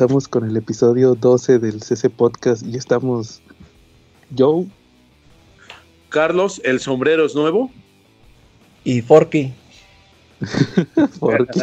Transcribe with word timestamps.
Comenzamos 0.00 0.28
con 0.28 0.48
el 0.48 0.56
episodio 0.56 1.14
12 1.14 1.58
del 1.58 1.82
CC 1.82 2.08
Podcast 2.08 2.64
y 2.64 2.78
estamos 2.78 3.42
Joe. 4.34 4.66
Carlos, 6.08 6.58
el 6.64 6.80
sombrero 6.80 7.26
es 7.26 7.34
nuevo. 7.34 7.70
Y 8.82 9.02
Forky. 9.02 9.52
Forky. 11.18 11.60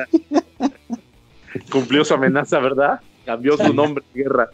Cumplió 1.71 2.05
su 2.05 2.13
amenaza, 2.13 2.59
¿verdad? 2.59 3.01
Cambió 3.25 3.57
su 3.57 3.73
nombre 3.73 4.03
de 4.13 4.21
guerra. 4.21 4.51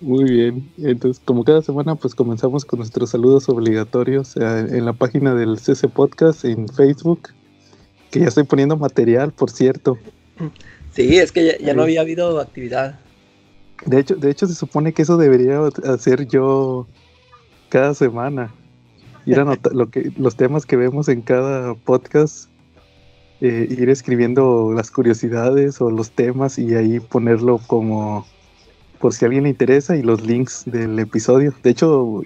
Muy 0.00 0.24
bien. 0.24 0.68
Entonces, 0.78 1.22
como 1.24 1.44
cada 1.44 1.62
semana, 1.62 1.94
pues 1.94 2.16
comenzamos 2.16 2.64
con 2.64 2.80
nuestros 2.80 3.10
saludos 3.10 3.48
obligatorios 3.48 4.36
en 4.36 4.84
la 4.84 4.92
página 4.92 5.36
del 5.36 5.60
CC 5.60 5.86
Podcast 5.86 6.44
en 6.44 6.68
Facebook, 6.68 7.28
que 8.10 8.18
ya 8.18 8.26
estoy 8.26 8.42
poniendo 8.42 8.76
material, 8.76 9.30
por 9.30 9.50
cierto. 9.50 9.96
Sí, 10.96 11.18
es 11.18 11.30
que 11.30 11.58
ya, 11.60 11.74
no 11.74 11.82
había 11.82 12.00
habido 12.00 12.40
actividad. 12.40 12.98
De 13.84 14.00
hecho, 14.00 14.16
de 14.16 14.30
hecho, 14.30 14.46
se 14.46 14.54
supone 14.54 14.94
que 14.94 15.02
eso 15.02 15.18
debería 15.18 15.60
hacer 15.84 16.26
yo 16.26 16.86
cada 17.68 17.92
semana. 17.92 18.50
Ir 19.26 19.38
a 19.38 19.44
lo 19.72 19.90
que, 19.90 20.10
los 20.16 20.36
temas 20.36 20.64
que 20.64 20.76
vemos 20.76 21.10
en 21.10 21.20
cada 21.20 21.74
podcast, 21.74 22.48
eh, 23.42 23.66
ir 23.68 23.90
escribiendo 23.90 24.72
las 24.74 24.90
curiosidades 24.90 25.82
o 25.82 25.90
los 25.90 26.12
temas 26.12 26.58
y 26.58 26.74
ahí 26.74 26.98
ponerlo 26.98 27.60
como 27.66 28.26
por 28.98 29.12
si 29.12 29.26
a 29.26 29.28
alguien 29.28 29.44
le 29.44 29.50
interesa 29.50 29.96
y 29.96 30.02
los 30.02 30.26
links 30.26 30.62
del 30.64 30.98
episodio. 30.98 31.52
De 31.62 31.68
hecho, 31.68 32.22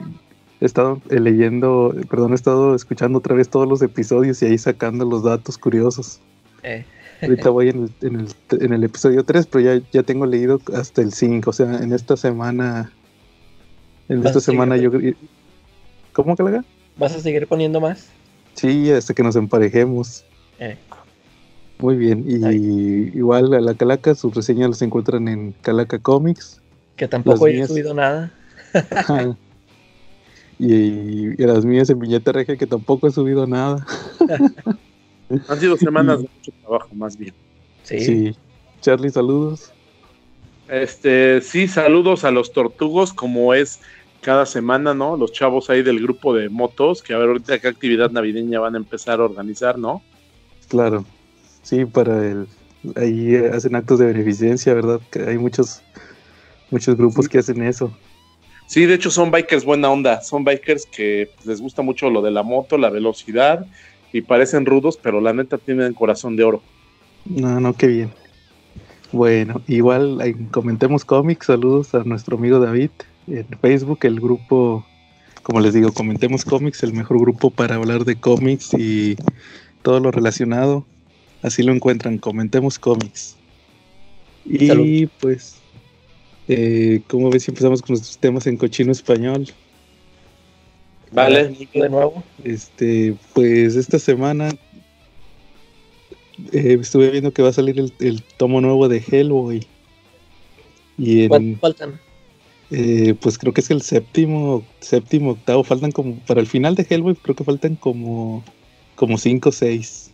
he 0.60 0.64
estado 0.64 1.02
eh, 1.10 1.18
leyendo, 1.18 1.92
perdón, 2.08 2.30
he 2.30 2.36
estado 2.36 2.76
escuchando 2.76 3.18
otra 3.18 3.34
vez 3.34 3.48
todos 3.48 3.66
los 3.66 3.82
episodios 3.82 4.40
y 4.42 4.46
ahí 4.46 4.58
sacando 4.58 5.04
los 5.04 5.24
datos 5.24 5.58
curiosos. 5.58 6.20
Eh. 6.62 6.84
Ahorita 7.22 7.50
voy 7.50 7.68
en 7.68 7.84
el, 7.84 8.08
en 8.08 8.20
el, 8.20 8.62
en 8.62 8.72
el 8.72 8.84
episodio 8.84 9.24
3, 9.24 9.46
pero 9.46 9.64
ya, 9.64 9.82
ya 9.92 10.02
tengo 10.02 10.26
leído 10.26 10.60
hasta 10.74 11.02
el 11.02 11.12
5. 11.12 11.50
O 11.50 11.52
sea, 11.52 11.78
en 11.78 11.92
esta 11.92 12.16
semana. 12.16 12.92
En 14.08 14.26
esta 14.26 14.40
semana 14.40 14.76
yo. 14.76 14.90
¿Cómo 16.12 16.34
haga? 16.38 16.64
¿Vas 16.96 17.14
a 17.14 17.20
seguir 17.20 17.46
poniendo 17.46 17.80
más? 17.80 18.08
Sí, 18.54 18.90
hasta 18.90 19.14
que 19.14 19.22
nos 19.22 19.36
emparejemos. 19.36 20.24
Eh. 20.58 20.76
Muy 21.78 21.96
bien. 21.96 22.24
Y 22.26 23.16
igual 23.16 23.54
a 23.54 23.60
la 23.60 23.74
Calaca, 23.74 24.14
sus 24.14 24.34
reseñas 24.34 24.70
las 24.70 24.82
encuentran 24.82 25.28
en 25.28 25.52
Calaca 25.62 25.98
Comics. 25.98 26.60
Que 26.96 27.08
tampoco 27.08 27.46
he 27.46 27.66
subido 27.66 27.94
nada. 27.94 28.32
y, 30.58 30.74
y, 30.74 31.36
las 31.38 31.64
mías 31.64 31.88
en 31.90 31.98
Viñeta 31.98 32.32
Regia, 32.32 32.56
que 32.56 32.66
tampoco 32.66 33.06
he 33.06 33.10
subido 33.10 33.46
nada. 33.46 33.86
Han 35.48 35.60
sido 35.60 35.76
semanas 35.76 36.18
de 36.18 36.28
mucho 36.36 36.52
trabajo, 36.60 36.88
más 36.94 37.16
bien. 37.16 37.34
Sí. 37.84 38.34
Charlie, 38.80 39.10
saludos. 39.10 39.72
Este, 40.68 41.40
sí, 41.40 41.68
saludos 41.68 42.24
a 42.24 42.30
los 42.30 42.52
tortugos, 42.52 43.12
como 43.12 43.54
es 43.54 43.80
cada 44.20 44.46
semana, 44.46 44.94
¿no? 44.94 45.16
Los 45.16 45.32
chavos 45.32 45.70
ahí 45.70 45.82
del 45.82 46.00
grupo 46.00 46.34
de 46.34 46.48
motos, 46.48 47.02
que 47.02 47.14
a 47.14 47.18
ver 47.18 47.28
ahorita 47.28 47.58
qué 47.58 47.68
actividad 47.68 48.10
navideña 48.10 48.60
van 48.60 48.74
a 48.74 48.78
empezar 48.78 49.20
a 49.20 49.24
organizar, 49.24 49.78
¿no? 49.78 50.02
Claro, 50.68 51.04
sí, 51.62 51.84
para 51.84 52.24
el, 52.24 52.46
ahí 52.96 53.34
hacen 53.36 53.74
actos 53.74 53.98
de 53.98 54.06
beneficencia, 54.06 54.72
¿verdad? 54.74 55.00
Que 55.10 55.22
hay 55.22 55.38
muchos, 55.38 55.82
muchos 56.70 56.96
grupos 56.96 57.28
que 57.28 57.38
hacen 57.38 57.62
eso. 57.62 57.92
Sí, 58.66 58.86
de 58.86 58.94
hecho 58.94 59.10
son 59.10 59.32
bikers 59.32 59.64
buena 59.64 59.90
onda, 59.90 60.22
son 60.22 60.44
bikers 60.44 60.86
que 60.86 61.30
les 61.44 61.60
gusta 61.60 61.82
mucho 61.82 62.08
lo 62.08 62.22
de 62.22 62.30
la 62.30 62.44
moto, 62.44 62.78
la 62.78 62.90
velocidad 62.90 63.66
y 64.12 64.22
parecen 64.22 64.66
rudos, 64.66 64.98
pero 65.00 65.20
la 65.20 65.32
neta 65.32 65.58
tienen 65.58 65.94
corazón 65.94 66.36
de 66.36 66.44
oro. 66.44 66.62
No, 67.24 67.60
no, 67.60 67.74
qué 67.74 67.86
bien. 67.86 68.10
Bueno, 69.12 69.60
igual 69.66 70.20
comentemos 70.50 71.04
cómics, 71.04 71.46
saludos 71.46 71.94
a 71.94 72.04
nuestro 72.04 72.36
amigo 72.36 72.60
David 72.60 72.90
en 73.26 73.46
Facebook, 73.60 74.00
el 74.02 74.20
grupo, 74.20 74.84
como 75.42 75.60
les 75.60 75.74
digo, 75.74 75.92
comentemos 75.92 76.44
cómics, 76.44 76.82
el 76.82 76.92
mejor 76.92 77.20
grupo 77.20 77.50
para 77.50 77.76
hablar 77.76 78.04
de 78.04 78.16
cómics 78.16 78.74
y 78.74 79.16
todo 79.82 80.00
lo 80.00 80.10
relacionado. 80.10 80.84
Así 81.42 81.62
lo 81.62 81.72
encuentran, 81.72 82.18
comentemos 82.18 82.78
cómics. 82.78 83.36
Y 84.44 85.06
pues, 85.06 85.56
eh, 86.48 87.02
como 87.08 87.30
ves, 87.30 87.48
empezamos 87.48 87.82
con 87.82 87.94
nuestros 87.94 88.18
temas 88.18 88.46
en 88.46 88.56
cochino 88.56 88.92
español. 88.92 89.46
Vale. 91.12 91.68
De 91.74 91.88
nuevo. 91.88 92.22
Este, 92.44 93.16
pues 93.34 93.76
esta 93.76 93.98
semana 93.98 94.50
eh, 96.52 96.78
estuve 96.80 97.10
viendo 97.10 97.32
que 97.32 97.42
va 97.42 97.48
a 97.48 97.52
salir 97.52 97.78
el, 97.98 98.22
tomo 98.36 98.60
nuevo 98.60 98.88
de 98.88 99.02
Hellboy. 99.06 99.66
Y 100.98 101.32
en, 101.32 101.58
faltan? 101.58 101.98
Eh, 102.70 103.14
pues 103.20 103.38
creo 103.38 103.52
que 103.52 103.60
es 103.60 103.70
el 103.70 103.82
séptimo, 103.82 104.64
séptimo, 104.80 105.32
octavo. 105.32 105.64
Faltan 105.64 105.92
como, 105.92 106.16
para 106.20 106.40
el 106.40 106.46
final 106.46 106.74
de 106.74 106.86
Hellboy 106.88 107.16
creo 107.16 107.34
que 107.34 107.44
faltan 107.44 107.74
como, 107.74 108.44
como 108.94 109.18
cinco 109.18 109.48
o 109.48 109.52
seis. 109.52 110.10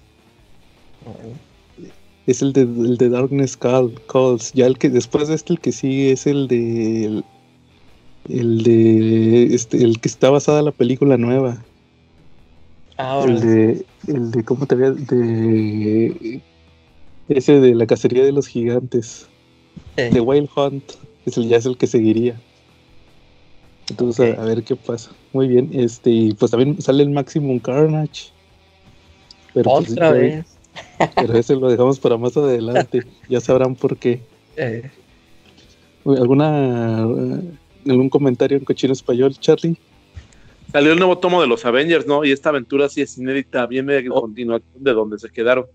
Es 2.27 2.43
el 2.43 2.53
de, 2.53 2.63
el 2.63 2.97
de 2.97 3.11
Darkness 3.11 3.57
Calls. 3.57 4.53
Ya 4.55 4.67
el 4.67 4.79
que 4.79 4.89
después 4.89 5.29
de 5.29 5.35
este 5.35 5.53
el 5.53 5.61
que 5.61 5.73
sigue 5.73 6.13
es 6.13 6.27
el 6.27 6.49
de 6.49 7.23
el 8.29 8.63
de 8.63 9.55
este, 9.55 9.83
el 9.83 10.01
que 10.01 10.09
está 10.09 10.31
basada 10.31 10.63
la 10.63 10.73
película 10.73 11.17
nueva. 11.17 11.63
Ah, 12.99 13.23
el 13.27 13.41
de 13.41 13.87
el 14.09 14.31
de 14.31 14.45
cómo 14.45 14.67
te 14.67 14.75
había 14.75 14.91
de 14.93 16.41
ese 17.29 17.61
de 17.61 17.75
la 17.75 17.87
cacería 17.87 18.25
de 18.25 18.33
los 18.33 18.47
gigantes. 18.47 19.29
De 19.97 20.21
Wild 20.21 20.49
Hunt 20.57 20.93
es 21.27 21.37
el 21.37 21.49
ya 21.49 21.57
es 21.57 21.67
el 21.67 21.77
que 21.77 21.87
seguiría. 21.87 22.41
Entonces 23.89 24.37
a, 24.39 24.45
ver 24.45 24.63
qué 24.65 24.77
pasa. 24.77 25.11
Muy 25.33 25.49
bien, 25.49 25.71
este 25.73 26.11
y 26.11 26.35
pues 26.35 26.51
también 26.51 26.81
sale 26.81 27.03
el 27.03 27.11
Maximum 27.11 27.59
Carnage. 27.59 28.31
Pero 29.55 29.71
pues, 29.71 29.93
Otra 29.93 30.13
vez. 30.13 30.45
Pero 31.15 31.39
ese 31.39 31.57
lo 31.57 31.69
dejamos 31.69 31.99
para 32.01 32.17
más 32.17 32.37
adelante. 32.37 33.03
ya 33.29 33.41
sabrán 33.41 33.75
por 33.75 33.97
qué. 33.97 34.21
Eh. 34.59 34.91
¿Alguna 36.07 37.07
algún 37.89 38.09
comentario 38.09 38.57
en 38.57 38.65
cochino 38.65 38.93
español, 38.93 39.35
Charlie? 39.39 39.77
Salió 40.73 40.93
el 40.93 40.99
nuevo 40.99 41.19
tomo 41.19 41.41
de 41.41 41.47
los 41.47 41.65
Avengers, 41.65 42.07
¿no? 42.07 42.25
Y 42.25 42.33
esta 42.33 42.51
aventura 42.51 42.89
sí 42.89 43.01
es 43.01 43.17
inédita, 43.17 43.67
viene 43.67 43.99
a 43.99 44.03
oh. 44.11 44.23
continuación 44.23 44.83
de 44.83 44.93
donde 44.93 45.19
se 45.19 45.31
quedaron. 45.31 45.67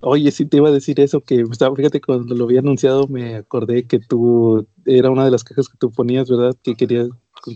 Oye, 0.00 0.32
sí 0.32 0.46
te 0.46 0.56
iba 0.56 0.68
a 0.68 0.72
decir 0.72 0.98
eso, 0.98 1.20
que 1.20 1.44
fíjate, 1.76 2.00
cuando 2.00 2.34
lo 2.34 2.44
había 2.44 2.58
anunciado 2.58 3.06
me 3.06 3.36
acordé 3.36 3.84
que 3.84 4.00
tú, 4.00 4.66
era 4.84 5.10
una 5.10 5.24
de 5.24 5.30
las 5.30 5.44
cajas 5.44 5.68
que 5.68 5.78
tú 5.78 5.92
ponías, 5.92 6.28
¿verdad? 6.28 6.56
Que 6.64 6.74
querías 6.74 7.08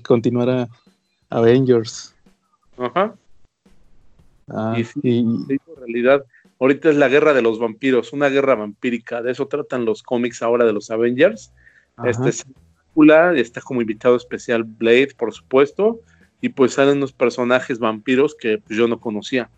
continuar 0.04 0.48
a 0.48 0.68
Avengers. 1.30 2.14
Ajá. 2.78 3.16
Ah, 4.48 4.76
y 4.78 4.84
sí, 4.84 5.18
en 5.18 5.58
realidad, 5.76 6.24
ahorita 6.60 6.90
es 6.90 6.96
la 6.96 7.08
guerra 7.08 7.34
de 7.34 7.42
los 7.42 7.58
vampiros, 7.58 8.12
una 8.12 8.28
guerra 8.28 8.54
vampírica, 8.54 9.22
de 9.22 9.32
eso 9.32 9.48
tratan 9.48 9.84
los 9.84 10.04
cómics 10.04 10.40
ahora 10.40 10.64
de 10.64 10.72
los 10.72 10.90
Avengers. 10.92 11.52
Este 12.04 12.30
es 13.34 13.40
está 13.40 13.60
como 13.60 13.80
invitado 13.80 14.16
especial 14.16 14.64
Blade, 14.64 15.14
por 15.16 15.32
supuesto, 15.32 16.00
y 16.40 16.48
pues 16.50 16.74
salen 16.74 16.98
unos 16.98 17.12
personajes 17.12 17.78
vampiros 17.78 18.34
que 18.34 18.58
pues, 18.58 18.78
yo 18.78 18.88
no 18.88 18.98
conocía. 19.00 19.50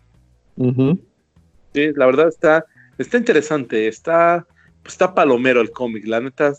Sí, 0.57 1.91
la 1.95 2.05
verdad 2.05 2.27
está, 2.27 2.65
está 2.97 3.17
interesante, 3.17 3.87
está, 3.87 4.45
pues, 4.81 4.93
está 4.93 5.13
palomero 5.13 5.61
el 5.61 5.71
cómic, 5.71 6.05
la 6.05 6.19
neta, 6.19 6.53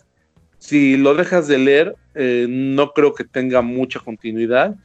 si 0.57 0.97
lo 0.97 1.13
dejas 1.15 1.47
de 1.47 1.57
leer, 1.57 1.95
eh, 2.15 2.47
no 2.49 2.93
creo 2.93 3.13
que 3.13 3.23
tenga 3.23 3.61
mucha 3.61 3.99
continuidad, 3.99 4.75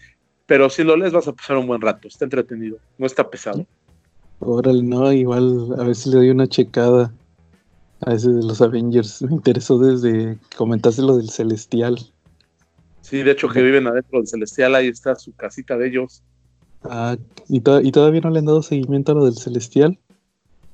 pero 0.47 0.71
si 0.71 0.85
lo 0.85 0.97
lees 0.97 1.13
vas 1.13 1.29
a 1.29 1.33
pasar 1.33 1.57
un 1.57 1.67
buen 1.67 1.81
rato, 1.81 2.09
está 2.09 2.25
entretenido, 2.25 2.79
no 2.99 3.07
está 3.07 3.29
pesado. 3.29 3.67
Órale, 4.39 4.83
no, 4.83 5.13
igual 5.13 5.75
a 5.79 5.85
ver 5.85 5.95
si 5.95 6.11
le 6.11 6.17
doy 6.17 6.31
una 6.31 6.47
checada 6.47 7.13
a 8.01 8.15
ese 8.15 8.31
de 8.31 8.43
los 8.43 8.61
Avengers. 8.61 9.23
Me 9.23 9.33
interesó 9.33 9.79
desde 9.79 10.39
que 10.49 10.57
comentaste 10.57 11.03
lo 11.03 11.17
del 11.17 11.31
Celestial. 11.31 11.99
Sí, 13.01 13.23
de 13.23 13.33
hecho 13.33 13.49
que 13.49 13.63
viven 13.63 13.87
adentro 13.87 14.19
del 14.19 14.27
Celestial, 14.27 14.75
ahí 14.75 14.89
está 14.89 15.15
su 15.15 15.33
casita 15.35 15.77
de 15.77 15.89
ellos. 15.89 16.23
Ah, 16.83 17.17
¿y, 17.49 17.59
¿y 17.59 17.93
todavía 17.93 18.21
no 18.21 18.31
le 18.31 18.41
han 18.41 18.47
dado 18.47 18.63
seguimiento 18.63 19.13
a 19.13 19.15
lo 19.15 19.25
del 19.25 19.37
Celestial? 19.37 19.99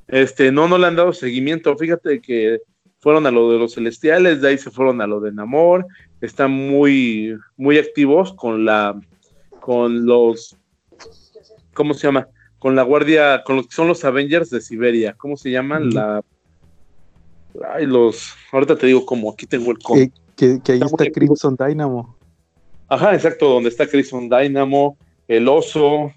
Este, 0.09 0.53
no, 0.53 0.69
no 0.69 0.79
le 0.79 0.87
han 0.87 0.97
dado 0.97 1.13
seguimiento. 1.13 1.77
Fíjate 1.77 2.21
que 2.21 2.61
fueron 3.03 3.27
a 3.27 3.31
lo 3.31 3.51
de 3.51 3.59
los 3.59 3.75
celestiales, 3.75 4.41
de 4.41 4.49
ahí 4.49 4.59
se 4.59 4.71
fueron 4.71 5.01
a 5.01 5.07
lo 5.09 5.21
de 5.21 5.33
Namor, 5.33 5.87
están 6.21 6.53
muy, 6.53 7.37
muy 7.57 7.77
activos 7.77 8.33
con 8.33 8.65
la, 8.65 9.01
con 9.59 10.07
los, 10.07 10.57
¿cómo 11.75 11.95
se 11.95 12.07
llama? 12.07 12.29
Con 12.61 12.77
la 12.77 12.85
guardia, 12.85 13.43
con 13.45 13.57
los 13.57 13.67
que 13.67 13.75
son 13.75 13.89
los 13.89 14.05
Avengers 14.05 14.51
de 14.51 14.61
Siberia, 14.61 15.15
¿cómo 15.19 15.37
se 15.37 15.51
llaman? 15.51 15.93
La, 15.93 16.23
ay, 17.73 17.87
los, 17.87 18.35
ahorita 18.51 18.77
te 18.77 18.87
digo 18.87 19.05
cómo, 19.05 19.31
aquí 19.31 19.47
tengo 19.47 19.71
el 19.71 19.79
código. 19.79 20.13
Que, 20.37 20.61
ahí 20.69 20.81
está, 20.81 21.11
Crimson 21.11 21.57
Dynamo. 21.57 22.17
Ajá, 22.89 23.15
exacto, 23.15 23.49
donde 23.49 23.69
está 23.69 23.87
Crimson 23.87 24.29
Dynamo, 24.29 24.97
el 25.29 25.49
oso, 25.49 26.13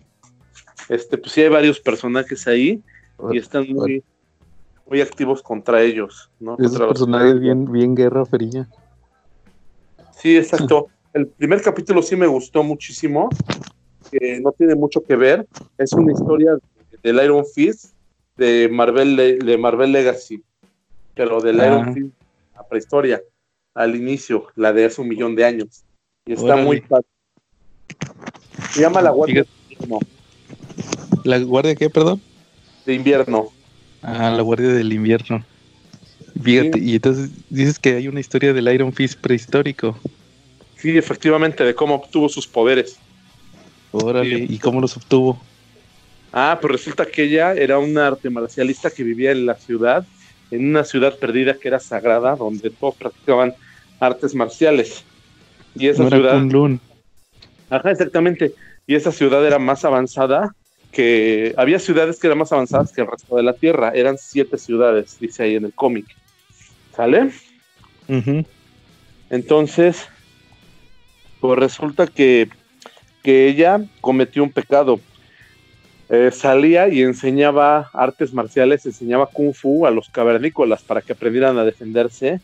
este, 0.90 1.18
pues 1.18 1.32
sí 1.32 1.42
hay 1.42 1.50
varios 1.50 1.80
personajes 1.80 2.48
ahí 2.48 2.82
y 3.32 3.38
están 3.38 3.68
muy, 3.72 4.04
muy 4.90 5.02
activos 5.02 5.42
contra 5.42 5.82
ellos, 5.82 6.30
¿no? 6.40 6.58
Esos 6.60 6.80
personajes 6.80 7.40
bien, 7.40 7.72
bien 7.72 7.96
guerra 7.96 8.26
fría. 8.26 8.68
Sí, 10.12 10.38
exacto. 10.38 10.88
El 11.14 11.28
primer 11.28 11.62
capítulo 11.62 12.02
sí 12.02 12.16
me 12.16 12.28
gustó 12.28 12.64
muchísimo, 12.64 13.30
que 14.12 14.40
no 14.42 14.52
tiene 14.52 14.76
mucho 14.76 15.02
que 15.04 15.16
ver. 15.16 15.48
Es 15.78 15.94
una 15.94 16.12
historia 16.12 16.58
del 17.04 17.24
Iron 17.24 17.46
Fist 17.46 17.94
de 18.36 18.68
Marvel, 18.70 19.16
de 19.16 19.58
Marvel 19.58 19.92
Legacy, 19.92 20.44
pero 21.16 21.42
del 21.42 21.56
Iron. 21.56 21.94
Fist, 21.94 22.14
la 22.56 22.68
prehistoria, 22.68 23.22
al 23.74 23.96
inicio, 23.96 24.48
la 24.56 24.74
de 24.74 24.86
hace 24.86 25.02
un 25.02 25.08
millón 25.08 25.36
de 25.36 25.46
años. 25.46 25.84
Y 26.26 26.34
está 26.34 26.56
muy 26.56 26.82
fácil. 26.82 27.10
Se 28.72 28.82
llama 28.82 29.02
La 29.02 29.12
Guardia 29.12 29.46
Invierno. 29.70 30.00
¿La 31.24 31.40
Guardia 31.40 31.76
qué, 31.76 31.90
perdón? 31.90 32.22
De 32.86 32.94
invierno. 32.94 33.52
Ah, 34.02 34.30
La 34.30 34.42
Guardia 34.42 34.70
del 34.70 34.92
Invierno. 34.94 35.44
Fíjate, 36.42 36.80
y 36.80 36.96
entonces 36.96 37.32
dices 37.50 37.80
que 37.80 37.96
hay 37.96 38.08
una 38.08 38.20
historia 38.20 38.54
del 38.54 38.72
Iron 38.74 38.92
Fist 38.92 39.20
prehistórico. 39.20 39.98
Sí, 40.78 40.98
efectivamente, 40.98 41.64
de 41.64 41.74
cómo 41.74 41.96
obtuvo 41.96 42.28
sus 42.30 42.46
poderes. 42.46 42.98
Órale, 43.92 44.46
¿y 44.50 44.60
cómo 44.60 44.82
los 44.82 44.98
obtuvo? 44.98 45.42
Ah, 46.34 46.58
pues 46.60 46.74
resulta 46.74 47.06
que 47.06 47.24
ella 47.24 47.54
era 47.54 47.80
una 47.80 48.08
arte 48.08 48.30
marcialista 48.30 48.90
que 48.90 49.04
vivía 49.04 49.32
en 49.32 49.46
la 49.46 49.56
ciudad, 49.56 50.06
en 50.52 50.70
una 50.70 50.84
ciudad 50.84 51.18
perdida 51.18 51.56
que 51.56 51.68
era 51.68 51.80
sagrada, 51.80 52.36
donde 52.36 52.70
todos 52.70 52.96
practicaban 52.96 53.54
artes 54.00 54.36
marciales. 54.36 55.04
Y 55.76 55.88
esa 55.88 56.10
ciudad. 56.10 56.42
Ajá, 57.70 57.92
exactamente. 57.92 58.54
Y 58.88 58.96
esa 58.96 59.12
ciudad 59.12 59.46
era 59.46 59.60
más 59.60 59.84
avanzada 59.84 60.54
que 60.92 61.54
había 61.58 61.80
ciudades 61.80 62.20
que 62.20 62.28
eran 62.28 62.40
más 62.40 62.54
avanzadas 62.54 62.94
que 62.94 63.02
el 63.02 63.08
resto 63.08 63.36
de 63.36 63.44
la 63.44 63.54
Tierra. 63.54 63.92
Eran 63.94 64.18
siete 64.18 64.58
ciudades, 64.58 65.18
dice 65.20 65.44
ahí 65.44 65.56
en 65.56 65.66
el 65.66 65.74
cómic. 65.74 66.06
¿Sale? 66.96 67.32
Entonces, 69.30 70.08
pues 71.42 71.60
resulta 71.60 72.08
que, 72.08 72.50
ella 73.24 73.84
cometió 74.02 74.44
un 74.44 74.52
pecado. 74.52 75.00
Eh, 76.07 76.30
salía 76.31 76.88
y 76.88 77.02
enseñaba 77.02 77.90
artes 77.94 78.34
marciales, 78.34 78.86
enseñaba 78.86 79.25
kung 79.25 79.54
fu 79.54 79.88
a 79.88 79.92
los 79.92 80.10
cavernícolas 80.10 80.84
para 80.84 81.02
que 81.02 81.13
aprendieran 81.13 81.57
a 81.57 81.66
defenderse 81.66 82.40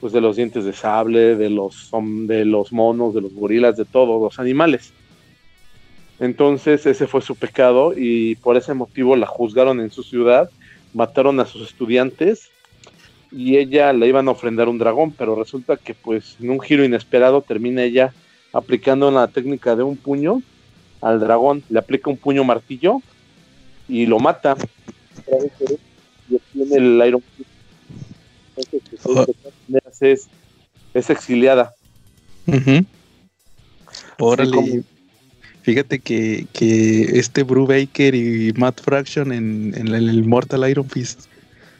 pues 0.00 0.12
de 0.12 0.20
los 0.20 0.36
dientes 0.36 0.64
de 0.64 0.72
sable, 0.72 1.36
de 1.36 1.48
los, 1.48 1.90
de 2.26 2.44
los 2.44 2.72
monos, 2.72 3.14
de 3.14 3.22
los 3.22 3.32
gorilas, 3.32 3.76
de 3.76 3.84
todos 3.84 4.20
los 4.20 4.38
animales. 4.38 4.92
Entonces 6.20 6.84
ese 6.86 7.06
fue 7.06 7.22
su 7.22 7.36
pecado 7.36 7.94
y 7.96 8.34
por 8.36 8.56
ese 8.56 8.74
motivo 8.74 9.16
la 9.16 9.26
juzgaron 9.26 9.80
en 9.80 9.90
su 9.90 10.02
ciudad, 10.02 10.50
mataron 10.92 11.40
a 11.40 11.46
sus 11.46 11.68
estudiantes 11.70 12.50
y 13.32 13.56
ella 13.56 13.92
le 13.92 14.08
iban 14.08 14.28
a 14.28 14.32
ofrendar 14.32 14.68
un 14.68 14.78
dragón, 14.78 15.12
pero 15.12 15.36
resulta 15.36 15.76
que 15.76 15.94
pues 15.94 16.36
en 16.40 16.50
un 16.50 16.60
giro 16.60 16.84
inesperado 16.84 17.40
termina 17.42 17.82
ella 17.82 18.12
aplicando 18.52 19.10
la 19.10 19.28
técnica 19.28 19.74
de 19.74 19.84
un 19.84 19.96
puño 19.96 20.42
al 21.04 21.20
dragón, 21.20 21.62
le 21.68 21.78
aplica 21.78 22.10
un 22.10 22.16
puño 22.16 22.44
martillo 22.44 23.00
y 23.88 24.06
lo 24.06 24.18
mata. 24.18 24.56
Y 26.28 26.34
obtiene 26.34 26.76
el 26.76 27.08
Iron 27.08 27.22
Entonces, 28.56 29.00
pues, 29.68 30.02
es, 30.02 30.28
es 30.94 31.10
exiliada. 31.10 31.74
Fíjate 35.62 35.98
que, 35.98 36.46
este 37.18 37.42
Baker 37.42 38.14
y 38.14 38.52
Matt 38.54 38.80
Fraction 38.80 39.32
en, 39.32 39.74
el 39.76 40.24
Mortal 40.24 40.68
Iron 40.68 40.88
Fist 40.88 41.26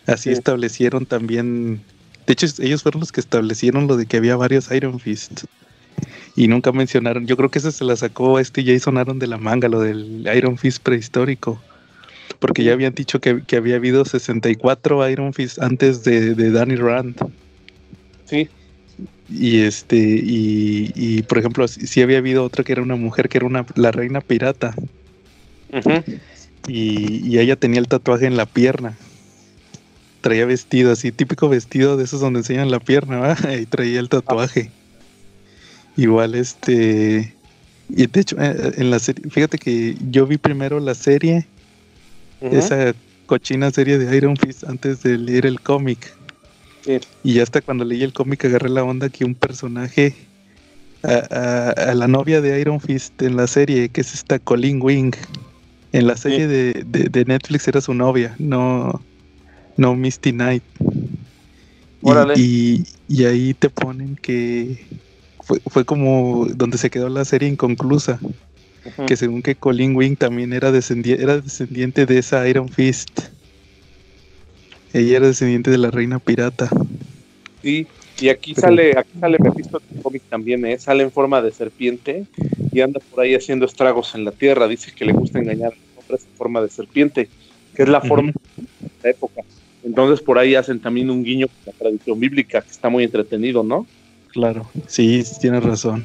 así 0.07 0.31
establecieron 0.31 1.07
también. 1.07 1.83
De 2.27 2.33
hecho, 2.35 2.47
ellos 2.59 2.83
fueron 2.83 3.01
los 3.01 3.13
que 3.13 3.21
establecieron 3.21 3.87
lo 3.87 3.97
de 3.97 4.07
que 4.07 4.19
había 4.19 4.37
varios 4.37 4.71
Iron 4.71 5.01
Fist. 5.01 5.45
Y 6.37 6.49
nunca 6.49 6.73
mencionaron. 6.73 7.27
Yo 7.27 7.37
creo 7.37 7.51
que 7.51 7.59
eso 7.59 7.71
se 7.71 7.85
la 7.85 7.97
sacó 7.97 8.37
a 8.37 8.41
este 8.41 8.65
Jason 8.65 8.99
Aaron 8.99 9.19
de 9.19 9.27
la 9.27 9.39
manga, 9.39 9.69
lo 9.69 9.81
del 9.81 10.29
Iron 10.35 10.59
Fist 10.59 10.83
prehistórico. 10.83 11.63
Porque 12.41 12.65
ya 12.65 12.73
habían 12.73 12.95
dicho 12.95 13.21
que, 13.21 13.43
había 13.57 13.77
habido 13.77 14.05
64 14.05 15.09
Iron 15.09 15.33
Fist 15.33 15.63
antes 15.63 16.03
de, 16.03 16.35
de 16.35 16.51
Danny 16.51 16.77
Rand. 16.77 17.17
Sí. 18.25 18.49
Y 19.31 19.61
este, 19.61 19.97
y, 19.97 21.23
por 21.23 21.39
ejemplo, 21.39 21.67
si, 21.67 22.03
había 22.03 22.19
habido 22.19 22.45
otra 22.45 22.63
que 22.63 22.73
era 22.73 22.83
una 22.83 22.97
mujer 22.97 23.29
que 23.29 23.39
era 23.39 23.47
una, 23.47 23.65
la 23.75 23.91
reina 23.91 24.21
pirata. 24.21 24.75
y, 26.69 27.39
ella 27.39 27.57
tenía 27.57 27.81
el 27.81 27.89
tatuaje 27.89 28.27
en 28.27 28.37
la 28.37 28.47
pierna. 28.47 28.97
Traía 30.21 30.47
vestido 30.47 30.93
así, 30.93 31.13
típico 31.13 31.49
vestido 31.49 31.97
de 31.97 32.05
esos 32.05 32.21
donde 32.21 32.41
enseñan 32.41 32.71
la 32.71 32.81
pierna, 32.81 33.37
Y 33.59 33.67
traía 33.67 34.01
el 34.01 34.09
tatuaje. 34.09 34.71
Igual 35.97 36.35
este. 36.35 37.35
Y 37.89 38.07
de 38.07 38.21
hecho, 38.21 38.37
eh, 38.41 38.73
en 38.77 38.91
la 38.91 38.99
serie, 38.99 39.31
fíjate 39.31 39.59
que 39.59 39.97
yo 40.11 40.27
vi 40.27 40.39
primero 40.39 40.81
la 40.81 40.95
serie, 40.95 41.47
esa 42.41 42.95
cochina 43.27 43.71
serie 43.71 43.99
de 43.99 44.17
Iron 44.17 44.37
Fist 44.37 44.65
antes 44.65 45.03
de 45.03 45.19
leer 45.19 45.47
el 45.47 45.61
cómic. 45.61 46.15
Y 47.23 47.39
hasta 47.41 47.63
cuando 47.63 47.85
leí 47.85 48.03
el 48.03 48.13
cómic 48.13 48.45
agarré 48.45 48.69
la 48.69 48.85
onda 48.85 49.09
que 49.09 49.25
un 49.25 49.35
personaje, 49.35 50.15
a, 51.03 51.93
la 51.95 52.09
novia 52.09 52.41
de 52.41 52.61
Iron 52.61 52.81
Fist 52.81 53.23
en 53.23 53.37
la 53.37 53.47
serie, 53.47 53.89
que 53.89 54.01
es 54.01 54.15
esta 54.15 54.39
Colleen 54.39 54.81
Wing, 54.83 55.13
en 55.93 56.07
la 56.07 56.17
serie 56.17 56.47
de, 56.49 57.25
Netflix 57.27 57.69
era 57.69 57.81
su 57.81 57.95
novia, 57.95 58.35
no, 58.39 59.01
no 59.77 59.95
Misty 59.95 60.33
Knight. 60.33 60.65
Y, 62.37 62.85
y, 63.09 63.25
ahí 63.25 63.55
te 63.55 63.71
ponen 63.71 64.17
que 64.17 64.85
fue, 65.45 65.61
fue, 65.67 65.85
como 65.85 66.47
donde 66.55 66.79
se 66.79 66.91
quedó 66.91 67.09
la 67.09 67.25
serie 67.25 67.49
inconclusa. 67.49 68.19
Que 69.07 69.17
según 69.17 69.43
que 69.43 69.55
Colleen 69.55 69.97
Wing 69.97 70.17
también 70.17 70.53
era, 70.53 70.69
era 70.69 71.39
descendiente 71.39 72.05
de 72.05 72.19
esa 72.19 72.47
Iron 72.47 72.69
Fist. 72.69 73.21
Ella 74.93 75.17
era 75.17 75.27
descendiente 75.27 75.71
de 75.71 75.79
la 75.79 75.91
reina 75.91 76.19
pirata. 76.19 76.69
Sí, 77.63 77.87
y 78.21 78.29
aquí 78.29 78.55
sale, 78.55 78.97
aquí 78.97 79.19
sale 79.19 79.39
Mephisto 79.41 79.81
en 79.91 79.97
el 79.97 80.03
cómic 80.03 80.23
también, 80.29 80.65
¿eh? 80.67 80.79
sale 80.79 81.03
en 81.03 81.11
forma 81.11 81.43
de 81.43 81.51
serpiente 81.51 82.27
y 82.73 82.81
anda 82.81 83.01
por 83.11 83.25
ahí 83.25 83.35
haciendo 83.35 83.67
estragos 83.67 84.15
en 84.15 84.25
la 84.25 84.31
tierra. 84.31 84.69
Dice 84.69 84.93
que 84.95 85.05
le 85.05 85.13
gusta 85.13 85.39
engañar 85.39 85.73
a 85.73 85.77
los 85.77 86.05
hombres 86.05 86.27
en 86.31 86.37
forma 86.37 86.61
de 86.61 86.69
serpiente, 86.69 87.29
que 87.75 87.83
es 87.83 87.89
la 87.89 88.01
forma 88.03 88.33
de 88.33 88.91
la 89.03 89.11
época. 89.11 89.43
Entonces 89.83 90.25
por 90.25 90.39
ahí 90.39 90.55
hacen 90.55 90.81
también 90.81 91.11
un 91.11 91.25
guiño 91.25 91.49
con 91.49 91.57
la 91.67 91.73
tradición 91.73 92.21
bíblica, 92.21 92.63
que 92.63 92.71
está 92.71 92.89
muy 92.89 93.03
entretenido, 93.03 93.65
¿no? 93.65 93.87
Claro, 94.35 94.69
sí, 94.89 95.23
tienes 95.41 95.63
razón. 95.63 96.05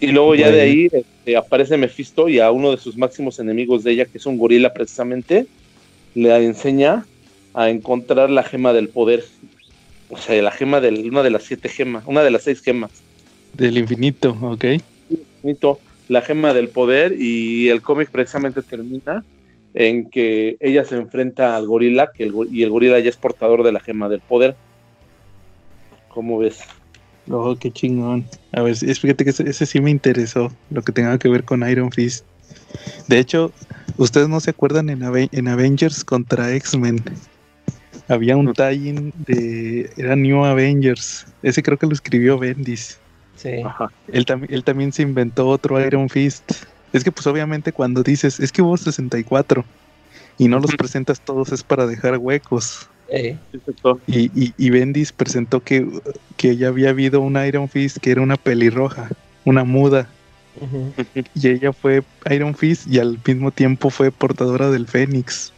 Y 0.00 0.06
luego 0.06 0.34
ya 0.34 0.50
de 0.50 0.62
ahí 0.62 0.88
este, 0.90 1.36
aparece 1.36 1.76
Mephisto 1.76 2.26
y 2.30 2.40
a 2.40 2.50
uno 2.50 2.70
de 2.70 2.78
sus 2.78 2.96
máximos 2.96 3.38
enemigos 3.38 3.84
de 3.84 3.92
ella, 3.92 4.06
que 4.06 4.16
es 4.16 4.24
un 4.24 4.38
gorila 4.38 4.72
precisamente, 4.72 5.46
le 6.14 6.34
enseña 6.42 7.04
a 7.52 7.68
encontrar 7.68 8.30
la 8.30 8.44
gema 8.44 8.72
del 8.72 8.88
poder. 8.88 9.24
O 10.08 10.16
sea, 10.16 10.40
la 10.40 10.50
gema 10.50 10.80
de 10.80 10.88
una 11.06 11.22
de 11.22 11.28
las 11.28 11.42
siete 11.42 11.68
gemas, 11.68 12.04
una 12.06 12.22
de 12.22 12.30
las 12.30 12.44
seis 12.44 12.62
gemas. 12.62 12.90
Del 13.52 13.76
infinito, 13.76 14.34
ok. 14.40 14.64
Infinito, 15.10 15.80
la 16.08 16.22
gema 16.22 16.54
del 16.54 16.70
poder 16.70 17.14
y 17.20 17.68
el 17.68 17.82
cómic 17.82 18.08
precisamente 18.10 18.62
termina 18.62 19.22
en 19.74 20.08
que 20.08 20.56
ella 20.60 20.86
se 20.86 20.96
enfrenta 20.96 21.56
al 21.56 21.66
gorila 21.66 22.10
que 22.10 22.24
el, 22.24 22.32
y 22.50 22.62
el 22.62 22.70
gorila 22.70 22.98
ya 23.00 23.10
es 23.10 23.18
portador 23.18 23.64
de 23.64 23.72
la 23.72 23.80
gema 23.80 24.08
del 24.08 24.20
poder. 24.20 24.56
¿Cómo 26.08 26.38
ves? 26.38 26.60
Oh, 27.28 27.56
qué 27.56 27.70
chingón. 27.70 28.26
A 28.52 28.62
ver, 28.62 28.76
fíjate 28.76 29.24
que 29.24 29.30
ese, 29.30 29.66
sí 29.66 29.80
me 29.80 29.90
interesó, 29.90 30.52
lo 30.70 30.82
que 30.82 30.92
tenga 30.92 31.18
que 31.18 31.28
ver 31.28 31.44
con 31.44 31.68
Iron 31.68 31.92
Fist. 31.92 32.24
De 33.08 33.18
hecho, 33.18 33.52
ustedes 33.96 34.28
no 34.28 34.40
se 34.40 34.50
acuerdan 34.50 34.90
en, 34.90 35.02
en 35.02 35.48
Avengers 35.48 36.04
contra 36.04 36.52
X-Men, 36.54 37.02
había 38.10 38.36
un 38.36 38.52
tie 38.52 39.12
de. 39.26 39.90
Era 39.96 40.16
New 40.16 40.44
Avengers. 40.44 41.26
Ese 41.42 41.62
creo 41.62 41.78
que 41.78 41.86
lo 41.86 41.92
escribió 41.92 42.38
Bendis. 42.38 42.98
Sí. 43.36 43.62
Él, 44.08 44.26
él 44.48 44.64
también 44.64 44.92
se 44.92 45.02
inventó 45.02 45.46
otro 45.46 45.80
Iron 45.84 46.08
Fist. 46.08 46.50
Es 46.92 47.04
que 47.04 47.12
pues 47.12 47.26
obviamente 47.28 47.72
cuando 47.72 48.02
dices, 48.02 48.40
es 48.40 48.50
que 48.50 48.62
hubo 48.62 48.76
64 48.76 49.64
y 50.38 50.48
no 50.48 50.58
los 50.58 50.74
presentas 50.74 51.20
todos 51.20 51.52
es 51.52 51.62
para 51.62 51.86
dejar 51.86 52.18
huecos. 52.18 52.90
Eh, 53.10 53.36
Y, 54.06 54.30
y, 54.40 54.54
y 54.56 54.70
Bendis 54.70 55.12
presentó 55.12 55.60
que, 55.60 55.86
que 56.36 56.56
ya 56.56 56.68
había 56.68 56.90
habido 56.90 57.20
una 57.20 57.46
Iron 57.46 57.68
Fist 57.68 57.98
que 57.98 58.12
era 58.12 58.20
una 58.22 58.36
pelirroja, 58.36 59.10
una 59.44 59.64
muda. 59.64 60.08
Y 61.34 61.48
ella 61.48 61.72
fue 61.72 62.02
Iron 62.30 62.54
Fist 62.54 62.86
y 62.86 62.98
al 62.98 63.18
mismo 63.26 63.50
tiempo 63.50 63.90
fue 63.90 64.10
portadora 64.10 64.70
del 64.70 64.86
Fénix. 64.86 65.52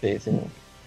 Sí, 0.00 0.18
sí. 0.22 0.30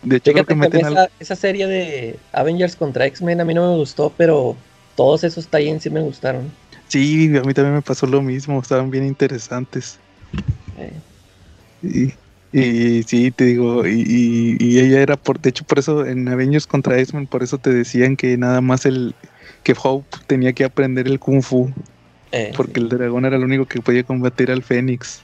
De 0.03 0.17
hecho, 0.17 0.31
Fíjate 0.31 0.47
que 0.53 0.55
meten 0.55 0.85
al- 0.85 0.93
esa, 0.93 1.09
esa 1.19 1.35
serie 1.35 1.67
de 1.67 2.19
Avengers 2.33 2.75
contra 2.75 3.05
X-Men 3.05 3.41
a 3.41 3.45
mí 3.45 3.53
no 3.53 3.71
me 3.71 3.77
gustó, 3.77 4.13
pero 4.17 4.55
todos 4.95 5.23
esos 5.23 5.47
tie 5.47 5.79
sí 5.79 5.89
me 5.89 6.01
gustaron. 6.01 6.51
Sí, 6.87 7.25
a 7.37 7.41
mí 7.41 7.53
también 7.53 7.75
me 7.75 7.81
pasó 7.81 8.05
lo 8.05 8.21
mismo, 8.21 8.59
estaban 8.59 8.91
bien 8.91 9.05
interesantes. 9.05 9.97
Eh, 10.77 10.91
Y, 11.81 12.13
y 12.53 13.03
sí, 13.03 13.31
te 13.31 13.45
digo, 13.45 13.85
y, 13.87 14.03
y- 14.07 14.57
y 14.59 14.79
ella 14.79 15.01
era 15.01 15.17
por, 15.17 15.39
de 15.41 15.49
hecho 15.49 15.65
por 15.65 15.79
eso 15.79 16.05
en 16.05 16.27
Avengers 16.29 16.67
contra 16.67 16.99
X-Men, 16.99 17.27
por 17.27 17.43
eso 17.43 17.57
te 17.59 17.71
decían 17.71 18.15
que 18.15 18.37
nada 18.37 18.61
más 18.61 18.85
el, 18.85 19.15
que 19.63 19.75
Hope 19.83 20.17
tenía 20.27 20.53
que 20.53 20.63
aprender 20.65 21.07
el 21.07 21.19
Kung 21.19 21.41
Fu, 21.43 21.73
eh, 22.31 22.53
porque 22.55 22.79
el 22.79 22.89
dragón 22.89 23.25
era 23.25 23.37
el 23.37 23.43
único 23.43 23.65
que 23.67 23.81
podía 23.81 24.03
combatir 24.03 24.51
al 24.51 24.63
Fénix. 24.63 25.23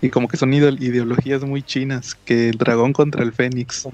Y 0.00 0.10
como 0.10 0.28
que 0.28 0.36
son 0.38 0.52
ide- 0.52 0.76
ideologías 0.80 1.44
muy 1.44 1.62
chinas, 1.62 2.14
que 2.24 2.50
el 2.50 2.58
dragón 2.58 2.92
contra 2.92 3.22
el 3.24 3.32
Fénix. 3.32 3.86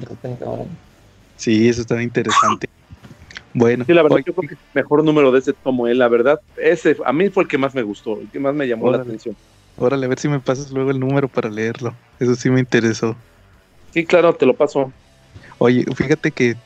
Sí, 1.37 1.69
eso 1.69 1.83
estaba 1.83 2.03
interesante. 2.03 2.67
Bueno, 3.55 3.85
Sí, 3.87 3.95
la 3.95 4.03
verdad, 4.03 4.19
yo 4.27 4.35
creo 4.35 4.49
que 4.49 4.55
es 4.55 4.61
el 4.61 4.69
mejor 4.73 5.05
número 5.05 5.33
de 5.33 5.39
ese 5.39 5.53
tomo, 5.55 5.87
eh, 5.89 5.95
la 5.95 6.09
verdad. 6.09 6.41
Ese 6.57 6.97
a 7.05 7.13
mí 7.13 7.31
fue 7.31 7.45
el 7.45 7.49
que 7.49 7.59
más 7.59 7.75
me 7.75 7.83
gustó, 7.83 8.21
el 8.21 8.31
que 8.31 8.41
más 8.41 8.55
me 8.55 8.67
llamó 8.69 8.91
la 8.91 8.99
atención. 8.99 9.37
Órale, 9.77 10.07
a 10.07 10.09
ver 10.09 10.19
si 10.19 10.29
me 10.29 10.41
pasas 10.41 10.71
luego 10.71 10.91
el 10.91 11.01
número 11.01 11.29
para 11.29 11.49
leerlo. 11.51 11.95
Eso 12.19 12.35
sí 12.35 12.51
me 12.51 12.61
interesó. 12.61 13.17
Sí, 13.93 14.05
claro, 14.05 14.35
te 14.35 14.47
lo 14.47 14.55
paso. 14.57 14.93
Oye, 15.59 15.85
fíjate 15.95 16.31
que 16.31 16.57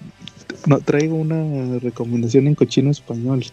no, 0.66 0.78
traigo 0.80 1.14
una 1.14 1.78
recomendación 1.78 2.46
en 2.46 2.54
cochino 2.54 2.90
español, 2.90 3.44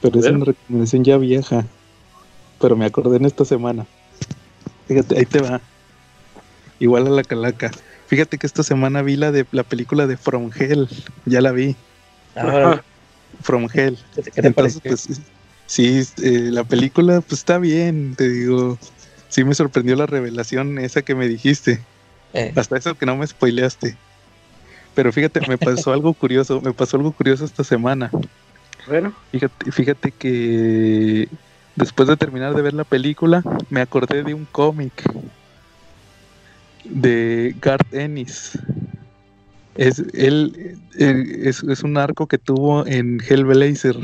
pero 0.00 0.20
es 0.20 0.26
una 0.26 0.44
recomendación 0.44 1.04
ya 1.04 1.16
vieja, 1.16 1.66
pero 2.60 2.76
me 2.76 2.84
acordé 2.84 3.16
en 3.16 3.24
esta 3.24 3.44
semana. 3.44 3.86
Fíjate, 4.86 5.18
ahí 5.18 5.24
te 5.26 5.40
va. 5.40 5.60
Igual 6.78 7.06
a 7.06 7.10
la 7.10 7.22
calaca. 7.22 7.70
Fíjate 8.06 8.36
que 8.38 8.46
esta 8.46 8.62
semana 8.62 9.02
vi 9.02 9.16
la 9.16 9.32
de 9.32 9.46
la 9.52 9.62
película 9.62 10.06
de 10.06 10.16
From 10.16 10.50
Hell, 10.54 10.88
ya 11.24 11.40
la 11.40 11.52
vi, 11.52 11.76
Ahora, 12.36 12.84
From 13.40 13.68
Hell. 13.72 13.98
¿qué 14.14 14.22
te- 14.22 14.30
qué 14.30 14.42
te 14.42 14.48
Entonces, 14.48 14.80
pues 14.84 15.08
sí, 15.66 16.02
eh, 16.22 16.50
la 16.50 16.64
película 16.64 17.20
pues 17.20 17.40
está 17.40 17.58
bien, 17.58 18.14
te 18.16 18.28
digo, 18.28 18.78
sí 19.28 19.44
me 19.44 19.54
sorprendió 19.54 19.96
la 19.96 20.06
revelación 20.06 20.78
esa 20.78 21.02
que 21.02 21.14
me 21.14 21.28
dijiste. 21.28 21.80
Eh, 22.34 22.52
Hasta 22.56 22.76
eso 22.78 22.94
que 22.96 23.06
no 23.06 23.16
me 23.16 23.26
spoileaste. 23.26 23.96
Pero 24.94 25.12
fíjate, 25.12 25.40
me 25.48 25.58
pasó 25.58 25.92
algo 25.92 26.12
curioso, 26.14 26.60
me 26.60 26.72
pasó 26.74 26.96
algo 26.96 27.12
curioso 27.12 27.44
esta 27.44 27.64
semana. 27.64 28.10
Bueno, 28.86 29.14
Fíjate, 29.30 29.70
fíjate 29.72 30.12
que 30.12 31.28
después 31.76 32.08
de 32.08 32.16
terminar 32.16 32.54
de 32.54 32.62
ver 32.62 32.74
la 32.74 32.84
película, 32.84 33.42
me 33.70 33.80
acordé 33.80 34.22
de 34.22 34.34
un 34.34 34.44
cómic 34.46 34.92
de 36.84 37.54
Garth 37.60 37.94
Ennis. 37.94 38.58
Es, 39.74 40.02
él 40.12 40.78
eh, 40.98 41.42
es, 41.44 41.62
es 41.62 41.82
un 41.82 41.96
arco 41.96 42.26
que 42.26 42.38
tuvo 42.38 42.86
en 42.86 43.20
Hellblazer, 43.26 43.96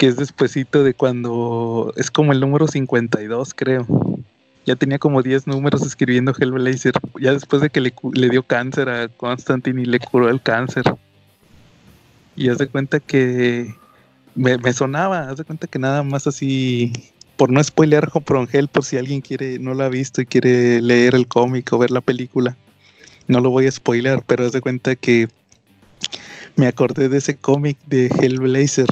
que 0.00 0.06
es 0.06 0.16
despuesito 0.16 0.82
de 0.82 0.94
cuando 0.94 1.92
es 1.94 2.10
como 2.10 2.32
el 2.32 2.40
número 2.40 2.66
52, 2.66 3.52
creo. 3.52 3.86
Ya 4.64 4.74
tenía 4.74 4.98
como 4.98 5.22
10 5.22 5.46
números 5.46 5.82
escribiendo 5.82 6.32
Hellblazer, 6.32 6.94
ya 7.20 7.34
después 7.34 7.60
de 7.60 7.68
que 7.68 7.82
le, 7.82 7.92
le 8.14 8.30
dio 8.30 8.42
cáncer 8.42 8.88
a 8.88 9.08
Constantine 9.08 9.82
y 9.82 9.84
le 9.84 10.00
curó 10.00 10.30
el 10.30 10.40
cáncer. 10.40 10.84
Y 12.34 12.48
haz 12.48 12.56
de 12.56 12.68
cuenta 12.68 12.98
que 12.98 13.74
me, 14.34 14.56
me 14.56 14.72
sonaba, 14.72 15.28
haz 15.28 15.36
de 15.36 15.44
cuenta 15.44 15.66
que 15.66 15.78
nada 15.78 16.02
más 16.02 16.26
así, 16.26 16.94
por 17.36 17.50
no 17.50 17.62
spoilear 17.62 18.10
From 18.24 18.48
Hell, 18.50 18.68
por 18.68 18.86
si 18.86 18.96
alguien 18.96 19.20
quiere, 19.20 19.58
no 19.58 19.74
lo 19.74 19.84
ha 19.84 19.90
visto 19.90 20.22
y 20.22 20.26
quiere 20.26 20.80
leer 20.80 21.14
el 21.14 21.28
cómic 21.28 21.70
o 21.74 21.78
ver 21.78 21.90
la 21.90 22.00
película, 22.00 22.56
no 23.28 23.40
lo 23.40 23.50
voy 23.50 23.66
a 23.66 23.70
spoilear, 23.70 24.24
pero 24.26 24.46
haz 24.46 24.52
de 24.52 24.62
cuenta 24.62 24.96
que 24.96 25.28
me 26.56 26.68
acordé 26.68 27.10
de 27.10 27.18
ese 27.18 27.36
cómic 27.36 27.76
de 27.84 28.06
Hellblazer. 28.06 28.88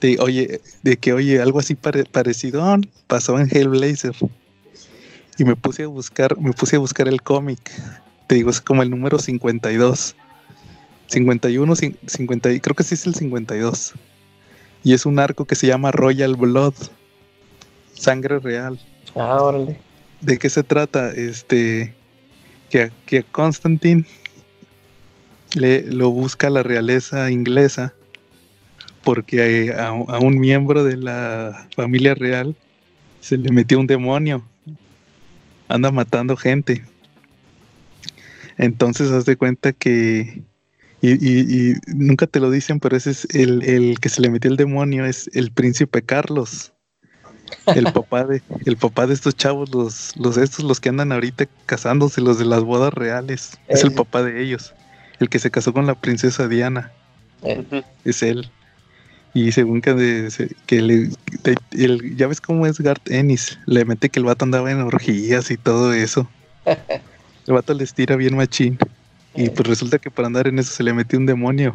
De, 0.00 0.18
oye, 0.20 0.60
de 0.82 0.96
que, 0.98 1.12
oye, 1.12 1.40
algo 1.40 1.58
así 1.60 1.74
pare- 1.74 2.04
parecido 2.04 2.62
ah, 2.62 2.78
pasó 3.06 3.38
en 3.38 3.48
Hellblazer. 3.50 4.14
Y 5.38 5.44
me 5.44 5.56
puse 5.56 5.84
a 5.84 5.86
buscar, 5.86 6.38
me 6.38 6.52
puse 6.52 6.76
a 6.76 6.78
buscar 6.78 7.08
el 7.08 7.22
cómic. 7.22 7.58
Te 8.26 8.34
digo, 8.36 8.50
es 8.50 8.60
como 8.60 8.82
el 8.82 8.90
número 8.90 9.18
52. 9.18 10.14
51, 11.08 11.74
cin- 11.74 11.96
50, 12.06 12.52
y- 12.52 12.60
creo 12.60 12.74
que 12.74 12.82
sí 12.82 12.94
es 12.94 13.06
el 13.06 13.14
52. 13.14 13.92
Y 14.82 14.92
es 14.94 15.06
un 15.06 15.18
arco 15.18 15.44
que 15.46 15.54
se 15.54 15.66
llama 15.66 15.90
Royal 15.92 16.34
Blood. 16.36 16.74
Sangre 17.94 18.38
real. 18.40 18.78
ah, 19.14 19.42
órale. 19.42 19.78
¿De 20.20 20.38
qué 20.38 20.50
se 20.50 20.62
trata? 20.62 21.10
Este 21.12 21.94
que 22.70 22.90
que 23.06 23.22
Constantine 23.22 24.04
le 25.54 25.82
lo 25.82 26.10
busca 26.10 26.50
la 26.50 26.62
realeza 26.62 27.30
inglesa 27.30 27.94
porque 29.04 29.72
a, 29.76 29.88
a 29.88 30.18
un 30.18 30.38
miembro 30.38 30.82
de 30.84 30.96
la 30.96 31.68
familia 31.76 32.14
real 32.14 32.56
se 33.20 33.36
le 33.36 33.50
metió 33.52 33.78
un 33.78 33.86
demonio. 33.86 34.42
Anda 35.68 35.90
matando 35.90 36.36
gente. 36.36 36.82
Entonces 38.58 39.10
haz 39.10 39.24
de 39.24 39.36
cuenta 39.36 39.72
que 39.72 40.42
y, 41.00 41.10
y- 41.10 41.70
y 41.70 41.74
nunca 41.94 42.26
te 42.26 42.40
lo 42.40 42.50
dicen, 42.50 42.80
pero 42.80 42.96
ese 42.96 43.10
es 43.10 43.26
el, 43.34 43.62
el 43.62 44.00
que 44.00 44.08
se 44.08 44.22
le 44.22 44.30
metió 44.30 44.50
el 44.50 44.56
demonio, 44.56 45.04
es 45.04 45.28
el 45.34 45.50
príncipe 45.50 46.00
Carlos. 46.02 46.72
El 47.66 47.92
papá 47.92 48.24
de, 48.24 48.40
el 48.64 48.76
papá 48.78 49.06
de 49.06 49.12
estos 49.14 49.36
chavos, 49.36 49.70
los, 49.70 50.16
los 50.16 50.38
estos, 50.38 50.64
los 50.64 50.80
que 50.80 50.88
andan 50.88 51.12
ahorita 51.12 51.46
casándose, 51.66 52.20
los 52.22 52.38
de 52.38 52.46
las 52.46 52.62
bodas 52.62 52.92
reales. 52.94 53.58
Es 53.68 53.82
el 53.84 53.90
Eh. 53.92 53.94
papá 53.96 54.22
de 54.22 54.42
ellos. 54.42 54.72
El 55.20 55.28
que 55.28 55.38
se 55.38 55.50
casó 55.50 55.72
con 55.74 55.86
la 55.86 55.94
princesa 55.94 56.48
Diana. 56.48 56.90
Eh, 57.42 57.82
Es 58.04 58.22
él. 58.22 58.50
Y 59.34 59.50
según 59.50 59.80
que, 59.80 59.92
le, 60.80 61.08
el- 61.72 62.16
ya 62.16 62.28
ves 62.28 62.40
cómo 62.40 62.66
es 62.66 62.78
Garth 62.80 63.10
Ennis, 63.10 63.58
le 63.66 63.84
mete 63.84 64.08
que 64.08 64.20
el 64.20 64.24
vato 64.24 64.44
andaba 64.44 64.70
en 64.70 64.80
orgías 64.80 65.50
y 65.50 65.56
todo 65.56 65.92
eso. 65.92 66.28
El 67.46 67.52
vato 67.52 67.74
les 67.74 67.92
tira 67.92 68.16
bien 68.16 68.36
machín. 68.36 68.78
Y 69.34 69.46
Eh. 69.46 69.50
pues 69.50 69.68
resulta 69.68 69.98
que 69.98 70.10
para 70.10 70.26
andar 70.28 70.46
en 70.46 70.58
eso 70.58 70.70
se 70.72 70.82
le 70.82 70.94
metió 70.94 71.18
un 71.18 71.26
demonio. 71.26 71.72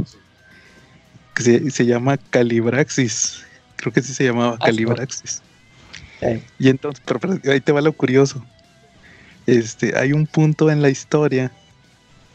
Que 1.36 1.44
se, 1.44 1.70
se 1.70 1.86
llama 1.86 2.18
Calibraxis. 2.18 3.46
Creo 3.76 3.94
que 3.94 4.02
sí 4.02 4.14
se 4.16 4.24
llamaba 4.24 4.54
Ah, 4.54 4.58
sí. 4.62 4.66
Calibraxis. 4.66 5.42
eh, 6.22 6.42
Y 6.58 6.70
entonces, 6.70 7.04
pero, 7.06 7.20
pero 7.20 7.40
ahí 7.54 7.60
te 7.62 7.72
va 7.72 7.82
lo 7.82 7.94
curioso. 7.94 8.44
Este, 9.46 9.96
hay 9.96 10.12
un 10.14 10.26
punto 10.26 10.72
en 10.72 10.82
la 10.82 10.90
historia. 10.90 11.52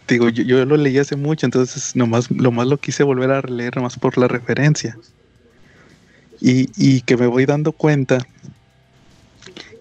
Digo, 0.07 0.29
yo, 0.29 0.43
yo 0.45 0.65
lo 0.67 0.77
leí 0.77 0.99
hace 0.99 1.17
mucho, 1.17 1.47
entonces 1.47 1.97
nomás, 1.97 2.31
lo 2.31 2.51
más 2.53 2.67
lo 2.67 2.77
quise 2.77 3.03
volver 3.03 3.31
a 3.31 3.41
leer 3.41 3.77
nomás 3.77 3.99
por 3.99 4.19
la 4.19 4.29
referencia. 4.29 4.99
Y, 6.41 6.69
y 6.77 7.01
que 7.01 7.17
me 7.17 7.27
voy 7.27 7.47
dando 7.47 7.73
cuenta 7.73 8.19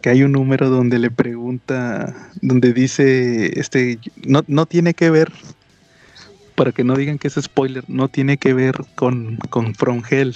que 0.02 0.10
hay 0.10 0.24
un 0.24 0.32
número 0.32 0.70
donde 0.70 1.00
le 1.00 1.12
pregunta, 1.12 2.32
donde 2.42 2.74
dice, 2.74 3.60
este, 3.60 4.00
no, 4.26 4.44
no 4.48 4.66
tiene 4.66 4.94
que 4.94 5.10
ver, 5.10 5.32
para 6.56 6.72
que 6.72 6.84
no 6.84 6.96
digan 6.96 7.18
que 7.18 7.28
es 7.28 7.36
spoiler, 7.42 7.84
no 7.90 8.08
tiene 8.08 8.38
que 8.38 8.54
ver 8.54 8.76
con, 8.96 9.38
con 9.50 9.76
From 9.76 10.04
Hell. 10.10 10.36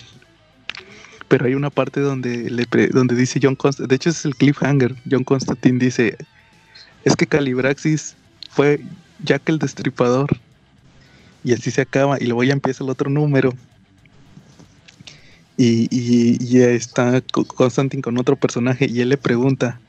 Pero 1.30 1.46
hay 1.46 1.56
una 1.56 1.70
parte 1.70 2.00
donde, 2.00 2.50
le 2.50 2.66
pre- 2.66 2.88
donde 2.88 3.16
dice 3.16 3.40
John 3.42 3.56
Constantine, 3.56 3.90
de 3.90 3.96
hecho 3.96 4.10
es 4.10 4.26
el 4.26 4.36
cliffhanger, 4.36 4.96
John 5.10 5.24
Constantine 5.24 5.80
dice, 5.80 6.18
es 7.06 7.16
que 7.16 7.28
Calibraxis 7.28 8.16
fue 8.50 8.82
Jack 9.24 9.50
el 9.50 9.60
Destripador. 9.60 10.30
Y 11.44 11.54
así 11.54 11.72
se 11.72 11.82
acaba, 11.82 12.18
y 12.20 12.26
luego 12.26 12.44
ya 12.44 12.54
empieza 12.54 12.84
el 12.84 12.90
otro 12.90 13.10
número. 13.10 13.54
Y, 15.56 15.88
y, 15.92 16.62
está 16.62 17.22
Co- 17.32 17.46
Constantine 17.46 18.04
con 18.04 18.18
otro 18.20 18.36
personaje 18.36 18.86
y 18.90 19.02
él 19.02 19.10
le 19.10 19.18
pregunta, 19.18 19.80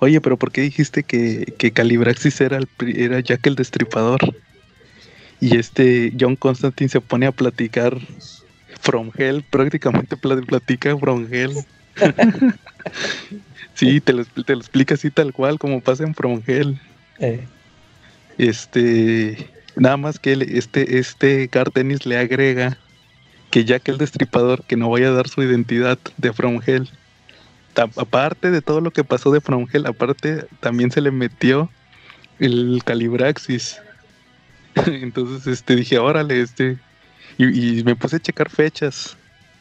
oye, 0.00 0.20
pero 0.20 0.36
¿por 0.36 0.50
qué 0.50 0.62
dijiste 0.62 1.04
que, 1.04 1.54
que 1.56 1.70
Calibraxis 1.70 2.40
era, 2.40 2.56
el, 2.56 2.68
era 2.96 3.20
Jack 3.20 3.46
el 3.46 3.54
Destripador? 3.54 4.20
Y 5.40 5.56
este 5.56 6.12
John 6.18 6.36
Constantine 6.36 6.88
se 6.88 7.00
pone 7.00 7.26
a 7.26 7.32
platicar 7.32 7.96
From 8.80 9.10
Hell, 9.16 9.44
prácticamente 9.48 10.16
pla- 10.16 10.40
platica 10.40 10.96
From 10.96 11.28
Hell. 11.30 11.52
sí, 13.74 14.00
te 14.00 14.12
lo, 14.12 14.24
te 14.24 14.52
lo 14.54 14.58
explica 14.60 14.94
así 14.94 15.10
tal 15.10 15.32
cual 15.32 15.58
como 15.58 15.80
pasa 15.80 16.02
en 16.04 16.14
From 16.14 16.42
Hell. 16.46 16.80
eh, 17.20 17.46
Este, 18.38 19.50
nada 19.76 19.96
más 19.96 20.18
que 20.18 20.32
este, 20.32 20.98
este 20.98 21.48
Garth 21.50 21.76
Ennis 21.76 22.06
le 22.06 22.18
agrega 22.18 22.78
que 23.50 23.64
Jack 23.64 23.88
el 23.88 23.98
Destripador, 23.98 24.64
que 24.64 24.76
no 24.76 24.90
vaya 24.90 25.08
a 25.08 25.12
dar 25.12 25.28
su 25.28 25.42
identidad 25.42 25.98
de 26.16 26.32
From 26.32 26.60
Hell, 26.66 26.88
aparte 27.76 28.50
de 28.50 28.62
todo 28.62 28.80
lo 28.80 28.90
que 28.90 29.04
pasó 29.04 29.30
de 29.30 29.40
Frongel, 29.40 29.86
aparte 29.86 30.46
también 30.60 30.90
se 30.90 31.00
le 31.00 31.10
metió 31.10 31.70
el 32.38 32.82
Calibraxis. 32.84 33.80
Entonces, 34.86 35.46
este, 35.46 35.76
dije, 35.76 35.98
órale, 35.98 36.40
este. 36.40 36.78
Y, 37.38 37.82
me 37.84 37.96
puse 37.96 38.16
a 38.16 38.20
checar 38.20 38.48
fechas. 38.48 39.16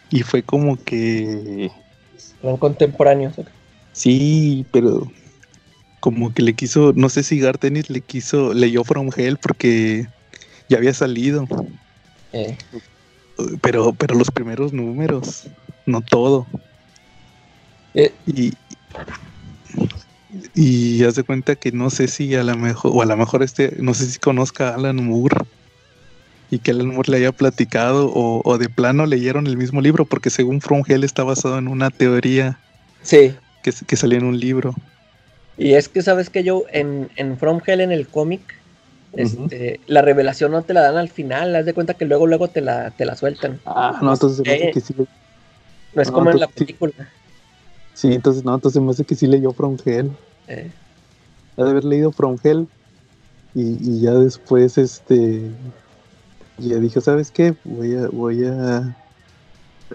Y 0.10 0.22
fue 0.22 0.44
como 0.44 0.82
que. 0.84 1.72
Eran 2.42 2.58
contemporáneos. 2.58 3.34
Sí, 3.94 4.66
pero 4.72 5.12
como 6.04 6.34
que 6.34 6.42
le 6.42 6.54
quiso, 6.54 6.92
no 6.98 7.08
sé 7.08 7.24
si 7.24 7.40
Gartenis 7.40 7.90
le 7.90 8.02
quiso, 8.02 8.54
leyó 8.54 8.84
From 8.84 9.10
Hell 9.16 9.38
porque 9.38 10.06
ya 10.68 10.76
había 10.76 10.94
salido. 10.94 11.48
Eh. 12.34 12.58
Pero, 13.62 13.94
pero 13.94 14.14
los 14.14 14.30
primeros 14.30 14.74
números, 14.74 15.48
no 15.86 16.02
todo. 16.02 16.46
Eh. 17.94 18.12
Y, 18.28 18.52
y 20.54 21.06
haz 21.06 21.16
de 21.16 21.24
cuenta 21.24 21.56
que 21.56 21.72
no 21.72 21.90
sé 21.90 22.10
si 22.10 22.36
a 22.36 22.44
lo 22.44 22.58
mejor, 22.58 22.92
o 22.94 23.02
a 23.02 23.06
lo 23.06 23.16
mejor 23.16 23.42
este, 23.42 23.74
no 23.80 23.94
sé 23.94 24.08
si 24.08 24.20
conozca 24.20 24.72
a 24.72 24.76
Alan 24.76 25.06
Moore 25.06 25.38
y 26.52 26.60
que 26.60 26.72
Alan 26.72 26.88
Moore 26.88 27.12
le 27.12 27.18
haya 27.20 27.32
platicado 27.32 28.12
o, 28.14 28.58
de 28.58 28.68
plano 28.68 29.06
leyeron 29.06 29.48
el 29.48 29.56
mismo 29.56 29.80
libro, 29.80 30.04
porque 30.04 30.30
según 30.30 30.60
From 30.60 30.84
Hell 30.86 31.06
está 31.06 31.24
basado 31.24 31.58
en 31.58 31.70
una 31.70 31.92
teoría 31.92 32.60
sí. 33.04 33.34
que, 33.64 33.72
que 33.88 33.96
salió 33.96 34.18
en 34.18 34.26
un 34.26 34.38
libro. 34.38 34.76
Y 35.58 35.74
es 35.74 35.90
que 35.90 36.02
sabes 36.02 36.30
que 36.30 36.44
yo 36.44 36.64
en, 36.72 37.10
en 37.16 37.38
From 37.38 37.62
Hell 37.66 37.82
en 37.82 37.92
el 37.92 38.08
cómic, 38.08 38.42
este, 39.14 39.80
la 39.86 40.02
revelación 40.02 40.52
no 40.52 40.64
te 40.64 40.74
la 40.74 40.82
dan 40.82 40.98
al 40.98 41.10
final, 41.10 41.56
haz 41.56 41.66
de 41.66 41.74
cuenta 41.74 41.94
que 41.94 42.06
luego 42.06 42.26
luego 42.26 42.48
te 42.48 42.62
la, 42.62 42.92
te 42.92 43.06
la 43.06 43.16
sueltan. 43.16 43.60
Ah, 43.66 44.00
no, 44.02 44.14
entonces 44.14 44.40
hace 44.40 44.72
que 44.72 44.82
sí 44.82 44.96
No 45.94 46.02
es 46.02 46.10
como 46.10 46.32
en 46.32 46.40
la 46.40 46.48
película. 46.48 46.94
Sí. 47.94 48.12
entonces 48.14 48.44
no, 48.44 48.56
entonces 48.56 48.82
me 48.82 48.90
hace 48.90 49.04
que 49.04 49.16
sí 49.16 49.28
leyó 49.28 49.54
From 49.54 49.78
Hell. 49.86 50.12
Eh. 50.48 50.72
Ha 51.58 51.64
de 51.64 51.70
haber 51.70 51.84
leído 51.84 52.12
From 52.12 52.38
Hell 52.44 52.68
y, 53.54 53.78
y 53.80 54.02
ya 54.02 54.14
después 54.14 54.80
este 54.80 55.52
ya 56.58 56.78
dije, 56.78 57.02
¿sabes 57.02 57.32
qué? 57.32 57.56
Voy 57.64 57.96
a, 57.96 58.08
voy 58.08 58.46
a 58.46 58.98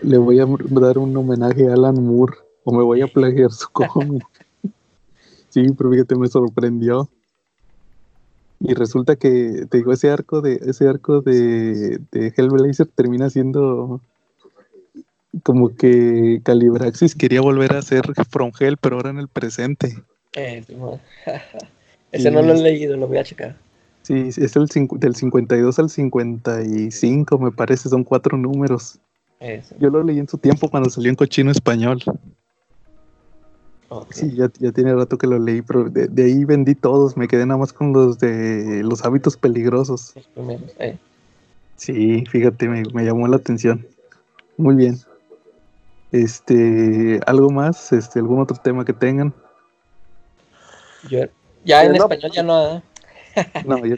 le 0.03 0.19
voy 0.19 0.39
a 0.41 0.47
dar 0.81 0.99
un 0.99 1.17
homenaje 1.17 1.69
a 1.69 1.75
Alan 1.75 2.03
Moore 2.03 2.35
o 2.65 2.73
me 2.73 2.83
voy 2.83 3.03
a 3.03 3.07
plagiar 3.07 3.51
su 3.51 3.69
cómic. 3.73 4.25
Sí, 5.51 5.67
pero 5.77 5.91
fíjate, 5.91 6.17
me 6.17 6.29
sorprendió. 6.29 7.09
Y 8.61 8.75
resulta 8.75 9.17
que, 9.17 9.67
te 9.71 9.79
digo, 9.79 9.93
ese 9.93 10.11
arco 10.11 10.41
de, 10.41 10.61
ese 10.67 10.89
arco 10.89 11.21
de, 11.21 12.01
de 12.11 12.33
Hellblazer 12.37 12.89
termina 12.89 13.31
siendo 13.31 14.01
como 15.43 15.75
que 15.75 16.41
Calibraxis 16.43 17.15
quería 17.15 17.41
volver 17.41 17.75
a 17.75 17.83
ser 17.83 18.05
From 18.31 18.53
Hell, 18.59 18.77
pero 18.79 18.97
ahora 18.97 19.11
en 19.11 19.19
el 19.19 19.29
presente. 19.29 19.95
Eh, 20.35 20.65
ese 22.13 22.31
no 22.31 22.43
lo 22.43 22.53
he 22.53 22.63
leído, 22.63 22.97
lo 22.97 23.07
voy 23.07 23.19
a 23.19 23.25
checar. 23.25 23.57
Sí, 24.03 24.29
es 24.29 24.57
el 24.57 24.67
del 24.67 25.15
52 25.15 25.79
al 25.79 25.91
55, 25.91 27.39
me 27.39 27.53
parece, 27.53 27.89
son 27.91 28.05
cuatro 28.05 28.39
números. 28.39 28.99
Yo 29.79 29.91
lo 29.91 30.03
leí 30.03 30.19
en 30.19 30.29
su 30.29 30.39
tiempo 30.39 30.69
cuando 30.69 30.91
salió 30.91 31.11
en 31.11 31.17
cochino 31.17 31.51
español. 31.51 32.03
Sí, 34.11 34.35
ya, 34.35 34.49
tiene 34.49 34.95
rato 34.95 35.17
que 35.17 35.27
lo 35.27 35.39
leí, 35.39 35.63
pero 35.63 35.89
de, 35.89 36.23
ahí 36.23 36.45
vendí 36.45 36.75
todos, 36.75 37.17
me 37.17 37.27
quedé 37.27 37.47
nada 37.47 37.59
más 37.59 37.73
con 37.73 37.93
los 37.93 38.19
de 38.19 38.83
los 38.85 39.05
hábitos 39.05 39.37
peligrosos. 39.37 40.15
Eh. 40.79 40.99
Sí, 41.77 42.25
fíjate, 42.27 42.69
me, 42.69 43.05
llamó 43.05 43.27
la 43.29 43.37
atención. 43.37 43.87
Muy 44.59 44.75
bien. 44.75 44.99
Este, 46.13 47.21
¿algo 47.27 47.51
más? 47.51 47.93
Este, 47.93 48.19
¿Algún 48.19 48.41
otro 48.41 48.57
tema 48.63 48.85
que 48.85 48.93
tengan? 48.93 49.33
ya 51.65 51.85
en 51.85 51.97
español 51.97 52.31
ya 52.33 52.43
no. 52.43 52.83
no, 53.65 53.87
ya. 53.87 53.97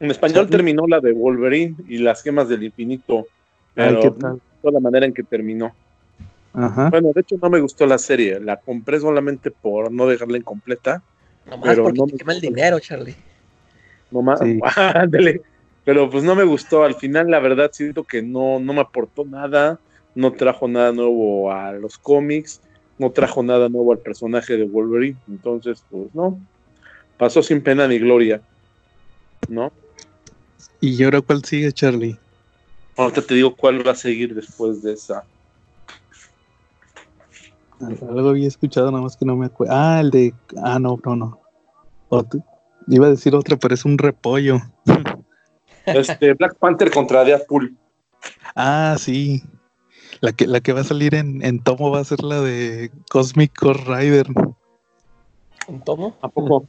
En 0.00 0.10
español 0.10 0.48
terminó 0.48 0.86
la 0.86 1.00
de 1.00 1.12
Wolverine 1.12 1.74
y 1.88 1.98
las 1.98 2.22
gemas 2.22 2.48
del 2.48 2.62
infinito. 2.62 3.26
Pero 3.74 4.00
¿qué 4.00 4.10
tal? 4.12 4.40
la 4.62 4.80
manera 4.80 5.06
en 5.06 5.12
que 5.12 5.22
terminó. 5.22 5.72
Bueno, 6.52 7.12
de 7.14 7.20
hecho 7.20 7.36
no 7.40 7.50
me 7.50 7.60
gustó 7.60 7.86
la 7.86 7.98
serie, 7.98 8.40
la 8.40 8.56
compré 8.56 9.00
solamente 9.00 9.50
por 9.50 9.92
no 9.92 10.06
dejarla 10.06 10.38
incompleta. 10.38 11.02
Nomás 11.46 11.70
pero 11.70 11.84
porque 11.84 11.98
no 11.98 12.06
quema 12.06 12.32
el 12.32 12.40
dinero, 12.40 12.80
Charlie. 12.80 13.14
Nomás, 14.10 14.40
Pero 15.84 16.10
pues 16.10 16.22
no 16.22 16.34
me 16.34 16.44
gustó, 16.44 16.84
al 16.84 16.94
final 16.96 17.30
la 17.30 17.40
verdad 17.40 17.70
siento 17.72 18.04
que 18.04 18.20
no, 18.20 18.60
no 18.60 18.74
me 18.74 18.82
aportó 18.82 19.24
nada, 19.24 19.78
no 20.14 20.32
trajo 20.32 20.68
nada 20.68 20.92
nuevo 20.92 21.50
a 21.50 21.72
los 21.72 21.96
cómics, 21.96 22.60
no 22.98 23.10
trajo 23.10 23.42
nada 23.42 23.70
nuevo 23.70 23.92
al 23.92 23.98
personaje 23.98 24.58
de 24.58 24.64
Wolverine, 24.64 25.16
entonces 25.28 25.82
pues 25.88 26.14
no, 26.14 26.38
pasó 27.16 27.42
sin 27.42 27.62
pena 27.62 27.88
ni 27.88 27.98
gloria, 27.98 28.42
¿no? 29.48 29.72
¿Y 30.80 31.02
ahora 31.02 31.22
cuál 31.22 31.42
sigue, 31.44 31.72
Charlie? 31.72 32.18
Ahorita 32.96 33.22
te 33.22 33.34
digo 33.34 33.54
cuál 33.56 33.86
va 33.86 33.92
a 33.92 33.96
seguir 33.96 34.34
después 34.34 34.82
de 34.82 34.92
esa. 34.92 35.24
Algo 37.80 38.30
había 38.30 38.48
escuchado, 38.48 38.90
nada 38.90 39.02
más 39.02 39.16
que 39.16 39.24
no 39.24 39.36
me 39.36 39.46
acuerdo. 39.46 39.74
Ah, 39.74 40.00
el 40.00 40.10
de. 40.10 40.34
Ah, 40.62 40.78
no, 40.78 40.98
no, 41.04 41.16
no. 41.16 41.40
Iba 42.88 43.06
a 43.06 43.10
decir 43.10 43.34
otra, 43.34 43.56
pero 43.56 43.74
es 43.74 43.84
un 43.84 43.98
repollo. 43.98 44.60
Este, 45.86 46.34
Black 46.34 46.56
Panther 46.58 46.90
contra 46.90 47.24
Deadpool. 47.24 47.76
Ah, 48.54 48.96
sí. 48.98 49.42
La 50.20 50.32
que, 50.32 50.46
la 50.46 50.60
que 50.60 50.72
va 50.72 50.80
a 50.80 50.84
salir 50.84 51.14
en, 51.14 51.44
en 51.44 51.62
tomo 51.62 51.90
va 51.90 52.00
a 52.00 52.04
ser 52.04 52.22
la 52.22 52.40
de 52.40 52.90
Cosmic 53.10 53.56
Core 53.56 53.84
Rider. 53.86 54.26
¿En 55.68 55.80
tomo? 55.82 56.16
¿A 56.22 56.28
poco? 56.28 56.66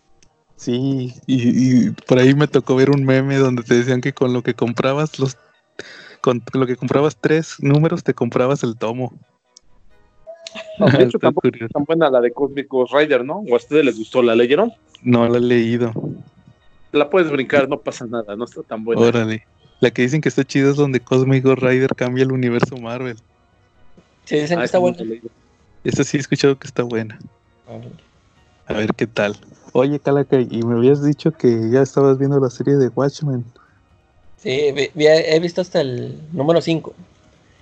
Sí, 0.56 1.13
y, 1.26 1.88
y, 1.88 1.91
por 1.91 2.19
ahí 2.19 2.34
me 2.34 2.48
tocó 2.48 2.76
ver 2.76 2.89
un 2.89 3.06
meme 3.06 3.38
donde 3.38 3.63
te 3.63 3.76
decían 3.76 4.02
que 4.02 4.13
con 4.13 4.34
lo 4.34 4.43
que 4.43 4.54
comprabas 4.54 5.17
los 5.17 5.38
con 6.22 6.43
lo 6.54 6.67
que 6.67 6.76
comprabas 6.76 7.17
tres 7.19 7.56
números 7.60 8.04
te 8.04 8.13
comprabas 8.13 8.63
el 8.63 8.78
tomo. 8.78 9.13
De 10.78 11.04
hecho, 11.04 11.20
tampoco 11.20 11.48
es 11.48 11.72
tan 11.72 11.84
buena 11.84 12.10
la 12.10 12.22
de 12.22 12.32
Cosmic 12.32 12.68
Ghost 12.68 12.94
Rider, 12.94 13.24
¿no? 13.24 13.40
¿O 13.40 13.54
a 13.54 13.58
ustedes 13.58 13.86
les 13.86 13.98
gustó? 13.98 14.22
¿La 14.22 14.36
leyeron? 14.36 14.72
No 15.02 15.28
la 15.28 15.38
he 15.38 15.42
leído. 15.42 15.92
La 16.92 17.10
puedes 17.10 17.32
brincar, 17.32 17.70
no 17.70 17.80
pasa 17.80 18.06
nada, 18.08 18.36
no 18.36 18.46
está 18.46 18.62
tan 18.64 18.84
buena. 18.84 19.02
Órale. 19.02 19.46
La 19.80 19.92
que 19.92 20.02
dicen 20.02 20.22
que 20.22 20.30
está 20.30 20.44
chida 20.44 20.72
es 20.72 20.76
donde 20.76 21.00
Cosmic 21.00 21.44
Ghost 21.44 21.62
Rider 21.62 21.96
cambia 21.96 22.24
el 22.24 22.32
universo 22.32 22.78
Marvel. 22.78 23.18
Sí, 24.26 24.38
dicen 24.38 24.58
que 24.58 24.64
ah, 24.64 24.66
está 24.66 24.78
buena. 24.80 24.98
Esa 25.84 26.04
sí 26.04 26.18
he 26.18 26.20
escuchado 26.20 26.58
que 26.58 26.68
está 26.68 26.84
buena. 26.84 27.20
A 28.68 28.74
ver 28.74 28.94
qué 28.96 29.08
tal. 29.08 29.38
Oye, 29.72 30.00
Calaca, 30.00 30.40
y 30.40 30.64
me 30.64 30.76
habías 30.76 31.04
dicho 31.04 31.32
que 31.32 31.70
ya 31.70 31.82
estabas 31.82 32.18
viendo 32.18 32.40
la 32.40 32.50
serie 32.50 32.76
de 32.76 32.90
Watchmen. 32.90 33.46
Sí, 34.38 34.74
he 34.96 35.40
visto 35.40 35.62
hasta 35.62 35.82
el 35.82 36.20
número 36.34 36.62
5. 36.62 36.94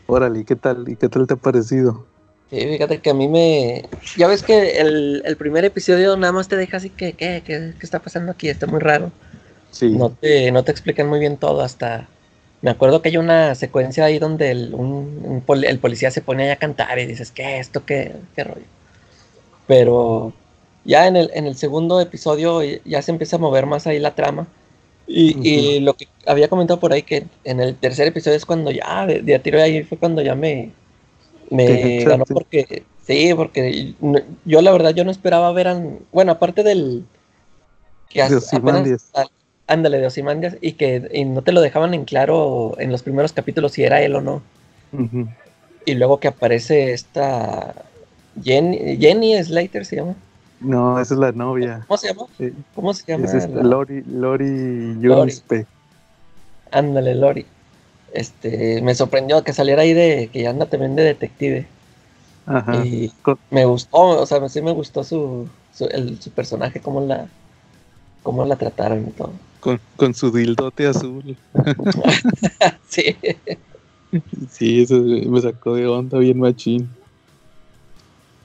Órale, 0.07 0.39
¿y 0.39 0.43
qué 0.45 0.55
tal? 0.55 0.87
¿Y 0.87 0.95
qué 0.95 1.09
tal 1.09 1.27
te 1.27 1.33
ha 1.33 1.37
parecido? 1.37 2.05
Sí, 2.49 2.61
fíjate 2.61 2.99
que 2.99 3.09
a 3.09 3.13
mí 3.13 3.27
me... 3.27 3.83
Ya 4.15 4.27
ves 4.27 4.41
que 4.41 4.79
el, 4.79 5.35
primer 5.37 5.65
episodio 5.65 6.15
nada 6.15 6.31
más 6.31 6.47
te 6.47 6.55
deja 6.55 6.77
así 6.77 6.89
que, 6.89 7.13
¿qué, 7.13 7.43
qué, 7.45 7.73
está 7.81 7.99
pasando 7.99 8.31
aquí? 8.31 8.47
Está 8.47 8.67
muy 8.67 8.79
raro. 8.79 9.11
Sí. 9.71 9.89
No 9.89 10.11
te, 10.11 10.51
no 10.51 10.63
te 10.63 10.71
explican 10.71 11.07
muy 11.07 11.19
bien 11.19 11.37
todo 11.37 11.61
hasta... 11.61 12.07
Me 12.61 12.71
acuerdo 12.71 13.01
que 13.01 13.09
hay 13.09 13.17
una 13.17 13.53
secuencia 13.53 14.05
ahí 14.05 14.17
donde 14.17 14.49
el, 14.49 14.73
un, 14.73 15.43
el 15.63 15.79
policía 15.79 16.09
se 16.09 16.21
pone 16.21 16.51
a 16.51 16.55
cantar 16.55 16.97
y 16.97 17.05
dices, 17.05 17.31
¿qué 17.31 17.59
esto? 17.59 17.85
¿Qué, 17.85 18.13
qué 18.35 18.45
rollo? 18.45 18.65
Pero 19.67 20.33
ya 20.85 21.05
en 21.05 21.17
el, 21.17 21.29
en 21.33 21.45
el 21.45 21.55
segundo 21.55 21.99
episodio 22.01 22.61
ya 22.63 23.01
se 23.01 23.11
empieza 23.11 23.35
a 23.35 23.39
mover 23.39 23.65
más 23.65 23.85
ahí 23.85 23.99
la 23.99 24.15
trama. 24.15 24.47
Y, 25.05 25.47
y 25.47 25.79
lo 25.81 25.95
que 25.95 26.07
había 26.25 26.49
comentado 26.49 26.79
por 26.79 26.93
ahí 26.93 27.03
que 27.03 27.25
en 27.43 27.61
el 27.61 27.75
tercer 27.75 28.07
episodio 28.07 28.37
es 28.37 28.45
cuando 28.45 28.71
ya, 28.71 29.05
de, 29.05 29.21
de 29.21 29.35
a 29.35 29.43
tiro 29.43 29.57
de 29.57 29.63
ahí 29.63 29.83
fue 29.83 29.97
cuando 29.97 30.21
ya 30.21 30.35
me, 30.35 30.71
me 31.49 32.03
ganó 32.03 32.25
porque 32.25 32.83
sí, 33.05 33.33
porque 33.35 33.95
yo 34.45 34.61
la 34.61 34.71
verdad 34.71 34.93
yo 34.93 35.03
no 35.03 35.11
esperaba 35.11 35.51
ver 35.51 35.67
a, 35.67 35.81
bueno, 36.11 36.33
aparte 36.33 36.63
del 36.63 37.05
que 38.09 38.21
ándale 39.67 39.99
de 39.99 40.07
Osimandias 40.07 40.55
y 40.61 40.73
que 40.73 41.09
y 41.13 41.25
no 41.25 41.41
te 41.41 41.51
lo 41.51 41.61
dejaban 41.61 41.93
en 41.93 42.05
claro 42.05 42.75
en 42.79 42.91
los 42.91 43.03
primeros 43.03 43.33
capítulos 43.33 43.73
si 43.73 43.83
era 43.83 44.01
él 44.01 44.15
o 44.15 44.21
no. 44.21 44.41
Y 45.85 45.95
luego 45.95 46.19
que 46.19 46.29
aparece 46.29 46.93
esta 46.93 47.73
Jenny, 48.43 48.97
Jenny 48.97 49.41
Slater 49.43 49.85
se 49.85 49.97
llama. 49.97 50.15
No, 50.59 50.99
esa 50.99 51.13
es 51.13 51.19
la 51.19 51.31
novia. 51.31 51.85
¿Cómo 51.87 51.97
se 51.97 52.07
llama? 52.07 52.23
¿Cómo 52.75 52.93
se 52.93 53.03
llama? 53.05 53.25
Es 53.25 53.49
Lori, 53.49 54.03
Lori 54.07 54.97
Yunspe. 55.01 55.65
Ándale, 56.71 57.15
Lori 57.15 57.45
este, 58.17 58.81
me 58.81 58.95
sorprendió 58.95 59.43
que 59.43 59.53
saliera 59.53 59.83
ahí 59.83 59.93
de 59.93 60.29
que 60.33 60.41
ya 60.41 60.49
anda 60.49 60.65
también 60.65 60.95
de 60.95 61.03
detective. 61.03 61.67
Ajá. 62.47 62.83
Y 62.83 63.11
me 63.51 63.65
gustó, 63.65 63.97
o 63.97 64.25
sea, 64.25 64.49
sí 64.49 64.61
me 64.61 64.71
gustó 64.71 65.03
su, 65.03 65.47
su, 65.73 65.85
el, 65.85 66.19
su 66.19 66.31
personaje, 66.31 66.79
cómo 66.79 67.01
la, 67.01 67.27
cómo 68.23 68.43
la 68.45 68.55
trataron 68.55 69.07
y 69.07 69.11
todo. 69.11 69.33
Con, 69.59 69.79
con 69.97 70.15
su 70.15 70.31
dildote 70.31 70.87
azul. 70.87 71.37
sí. 72.89 73.15
Sí, 74.49 74.81
eso 74.81 74.95
me 74.95 75.41
sacó 75.41 75.75
de 75.75 75.85
onda 75.85 76.17
bien 76.17 76.39
machín. 76.39 76.89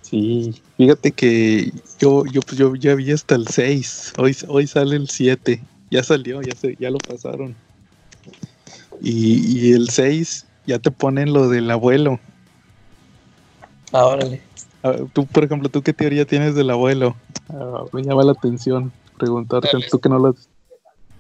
Sí, 0.03 0.61
fíjate 0.77 1.13
que 1.13 1.73
yo, 1.99 2.25
yo, 2.27 2.43
pues 2.43 2.59
yo 2.59 2.75
ya 2.75 2.95
vi 2.95 3.13
hasta 3.13 3.37
el 3.37 3.47
6, 3.47 4.15
hoy, 4.19 4.37
hoy 4.49 4.67
sale 4.67 4.97
el 4.97 5.09
7, 5.09 5.63
ya 5.91 6.03
salió, 6.03 6.43
ya, 6.43 6.55
se, 6.55 6.77
ya 6.77 6.91
lo 6.91 6.99
pasaron. 6.99 7.55
Y, 9.03 9.59
y 9.59 9.73
el 9.73 9.91
6 9.91 10.47
ya 10.67 10.79
te 10.79 10.93
ponen 10.93 11.33
lo 11.33 11.49
del 11.49 11.71
abuelo. 11.71 12.21
Ah, 13.93 14.07
órale. 14.07 14.41
Tú, 15.13 15.27
por 15.27 15.45
ejemplo, 15.45 15.69
¿tú 15.69 15.83
qué 15.83 15.93
teoría 15.93 16.25
tienes 16.25 16.55
del 16.55 16.71
abuelo? 16.71 17.17
Ah, 17.51 17.85
me 17.93 18.03
llama 18.03 18.23
la 18.23 18.33
atención 18.33 18.93
preguntarte, 19.19 19.69
tú 19.91 20.01
que 20.01 20.09
no 20.09 20.19
lo 20.19 20.35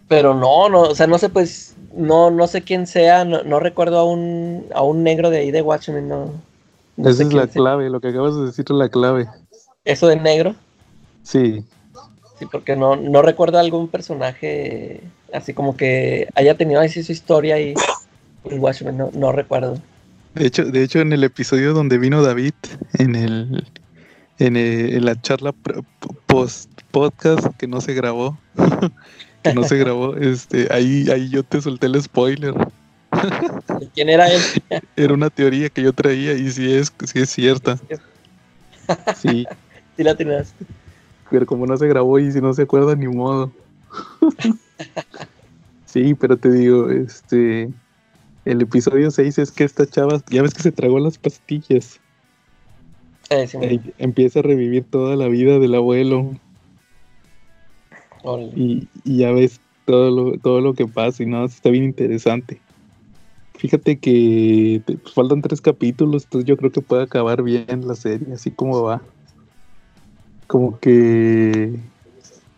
Pero 0.08 0.34
no, 0.34 0.68
no, 0.68 0.82
o 0.82 0.94
sea, 0.94 1.06
no 1.06 1.18
sé, 1.18 1.28
pues, 1.28 1.76
no, 1.94 2.30
no 2.30 2.46
sé 2.48 2.62
quién 2.62 2.86
sea, 2.86 3.24
no, 3.24 3.60
recuerdo 3.60 3.98
a 3.98 4.04
un, 4.04 4.66
a 4.74 4.82
un 4.82 5.04
negro 5.04 5.30
de 5.30 5.38
ahí 5.38 5.50
de 5.50 5.62
Watchmen, 5.62 6.08
no. 6.08 6.32
Esa 6.98 7.22
es 7.22 7.32
la 7.32 7.46
clave, 7.46 7.90
lo 7.90 8.00
que 8.00 8.08
acabas 8.08 8.36
de 8.36 8.46
decir 8.46 8.64
es 8.68 8.76
la 8.76 8.88
clave. 8.88 9.28
¿Eso 9.84 10.08
de 10.08 10.16
negro? 10.16 10.54
Sí. 11.22 11.64
Sí, 12.38 12.46
porque 12.46 12.74
no, 12.74 12.96
no 12.96 13.22
recuerdo 13.22 13.58
algún 13.58 13.88
personaje 13.88 15.00
así 15.32 15.54
como 15.54 15.76
que 15.76 16.28
haya 16.34 16.56
tenido 16.56 16.80
así 16.80 17.02
su 17.02 17.12
historia 17.12 17.60
y 17.60 17.74
en 18.44 18.60
Watchmen, 18.60 18.96
no, 18.96 19.10
no 19.14 19.32
recuerdo. 19.32 19.78
De 20.34 20.46
hecho, 20.46 20.64
de 20.64 20.82
hecho, 20.82 21.00
en 21.00 21.12
el 21.12 21.24
episodio 21.24 21.74
donde 21.74 21.98
vino 21.98 22.22
David, 22.22 22.54
en 22.98 23.14
el 23.14 23.66
en, 24.38 25.04
la 25.04 25.20
charla 25.20 25.54
post 26.26 26.70
podcast 26.90 27.46
que 27.56 27.66
no 27.66 27.80
se 27.80 27.94
grabó, 27.94 28.38
que 29.42 29.54
no 29.54 29.64
se 29.64 29.76
grabó, 29.76 30.16
este, 30.20 30.68
ahí, 30.70 31.08
ahí 31.10 31.28
yo 31.28 31.42
te 31.42 31.60
solté 31.60 31.86
el 31.86 32.02
spoiler. 32.02 32.54
¿Quién 33.94 34.08
era 34.08 34.28
él? 34.32 34.40
Era 34.96 35.12
una 35.12 35.28
teoría 35.28 35.68
que 35.68 35.82
yo 35.82 35.92
traía 35.92 36.32
y 36.32 36.50
sí 36.50 36.72
es, 36.72 36.90
sí 37.04 37.20
es 37.20 37.28
cierta. 37.28 37.78
Sí. 39.20 39.46
Sí 39.96 40.02
la 40.02 40.16
tenías. 40.16 40.54
Pero 41.30 41.44
como 41.44 41.66
no 41.66 41.76
se 41.76 41.86
grabó 41.86 42.18
y 42.18 42.32
si 42.32 42.40
no 42.40 42.54
se 42.54 42.62
acuerda 42.62 42.96
ni 42.96 43.06
modo. 43.06 43.52
Sí, 45.86 46.14
pero 46.14 46.36
te 46.36 46.50
digo, 46.50 46.90
este 46.90 47.70
el 48.44 48.60
episodio 48.60 49.10
6 49.10 49.38
es 49.38 49.52
que 49.52 49.64
esta 49.64 49.86
chava, 49.86 50.20
ya 50.28 50.42
ves 50.42 50.54
que 50.54 50.62
se 50.62 50.72
tragó 50.72 50.98
las 50.98 51.18
pastillas. 51.18 52.00
Eh, 53.30 53.80
empieza 53.98 54.40
a 54.40 54.42
revivir 54.42 54.84
toda 54.84 55.16
la 55.16 55.28
vida 55.28 55.58
del 55.58 55.74
abuelo. 55.74 56.32
Y, 58.56 58.88
ya 59.04 59.32
ves 59.32 59.60
todo 59.84 60.10
lo, 60.10 60.38
todo 60.38 60.60
lo 60.60 60.74
que 60.74 60.86
pasa 60.86 61.22
y 61.22 61.26
nada, 61.26 61.46
está 61.46 61.70
bien 61.70 61.84
interesante. 61.84 62.60
Fíjate 63.54 63.98
que 63.98 64.82
pues, 64.84 65.14
faltan 65.14 65.40
tres 65.40 65.60
capítulos, 65.60 66.24
entonces 66.24 66.48
yo 66.48 66.56
creo 66.56 66.72
que 66.72 66.80
puede 66.80 67.04
acabar 67.04 67.42
bien 67.42 67.86
la 67.86 67.94
serie, 67.94 68.34
así 68.34 68.50
como 68.50 68.82
va. 68.82 69.02
Como 70.48 70.78
que... 70.80 71.78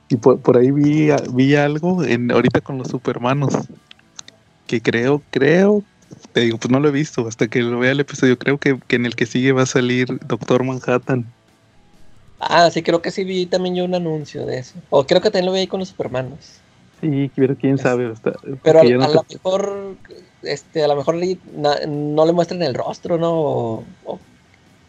Y 0.08 0.16
por, 0.16 0.56
ahí 0.56 0.70
vi, 0.70 1.10
vi 1.32 1.54
algo 1.54 2.04
en, 2.04 2.30
ahorita 2.30 2.60
con 2.60 2.78
los 2.78 2.88
supermanos 2.88 3.54
que 4.66 4.80
creo, 4.80 5.22
creo, 5.30 5.82
te 6.32 6.40
digo, 6.40 6.58
pues 6.58 6.70
no 6.70 6.80
lo 6.80 6.88
he 6.88 6.92
visto 6.92 7.26
hasta 7.26 7.48
que 7.48 7.60
lo 7.60 7.78
vea 7.78 7.92
el 7.92 8.00
episodio. 8.00 8.38
Creo 8.38 8.58
que, 8.58 8.78
en 8.88 9.06
el 9.06 9.14
que 9.14 9.26
sigue 9.26 9.52
va 9.52 9.62
a 9.62 9.66
salir 9.66 10.06
Doctor 10.26 10.64
Manhattan. 10.64 11.24
Ah, 12.38 12.70
sí, 12.70 12.82
creo 12.82 13.00
que 13.00 13.10
sí 13.10 13.24
vi 13.24 13.46
también 13.46 13.74
yo 13.74 13.84
un 13.84 13.94
anuncio 13.94 14.44
de 14.44 14.58
eso. 14.58 14.74
O 14.90 15.06
creo 15.06 15.20
que 15.20 15.30
también 15.30 15.46
lo 15.46 15.52
vi 15.52 15.60
ahí 15.60 15.66
con 15.66 15.80
los 15.80 15.88
Supermanos. 15.88 16.60
Sí, 17.00 17.30
pero 17.34 17.56
quién 17.56 17.78
sabe. 17.78 18.12
pero 18.62 18.80
a, 18.80 18.84
lo 18.84 19.24
mejor, 19.30 19.96
este, 20.42 20.84
a 20.84 20.88
lo 20.88 20.96
mejor 20.96 21.16
no 21.16 22.26
le 22.26 22.32
muestran 22.32 22.62
el 22.62 22.74
rostro, 22.74 23.18
¿no? 23.18 23.84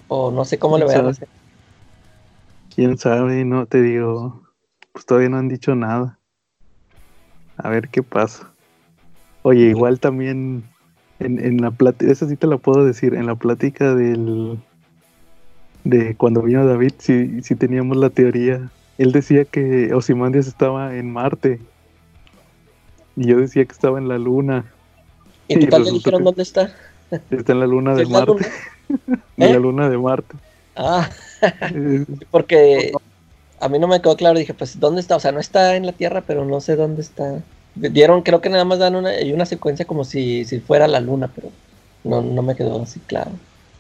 O, 0.07 0.31
no 0.31 0.45
sé 0.45 0.59
cómo 0.59 0.77
le 0.77 0.85
vean. 0.85 1.15
Quién 2.73 2.97
sabe, 2.97 3.43
no 3.45 3.65
te 3.65 3.81
digo. 3.81 4.44
Pues 4.95 5.05
todavía 5.05 5.27
no 5.27 5.39
han 5.39 5.49
dicho 5.49 5.75
nada. 5.75 6.17
A 7.57 7.67
ver 7.67 7.89
qué 7.89 8.01
pasa. 8.01 8.49
Oye, 9.41 9.65
igual 9.65 9.99
también 9.99 10.63
en, 11.19 11.43
en 11.43 11.57
la 11.61 11.71
plática, 11.71 12.09
esa 12.09 12.29
sí 12.29 12.37
te 12.37 12.47
la 12.47 12.57
puedo 12.57 12.85
decir, 12.85 13.13
en 13.13 13.25
la 13.25 13.35
plática 13.35 13.93
del 13.93 14.57
de 15.83 16.15
cuando 16.15 16.41
vino 16.41 16.65
David, 16.65 16.93
sí, 16.97 17.41
sí 17.41 17.55
teníamos 17.55 17.97
la 17.97 18.09
teoría. 18.09 18.69
Él 18.97 19.11
decía 19.11 19.43
que 19.43 19.93
Osimandias 19.93 20.47
estaba 20.47 20.95
en 20.95 21.11
Marte. 21.11 21.59
Y 23.17 23.27
yo 23.27 23.37
decía 23.41 23.65
que 23.65 23.73
estaba 23.73 23.99
en 23.99 24.07
la 24.07 24.17
Luna. 24.17 24.63
¿Y 25.49 25.55
en 25.55 25.69
le 25.69 25.91
dijeron 25.91 26.23
dónde 26.23 26.43
está? 26.43 26.73
Está 27.31 27.51
en 27.51 27.59
la 27.59 27.67
Luna 27.67 27.95
de 27.95 28.05
Marte. 28.05 28.47
en 29.09 29.19
la 29.51 29.57
¿Eh? 29.57 29.59
Luna 29.59 29.89
de 29.89 29.97
Marte. 29.97 30.37
Ah, 30.77 31.09
porque 32.31 32.93
a 33.59 33.69
mí 33.69 33.79
no 33.79 33.87
me 33.87 34.01
quedó 34.01 34.15
claro. 34.15 34.37
Dije, 34.37 34.53
pues, 34.53 34.79
¿dónde 34.79 35.01
está? 35.01 35.15
O 35.15 35.19
sea, 35.19 35.31
no 35.31 35.39
está 35.39 35.75
en 35.75 35.85
la 35.85 35.93
Tierra, 35.93 36.23
pero 36.25 36.45
no 36.45 36.61
sé 36.61 36.75
dónde 36.75 37.01
está. 37.01 37.41
Dieron, 37.75 38.21
creo 38.21 38.41
que 38.41 38.49
nada 38.49 38.65
más 38.65 38.79
dan 38.79 38.95
una, 38.95 39.11
una 39.33 39.45
secuencia 39.45 39.85
como 39.85 40.05
si, 40.05 40.45
si 40.45 40.59
fuera 40.59 40.87
la 40.87 41.01
luna, 41.01 41.29
pero 41.33 41.49
no, 42.03 42.21
no 42.21 42.41
me 42.41 42.55
quedó 42.55 42.81
así 42.81 42.99
claro. 43.01 43.31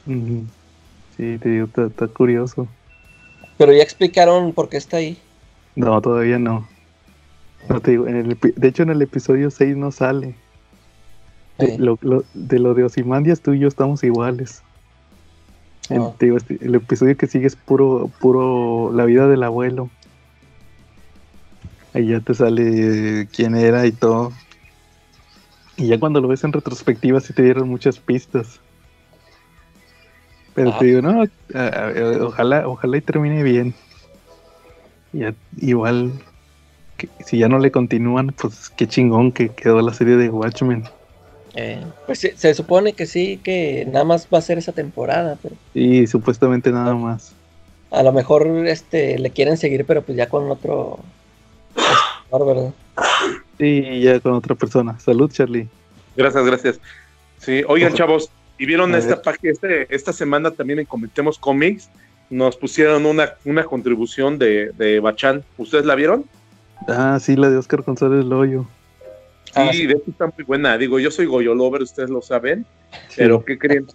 Sí, 0.05 1.37
te 1.37 1.49
digo, 1.49 1.67
está, 1.75 2.07
curioso. 2.07 2.67
Pero 3.57 3.71
ya 3.71 3.83
explicaron 3.83 4.51
por 4.51 4.67
qué 4.67 4.77
está 4.77 4.97
ahí. 4.97 5.17
No, 5.75 6.01
todavía 6.01 6.39
no. 6.39 6.67
No 7.69 7.79
te 7.79 7.91
digo, 7.91 8.07
en 8.07 8.17
el, 8.17 8.37
de 8.39 8.67
hecho 8.67 8.83
en 8.83 8.89
el 8.89 9.01
episodio 9.01 9.49
6 9.49 9.77
no 9.77 9.91
sale. 9.91 10.35
De, 11.57 11.77
lo, 11.77 11.97
de 12.33 12.59
lo 12.59 12.73
de 12.73 12.83
Osimandias, 12.83 13.39
tú 13.39 13.53
y 13.53 13.59
yo 13.59 13.69
estamos 13.69 14.03
iguales. 14.03 14.61
Ah. 15.89 16.13
Este, 16.19 16.57
el 16.61 16.75
episodio 16.75 17.15
que 17.15 17.27
sigue 17.27 17.47
es 17.47 17.55
puro, 17.55 18.09
puro 18.19 18.91
la 18.93 19.05
vida 19.05 19.27
del 19.27 19.43
abuelo. 19.43 19.89
Ahí 21.93 22.07
ya 22.07 22.19
te 22.19 22.33
sale 22.33 23.27
quién 23.31 23.55
era 23.55 23.85
y 23.85 23.91
todo. 23.91 24.33
Y 25.77 25.87
ya 25.87 25.99
cuando 25.99 26.21
lo 26.21 26.27
ves 26.27 26.43
en 26.43 26.53
retrospectiva 26.53 27.19
sí 27.19 27.33
te 27.33 27.43
dieron 27.43 27.69
muchas 27.69 27.99
pistas. 27.99 28.59
Pero 30.53 30.77
te 30.77 30.85
digo, 30.85 31.01
no, 31.01 31.25
ojalá, 32.25 32.67
ojalá 32.67 32.97
y 32.97 33.01
termine 33.01 33.43
bien. 33.43 33.73
igual, 35.57 36.13
que, 36.95 37.09
si 37.25 37.37
ya 37.37 37.49
no 37.49 37.59
le 37.59 37.71
continúan, 37.71 38.27
pues 38.27 38.69
qué 38.69 38.87
chingón 38.87 39.33
que 39.33 39.49
quedó 39.49 39.81
la 39.81 39.93
serie 39.93 40.15
de 40.15 40.29
Watchmen. 40.29 40.85
Eh, 41.55 41.81
pues 42.05 42.19
se, 42.19 42.53
supone 42.53 42.93
que 42.93 43.05
sí, 43.05 43.39
que 43.43 43.87
nada 43.89 44.03
más 44.03 44.27
va 44.33 44.39
a 44.39 44.41
ser 44.41 44.57
esa 44.57 44.71
temporada. 44.71 45.37
Pero... 45.41 45.55
Sí, 45.73 46.05
supuestamente 46.07 46.71
nada 46.71 46.93
más. 46.93 47.33
A 47.91 48.03
lo 48.03 48.11
mejor 48.11 48.47
este 48.67 49.17
le 49.19 49.29
quieren 49.29 49.57
seguir, 49.57 49.85
pero 49.85 50.01
pues 50.01 50.17
ya 50.17 50.27
con 50.27 50.49
otro 50.51 50.99
¿verdad? 52.31 52.73
Sí, 53.57 54.01
ya 54.01 54.19
con 54.19 54.33
otra 54.33 54.55
persona. 54.55 54.99
Salud, 54.99 55.31
Charlie. 55.31 55.69
Gracias, 56.17 56.45
gracias. 56.45 56.79
Sí, 57.39 57.63
oigan, 57.67 57.93
chavos, 57.93 58.29
y 58.57 58.65
vieron 58.65 58.95
esta 58.95 59.21
página, 59.21 59.51
este, 59.51 59.93
esta 59.93 60.13
semana 60.13 60.51
también 60.51 60.79
en 60.79 60.85
Cometemos 60.85 61.37
Comics, 61.37 61.89
nos 62.29 62.55
pusieron 62.57 63.05
una, 63.05 63.33
una 63.45 63.63
contribución 63.65 64.39
de, 64.39 64.71
de 64.77 64.99
Bachán. 64.99 65.43
¿Ustedes 65.57 65.85
la 65.85 65.95
vieron? 65.95 66.25
Ah, 66.87 67.17
sí, 67.21 67.35
la 67.35 67.49
de 67.49 67.57
Oscar 67.57 67.81
González 67.83 68.25
Loyo. 68.25 68.65
Ah, 69.55 69.71
sí, 69.71 69.87
de 69.87 69.93
hecho 69.93 70.11
está 70.11 70.27
muy 70.27 70.43
buena. 70.45 70.77
Digo, 70.77 70.99
yo 70.99 71.09
soy 71.09 71.25
Goyo 71.25 71.55
Lover, 71.55 71.81
ustedes 71.81 72.09
lo 72.09 72.21
saben, 72.21 72.65
pero 73.15 73.43
¿qué 73.43 73.57
creen? 73.57 73.87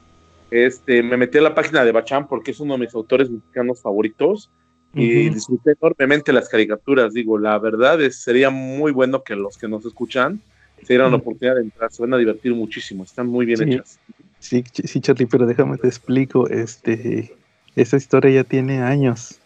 Este, 0.51 1.03
me 1.03 1.16
metí 1.16 1.38
a 1.38 1.42
la 1.42 1.55
página 1.55 1.85
de 1.85 1.92
Bachán 1.92 2.27
porque 2.27 2.51
es 2.51 2.61
uno 2.61 2.75
de 2.75 2.81
mis 2.81 2.94
autores 2.94 3.31
mexicanos 3.31 3.81
favoritos 3.81 4.51
y 4.94 5.29
disfruté 5.29 5.73
enormemente 5.81 6.33
las 6.33 6.49
caricaturas. 6.49 7.12
Digo, 7.12 7.38
la 7.38 7.59
verdad 7.59 8.01
es 8.01 8.23
sería 8.23 8.51
muy 8.51 8.90
bueno 8.90 9.23
que 9.23 9.37
los 9.37 9.57
que 9.57 9.68
nos 9.68 9.85
escuchan 9.87 10.40
se 10.83 10.94
dieran 10.94 11.11
la 11.11 11.18
oportunidad 11.18 11.57
de 11.57 11.62
entrar, 11.62 11.92
se 11.92 12.03
van 12.03 12.14
a 12.14 12.16
divertir 12.16 12.55
muchísimo, 12.55 13.05
están 13.05 13.27
muy 13.27 13.46
bien 13.46 13.62
hechas. 13.68 13.99
Sí, 14.38 14.64
sí, 14.73 15.01
Charlie, 15.01 15.27
pero 15.27 15.46
déjame 15.46 15.77
te 15.77 15.87
explico, 15.87 16.49
este, 16.49 17.37
esa 17.77 17.99
historia 17.99 18.31
ya 18.31 18.44
tiene 18.44 18.81
años. 18.81 19.38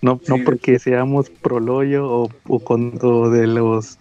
No, 0.00 0.20
no 0.28 0.38
porque 0.44 0.78
seamos 0.78 1.28
proloyo 1.28 2.08
o, 2.08 2.30
o, 2.46 2.60
con, 2.60 2.98
o 3.02 3.30
de 3.30 3.46
los 3.46 3.98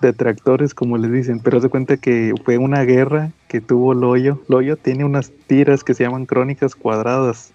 detractores, 0.00 0.74
como 0.74 0.98
les 0.98 1.12
dicen, 1.12 1.40
pero 1.40 1.60
se 1.60 1.68
cuenta 1.68 1.96
que 1.96 2.34
fue 2.44 2.58
una 2.58 2.82
guerra 2.82 3.32
que 3.48 3.60
tuvo 3.60 3.94
Loyo. 3.94 4.42
Loyo 4.48 4.76
tiene 4.76 5.04
unas 5.04 5.32
tiras 5.46 5.84
que 5.84 5.94
se 5.94 6.04
llaman 6.04 6.26
crónicas 6.26 6.74
cuadradas. 6.74 7.52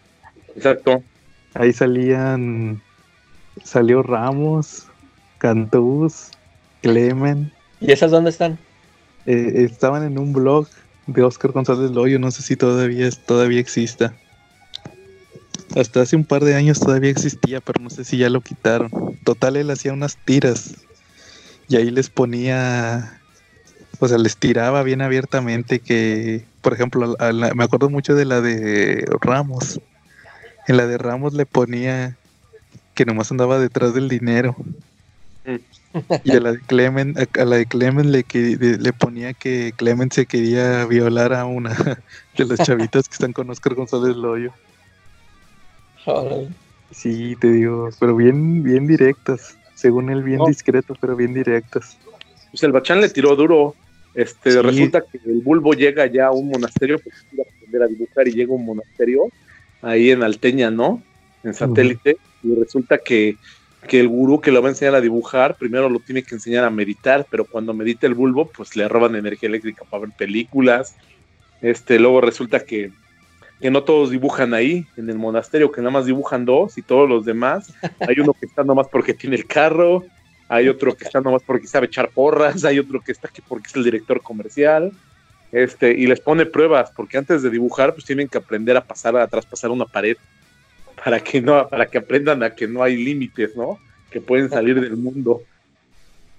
Exacto. 0.56 1.04
Ahí 1.54 1.74
salían, 1.74 2.82
salió 3.64 4.04
Ramos, 4.04 4.88
Cantús, 5.38 6.32
Clemen. 6.82 7.52
¿Y 7.80 7.92
esas 7.92 8.12
dónde 8.12 8.30
están? 8.30 8.58
Eh, 9.26 9.68
estaban 9.70 10.04
en 10.04 10.18
un 10.18 10.34
blog 10.34 10.68
de 11.08 11.24
Oscar 11.24 11.52
González 11.52 11.92
Loyo, 11.92 12.20
no 12.20 12.32
sé 12.32 12.42
si 12.42 12.56
todavía, 12.56 13.10
todavía 13.26 13.60
exista. 13.60 14.14
Hasta 15.76 16.02
hace 16.02 16.16
un 16.16 16.26
par 16.26 16.44
de 16.44 16.56
años 16.56 16.80
todavía 16.80 17.12
existía, 17.12 17.62
pero 17.62 17.82
no 17.82 17.90
sé 17.90 18.04
si 18.04 18.18
ya 18.18 18.30
lo 18.30 18.42
quitaron. 18.42 18.90
Total, 19.24 19.56
él 19.56 19.70
hacía 19.70 19.94
unas 19.94 20.18
tiras 20.18 20.76
y 21.72 21.78
ahí 21.78 21.90
les 21.90 22.10
ponía, 22.10 23.18
o 24.00 24.08
sea, 24.08 24.18
les 24.18 24.36
tiraba 24.36 24.84
bien 24.84 25.02
abiertamente 25.02 25.80
que, 25.80 26.44
por 26.62 26.74
ejemplo, 26.74 27.16
me 27.56 27.64
acuerdo 27.64 27.90
mucho 27.90 28.14
de 28.14 28.26
la 28.26 28.42
de 28.42 29.06
Ramos, 29.22 29.80
en 30.68 30.76
la 30.76 30.86
de 30.86 30.98
Ramos 30.98 31.34
le 31.34 31.46
ponía 31.46 32.18
que 32.94 33.06
nomás 33.06 33.32
andaba 33.32 33.58
detrás 33.58 33.94
del 33.94 34.10
dinero. 34.10 34.54
Y 36.26 36.32
a 36.32 36.42
la 36.42 36.52
de 36.52 36.60
Clement, 36.60 37.18
a, 37.18 37.46
la 37.46 37.56
de 37.56 37.66
Clement 37.66 38.10
le, 38.10 38.26
que, 38.26 38.58
le 38.58 38.94
ponía 38.94 39.34
que 39.34 39.74
Clement 39.78 40.12
se 40.12 40.26
quería 40.26 40.86
violar 40.86 41.34
a 41.34 41.46
una 41.46 41.74
de 42.38 42.46
las 42.46 42.60
chavitas 42.60 43.08
que 43.08 43.14
están 43.14 43.32
con 43.32 43.50
Oscar 43.50 43.76
González 43.76 44.18
Loyo. 44.18 44.52
Sí, 46.92 47.38
te 47.40 47.50
digo, 47.50 47.90
pero 47.98 48.14
bien, 48.18 48.62
bien 48.62 48.88
directas. 48.88 49.56
Según 49.82 50.12
él, 50.12 50.22
bien 50.22 50.40
discreto, 50.46 50.96
pero 51.02 51.16
bien 51.16 51.34
directas. 51.34 51.98
Pues 52.52 52.62
el 52.62 52.72
Bachán 52.72 53.02
le 53.02 53.10
tiró 53.10 53.36
duro. 53.36 53.76
Este, 54.14 54.62
resulta 54.62 55.02
que 55.02 55.20
el 55.26 55.42
bulbo 55.42 55.74
llega 55.74 56.06
ya 56.06 56.28
a 56.28 56.32
un 56.32 56.50
monasterio, 56.50 57.00
porque 57.00 57.18
quiere 57.30 57.50
aprender 57.50 57.82
a 57.82 57.88
dibujar 57.88 58.28
y 58.28 58.32
llega 58.32 58.52
a 58.52 58.56
un 58.58 58.66
monasterio 58.66 59.30
ahí 59.82 60.12
en 60.12 60.22
Alteña, 60.22 60.70
¿no? 60.70 61.02
En 61.44 61.56
satélite. 61.56 62.18
Y 62.44 62.54
resulta 62.54 63.00
que, 63.00 63.38
el 63.90 64.08
gurú 64.08 64.40
que 64.40 64.52
lo 64.52 64.62
va 64.62 64.68
a 64.68 64.72
enseñar 64.72 64.94
a 64.94 65.02
dibujar, 65.02 65.56
primero 65.56 65.90
lo 65.90 66.00
tiene 66.00 66.22
que 66.22 66.36
enseñar 66.36 66.64
a 66.64 66.70
meditar, 66.70 67.26
pero 67.32 67.46
cuando 67.46 67.74
medita 67.74 68.06
el 68.06 68.14
bulbo, 68.14 68.46
pues 68.46 68.76
le 68.76 68.88
roban 68.88 69.16
energía 69.16 69.50
eléctrica 69.50 69.84
para 69.90 70.02
ver 70.02 70.12
películas. 70.16 70.96
Este, 71.64 71.98
luego 71.98 72.22
resulta 72.22 72.60
que 72.60 72.92
que 73.62 73.70
no 73.70 73.84
todos 73.84 74.10
dibujan 74.10 74.54
ahí, 74.54 74.88
en 74.98 75.10
el 75.10 75.18
monasterio, 75.18 75.72
que 75.72 75.82
nada 75.82 75.92
más 75.92 76.08
dibujan 76.08 76.46
dos 76.46 76.78
y 76.78 76.82
todos 76.82 77.08
los 77.08 77.26
demás. 77.26 77.74
Hay 78.00 78.20
uno 78.20 78.34
que 78.34 78.48
está 78.48 78.64
nomás 78.64 78.88
porque 78.88 79.14
tiene 79.14 79.36
el 79.36 79.46
carro, 79.46 80.04
hay 80.50 80.68
otro 80.68 80.96
que 80.98 81.06
está 81.06 81.22
nomás 81.22 81.44
porque 81.44 81.68
sabe 81.68 81.86
echar 81.86 82.10
porras, 82.10 82.66
hay 82.66 82.80
otro 82.80 83.00
que 83.00 83.12
está 83.12 83.28
aquí 83.28 83.42
porque 83.48 83.68
es 83.68 83.76
el 83.76 83.84
director 83.84 84.22
comercial. 84.22 84.92
Este, 85.52 85.92
y 85.92 86.08
les 86.08 86.20
pone 86.20 86.46
pruebas, 86.46 86.92
porque 86.96 87.18
antes 87.18 87.44
de 87.44 87.50
dibujar, 87.50 87.94
pues 87.94 88.06
tienen 88.06 88.28
que 88.28 88.38
aprender 88.38 88.76
a 88.78 88.84
pasar, 88.84 89.16
a 89.18 89.28
traspasar 89.28 89.70
una 89.70 89.86
pared, 89.86 90.18
para 91.04 91.20
que 91.20 91.42
no, 91.42 91.68
para 91.68 91.86
que 91.86 92.00
aprendan 92.00 92.42
a 92.42 92.56
que 92.56 92.68
no 92.68 92.82
hay 92.82 92.98
límites, 92.98 93.56
¿no? 93.56 93.78
Que 94.10 94.22
pueden 94.22 94.50
salir 94.50 94.80
del 94.80 94.98
mundo. 94.98 95.42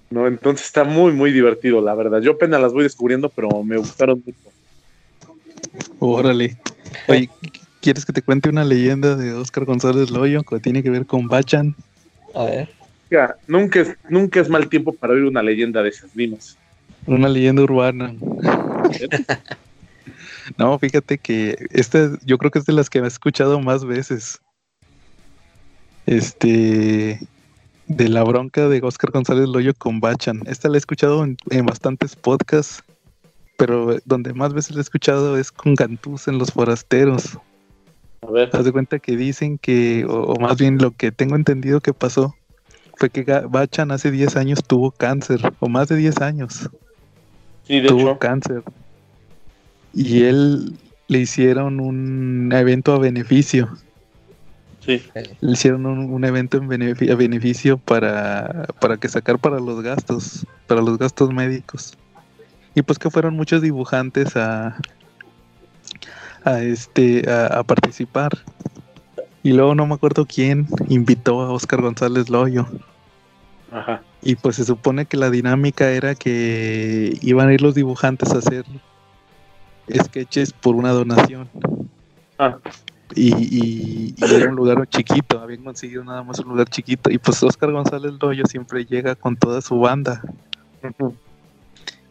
¿No? 0.09 0.27
Entonces 0.27 0.67
está 0.67 0.83
muy, 0.83 1.11
muy 1.11 1.31
divertido, 1.31 1.81
la 1.81 1.95
verdad. 1.95 2.21
Yo 2.21 2.33
apenas 2.33 2.61
las 2.61 2.73
voy 2.73 2.83
descubriendo, 2.83 3.29
pero 3.29 3.63
me 3.63 3.77
gustaron 3.77 4.21
mucho. 4.23 4.52
Órale. 5.99 6.57
Oye, 7.07 7.29
¿quieres 7.81 8.05
que 8.05 8.13
te 8.13 8.21
cuente 8.21 8.49
una 8.49 8.63
leyenda 8.63 9.15
de 9.15 9.33
Oscar 9.33 9.65
González 9.65 10.09
Loyo 10.09 10.43
que 10.43 10.59
tiene 10.59 10.83
que 10.83 10.89
ver 10.89 11.05
con 11.05 11.27
Bachan? 11.27 11.75
A 12.33 12.45
ver. 12.45 12.69
Ya, 13.09 13.35
nunca 13.47 13.81
es, 13.81 13.95
nunca 14.09 14.39
es 14.39 14.49
mal 14.49 14.69
tiempo 14.69 14.93
para 14.93 15.13
oír 15.13 15.23
una 15.23 15.43
leyenda 15.43 15.83
de 15.83 15.89
esas 15.89 16.15
mismas. 16.15 16.57
Una 17.05 17.29
leyenda 17.29 17.61
urbana. 17.61 18.13
no, 20.57 20.79
fíjate 20.79 21.17
que 21.17 21.67
esta 21.71 22.11
yo 22.25 22.37
creo 22.37 22.51
que 22.51 22.59
es 22.59 22.65
de 22.65 22.73
las 22.73 22.89
que 22.89 23.01
me 23.01 23.05
he 23.05 23.09
escuchado 23.09 23.59
más 23.59 23.85
veces. 23.85 24.39
Este 26.05 27.19
de 27.87 28.09
la 28.09 28.23
bronca 28.23 28.67
de 28.67 28.81
Oscar 28.81 29.11
González 29.11 29.47
Loyo 29.47 29.73
con 29.77 29.99
Bachan. 29.99 30.41
Esta 30.47 30.69
la 30.69 30.75
he 30.75 30.79
escuchado 30.79 31.23
en, 31.23 31.37
en 31.49 31.65
bastantes 31.65 32.15
podcasts 32.15 32.83
pero 33.57 33.97
donde 34.05 34.33
más 34.33 34.53
veces 34.53 34.71
lo 34.71 34.79
he 34.79 34.81
escuchado 34.81 35.37
es 35.37 35.51
con 35.51 35.75
Gantús 35.75 36.27
en 36.27 36.37
Los 36.37 36.51
Forasteros. 36.51 37.37
A 38.21 38.31
ver. 38.31 38.49
Haz 38.53 38.65
de 38.65 38.71
cuenta 38.71 38.99
que 38.99 39.17
dicen 39.17 39.57
que, 39.57 40.05
o, 40.07 40.35
más 40.39 40.57
bien 40.57 40.77
lo 40.77 40.91
que 40.91 41.11
tengo 41.11 41.35
entendido 41.35 41.81
que 41.81 41.93
pasó, 41.93 42.35
fue 42.95 43.09
que 43.09 43.23
Bachan 43.23 43.91
hace 43.91 44.11
10 44.11 44.35
años 44.37 44.63
tuvo 44.65 44.91
cáncer, 44.91 45.41
o 45.59 45.67
más 45.67 45.89
de 45.89 45.97
10 45.97 46.21
años. 46.21 46.69
Sí, 47.67 47.79
de 47.79 47.87
tuvo 47.87 48.17
cáncer. 48.17 48.63
Y 49.93 50.23
él 50.23 50.73
le 51.07 51.19
hicieron 51.19 51.79
un 51.79 52.51
evento 52.53 52.93
a 52.93 52.99
beneficio. 52.99 53.69
Sí. 54.79 55.01
Le 55.39 55.51
hicieron 55.51 55.85
un, 55.85 56.25
evento 56.25 56.57
en 56.57 56.67
beneficio, 56.67 57.13
a 57.13 57.17
beneficio 57.17 57.77
para, 57.77 58.65
para 58.79 58.97
que 58.97 59.07
sacar 59.07 59.39
para 59.39 59.59
los 59.59 59.81
gastos, 59.81 60.45
para 60.67 60.81
los 60.81 60.97
gastos 60.97 61.31
médicos. 61.33 61.93
Y 62.75 62.81
pues 62.81 62.97
que 62.99 63.09
fueron 63.09 63.35
muchos 63.35 63.61
dibujantes 63.61 64.35
a, 64.35 64.77
a 66.43 66.61
este 66.61 67.29
a, 67.29 67.63
participar. 67.63 68.31
Y 69.43 69.53
luego 69.53 69.75
no 69.75 69.85
me 69.85 69.95
acuerdo 69.95 70.25
quién 70.25 70.67
invitó 70.87 71.41
a 71.41 71.51
Oscar 71.51 71.81
González 71.81 72.29
Loyo. 72.29 72.65
Ajá. 73.71 74.01
Y 74.21 74.35
pues 74.35 74.55
se 74.55 74.65
supone 74.65 75.05
que 75.05 75.17
la 75.17 75.29
dinámica 75.29 75.89
era 75.91 76.15
que 76.15 77.17
iban 77.21 77.49
a 77.49 77.53
ir 77.53 77.61
los 77.61 77.75
dibujantes 77.75 78.31
a 78.31 78.37
hacer 78.37 78.65
sketches 79.91 80.53
por 80.53 80.75
una 80.75 80.91
donación. 80.91 81.49
Ah. 82.39 82.57
Y, 83.15 84.15
era 84.23 84.49
un 84.49 84.55
lugar 84.55 84.87
chiquito, 84.89 85.39
habían 85.39 85.63
conseguido 85.63 86.03
nada 86.03 86.23
más 86.23 86.39
un 86.39 86.49
lugar 86.49 86.69
chiquito. 86.69 87.11
Y 87.11 87.17
pues 87.17 87.43
Oscar 87.43 87.71
González 87.71 88.13
Loyo 88.19 88.45
siempre 88.45 88.85
llega 88.85 89.15
con 89.15 89.35
toda 89.35 89.61
su 89.61 89.77
banda 89.79 90.21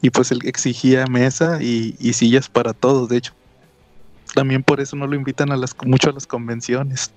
y 0.03 0.11
pues 0.11 0.33
él 0.33 0.41
exigía 0.45 1.07
mesa 1.07 1.63
y, 1.63 1.95
sillas 2.13 2.49
para 2.49 2.73
todos, 2.75 3.09
de 3.09 3.19
hecho. 3.19 3.33
También 4.35 4.65
por 4.65 4.81
eso 4.81 4.97
no 4.97 5.07
lo 5.07 5.15
invitan 5.15 5.53
a 5.53 5.57
las 5.57 5.77
mucho 5.85 6.11
a 6.11 6.13
las 6.13 6.27
convenciones. 6.27 7.13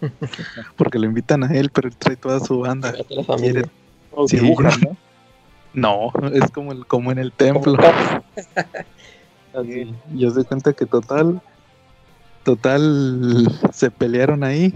Porque 0.76 0.98
lo 0.98 1.06
invitan 1.06 1.44
a 1.44 1.54
él, 1.54 1.70
pero 1.70 1.88
él 1.88 1.96
trae 1.96 2.16
toda 2.16 2.40
su 2.40 2.60
banda. 2.60 2.92
¿no? 5.72 6.12
es 6.32 6.50
como 6.50 6.72
el, 6.72 6.84
como 6.86 7.10
en 7.10 7.18
el 7.18 7.32
templo. 7.32 7.78
Yo 10.14 10.30
se 10.30 10.44
cuenta 10.44 10.74
que 10.74 10.84
total, 10.84 11.40
total 12.42 13.48
se 13.72 13.90
pelearon 13.90 14.44
ahí. 14.44 14.74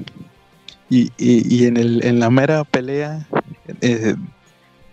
Y, 0.88 1.12
y, 1.18 1.66
en 1.66 1.76
el, 1.76 2.02
en 2.02 2.18
la 2.18 2.30
mera 2.30 2.64
pelea, 2.64 3.28
eh, 3.82 4.14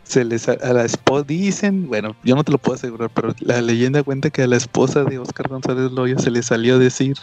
se 0.06 0.24
les 0.24 0.48
a 0.48 0.74
la 0.74 0.86
esposa 0.86 1.26
dicen, 1.28 1.88
bueno, 1.88 2.16
yo 2.24 2.36
no 2.36 2.44
te 2.44 2.52
lo 2.52 2.58
puedo 2.60 2.76
asegurar, 2.76 3.10
pero 3.14 3.34
la 3.40 3.62
leyenda 3.62 4.04
cuenta 4.04 4.30
que 4.30 4.44
a 4.44 4.48
la 4.48 4.56
esposa 4.56 5.04
de 5.04 5.20
Oscar 5.20 5.50
González 5.50 5.92
Loyo 5.92 6.20
se 6.20 6.32
le 6.32 6.44
salió 6.44 6.76
a 6.76 6.80
decir 6.80 7.16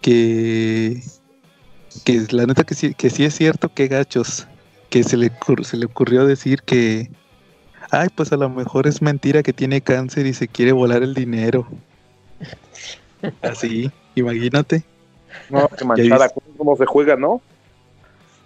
que 0.00 1.02
que 2.04 2.26
la 2.30 2.46
neta 2.46 2.64
que 2.64 2.74
sí, 2.74 2.94
que 2.94 3.10
sí 3.10 3.24
es 3.24 3.34
cierto 3.34 3.68
que 3.72 3.88
gachos, 3.88 4.46
que 4.88 5.04
se 5.04 5.16
le 5.16 5.30
se 5.62 5.76
le 5.76 5.86
ocurrió 5.86 6.24
decir 6.24 6.62
que 6.62 7.10
ay, 7.90 8.08
pues 8.14 8.32
a 8.32 8.36
lo 8.36 8.48
mejor 8.48 8.86
es 8.86 9.02
mentira 9.02 9.42
que 9.42 9.52
tiene 9.52 9.82
cáncer 9.82 10.26
y 10.26 10.32
se 10.32 10.48
quiere 10.48 10.72
volar 10.72 11.02
el 11.02 11.12
dinero. 11.12 11.66
Así, 13.42 13.90
imagínate. 14.14 14.82
No, 15.50 15.68
que 15.68 15.84
manchada, 15.84 16.30
cómo 16.56 16.74
se 16.76 16.86
juega, 16.86 17.16
¿no? 17.16 17.42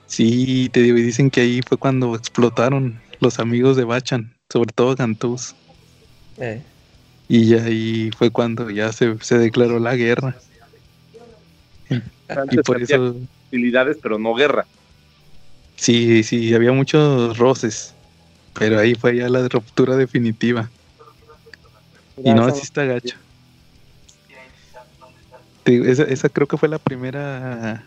Sí, 0.07 0.69
te 0.73 0.81
digo, 0.81 0.99
y 0.99 1.03
dicen 1.03 1.31
que 1.31 1.41
ahí 1.41 1.61
fue 1.67 1.79
cuando 1.79 2.15
explotaron 2.15 3.01
los 3.25 3.39
amigos 3.41 3.77
de 3.77 3.85
Bachan, 3.85 4.35
sobre 4.51 4.73
todo 4.73 4.95
Gantús. 4.95 5.55
Eh. 6.37 6.63
Y 7.29 7.55
ahí 7.55 8.11
fue 8.17 8.31
cuando 8.31 8.71
ya 8.71 8.93
se, 8.93 9.17
declaró 9.39 9.79
la 9.79 9.97
guerra. 9.97 10.37
y 11.89 12.59
por 12.59 12.83
eso. 12.83 13.17
Hostilidades, 13.45 13.97
pero 14.03 14.19
no 14.19 14.35
guerra. 14.35 14.67
Sí, 15.77 16.23
sí, 16.23 16.55
había 16.55 16.73
muchos 16.73 17.39
roces. 17.39 17.95
Pero 18.53 18.79
ahí 18.79 18.95
fue 18.95 19.17
ya 19.17 19.29
la 19.29 19.49
ruptura 19.49 19.97
definitiva. 19.97 20.71
y 22.23 22.33
no, 22.35 22.45
así 22.45 22.61
está 22.61 22.85
gacho. 22.85 23.17
Esa, 25.65 26.03
esa 26.05 26.29
creo 26.29 26.47
que 26.47 26.59
fue 26.59 26.69
la 26.69 26.79
primera 26.79 27.83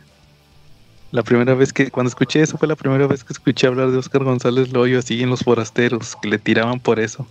la 1.12 1.24
primera 1.24 1.54
vez 1.54 1.72
que, 1.72 1.90
cuando 1.90 2.10
escuché 2.10 2.42
eso, 2.42 2.58
fue 2.58 2.68
la 2.68 2.76
primera 2.76 3.08
vez 3.08 3.24
que 3.24 3.34
escuché 3.34 3.68
hablar 3.68 3.92
de 3.92 3.98
Oscar 3.98 4.24
González 4.24 4.72
Loyo 4.72 5.00
así 5.00 5.22
en 5.22 5.30
los 5.30 5.42
forasteros, 5.42 6.16
que 6.18 6.28
le 6.28 6.38
tiraban 6.38 6.80
por 6.80 7.00
eso. 7.00 7.26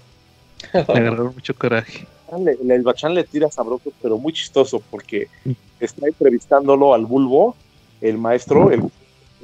Me 0.72 0.80
agarraron 0.80 1.34
mucho 1.34 1.54
coraje. 1.54 2.06
El, 2.32 2.72
el 2.72 2.82
Bachán 2.82 3.14
le 3.14 3.22
tira 3.22 3.48
sabroso, 3.52 3.92
pero 4.02 4.18
muy 4.18 4.32
chistoso, 4.32 4.82
porque 4.90 5.28
está 5.78 6.08
entrevistándolo 6.08 6.92
al 6.92 7.06
bulbo, 7.06 7.54
el 8.00 8.18
maestro, 8.18 8.72
el, 8.72 8.80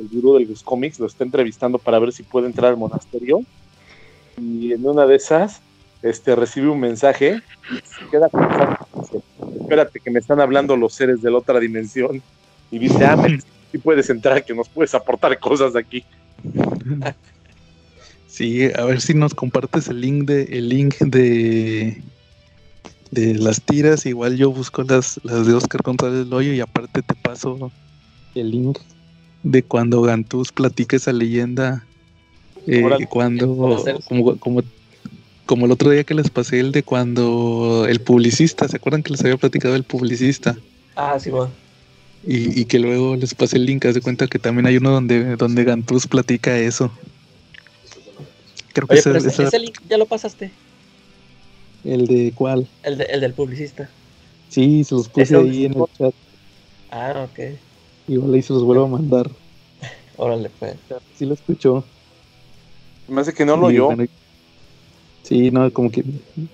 el 0.00 0.08
gurú 0.10 0.38
de 0.38 0.46
los 0.46 0.64
cómics, 0.64 0.98
lo 0.98 1.06
está 1.06 1.22
entrevistando 1.22 1.78
para 1.78 2.00
ver 2.00 2.12
si 2.12 2.24
puede 2.24 2.46
entrar 2.46 2.72
al 2.72 2.76
monasterio. 2.76 3.42
Y 4.36 4.72
en 4.72 4.84
una 4.84 5.06
de 5.06 5.14
esas, 5.14 5.60
este, 6.02 6.34
recibe 6.34 6.68
un 6.68 6.80
mensaje 6.80 7.40
y 7.70 7.76
se 7.76 8.10
queda 8.10 8.28
pensando, 8.28 8.76
espérate 9.60 10.00
que 10.00 10.10
me 10.10 10.18
están 10.18 10.40
hablando 10.40 10.76
los 10.76 10.92
seres 10.92 11.22
de 11.22 11.30
la 11.30 11.38
otra 11.38 11.60
dimensión. 11.60 12.20
Y 12.72 12.78
dice, 12.78 13.04
ah, 13.04 13.16
si 13.72 13.78
puedes 13.78 14.10
entrar, 14.10 14.44
que 14.44 14.54
nos 14.54 14.68
puedes 14.68 14.94
aportar 14.94 15.38
cosas 15.38 15.74
aquí. 15.74 16.04
Sí, 18.26 18.64
a 18.76 18.84
ver 18.84 19.00
si 19.00 19.14
nos 19.14 19.34
compartes 19.34 19.88
el 19.88 20.00
link 20.00 20.26
de 20.26 20.42
el 20.44 20.68
link 20.68 20.98
de 20.98 22.02
de 23.10 23.34
las 23.34 23.60
tiras, 23.62 24.06
igual 24.06 24.36
yo 24.36 24.50
busco 24.50 24.82
las, 24.82 25.20
las 25.22 25.46
de 25.46 25.54
Oscar 25.54 25.82
González 25.82 26.26
Loyo 26.26 26.52
y 26.52 26.60
aparte 26.60 27.02
te 27.02 27.14
paso 27.14 27.70
el 28.34 28.50
link 28.50 28.78
de 29.42 29.62
cuando 29.62 30.00
Gantús 30.00 30.50
platica 30.50 30.96
esa 30.96 31.12
leyenda 31.12 31.84
eh, 32.66 33.06
cuando 33.10 33.84
como, 34.08 34.38
como, 34.38 34.62
como 35.44 35.66
el 35.66 35.72
otro 35.72 35.90
día 35.90 36.04
que 36.04 36.14
les 36.14 36.30
pasé 36.30 36.60
el 36.60 36.72
de 36.72 36.82
cuando 36.82 37.86
el 37.86 38.00
publicista, 38.00 38.66
¿se 38.68 38.76
acuerdan 38.76 39.02
que 39.02 39.10
les 39.10 39.20
había 39.22 39.36
platicado 39.36 39.76
el 39.76 39.84
publicista? 39.84 40.56
Ah, 40.96 41.18
sí, 41.18 41.30
bueno 41.30 41.61
Y, 42.24 42.66
que 42.66 42.78
luego 42.78 43.16
les 43.16 43.34
pase 43.34 43.56
el 43.56 43.66
link, 43.66 43.84
haz 43.84 43.94
de 43.94 44.00
cuenta 44.00 44.28
que 44.28 44.38
también 44.38 44.66
hay 44.66 44.76
uno 44.76 44.92
donde, 44.92 45.36
donde 45.36 45.64
Gantus 45.64 46.06
platica 46.06 46.56
eso. 46.56 46.90
Creo 48.72 48.86
que 48.86 48.94
ese, 48.94 49.58
link 49.58 49.78
ya 49.88 49.98
lo 49.98 50.06
pasaste. 50.06 50.52
¿El 51.84 52.06
de 52.06 52.32
cuál? 52.34 52.68
El, 52.84 53.00
el 53.00 53.20
del 53.20 53.34
publicista. 53.34 53.90
Sí, 54.48 54.84
se 54.84 54.94
los 54.94 55.08
puse 55.08 55.36
ahí 55.36 55.64
en 55.64 55.72
el 55.72 55.84
chat. 55.98 56.14
Ah, 56.90 57.26
ok. 57.28 57.56
Igual 58.06 58.34
ahí 58.34 58.42
se 58.42 58.52
los 58.52 58.62
vuelvo 58.62 58.84
a 58.84 58.88
mandar. 58.88 59.28
Órale, 60.16 60.50
pues. 60.58 60.76
Sí 61.16 61.26
lo 61.26 61.34
escuchó. 61.34 61.84
Me 63.08 63.20
hace 63.20 63.34
que 63.34 63.44
no 63.44 63.56
lo 63.56 63.66
oyó. 63.66 63.88
sí, 65.24 65.50
no, 65.50 65.72
como 65.72 65.90
que 65.90 66.04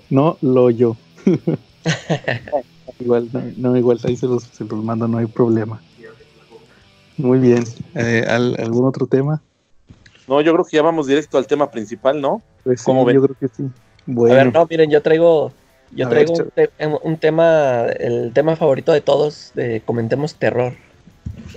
no 0.09 0.39
lo 0.41 0.65
oyó. 0.65 0.97
igual, 3.01 3.29
no, 3.57 3.77
igual 3.77 3.99
ahí 4.05 4.17
se 4.17 4.27
los, 4.27 4.45
se 4.45 4.65
los 4.65 4.85
mando, 4.85 5.09
no 5.09 5.19
hay 5.19 5.27
problema. 5.27 5.81
Muy 7.17 7.39
bien. 7.39 7.65
Eh, 7.95 8.25
¿Algún 8.29 8.87
otro 8.87 9.07
tema? 9.07 9.43
No, 10.29 10.41
yo 10.41 10.53
creo 10.53 10.65
que 10.65 10.77
ya 10.77 10.83
vamos 10.83 11.07
directo 11.07 11.39
al 11.39 11.47
tema 11.47 11.71
principal, 11.71 12.21
¿no? 12.21 12.43
Pues 12.65 12.83
sí, 12.83 12.93
yo 12.93 13.05
creo 13.05 13.37
que 13.41 13.49
sí. 13.49 13.65
Bueno. 14.07 14.35
A 14.35 14.45
ver, 14.45 14.53
no, 14.53 14.67
miren, 14.71 14.91
yo 14.91 15.03
traigo, 15.03 15.53
yo 15.91 16.09
traigo 16.09 16.35
un, 17.03 17.17
tema, 17.17 17.87
el 17.99 18.33
tema 18.33 18.57
favorito 18.57 18.93
de 18.93 19.01
todos, 19.01 19.53
de 19.55 19.83
comentemos 19.85 20.35
terror. 20.35 20.75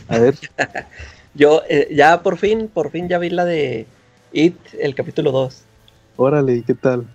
A 0.08 0.18
ver. 0.18 0.36
yo 1.36 1.62
eh, 1.70 1.90
ya 1.94 2.24
por 2.24 2.38
fin, 2.38 2.70
por 2.74 2.92
fin 2.92 3.08
ya 3.08 3.20
vi 3.20 3.30
la 3.30 3.46
de 3.46 3.86
It, 4.32 4.56
el 4.80 4.96
capítulo 4.96 5.32
2. 5.32 5.64
Órale, 6.18 6.56
¿y 6.56 6.62
qué 6.64 6.74
tal? 6.74 7.06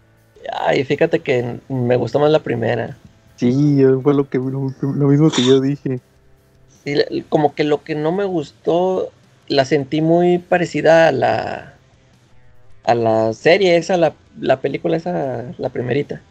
Ay, 0.52 0.84
fíjate 0.84 1.20
que 1.20 1.58
me 1.68 1.96
gustó 1.96 2.18
más 2.18 2.30
la 2.30 2.40
primera. 2.40 2.96
Sí, 3.36 3.82
fue 4.02 4.14
lo 4.14 4.28
que 4.28 4.38
lo, 4.38 4.72
mismo 5.08 5.30
que 5.30 5.44
yo 5.44 5.60
dije. 5.60 6.00
como 7.28 7.54
que 7.54 7.64
lo 7.64 7.84
que 7.84 7.94
no 7.94 8.12
me 8.12 8.24
gustó 8.24 9.10
la 9.48 9.64
sentí 9.64 10.00
muy 10.00 10.38
parecida 10.38 11.08
a 11.08 11.12
la 11.12 11.76
a 12.86 12.94
la 12.94 13.32
serie 13.32 13.76
esa, 13.76 13.96
la, 13.96 14.14
la 14.40 14.60
película 14.60 14.96
esa, 14.96 15.44
la 15.58 15.68
primerita. 15.70 16.22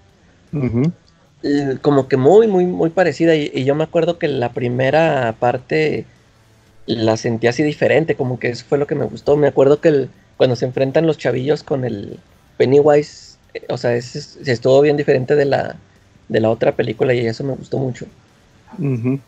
Como 1.81 2.07
que 2.07 2.17
muy, 2.17 2.47
muy, 2.47 2.65
muy 2.65 2.89
parecida. 2.89 3.35
Y, 3.35 3.65
yo 3.65 3.75
me 3.75 3.83
acuerdo 3.83 4.17
que 4.17 4.27
la 4.29 4.53
primera 4.53 5.35
parte 5.37 6.05
la 6.85 7.17
sentí 7.17 7.47
así 7.47 7.61
diferente, 7.61 8.15
como 8.15 8.39
que 8.39 8.49
eso 8.49 8.65
fue 8.67 8.77
lo 8.77 8.87
que 8.87 8.95
me 8.95 9.05
gustó. 9.05 9.35
Me 9.35 9.47
acuerdo 9.47 9.81
que 9.81 10.07
cuando 10.37 10.55
se 10.55 10.65
enfrentan 10.65 11.05
los 11.05 11.17
chavillos 11.17 11.61
con 11.61 11.83
el 11.83 12.19
Pennywise, 12.57 13.37
eh, 13.53 13.65
o 13.69 13.77
sea, 13.77 13.95
es, 13.95 14.37
estuvo 14.45 14.81
bien 14.81 14.95
diferente 14.95 15.35
de 15.35 15.45
la, 15.45 15.75
de 16.27 16.39
la 16.39 16.49
otra 16.49 16.75
película 16.75 17.13
y 17.13 17.25
eso 17.25 17.43
me 17.43 17.53
gustó 17.53 17.77
mucho. 17.77 18.05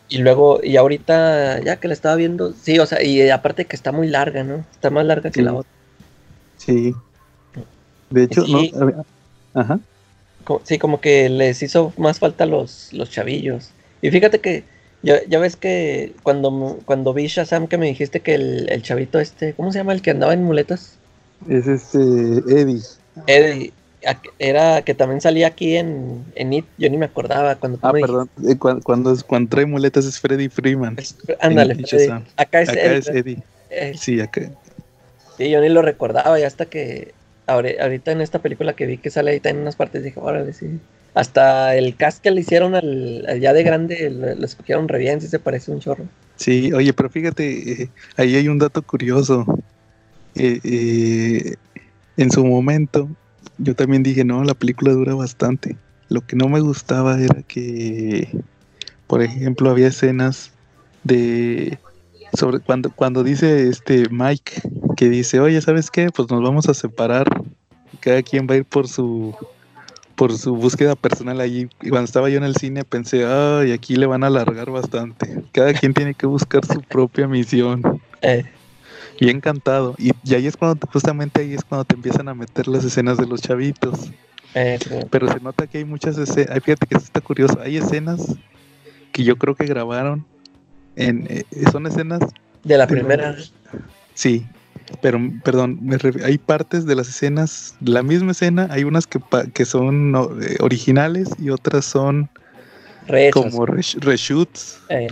Y 0.09 0.17
luego, 0.17 0.59
y 0.61 0.75
ahorita, 0.75 1.61
ya 1.63 1.77
que 1.77 1.87
la 1.87 1.93
estaba 1.93 2.15
viendo, 2.15 2.53
sí, 2.53 2.79
o 2.79 2.85
sea, 2.85 3.01
y 3.01 3.29
aparte 3.29 3.65
que 3.65 3.75
está 3.75 3.91
muy 3.91 4.07
larga, 4.07 4.43
¿no? 4.43 4.65
Está 4.71 4.89
más 4.89 5.05
larga 5.05 5.31
que 5.31 5.41
la 5.41 5.53
otra. 5.53 5.71
Sí. 6.57 6.93
De 8.09 8.23
hecho, 8.23 8.45
no. 8.47 9.05
Ajá. 9.53 9.79
Sí, 10.63 10.77
como 10.77 11.01
que 11.01 11.29
les 11.29 11.61
hizo 11.61 11.93
más 11.97 12.19
falta 12.19 12.45
los, 12.45 12.91
los 12.93 13.09
chavillos. 13.09 13.71
Y 14.01 14.11
fíjate 14.11 14.39
que, 14.39 14.63
ya, 15.01 15.19
ya 15.27 15.39
ves 15.39 15.55
que 15.55 16.13
cuando, 16.23 16.79
cuando 16.85 17.13
vi 17.13 17.27
Shazam 17.27 17.67
que 17.67 17.77
me 17.77 17.87
dijiste 17.87 18.19
que 18.19 18.35
el, 18.35 18.69
el 18.69 18.81
chavito 18.81 19.19
este, 19.19 19.53
¿cómo 19.53 19.71
se 19.71 19.79
llama 19.79 19.93
el 19.93 20.01
que 20.01 20.11
andaba 20.11 20.33
en 20.33 20.43
muletas? 20.43 20.97
Es 21.49 21.67
este, 21.67 21.99
Eddie. 21.99 22.81
Eddie 23.27 23.73
era 24.39 24.81
que 24.83 24.93
también 24.93 25.21
salía 25.21 25.47
aquí 25.47 25.75
en, 25.75 26.25
en 26.35 26.53
It, 26.53 26.65
yo 26.77 26.89
ni 26.89 26.97
me 26.97 27.05
acordaba 27.05 27.55
cuando 27.55 27.79
Ah, 27.81 27.91
perdón, 27.91 28.29
eh, 28.47 28.57
cuando, 28.57 29.15
cuando, 29.25 29.49
trae 29.49 29.65
muletas 29.65 30.05
es 30.05 30.19
Freddy 30.19 30.49
Freeman. 30.49 30.97
ándale, 31.39 31.77
acá 32.35 32.61
es, 32.61 33.07
Eddie. 33.07 33.43
Eh. 33.69 33.93
Sí, 33.97 34.19
acá. 34.21 34.49
Sí, 35.37 35.49
yo 35.49 35.61
ni 35.61 35.69
lo 35.69 35.81
recordaba 35.81 36.39
y 36.39 36.43
hasta 36.43 36.65
que 36.65 37.13
ahorita 37.47 38.11
en 38.11 38.21
esta 38.21 38.39
película 38.39 38.73
que 38.73 38.85
vi 38.85 38.97
que 38.97 39.09
sale 39.09 39.31
ahí 39.31 39.41
en 39.43 39.57
unas 39.57 39.75
partes 39.75 40.03
dije, 40.03 40.19
órale, 40.19 40.53
sí. 40.53 40.79
Hasta 41.13 41.75
el 41.75 41.95
cast 41.95 42.21
que 42.21 42.31
le 42.31 42.41
hicieron 42.41 42.75
al, 42.75 43.39
ya 43.39 43.53
de 43.53 43.63
grande 43.63 44.09
lo, 44.09 44.45
escogieron 44.45 44.87
re 44.87 44.99
bien, 44.99 45.19
sí 45.21 45.27
se 45.27 45.39
parece 45.39 45.71
un 45.71 45.79
chorro. 45.79 46.05
Sí, 46.35 46.71
oye, 46.73 46.93
pero 46.93 47.09
fíjate, 47.09 47.83
eh, 47.83 47.89
ahí 48.15 48.35
hay 48.35 48.47
un 48.47 48.59
dato 48.59 48.81
curioso. 48.83 49.45
en 50.35 52.31
su 52.31 52.45
momento, 52.45 53.09
yo 53.57 53.75
también 53.75 54.03
dije, 54.03 54.23
no, 54.23 54.43
la 54.43 54.53
película 54.53 54.93
dura 54.93 55.15
bastante. 55.15 55.77
Lo 56.09 56.21
que 56.21 56.35
no 56.35 56.47
me 56.47 56.59
gustaba 56.59 57.19
era 57.19 57.43
que, 57.43 58.29
por 59.07 59.21
ejemplo, 59.21 59.69
había 59.69 59.87
escenas 59.87 60.51
de 61.03 61.77
sobre 62.33 62.59
cuando 62.59 62.91
cuando 62.91 63.23
dice 63.23 63.69
este 63.69 64.09
Mike 64.09 64.61
que 64.95 65.09
dice, 65.09 65.39
"Oye, 65.39 65.61
¿sabes 65.61 65.89
qué? 65.89 66.09
Pues 66.13 66.29
nos 66.29 66.41
vamos 66.41 66.67
a 66.69 66.73
separar. 66.73 67.27
Cada 67.99 68.21
quien 68.21 68.47
va 68.49 68.55
a 68.55 68.57
ir 68.57 68.65
por 68.65 68.87
su 68.87 69.35
por 70.15 70.35
su 70.37 70.55
búsqueda 70.55 70.95
personal 70.95 71.39
allí. 71.39 71.69
Y 71.81 71.89
cuando 71.89 72.05
estaba 72.05 72.29
yo 72.29 72.37
en 72.37 72.43
el 72.43 72.55
cine 72.55 72.83
pensé, 72.83 73.25
ay, 73.25 73.71
aquí 73.71 73.95
le 73.95 74.07
van 74.07 74.23
a 74.23 74.27
alargar 74.27 74.71
bastante. 74.71 75.43
Cada 75.51 75.73
quien 75.73 75.93
tiene 75.93 76.15
que 76.15 76.25
buscar 76.25 76.65
su 76.65 76.81
propia 76.81 77.27
misión. 77.27 78.01
Eh 78.21 78.43
y 79.19 79.29
encantado. 79.29 79.95
Y, 79.97 80.11
ahí 80.33 80.47
es 80.47 80.57
cuando, 80.57 80.87
justamente 80.87 81.41
ahí 81.41 81.53
es 81.53 81.63
cuando 81.63 81.85
te 81.85 81.95
empiezan 81.95 82.27
a 82.27 82.33
meter 82.33 82.67
las 82.67 82.83
escenas 82.83 83.17
de 83.17 83.27
los 83.27 83.41
chavitos. 83.41 84.11
Pero 85.11 85.31
se 85.31 85.39
nota 85.39 85.67
que 85.67 85.79
hay 85.79 85.85
muchas 85.85 86.17
escenas, 86.17 86.63
fíjate 86.63 86.87
que 86.87 86.97
está 86.97 87.21
curioso, 87.21 87.59
hay 87.61 87.77
escenas 87.77 88.35
que 89.11 89.23
yo 89.23 89.35
creo 89.35 89.55
que 89.55 89.65
grabaron 89.65 90.25
en, 90.95 91.27
eh, 91.29 91.43
son 91.71 91.85
escenas... 91.85 92.21
De 92.63 92.75
la 92.75 92.87
primera. 92.87 93.35
sí, 94.15 94.45
pero 95.01 95.19
perdón, 95.43 95.79
hay 96.23 96.37
partes 96.37 96.85
de 96.85 96.95
las 96.95 97.07
escenas, 97.07 97.75
la 97.81 98.03
misma 98.03 98.31
escena, 98.31 98.67
hay 98.71 98.83
unas 98.83 99.05
que, 99.05 99.19
que 99.53 99.65
son 99.65 100.15
eh, 100.41 100.57
originales 100.59 101.29
y 101.39 101.49
otras 101.49 101.85
son 101.85 102.29
como 103.31 103.65
reshoots. 103.65 104.79
Eh. 104.89 105.07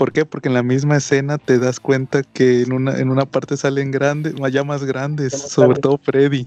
¿Por 0.00 0.12
qué? 0.12 0.24
Porque 0.24 0.48
en 0.48 0.54
la 0.54 0.62
misma 0.62 0.96
escena 0.96 1.36
te 1.36 1.58
das 1.58 1.78
cuenta 1.78 2.22
que 2.22 2.62
en 2.62 2.72
una, 2.72 2.96
en 2.96 3.10
una 3.10 3.26
parte 3.26 3.58
salen 3.58 3.90
grandes, 3.90 4.32
ya 4.50 4.64
más 4.64 4.82
grandes, 4.82 5.34
sobre 5.34 5.78
todo 5.78 5.98
Freddy. 5.98 6.46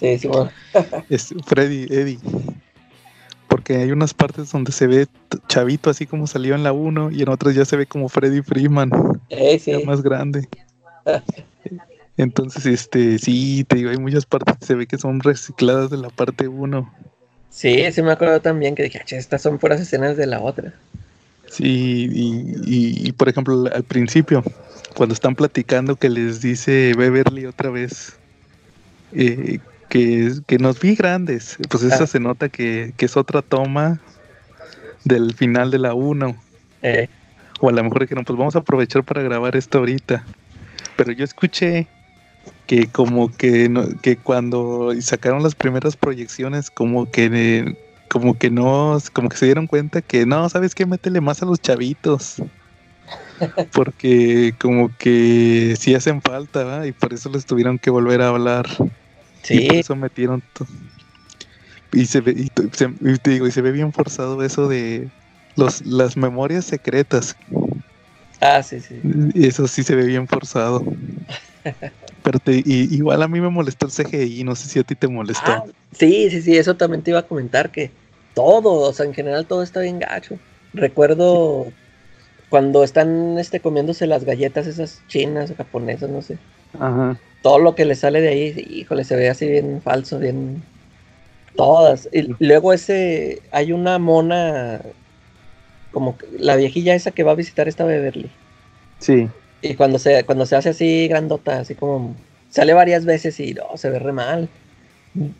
Sí, 0.00 0.18
sí, 0.18 0.26
bueno. 0.26 0.50
es 1.08 1.32
Freddy, 1.46 1.84
Eddie. 1.84 2.18
Porque 3.46 3.76
hay 3.76 3.92
unas 3.92 4.14
partes 4.14 4.50
donde 4.50 4.72
se 4.72 4.88
ve 4.88 5.06
chavito 5.46 5.90
así 5.90 6.06
como 6.06 6.26
salió 6.26 6.56
en 6.56 6.64
la 6.64 6.72
1 6.72 7.12
y 7.12 7.22
en 7.22 7.28
otras 7.28 7.54
ya 7.54 7.64
se 7.64 7.76
ve 7.76 7.86
como 7.86 8.08
Freddy 8.08 8.42
Freeman. 8.42 8.90
Sí, 9.30 9.70
Ya 9.70 9.78
más 9.86 10.02
grande. 10.02 10.48
Entonces, 12.16 12.66
este, 12.66 13.16
sí, 13.20 13.62
te 13.62 13.76
digo, 13.76 13.90
hay 13.90 13.98
muchas 13.98 14.26
partes 14.26 14.56
que 14.58 14.66
se 14.66 14.74
ve 14.74 14.88
que 14.88 14.98
son 14.98 15.20
recicladas 15.20 15.88
de 15.88 15.98
la 15.98 16.10
parte 16.10 16.48
1. 16.48 16.92
Sí, 17.48 17.92
sí 17.92 18.02
me 18.02 18.10
acuerdo 18.10 18.40
también 18.40 18.74
que 18.74 18.82
dije, 18.82 19.04
estas 19.06 19.40
son 19.40 19.58
puras 19.58 19.80
escenas 19.80 20.16
de 20.16 20.26
la 20.26 20.40
otra. 20.40 20.74
Sí, 21.52 22.08
y, 22.64 23.12
por 23.12 23.28
ejemplo, 23.28 23.66
al 23.74 23.82
principio, 23.82 24.42
cuando 24.94 25.12
están 25.12 25.34
platicando 25.34 25.96
que 25.96 26.08
les 26.08 26.40
dice 26.40 26.94
Beverly 26.96 27.44
otra 27.44 27.68
vez 27.68 28.16
eh, 29.12 29.58
que, 29.90 30.32
que, 30.46 30.56
nos 30.56 30.80
vi 30.80 30.94
grandes, 30.94 31.58
pues 31.68 31.82
esa 31.82 32.04
ah. 32.04 32.06
se 32.06 32.20
nota 32.20 32.48
que, 32.48 32.94
es 32.96 33.16
otra 33.18 33.42
toma 33.42 34.00
del 35.04 35.34
final 35.34 35.70
de 35.70 35.78
la 35.78 35.92
1. 35.92 36.34
Eh. 36.84 37.08
O 37.60 37.68
a 37.68 37.72
lo 37.72 37.84
mejor 37.84 38.08
que 38.08 38.14
no, 38.14 38.24
pues 38.24 38.38
vamos 38.38 38.56
a 38.56 38.60
aprovechar 38.60 39.04
para 39.04 39.20
grabar 39.20 39.54
esto 39.54 39.76
ahorita. 39.76 40.24
Pero 40.96 41.12
yo 41.12 41.22
escuché 41.22 41.86
que 42.66 42.86
como 42.86 43.30
que, 43.30 43.70
que 44.00 44.16
cuando 44.16 44.94
sacaron 45.02 45.42
las 45.42 45.54
primeras 45.54 45.96
proyecciones, 45.96 46.70
como 46.70 47.10
que 47.10 47.76
como 48.12 48.36
que 48.36 48.50
no, 48.50 48.98
como 49.14 49.30
que 49.30 49.38
se 49.38 49.46
dieron 49.46 49.66
cuenta 49.66 50.02
que 50.02 50.26
no, 50.26 50.46
¿sabes 50.50 50.74
qué? 50.74 50.84
Métele 50.84 51.22
más 51.22 51.42
a 51.42 51.46
los 51.46 51.62
chavitos. 51.62 52.42
Porque 53.72 54.54
como 54.60 54.94
que 54.98 55.74
sí 55.78 55.94
hacen 55.94 56.20
falta, 56.20 56.62
¿verdad? 56.62 56.84
Y 56.84 56.92
por 56.92 57.14
eso 57.14 57.30
les 57.30 57.46
tuvieron 57.46 57.78
que 57.78 57.88
volver 57.88 58.20
a 58.20 58.28
hablar. 58.28 58.66
Sí. 59.42 59.54
Y 59.54 59.66
por 59.66 59.76
eso 59.76 59.96
metieron 59.96 60.42
y 61.94 62.04
se 62.04 62.20
ve, 62.20 62.34
y, 62.36 62.48
te 62.50 63.30
digo, 63.30 63.46
y 63.46 63.50
se 63.50 63.62
ve 63.62 63.72
bien 63.72 63.94
forzado 63.94 64.42
eso 64.42 64.68
de 64.68 65.08
los, 65.56 65.84
las 65.86 66.14
memorias 66.16 66.66
secretas. 66.66 67.34
Ah, 68.42 68.62
sí, 68.62 68.80
sí. 68.80 69.00
Eso 69.34 69.66
sí 69.68 69.82
se 69.82 69.94
ve 69.94 70.04
bien 70.04 70.28
forzado. 70.28 70.84
Pero 72.22 72.38
te, 72.38 72.62
igual 72.64 73.22
a 73.22 73.28
mí 73.28 73.40
me 73.40 73.48
molestó 73.48 73.86
el 73.86 73.92
CGI, 73.92 74.44
no 74.44 74.54
sé 74.54 74.68
si 74.68 74.78
a 74.78 74.84
ti 74.84 74.94
te 74.94 75.08
molestó. 75.08 75.50
Ah, 75.50 75.64
sí, 75.92 76.28
sí, 76.30 76.42
sí, 76.42 76.56
eso 76.56 76.76
también 76.76 77.02
te 77.02 77.10
iba 77.10 77.20
a 77.20 77.26
comentar 77.26 77.70
que 77.70 77.90
todo, 78.34 78.88
o 78.88 78.92
sea, 78.92 79.06
en 79.06 79.14
general 79.14 79.46
todo 79.46 79.62
está 79.62 79.80
bien 79.80 79.98
gacho. 79.98 80.38
Recuerdo 80.74 81.66
cuando 82.48 82.84
están 82.84 83.38
este, 83.38 83.60
comiéndose 83.60 84.06
las 84.06 84.24
galletas 84.24 84.66
esas 84.66 85.02
chinas 85.08 85.50
o 85.50 85.56
japonesas, 85.56 86.10
no 86.10 86.22
sé. 86.22 86.38
Ajá. 86.78 87.18
Todo 87.42 87.58
lo 87.58 87.74
que 87.74 87.84
le 87.84 87.94
sale 87.94 88.20
de 88.20 88.28
ahí, 88.28 88.66
híjole, 88.70 89.04
se 89.04 89.16
ve 89.16 89.28
así 89.28 89.46
bien 89.48 89.80
falso, 89.82 90.18
bien... 90.18 90.62
Todas. 91.56 92.08
Y 92.12 92.34
luego 92.38 92.72
ese, 92.72 93.42
hay 93.50 93.72
una 93.72 93.98
mona 93.98 94.80
como 95.92 96.16
la 96.38 96.56
viejilla 96.56 96.94
esa 96.94 97.10
que 97.10 97.22
va 97.22 97.32
a 97.32 97.36
visitar 97.36 97.68
esta 97.68 97.84
Beverly. 97.84 98.30
Sí. 98.98 99.28
Y 99.60 99.74
cuando 99.74 99.98
se, 99.98 100.24
cuando 100.24 100.46
se 100.46 100.56
hace 100.56 100.70
así 100.70 101.08
grandota, 101.08 101.60
así 101.60 101.74
como 101.74 102.16
sale 102.48 102.72
varias 102.74 103.04
veces 103.04 103.38
y 103.38 103.54
no, 103.54 103.76
se 103.76 103.90
ve 103.90 103.98
re 103.98 104.12
mal. 104.12 104.48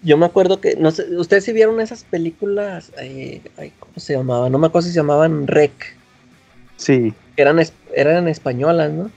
Yo 0.03 0.18
me 0.18 0.27
acuerdo 0.27 0.61
que, 0.61 0.77
no 0.77 0.91
sé, 0.91 1.16
ustedes 1.16 1.45
si 1.45 1.53
vieron 1.53 1.81
esas 1.81 2.05
películas, 2.05 2.93
eh, 2.99 3.41
¿cómo 3.79 3.93
se 3.97 4.14
llamaban? 4.14 4.53
No 4.53 4.59
me 4.59 4.66
acuerdo 4.66 4.87
si 4.87 4.93
se 4.93 5.01
llamaban 5.01 5.47
Rec. 5.47 5.97
Sí. 6.77 7.14
Eran, 7.37 7.59
eran 7.95 8.29
españolas, 8.29 8.93
¿no? 8.93 9.11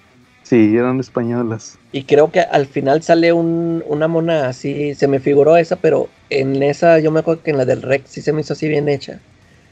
Sí, 0.43 0.78
eran 0.78 0.99
españolas. 0.99 1.78
Y 1.91 2.03
creo 2.03 2.32
que 2.32 2.39
al 2.39 2.68
final 2.68 3.01
sale 3.01 3.34
un, 3.34 3.84
una 3.88 4.08
mona 4.08 4.47
así, 4.47 4.95
se 4.95 5.08
me 5.08 5.20
figuró 5.20 5.58
esa, 5.58 5.76
pero 5.76 6.08
en 6.30 6.62
esa 6.64 6.99
yo 6.99 7.12
me 7.12 7.20
acuerdo 7.20 7.43
que 7.43 7.51
en 7.51 7.58
la 7.58 7.66
del 7.66 7.82
Rec 7.82 8.06
sí 8.06 8.22
se 8.22 8.32
me 8.32 8.41
hizo 8.41 8.53
así 8.53 8.68
bien 8.70 8.88
hecha. 8.88 9.20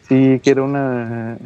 Sí, 0.10 0.42
que 0.44 0.50
era 0.50 0.64
una, 0.64 1.38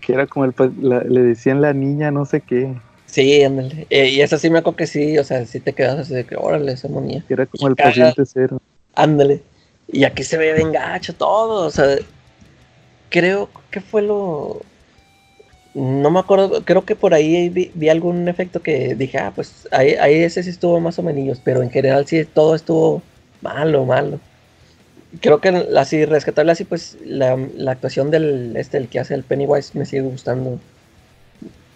que 0.00 0.12
era 0.14 0.26
como 0.26 0.46
el, 0.46 0.54
le 0.80 1.22
decían 1.22 1.60
la 1.60 1.72
niña 1.72 2.10
no 2.10 2.24
sé 2.24 2.40
qué. 2.40 2.74
Sí, 3.06 3.42
ándale. 3.42 3.86
Eh, 3.88 4.08
y 4.10 4.20
esa 4.20 4.38
sí 4.38 4.50
me 4.50 4.58
acuerdo 4.58 4.76
que 4.76 4.86
sí, 4.86 5.16
o 5.18 5.24
sea, 5.24 5.46
sí 5.46 5.60
te 5.60 5.72
quedas 5.72 5.98
así 5.98 6.14
de 6.14 6.24
que, 6.24 6.36
órale, 6.36 6.72
esa 6.72 6.88
monía. 6.88 7.24
Era 7.28 7.46
como 7.46 7.68
el 7.68 7.76
paciente 7.76 8.24
cero. 8.26 8.60
Ándale. 8.94 9.42
Y 9.88 10.04
aquí 10.04 10.24
se 10.24 10.36
ve 10.36 10.52
bien 10.52 10.72
gacho 10.72 11.14
todo, 11.14 11.66
o 11.66 11.70
sea, 11.70 11.96
creo 13.08 13.48
que 13.70 13.80
fue 13.80 14.02
lo... 14.02 14.60
No 15.74 16.10
me 16.10 16.18
acuerdo, 16.18 16.64
creo 16.64 16.84
que 16.84 16.96
por 16.96 17.12
ahí 17.12 17.50
vi, 17.50 17.88
algún 17.88 18.28
efecto 18.28 18.62
que 18.62 18.94
dije, 18.94 19.18
ah, 19.18 19.32
pues 19.34 19.68
ahí, 19.70 19.92
ahí, 19.94 20.14
ese 20.22 20.42
sí 20.42 20.50
estuvo 20.50 20.80
más 20.80 20.98
o 20.98 21.02
menos, 21.02 21.40
pero 21.44 21.62
en 21.62 21.70
general 21.70 22.06
sí 22.06 22.24
todo 22.24 22.54
estuvo 22.54 23.02
malo, 23.42 23.84
malo. 23.84 24.18
Creo 25.20 25.40
que 25.40 25.48
así, 25.76 26.04
rescatable 26.06 26.52
así, 26.52 26.64
pues 26.64 26.96
la, 27.04 27.36
la 27.54 27.72
actuación 27.72 28.10
del, 28.10 28.56
este, 28.56 28.78
el 28.78 28.88
que 28.88 29.00
hace 29.00 29.14
el 29.14 29.22
Pennywise 29.22 29.74
me 29.74 29.84
sigue 29.84 30.02
gustando 30.02 30.58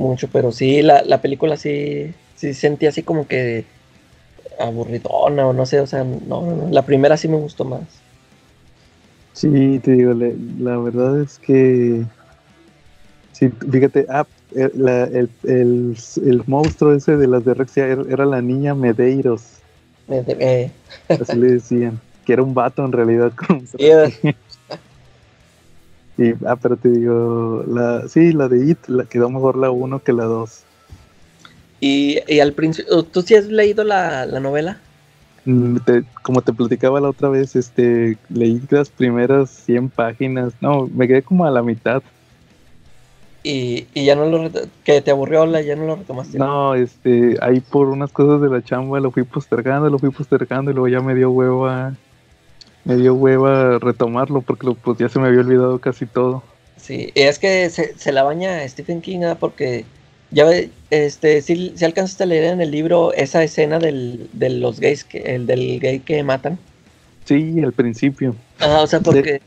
mucho, 0.00 0.28
pero 0.32 0.50
sí, 0.50 0.82
la, 0.82 1.02
la 1.02 1.20
película 1.20 1.56
sí, 1.56 2.12
sí 2.34 2.54
sentí 2.54 2.86
así 2.86 3.02
como 3.02 3.26
que 3.28 3.64
aburridona 4.58 5.46
o 5.46 5.52
no 5.52 5.66
sé, 5.66 5.80
o 5.80 5.86
sea, 5.86 6.04
no, 6.04 6.68
la 6.70 6.82
primera 6.82 7.16
sí 7.16 7.28
me 7.28 7.36
gustó 7.36 7.64
más. 7.64 7.82
Sí, 9.32 9.78
te 9.78 9.92
digo, 9.92 10.12
la 10.12 10.76
verdad 10.78 11.22
es 11.22 11.38
que, 11.38 12.04
sí, 13.32 13.48
fíjate, 13.70 14.06
ah, 14.08 14.26
eh, 14.54 14.70
el, 14.74 15.30
el, 15.44 15.96
el, 16.26 16.42
monstruo 16.46 16.94
ese 16.94 17.16
de 17.16 17.26
las 17.26 17.44
de 17.44 17.54
Rexia 17.54 17.86
era, 17.86 18.26
la 18.26 18.42
niña 18.42 18.74
Medeiros. 18.74 19.60
Eh. 20.08 20.70
Así 21.08 21.36
le 21.36 21.52
decían, 21.52 22.00
que 22.26 22.32
era 22.32 22.42
un 22.42 22.52
vato 22.52 22.84
en 22.84 22.92
realidad. 22.92 23.32
Con 23.34 23.64
ah, 26.46 26.56
pero 26.56 26.76
te 26.76 26.90
digo, 26.90 27.64
la, 27.66 28.08
sí, 28.08 28.32
la 28.32 28.48
de 28.48 28.70
It 28.70 28.78
la 28.88 29.04
quedó 29.04 29.30
mejor 29.30 29.56
la 29.56 29.70
1 29.70 30.02
que 30.02 30.12
la 30.12 30.24
2. 30.24 30.64
Y, 31.80 32.40
al 32.40 32.52
principio, 32.52 33.02
¿tú 33.04 33.22
sí 33.22 33.34
has 33.34 33.46
leído 33.46 33.84
la, 33.84 34.26
novela? 34.26 34.78
Mm, 35.46 35.78
como 36.22 36.42
te 36.42 36.52
platicaba 36.52 37.00
la 37.00 37.08
otra 37.08 37.30
vez, 37.30 37.56
este, 37.56 38.18
leí 38.28 38.60
las 38.68 38.90
primeras 38.90 39.48
100 39.50 39.88
páginas, 39.88 40.52
no, 40.60 40.88
me 40.94 41.08
quedé 41.08 41.22
como 41.22 41.46
a 41.46 41.50
la 41.50 41.62
mitad. 41.62 42.02
Y, 43.42 43.86
ya 43.94 44.14
no 44.14 44.26
lo, 44.26 44.50
que 44.84 45.00
te 45.00 45.10
aburrió, 45.10 45.46
la, 45.46 45.62
ya 45.62 45.74
no 45.74 45.86
lo 45.86 45.96
retomaste. 45.96 46.38
No, 46.38 46.74
este, 46.74 47.38
ahí 47.40 47.60
por 47.60 47.88
unas 47.88 48.12
cosas 48.12 48.42
de 48.42 48.50
la 48.50 48.62
chamba 48.62 49.00
lo 49.00 49.10
fui 49.10 49.22
postergando, 49.22 49.88
lo 49.88 49.98
fui 49.98 50.10
postergando 50.10 50.70
y 50.70 50.74
luego 50.74 50.88
ya 50.88 51.00
me 51.00 51.14
dio 51.14 51.30
hueva 51.30 51.94
me 52.84 52.96
dio 52.96 53.14
hueva 53.14 53.78
retomarlo 53.78 54.40
porque 54.40 54.72
pues 54.82 54.98
ya 54.98 55.08
se 55.08 55.18
me 55.18 55.28
había 55.28 55.40
olvidado 55.40 55.78
casi 55.78 56.06
todo. 56.06 56.42
Sí, 56.76 57.10
es 57.14 57.38
que 57.38 57.68
se, 57.70 58.12
la 58.12 58.22
baña 58.22 58.66
Stephen 58.66 59.00
King 59.02 59.20
¿ah? 59.24 59.36
porque 59.38 59.84
ya 60.30 60.44
ve, 60.44 60.70
este, 60.90 61.42
si, 61.42 61.72
si 61.76 61.84
alcanzaste 61.84 62.24
a 62.24 62.26
leer 62.26 62.44
en 62.44 62.60
el 62.60 62.70
libro 62.70 63.12
esa 63.12 63.42
escena 63.42 63.78
del, 63.78 64.28
de 64.32 64.50
los 64.50 64.80
gays, 64.80 65.04
que, 65.04 65.18
el 65.18 65.46
del 65.46 65.80
gay 65.80 66.00
que 66.00 66.22
matan. 66.22 66.58
Sí, 67.24 67.60
al 67.62 67.72
principio. 67.72 68.34
Ah, 68.60 68.80
o 68.82 68.86
sea, 68.86 69.00
porque 69.00 69.40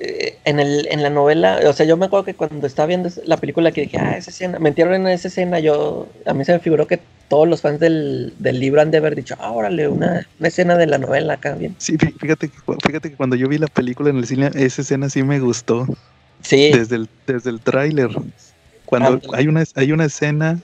eh, 0.00 0.38
en, 0.44 0.60
el, 0.60 0.88
en 0.90 1.02
la 1.02 1.10
novela, 1.10 1.60
o 1.66 1.72
sea, 1.72 1.86
yo 1.86 1.96
me 1.96 2.06
acuerdo 2.06 2.24
que 2.24 2.34
cuando 2.34 2.66
estaba 2.66 2.86
viendo 2.86 3.10
la 3.24 3.36
película 3.36 3.72
que 3.72 3.82
dije, 3.82 3.98
ah, 3.98 4.16
esa 4.16 4.30
escena, 4.30 4.58
me 4.58 4.70
entierran 4.70 5.02
en 5.02 5.08
esa 5.08 5.28
escena, 5.28 5.60
yo, 5.60 6.08
a 6.24 6.34
mí 6.34 6.44
se 6.44 6.52
me 6.52 6.58
figuró 6.58 6.86
que 6.86 7.00
todos 7.28 7.48
los 7.48 7.62
fans 7.62 7.80
del, 7.80 8.34
libro 8.40 8.80
han 8.80 8.90
de 8.90 8.98
haber 8.98 9.16
dicho, 9.16 9.34
ah, 9.38 9.50
órale, 9.50 9.88
una, 9.88 10.26
escena 10.40 10.76
de 10.76 10.86
la 10.86 10.98
novela 10.98 11.34
acá 11.34 11.54
bien. 11.54 11.74
Sí, 11.78 11.96
fíjate, 11.96 12.50
fíjate 12.86 13.10
que 13.10 13.16
cuando 13.16 13.36
yo 13.36 13.48
vi 13.48 13.58
la 13.58 13.66
película 13.66 14.10
en 14.10 14.18
el 14.18 14.26
cine, 14.26 14.50
esa 14.54 14.82
escena 14.82 15.08
sí 15.08 15.22
me 15.22 15.40
gustó. 15.40 15.86
Sí. 16.42 16.70
Desde 16.72 16.96
el, 16.96 17.08
desde 17.26 17.50
el 17.50 17.60
tráiler. 17.60 18.10
Cuando 18.84 19.20
hay 19.32 19.48
una, 19.48 19.64
hay 19.74 19.92
una 19.92 20.04
escena 20.04 20.60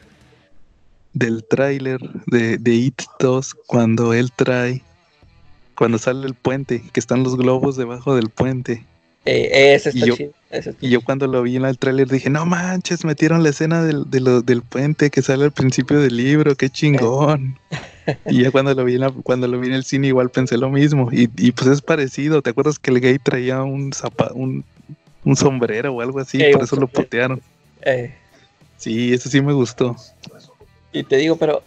del 1.12 1.44
tráiler 1.44 1.98
de, 2.26 2.58
de 2.58 2.74
It 2.74 3.02
2 3.18 3.54
cuando 3.66 4.12
él 4.12 4.30
trae, 4.34 4.82
cuando 5.74 5.98
sale 5.98 6.26
el 6.26 6.34
puente, 6.34 6.82
que 6.92 7.00
están 7.00 7.24
los 7.24 7.36
globos 7.36 7.76
debajo 7.76 8.14
del 8.14 8.28
puente. 8.28 8.84
Eh, 9.24 9.74
ese 9.74 9.90
y, 9.94 10.06
yo, 10.06 10.14
y 10.80 10.88
yo 10.90 11.00
cuando 11.00 11.26
lo 11.26 11.42
vi 11.42 11.56
en 11.56 11.64
el 11.64 11.78
tráiler 11.78 12.08
dije, 12.08 12.28
no 12.28 12.44
manches, 12.44 13.04
metieron 13.04 13.42
la 13.42 13.50
escena 13.50 13.84
del, 13.84 14.04
del 14.10 14.62
puente 14.62 15.10
que 15.10 15.22
sale 15.22 15.44
al 15.44 15.52
principio 15.52 16.00
del 16.00 16.16
libro, 16.16 16.56
qué 16.56 16.70
chingón. 16.70 17.58
y 18.26 18.42
ya 18.42 18.50
cuando 18.50 18.74
lo 18.74 18.84
vi 18.84 18.96
en 18.96 19.12
cuando 19.22 19.46
lo 19.46 19.60
vi 19.60 19.68
en 19.68 19.74
el 19.74 19.84
cine 19.84 20.08
igual 20.08 20.30
pensé 20.30 20.56
lo 20.58 20.70
mismo. 20.70 21.08
Y, 21.12 21.28
pues 21.52 21.68
es 21.68 21.82
parecido, 21.82 22.42
¿te 22.42 22.50
acuerdas 22.50 22.78
que 22.78 22.90
el 22.90 23.00
gay 23.00 23.18
traía 23.18 23.62
un 23.62 23.92
un, 24.34 24.64
un 25.24 25.36
sombrero 25.36 25.94
o 25.94 26.00
algo 26.00 26.18
así? 26.18 26.42
por 26.52 26.62
eso 26.64 26.76
lo 26.76 26.88
putearon. 26.88 27.40
Eh. 27.82 28.14
Sí, 28.76 29.12
eso 29.12 29.28
sí 29.28 29.40
me 29.40 29.52
gustó. 29.52 29.96
Y 30.92 31.04
te 31.04 31.16
digo, 31.16 31.36
pero 31.36 31.62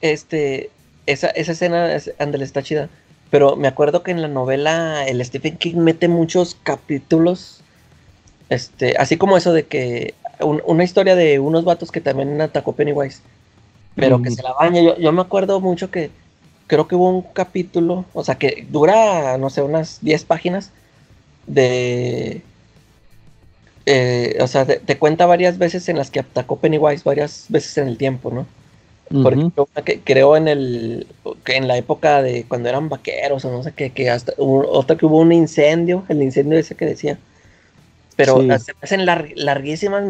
este 0.00 0.70
esa, 1.06 1.28
esa 1.28 1.52
escena, 1.52 1.96
Andel, 2.18 2.42
está 2.42 2.62
chida. 2.62 2.88
Pero 3.30 3.56
me 3.56 3.68
acuerdo 3.68 4.02
que 4.02 4.10
en 4.10 4.22
la 4.22 4.28
novela 4.28 5.06
el 5.06 5.24
Stephen 5.24 5.56
King 5.56 5.76
mete 5.76 6.06
muchos 6.06 6.56
capítulos, 6.62 7.61
este, 8.52 8.96
así 8.98 9.16
como 9.16 9.36
eso 9.36 9.52
de 9.52 9.64
que 9.64 10.14
una 10.40 10.84
historia 10.84 11.14
de 11.14 11.38
unos 11.38 11.64
vatos 11.64 11.92
que 11.92 12.00
también 12.00 12.40
atacó 12.40 12.72
Pennywise, 12.72 13.20
pero 13.94 14.20
que 14.20 14.30
se 14.30 14.42
la 14.42 14.52
baña. 14.52 14.82
Yo, 14.82 14.98
yo 14.98 15.12
me 15.12 15.22
acuerdo 15.22 15.60
mucho 15.60 15.90
que 15.90 16.10
creo 16.66 16.88
que 16.88 16.94
hubo 16.94 17.08
un 17.08 17.22
capítulo, 17.22 18.04
o 18.14 18.24
sea, 18.24 18.36
que 18.36 18.66
dura, 18.70 19.36
no 19.38 19.50
sé, 19.50 19.62
unas 19.62 19.98
10 20.02 20.24
páginas 20.24 20.70
de... 21.46 22.42
Eh, 23.84 24.38
o 24.40 24.46
sea, 24.46 24.64
te, 24.64 24.98
cuenta 24.98 25.26
varias 25.26 25.58
veces 25.58 25.88
en 25.88 25.98
las 25.98 26.10
que 26.10 26.20
atacó 26.20 26.56
Pennywise, 26.56 27.02
varias 27.04 27.46
veces 27.48 27.76
en 27.78 27.88
el 27.88 27.98
tiempo, 27.98 28.30
¿no? 28.30 28.46
Por 29.22 29.34
ejemplo, 29.34 29.68
que 29.84 30.00
creo 30.00 30.36
en 30.38 30.48
el 30.48 31.06
que 31.44 31.56
en 31.56 31.68
la 31.68 31.76
época 31.76 32.22
de 32.22 32.44
cuando 32.48 32.70
eran 32.70 32.88
vaqueros 32.88 33.44
o 33.44 33.50
no 33.50 33.62
sé 33.62 33.72
qué, 33.72 33.90
que 33.90 34.08
hasta 34.08 34.32
otra 34.38 34.96
que 34.96 35.04
hubo 35.04 35.18
un 35.18 35.32
incendio, 35.32 36.04
el 36.08 36.22
incendio 36.22 36.58
ese 36.58 36.74
que 36.74 36.86
decía. 36.86 37.18
Pero 38.24 38.58
se 38.58 38.72
hacen 38.80 39.06
larguísimas. 39.06 40.04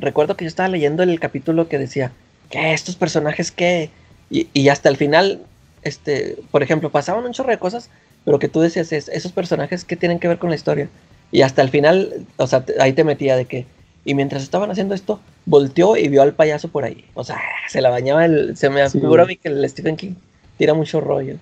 recuerdo 0.00 0.36
que 0.36 0.44
yo 0.44 0.48
estaba 0.48 0.68
leyendo 0.68 1.02
el 1.02 1.18
capítulo 1.20 1.68
que 1.68 1.78
decía 1.78 2.12
que 2.50 2.72
estos 2.72 2.96
personajes 2.96 3.50
que 3.50 3.90
y, 4.30 4.68
hasta 4.68 4.88
el 4.88 4.96
final, 4.96 5.40
este, 5.82 6.36
por 6.50 6.62
ejemplo, 6.62 6.90
pasaban 6.90 7.24
un 7.24 7.32
chorro 7.32 7.50
de 7.50 7.58
cosas, 7.58 7.90
pero 8.24 8.38
que 8.38 8.48
tú 8.48 8.60
decías 8.60 8.90
esos 8.92 9.32
personajes 9.32 9.84
que 9.84 9.96
tienen 9.96 10.18
que 10.18 10.28
ver 10.28 10.38
con 10.38 10.50
la 10.50 10.56
historia. 10.56 10.88
Y 11.30 11.42
hasta 11.42 11.62
el 11.62 11.70
final, 11.70 12.26
o 12.36 12.46
sea, 12.46 12.64
ahí 12.80 12.92
te 12.92 13.04
metía 13.04 13.36
de 13.36 13.44
que 13.44 13.66
y 14.06 14.14
mientras 14.14 14.44
estaban 14.44 14.70
haciendo 14.70 14.94
esto, 14.94 15.18
volteó 15.46 15.96
y 15.96 16.08
vio 16.08 16.22
al 16.22 16.32
payaso 16.32 16.68
por 16.68 16.84
ahí. 16.84 17.04
O 17.14 17.24
sea, 17.24 17.40
se 17.68 17.82
la 17.82 17.90
bañaba 17.90 18.24
el. 18.24 18.56
Se 18.56 18.70
me 18.70 18.80
aseguró 18.80 19.24
a 19.24 19.26
mí 19.26 19.36
que 19.36 19.48
el 19.48 19.68
Stephen 19.68 19.96
King 19.96 20.14
tira 20.56 20.72
mucho 20.72 21.00
rollo. 21.00 21.36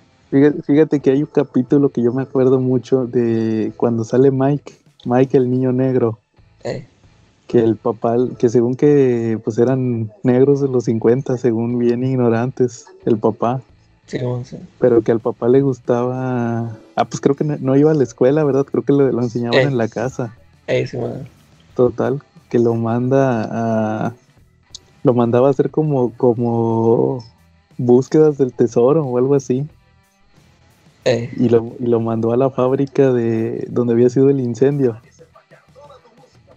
Fíjate, 0.65 0.99
que 0.99 1.11
hay 1.11 1.21
un 1.21 1.27
capítulo 1.27 1.89
que 1.89 2.01
yo 2.01 2.11
me 2.11 2.23
acuerdo 2.23 2.59
mucho 2.59 3.05
de 3.05 3.71
cuando 3.77 4.03
sale 4.03 4.31
Mike, 4.31 4.73
Mike 5.05 5.37
el 5.37 5.49
niño 5.49 5.71
negro. 5.71 6.19
Eh. 6.63 6.85
Que 7.47 7.59
el 7.59 7.75
papá, 7.75 8.15
que 8.39 8.49
según 8.49 8.75
que 8.75 9.39
pues 9.43 9.57
eran 9.59 10.11
negros 10.23 10.61
de 10.61 10.67
los 10.67 10.85
50, 10.85 11.37
según 11.37 11.77
bien 11.77 12.03
ignorantes, 12.03 12.87
el 13.05 13.17
papá. 13.17 13.61
Sí, 14.07 14.19
sí. 14.43 14.57
Pero 14.79 15.01
que 15.01 15.11
al 15.11 15.19
papá 15.19 15.47
le 15.47 15.61
gustaba. 15.61 16.77
Ah, 16.95 17.05
pues 17.05 17.21
creo 17.21 17.35
que 17.35 17.43
no, 17.43 17.75
iba 17.75 17.91
a 17.91 17.95
la 17.95 18.03
escuela, 18.03 18.43
¿verdad? 18.43 18.65
Creo 18.65 18.83
que 18.83 18.93
lo, 18.93 19.11
lo 19.11 19.21
enseñaban 19.21 19.59
eh. 19.59 19.63
en 19.63 19.77
la 19.77 19.87
casa. 19.87 20.35
Eh, 20.67 20.85
sí, 20.87 20.97
Total, 21.75 22.21
que 22.49 22.59
lo 22.59 22.73
manda 22.75 24.07
a 24.07 24.13
lo 25.03 25.13
mandaba 25.13 25.49
a 25.49 25.51
hacer 25.51 25.69
como 25.69 26.13
como 26.13 27.23
búsquedas 27.77 28.39
del 28.39 28.53
tesoro 28.53 29.03
o 29.05 29.17
algo 29.19 29.35
así 29.35 29.67
eh. 31.05 31.29
y, 31.37 31.49
lo, 31.49 31.75
y 31.79 31.85
lo 31.85 31.99
mandó 31.99 32.33
a 32.33 32.37
la 32.37 32.49
fábrica 32.49 33.11
de 33.13 33.65
donde 33.69 33.93
había 33.93 34.09
sido 34.09 34.29
el 34.29 34.39
incendio 34.39 34.99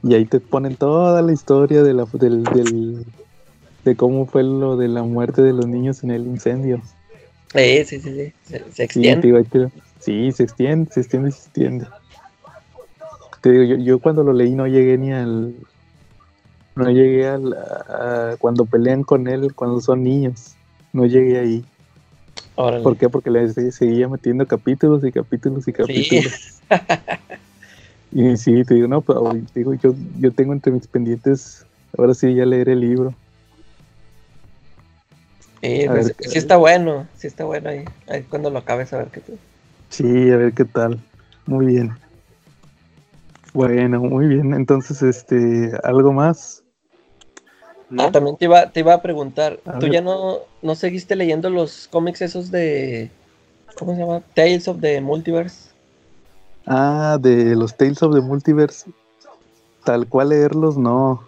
y 0.02 0.14
ahí 0.14 0.24
te 0.24 0.40
ponen 0.40 0.76
toda 0.76 1.22
la 1.22 1.32
historia 1.32 1.82
de 1.82 1.94
la 1.94 2.06
del, 2.12 2.44
del 2.44 3.04
de 3.84 3.96
cómo 3.96 4.26
fue 4.26 4.42
lo 4.42 4.76
de 4.76 4.88
la 4.88 5.02
muerte 5.02 5.42
de 5.42 5.52
los 5.52 5.66
niños 5.66 6.02
en 6.02 6.10
el 6.10 6.26
incendio 6.26 6.82
sí, 7.52 7.84
sí, 7.84 8.00
sí, 8.00 8.32
Se, 8.44 8.84
extiende. 8.84 9.70
Sí, 10.00 10.32
se 10.32 10.44
extiende, 10.44 10.92
se 10.92 11.00
extiende, 11.00 11.32
se 11.32 11.40
extiende. 11.40 11.86
te 13.40 13.50
digo, 13.50 13.64
yo, 13.64 13.76
yo 13.76 13.98
cuando 13.98 14.22
lo 14.22 14.32
leí 14.32 14.54
no 14.54 14.66
llegué 14.66 14.96
ni 14.96 15.12
al, 15.12 15.54
no 16.76 16.90
llegué 16.90 17.26
al, 17.26 17.52
a, 17.52 18.36
cuando 18.38 18.64
pelean 18.64 19.02
con 19.02 19.26
él 19.26 19.54
cuando 19.54 19.80
son 19.80 20.04
niños. 20.04 20.54
No 20.92 21.06
llegué 21.06 21.38
ahí. 21.38 21.64
¿Por 22.58 22.96
qué? 22.96 23.08
Porque 23.08 23.30
le 23.30 23.48
seguía 23.70 24.08
metiendo 24.08 24.44
capítulos 24.44 25.04
y 25.04 25.12
capítulos 25.12 25.68
y 25.68 25.72
capítulos. 25.72 26.60
y 28.12 28.36
sí, 28.36 28.64
te 28.64 28.74
digo, 28.74 28.88
no, 28.88 29.00
pero 29.00 29.22
pues, 29.22 29.54
digo, 29.54 29.74
yo, 29.74 29.94
yo 30.18 30.32
tengo 30.32 30.52
entre 30.52 30.72
mis 30.72 30.88
pendientes, 30.88 31.64
ahora 31.96 32.14
sí 32.14 32.34
ya 32.34 32.44
leer 32.44 32.68
el 32.70 32.80
libro. 32.80 33.14
Pues, 35.60 36.14
sí 36.18 36.38
está 36.38 36.56
bueno, 36.56 37.06
sí 37.16 37.28
está 37.28 37.44
bueno 37.44 37.70
ahí, 37.70 37.84
ahí 38.08 38.22
cuando 38.24 38.50
lo 38.50 38.58
acabes 38.58 38.92
a 38.92 38.98
ver 38.98 39.08
qué 39.08 39.20
tal. 39.20 39.38
Sí, 39.90 40.30
a 40.30 40.36
ver 40.36 40.52
qué 40.52 40.64
tal. 40.64 40.98
Muy 41.46 41.66
bien. 41.66 41.92
Bueno, 43.54 44.00
muy 44.00 44.26
bien. 44.26 44.52
Entonces, 44.52 45.00
este, 45.02 45.72
¿algo 45.84 46.12
más? 46.12 46.64
Ah, 47.96 48.10
también 48.12 48.36
te 48.36 48.44
iba, 48.44 48.70
te 48.70 48.80
iba 48.80 48.92
a 48.92 49.02
preguntar, 49.02 49.58
¿tú 49.80 49.86
ya 49.86 50.00
no, 50.00 50.40
no 50.60 50.74
seguiste 50.74 51.16
leyendo 51.16 51.48
los 51.48 51.88
cómics 51.88 52.20
esos 52.20 52.50
de, 52.50 53.10
¿cómo 53.78 53.94
se 53.94 54.00
llama? 54.00 54.22
Tales 54.34 54.68
of 54.68 54.80
the 54.80 55.00
Multiverse. 55.00 55.70
Ah, 56.66 57.16
de 57.18 57.56
los 57.56 57.74
Tales 57.74 58.02
of 58.02 58.14
the 58.14 58.20
Multiverse. 58.20 58.90
Tal 59.84 60.06
cual 60.06 60.30
leerlos, 60.30 60.76
no. 60.76 61.26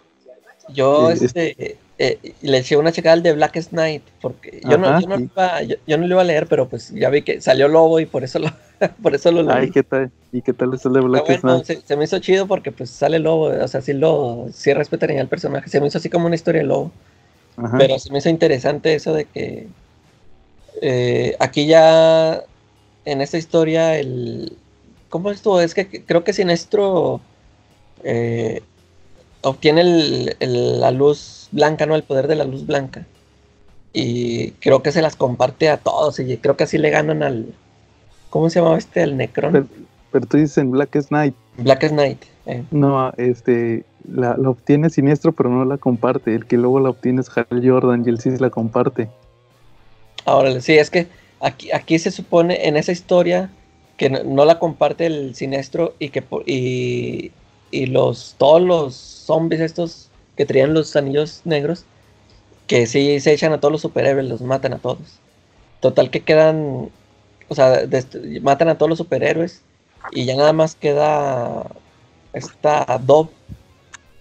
Yo, 0.69 1.11
eh, 1.11 1.19
este, 1.19 1.79
eh, 1.99 2.35
le 2.43 2.59
eché 2.59 2.77
una 2.77 2.93
checada 2.93 3.15
al 3.15 3.23
de 3.23 3.33
Blackest 3.33 3.73
Night, 3.73 4.03
porque 4.21 4.61
yo, 4.63 4.77
no, 4.77 5.01
yo, 5.01 5.09
no 5.09 5.19
iba, 5.19 5.63
yo, 5.63 5.77
no 5.87 6.07
lo 6.07 6.15
iba 6.15 6.21
a 6.21 6.25
leer, 6.25 6.47
pero 6.47 6.69
pues 6.69 6.91
ya 6.91 7.09
vi 7.09 7.23
que 7.23 7.41
salió 7.41 7.69
Lobo 7.69 8.01
y 8.01 8.07
por 8.07 8.23
eso 8.23 8.39
lo, 8.39 8.49
por 9.03 9.15
eso 9.15 9.31
lo 9.31 9.43
leí. 9.43 9.57
Ay, 9.57 9.71
¿qué 9.71 9.83
tal? 9.83 10.11
¿Y 10.33 10.43
qué 10.43 10.53
tal 10.53 10.75
es 10.75 10.85
el 10.85 10.93
de 10.93 11.03
Night? 11.03 11.65
Se, 11.85 11.97
me 11.97 12.05
hizo 12.05 12.19
chido 12.19 12.47
porque 12.47 12.73
pues 12.73 12.91
sale 12.91 13.19
Lobo, 13.19 13.47
o 13.47 13.69
sea, 13.69 13.81
sí 13.81 13.93
lo, 13.93 14.47
sí 14.53 14.73
respetaría 14.73 15.21
al 15.21 15.29
personaje, 15.29 15.69
se 15.69 15.81
me 15.81 15.89
hizo 15.89 15.99
así 15.99 16.09
como 16.09 16.27
una 16.27 16.35
historia 16.35 16.63
de 16.63 16.67
Lobo. 16.67 16.93
Pero 17.77 17.99
se 17.99 18.11
me 18.11 18.19
hizo 18.19 18.31
interesante 18.31 18.95
eso 18.95 19.13
de 19.13 19.27
que 19.27 19.69
eh, 20.81 21.37
aquí 21.41 21.67
ya 21.67 22.43
en 23.05 23.21
esta 23.21 23.39
historia 23.39 23.99
el... 23.99 24.57
¿Cómo 25.11 25.31
estuvo? 25.31 25.61
Es 25.61 25.75
que 25.75 26.05
creo 26.05 26.25
que 26.25 26.33
Sinestro 26.33 27.21
eh, 28.05 28.63
obtiene 29.43 29.81
el, 30.39 30.81
la 30.81 30.91
luz 30.91 31.49
blanca, 31.51 31.87
¿no? 31.87 31.97
El 31.97 32.05
poder 32.05 32.29
de 32.29 32.37
la 32.37 32.45
luz 32.45 32.65
blanca. 32.65 33.07
Y 33.93 34.53
creo 34.53 34.83
que 34.83 34.93
se 34.93 35.03
las 35.03 35.17
comparte 35.17 35.69
a 35.69 35.79
todos. 35.79 36.21
Y 36.21 36.37
creo 36.37 36.57
que 36.57 36.65
así 36.65 36.79
le 36.79 36.91
ganan 36.91 37.23
al. 37.23 37.47
¿Cómo 38.31 38.49
se 38.49 38.61
llamaba 38.61 38.79
este? 38.79 39.03
El 39.03 39.17
Necron. 39.17 39.69
Pero, 40.13 40.27
tú 40.27 40.37
dices 40.37 40.59
en 40.59 40.71
Black 40.71 40.97
Knight. 41.09 41.35
Black 41.59 41.89
Knight. 41.89 42.23
Eh. 42.47 42.65
No, 42.71 43.13
este. 43.17 43.85
La, 44.09 44.33
obtiene 44.33 44.89
Siniestro, 44.89 45.33
pero 45.33 45.51
no 45.51 45.65
la 45.65 45.77
comparte. 45.77 46.35
El 46.35 46.47
que 46.47 46.57
luego 46.57 46.81
la 46.81 46.91
obtiene 46.91 47.21
es 47.21 47.31
Hal 47.37 47.47
Jordan 47.63 48.03
y 48.05 48.09
él 48.09 48.19
sí 48.19 48.31
la 48.39 48.51
comparte. 48.51 49.09
Ahora, 50.25 50.61
sí, 50.61 50.79
es 50.79 50.91
que 50.91 51.07
aquí, 51.41 51.71
aquí 51.73 51.99
se 51.99 52.11
supone 52.11 52.67
en 52.67 52.77
esa 52.77 52.93
historia 52.93 53.51
que 53.97 54.09
no, 54.09 54.45
la 54.47 54.59
comparte 54.59 55.07
el 55.07 55.35
Siniestro 55.35 55.95
y 55.99 56.09
que 56.09 56.25
y, 56.47 57.33
y 57.71 57.87
los 57.87 58.35
todos 58.39 58.63
los 58.63 58.95
zombies 58.95 59.61
estos 59.61 60.09
que 60.37 60.47
traían 60.47 60.73
los 60.73 60.97
anillos 60.97 61.43
negros, 61.45 61.85
que 62.67 62.87
sí 62.87 63.21
se 63.21 63.33
echan 63.35 63.53
a 63.53 63.61
todos 63.61 63.73
los 63.73 63.83
superhéroes, 63.83 64.27
los 64.27 64.41
matan 64.41 64.73
a 64.73 64.79
todos. 64.79 65.19
Total 65.81 66.09
que 66.09 66.21
quedan, 66.21 66.89
o 67.51 67.55
sea, 67.55 67.83
matan 68.43 68.69
a 68.69 68.79
todos 68.79 68.89
los 68.89 68.99
superhéroes 68.99 69.61
y 70.13 70.25
ya 70.25 70.37
nada 70.37 70.53
más 70.53 70.77
queda 70.77 71.67
esta 72.33 73.01
Dove. 73.05 73.31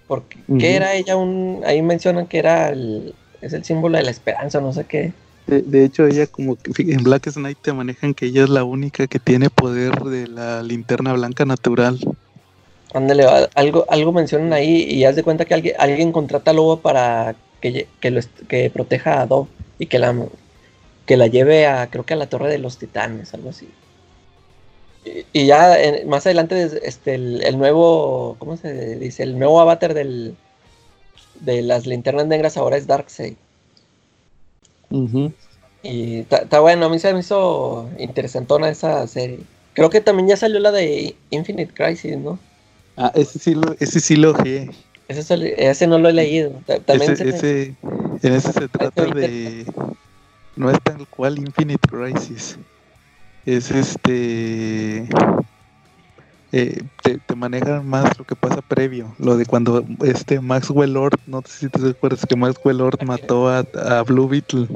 Porque, 0.08 0.40
¿qué 0.58 0.76
era 0.76 0.96
ella? 0.96 1.16
Un, 1.16 1.62
ahí 1.64 1.84
mencionan 1.84 2.26
que 2.26 2.40
era 2.40 2.70
el, 2.70 3.14
es 3.42 3.54
el 3.54 3.64
símbolo 3.64 3.98
de 3.98 4.04
la 4.04 4.10
esperanza, 4.10 4.60
no 4.60 4.74
sé 4.74 4.86
qué. 4.86 5.14
De, 5.46 5.86
hecho, 5.86 6.08
ella 6.08 6.26
como 6.26 6.56
que 6.56 6.72
en 6.92 7.04
Black 7.04 7.32
Knight 7.32 7.60
te 7.62 7.72
manejan 7.72 8.16
que 8.16 8.26
ella 8.26 8.44
es 8.44 8.50
la 8.50 8.64
única 8.64 9.06
que 9.06 9.20
tiene 9.20 9.52
poder 9.52 9.94
de 10.06 10.28
la 10.28 10.64
linterna 10.64 11.14
blanca 11.14 11.46
natural. 11.46 12.00
Ándale, 12.96 13.26
algo, 13.54 13.86
algo 13.90 14.12
mencionan 14.12 14.54
ahí 14.54 14.84
y 14.90 15.06
haz 15.06 15.16
de 15.16 15.22
cuenta 15.22 15.46
que 15.46 15.54
alguien, 15.54 15.76
alguien 15.78 16.12
contrata 16.12 16.50
a 16.50 16.54
Lobo 16.56 16.80
para 16.80 17.36
que, 17.62 17.88
que, 18.00 18.72
proteja 18.72 19.22
a 19.22 19.28
Dove 19.28 19.50
y 19.78 19.86
que 19.86 20.00
la, 20.00 20.16
que 21.10 21.18
la 21.18 21.26
lleve 21.26 21.66
a, 21.66 21.90
creo 21.90 22.06
que 22.06 22.14
a 22.14 22.18
la 22.18 22.30
Torre 22.30 22.52
de 22.52 22.60
los 22.60 22.78
Titanes, 22.78 23.34
algo 23.34 23.50
así. 23.50 23.68
Y, 25.34 25.48
ya 25.48 25.76
más 26.06 26.28
adelante, 26.28 26.70
este, 26.84 27.16
el, 27.16 27.58
nuevo, 27.58 28.36
¿cómo 28.38 28.58
se 28.58 28.96
dice? 28.98 29.24
El 29.24 29.40
nuevo 29.40 29.60
avatar 29.60 29.96
del, 29.96 30.36
de 31.40 31.64
las 31.64 31.88
linternas 31.88 32.28
negras 32.28 32.58
ahora 32.58 32.78
es 32.78 32.86
Darkseid. 32.86 33.34
Y 35.82 36.20
está 36.20 36.60
bueno, 36.60 36.86
a 36.86 36.90
mí 36.90 37.00
se 37.00 37.12
me 37.12 37.22
hizo 37.22 37.90
interesantona 37.98 38.70
esa 38.70 39.08
serie. 39.08 39.40
Creo 39.74 39.90
que 39.90 40.02
también 40.02 40.30
ya 40.30 40.38
salió 40.38 40.60
la 40.60 40.72
de 40.72 41.16
Infinite 41.32 41.74
Crisis, 41.74 42.20
¿no? 42.20 42.38
Ah, 42.98 43.12
ese 43.16 43.40
sí 43.40 43.56
lo, 43.56 43.76
ese 43.80 44.00
sí 44.00 44.16
lo 44.16 44.36
Ese, 45.08 45.56
ese 45.58 45.88
no 45.88 45.98
lo 45.98 46.10
he 46.10 46.14
leído. 46.14 46.52
También 46.86 47.14
ese, 47.14 47.74
En 48.22 48.34
ese 48.36 48.54
se 48.54 48.68
trata 48.68 49.06
de. 49.06 49.66
No 50.60 50.70
es 50.70 50.78
tal 50.84 51.08
cual 51.08 51.40
Infinite 51.40 51.88
Crisis. 51.88 52.58
Es 53.46 53.72
este. 53.72 55.08
Eh, 56.52 56.84
te, 57.02 57.36
manejan 57.36 57.88
más 57.88 58.20
lo 58.20 58.26
que 58.26 58.36
pasa 58.36 58.62
previo. 58.62 59.16
Lo 59.20 59.38
de 59.38 59.46
cuando 59.46 59.86
este 60.04 60.42
Maxwell 60.42 60.92
Lord, 60.92 61.18
no 61.28 61.42
sé 61.46 61.60
si 61.60 61.70
te 61.70 61.88
acuerdas 61.88 62.26
que 62.26 62.36
Maxwell 62.36 62.80
Lord 62.80 63.02
mató 63.06 63.48
a, 63.48 63.60
a 63.60 64.04
Blue 64.04 64.28
Beetle. 64.28 64.68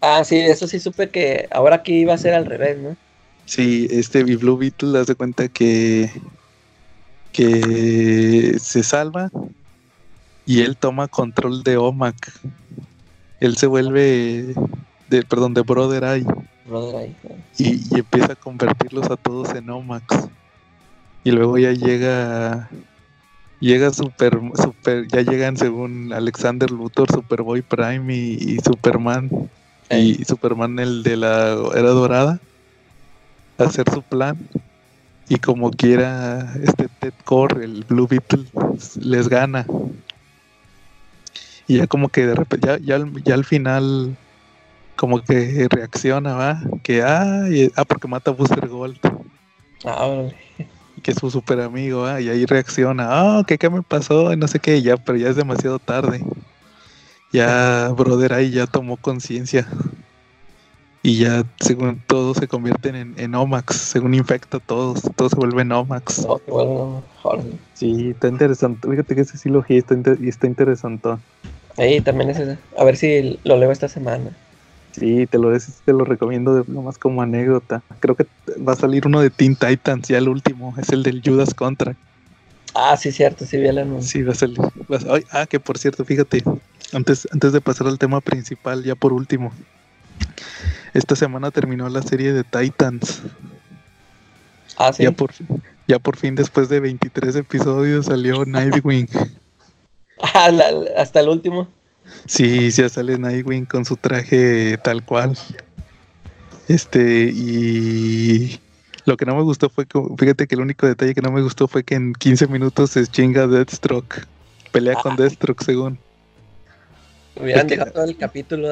Ah, 0.00 0.24
sí, 0.24 0.38
eso 0.38 0.66
sí 0.66 0.80
supe 0.80 1.08
que 1.08 1.46
ahora 1.52 1.76
aquí 1.76 2.00
iba 2.00 2.14
a 2.14 2.18
ser 2.18 2.34
al 2.34 2.46
revés, 2.46 2.76
¿no? 2.78 2.96
Sí, 3.44 3.86
este 3.92 4.24
Blue 4.24 4.56
Beetle, 4.56 5.04
de 5.04 5.14
cuenta 5.14 5.46
que 5.46 6.10
que 7.32 8.56
se 8.58 8.82
salva 8.82 9.30
y 10.46 10.62
él 10.62 10.76
toma 10.76 11.06
control 11.06 11.62
de 11.62 11.76
Omac. 11.76 12.32
Él 13.38 13.56
se 13.56 13.68
vuelve 13.68 14.52
de, 15.08 15.22
perdón, 15.22 15.54
de 15.54 15.62
Brother 15.62 16.04
Eye. 16.04 16.26
y, 17.58 17.98
empieza 17.98 18.32
a 18.32 18.36
convertirlos 18.36 19.10
a 19.10 19.16
todos 19.16 19.50
en 19.54 19.70
Omax. 19.70 20.28
Y 21.24 21.30
luego 21.32 21.58
ya 21.58 21.72
llega 21.72 22.68
llega 23.58 23.90
super 23.90 24.38
super 24.54 25.08
ya 25.08 25.22
llegan 25.22 25.56
según 25.56 26.12
Alexander 26.12 26.70
Luthor, 26.70 27.10
Superboy 27.10 27.62
Prime 27.62 28.14
y, 28.14 28.58
Superman 28.58 29.30
y 29.90 30.24
Superman 30.24 30.78
el 30.78 31.02
de 31.02 31.16
la 31.16 31.56
era 31.74 31.88
dorada 31.88 32.38
a 33.58 33.64
hacer 33.64 33.90
su 33.90 34.02
plan 34.02 34.36
y 35.28 35.36
como 35.38 35.70
quiera 35.70 36.54
este 36.62 36.88
Ted 37.00 37.14
Core, 37.24 37.64
el 37.64 37.84
Blue 37.84 38.06
Beetle, 38.06 38.44
les 39.00 39.28
gana. 39.28 39.66
Y 41.66 41.78
ya 41.78 41.86
como 41.86 42.08
que 42.08 42.26
de 42.26 42.34
repente, 42.34 42.68
ya, 42.84 42.98
ya, 43.24 43.34
al 43.34 43.44
final 43.44 44.16
como 44.96 45.22
que 45.22 45.66
reacciona, 45.70 46.34
¿va? 46.34 46.60
Que, 46.82 47.02
ah, 47.02 47.44
ah 47.76 47.84
porque 47.84 48.08
mata 48.08 48.30
a 48.30 48.34
Booster 48.34 48.66
Gold. 48.68 48.98
Ah, 49.84 50.28
que 51.02 51.10
es 51.10 51.18
su 51.18 51.30
super 51.30 51.60
amigo, 51.60 52.02
¿va? 52.02 52.20
Y 52.20 52.28
ahí 52.28 52.46
reacciona, 52.46 53.06
ah, 53.08 53.44
¿qué, 53.46 53.58
¿qué 53.58 53.70
me 53.70 53.82
pasó? 53.82 54.32
Y 54.32 54.36
no 54.36 54.48
sé 54.48 54.58
qué, 54.58 54.82
ya, 54.82 54.96
pero 54.96 55.18
ya 55.18 55.28
es 55.28 55.36
demasiado 55.36 55.78
tarde. 55.78 56.24
Ya, 57.32 57.88
brother, 57.96 58.32
ahí 58.32 58.50
ya 58.50 58.66
tomó 58.66 58.96
conciencia 58.96 59.68
y 61.06 61.18
ya 61.18 61.44
según 61.60 62.02
todos 62.08 62.36
se 62.36 62.48
convierten 62.48 62.96
en, 62.96 63.14
en 63.16 63.32
Omax, 63.36 63.76
según 63.76 64.12
infecta 64.12 64.56
a 64.56 64.60
todos, 64.60 65.02
todos 65.14 65.30
se 65.30 65.36
vuelven 65.36 65.70
Omax. 65.70 66.26
Oh, 66.26 67.00
sí, 67.74 68.10
está 68.10 68.26
interesante, 68.26 68.88
fíjate 68.90 69.14
que 69.14 69.20
ese 69.20 69.38
sí 69.38 69.48
lo 69.48 69.64
está, 69.68 69.94
y 70.20 70.28
está 70.28 70.48
interesante. 70.48 71.10
Sí, 71.76 72.00
también 72.00 72.30
es 72.30 72.40
ese. 72.40 72.58
A 72.76 72.82
ver 72.82 72.96
si 72.96 73.38
lo 73.44 73.56
leo 73.56 73.70
esta 73.70 73.86
semana. 73.86 74.32
Sí, 74.98 75.26
te 75.26 75.38
lo, 75.38 75.52
te 75.84 75.92
lo 75.92 76.04
recomiendo 76.04 76.64
nomás 76.68 76.96
como 76.96 77.20
anécdota. 77.20 77.82
Creo 78.00 78.14
que 78.14 78.26
va 78.66 78.72
a 78.72 78.76
salir 78.76 79.06
uno 79.06 79.20
de 79.20 79.28
Teen 79.28 79.54
Titans, 79.54 80.08
ya 80.08 80.16
el 80.16 80.28
último, 80.28 80.74
es 80.78 80.88
el 80.88 81.02
del 81.02 81.20
Judas 81.22 81.52
Contra. 81.52 81.94
Ah, 82.74 82.96
sí, 82.96 83.12
cierto, 83.12 83.44
sí 83.44 83.58
vi 83.58 83.68
el 83.68 83.78
anuncio. 83.78 84.08
Sí, 84.08 84.22
va 84.22 84.32
a 84.32 84.36
salir. 84.36 84.58
ah, 85.32 85.46
que 85.46 85.60
por 85.60 85.76
cierto, 85.76 86.04
fíjate, 86.04 86.42
antes, 86.92 87.28
antes 87.30 87.52
de 87.52 87.60
pasar 87.60 87.88
al 87.88 87.98
tema 87.98 88.22
principal, 88.22 88.84
ya 88.84 88.94
por 88.94 89.12
último, 89.12 89.52
esta 90.94 91.14
semana 91.14 91.50
terminó 91.50 91.88
la 91.90 92.00
serie 92.00 92.32
de 92.32 92.42
Titans. 92.42 93.22
Ah, 94.78 94.94
sí. 94.94 95.02
Ya 95.02 95.10
por, 95.10 95.30
ya 95.86 95.98
por 95.98 96.16
fin, 96.16 96.34
después 96.34 96.70
de 96.70 96.80
23 96.80 97.36
episodios, 97.36 98.06
salió 98.06 98.44
Nightwing. 98.44 99.08
Ah, 100.18 100.50
hasta 100.96 101.20
el 101.20 101.28
último. 101.28 101.68
Sí, 102.26 102.70
ya 102.70 102.88
sale 102.88 103.18
Nightwing 103.18 103.66
con 103.66 103.84
su 103.84 103.96
traje 103.96 104.78
tal 104.78 105.04
cual. 105.04 105.36
Este, 106.68 107.30
y 107.32 108.58
Lo 109.04 109.16
que 109.16 109.24
no 109.24 109.36
me 109.36 109.42
gustó 109.42 109.70
fue 109.70 109.86
que, 109.86 110.00
fíjate 110.18 110.46
que 110.46 110.56
el 110.56 110.62
único 110.62 110.86
detalle 110.86 111.14
que 111.14 111.22
no 111.22 111.30
me 111.30 111.42
gustó 111.42 111.68
fue 111.68 111.84
que 111.84 111.94
en 111.94 112.12
15 112.12 112.48
minutos 112.48 112.90
se 112.90 113.06
chinga 113.06 113.46
Deathstroke. 113.46 114.26
Pelea 114.72 114.94
con 114.94 115.12
ah. 115.12 115.16
Deathstroke, 115.16 115.62
según. 115.62 115.98
Hubieran 117.40 117.66
dejado 117.66 117.92
todo 117.92 118.04
el 118.04 118.16
capítulo. 118.16 118.68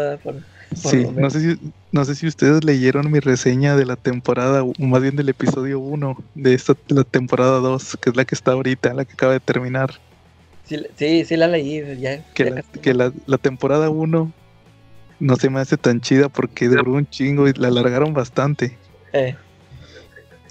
sí, 0.75 1.07
no 1.15 1.31
sé, 1.31 1.41
si, 1.41 1.73
no 1.93 2.05
sé 2.05 2.15
si 2.15 2.27
ustedes 2.27 2.65
leyeron 2.65 3.13
mi 3.13 3.21
reseña 3.21 3.77
de 3.77 3.87
la 3.87 3.97
temporada, 3.97 4.65
más 4.79 5.03
bien 5.03 5.17
del 5.17 5.29
episodio 5.29 5.79
1 5.79 6.17
de 6.35 6.55
esta 6.55 6.75
la 6.89 7.05
temporada 7.05 7.61
2, 7.61 7.99
que 8.01 8.11
es 8.11 8.17
la 8.17 8.25
que 8.25 8.35
está 8.35 8.53
ahorita, 8.53 8.95
la 8.95 9.05
que 9.05 9.13
acaba 9.13 9.35
de 9.35 9.41
terminar. 9.41 10.01
Sí, 10.65 11.25
sí, 11.25 11.37
la 11.37 11.49
leí. 11.49 11.83
Ya, 12.01 12.25
que, 12.33 12.95
la, 12.95 13.13
la, 13.27 13.39
temporada 13.39 13.91
1 13.91 14.33
no 15.21 15.37
se 15.37 15.51
me 15.51 15.61
hace 15.61 15.77
tan 15.77 16.01
chida 16.01 16.29
porque 16.29 16.69
duró 16.69 16.93
un 16.93 17.07
chingo 17.09 17.49
y 17.49 17.53
la 17.53 17.69
alargaron 17.69 18.15
bastante. 18.15 18.77
Eh. 19.13 19.37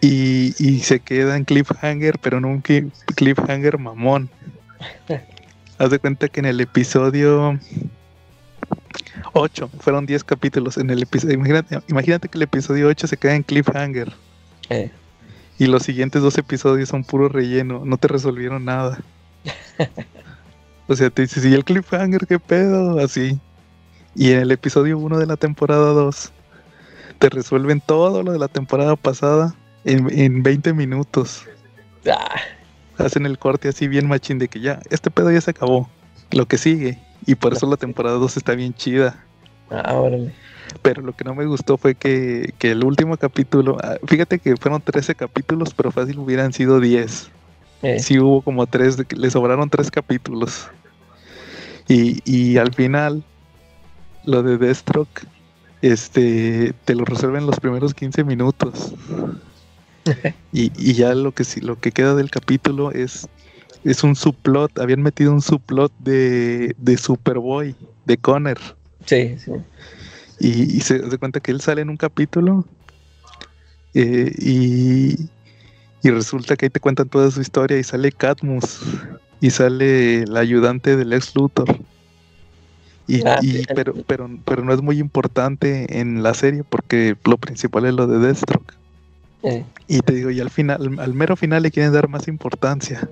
Y, 0.02 0.54
y, 0.60 0.80
se 0.82 1.00
queda 1.00 1.38
en 1.38 1.46
cliffhanger, 1.46 2.20
pero 2.20 2.40
no 2.40 2.50
un 2.50 2.62
cliffhanger 2.62 3.78
mamón. 3.78 4.30
Haz 5.78 5.90
de 5.90 6.00
cuenta 6.00 6.28
que 6.28 6.42
en 6.42 6.46
el 6.46 6.62
episodio 6.62 7.58
8, 9.34 9.70
fueron 9.80 10.06
10 10.06 10.24
capítulos 10.24 10.78
en 10.78 10.90
el 10.90 11.04
episodio. 11.04 11.36
Imagínate, 11.36 11.80
imagínate 11.88 12.30
que 12.30 12.38
el 12.38 12.44
episodio 12.44 12.88
8 12.88 13.08
se 13.08 13.18
queda 13.18 13.36
en 13.36 13.44
cliffhanger. 13.44 14.12
Eh. 14.70 14.92
Y 15.58 15.68
los 15.68 15.84
siguientes 15.84 16.22
dos 16.22 16.38
episodios 16.38 16.90
son 16.90 17.04
puro 17.04 17.30
relleno, 17.30 17.84
no 17.86 17.98
te 17.98 18.08
resolvieron 18.08 18.66
nada. 18.66 19.00
o 20.88 20.96
sea, 20.96 21.10
te 21.10 21.24
dices, 21.24 21.46
¿y 21.46 21.54
el 21.54 21.64
cliffhanger 21.64 22.28
qué 22.28 22.40
pedo? 22.40 23.00
Así. 23.00 23.40
Y 24.16 24.32
en 24.32 24.40
el 24.40 24.52
episodio 24.52 24.98
1 24.98 25.18
de 25.18 25.26
la 25.26 25.38
temporada 25.38 25.92
2 25.94 26.32
te 27.20 27.30
resuelven 27.30 27.82
todo 27.82 28.22
lo 28.22 28.32
de 28.32 28.40
la 28.40 28.48
temporada 28.48 28.96
pasada 28.96 29.56
en, 29.86 30.08
en 30.18 30.44
20 30.44 30.74
minutos. 30.74 31.46
Ah. 32.10 32.36
Hacen 32.98 33.26
el 33.26 33.40
corte 33.40 33.70
así 33.70 33.88
bien 33.88 34.08
machín 34.08 34.40
de 34.40 34.48
que 34.48 34.60
ya, 34.60 34.80
este 34.90 35.10
pedo 35.10 35.32
ya 35.32 35.42
se 35.42 35.52
acabó. 35.52 35.90
Lo 36.32 36.48
que 36.48 36.58
sigue. 36.58 37.00
Y 37.26 37.36
por 37.36 37.54
eso 37.54 37.70
la 37.70 37.78
temporada 37.78 38.18
2 38.18 38.38
está 38.38 38.56
bien 38.56 38.74
chida. 38.74 39.24
Ah, 39.72 40.00
Pero 40.82 41.02
lo 41.02 41.14
que 41.14 41.24
no 41.24 41.34
me 41.34 41.46
gustó 41.46 41.78
fue 41.78 41.96
que, 41.96 42.54
que 42.60 42.72
el 42.72 42.84
último 42.84 43.18
capítulo, 43.18 43.78
ah, 43.82 43.96
fíjate 44.06 44.40
que 44.40 44.56
fueron 44.58 44.82
13 44.82 45.16
capítulos, 45.16 45.74
pero 45.74 45.92
fácil 45.92 46.20
hubieran 46.20 46.54
sido 46.54 46.80
10. 46.80 47.32
Eh. 47.84 48.00
Sí 48.00 48.18
hubo 48.18 48.42
como 48.42 48.66
3, 48.66 48.98
le 49.16 49.30
sobraron 49.30 49.70
3 49.70 49.92
capítulos. 49.92 50.68
Y, 51.88 52.22
y 52.26 52.58
al 52.58 52.74
final 52.74 53.24
lo 54.26 54.42
de 54.42 54.58
Deathstroke, 54.58 55.28
este, 55.82 56.74
te 56.86 56.96
lo 56.96 57.06
resuelven 57.06 57.46
los 57.46 57.60
primeros 57.60 57.94
15 57.94 58.24
minutos. 58.24 58.94
y, 60.52 60.72
y, 60.78 60.94
ya 60.94 61.14
lo 61.14 61.34
que 61.34 61.44
lo 61.62 61.80
que 61.80 61.92
queda 61.92 62.16
del 62.16 62.32
capítulo 62.32 62.92
es, 62.92 63.28
es 63.84 64.04
un 64.04 64.16
subplot. 64.16 64.80
Habían 64.80 65.02
metido 65.02 65.32
un 65.32 65.42
subplot 65.42 65.92
de, 66.00 66.76
de 66.78 66.98
Superboy, 66.98 67.76
de 68.06 68.18
Connor. 68.18 68.58
Sí, 69.06 69.38
sí. 69.38 69.52
Y, 70.40 70.82
se 70.82 71.00
da 71.00 71.18
cuenta 71.18 71.40
que 71.40 71.52
él 71.52 71.62
sale 71.62 71.82
en 71.82 71.90
un 71.90 71.98
capítulo 71.98 72.66
eh, 73.94 74.32
y, 74.40 75.30
y 76.04 76.12
resulta 76.12 76.58
que 76.58 76.66
ahí 76.66 76.70
te 76.70 76.82
cuentan 76.82 77.08
toda 77.08 77.32
su 77.32 77.42
historia 77.42 77.80
y 77.80 77.84
sale 77.84 78.12
Cadmus 78.12 78.82
y 79.40 79.50
sale 79.50 80.24
el 80.24 80.36
ayudante 80.36 80.98
del 80.98 81.14
ex 81.14 81.34
Luthor. 81.36 81.78
Y, 83.08 83.26
ah, 83.26 83.40
pero, 83.74 83.94
pero, 84.06 84.30
pero 84.46 84.64
no 84.64 84.74
es 84.74 84.82
muy 84.82 85.00
importante 85.00 86.00
en 86.00 86.22
la 86.22 86.34
serie 86.34 86.64
porque 86.64 87.16
lo 87.26 87.38
principal 87.38 87.86
es 87.86 87.94
lo 87.94 88.08
de 88.08 88.20
Deathstroke. 88.20 88.74
Y 89.88 90.00
te 90.00 90.14
digo, 90.14 90.30
y 90.30 90.40
al 90.40 90.50
final, 90.50 90.98
al, 91.00 91.14
mero 91.14 91.36
final 91.36 91.64
le 91.64 91.72
quieren 91.72 91.92
dar 91.92 92.08
más 92.08 92.28
importancia. 92.28 93.10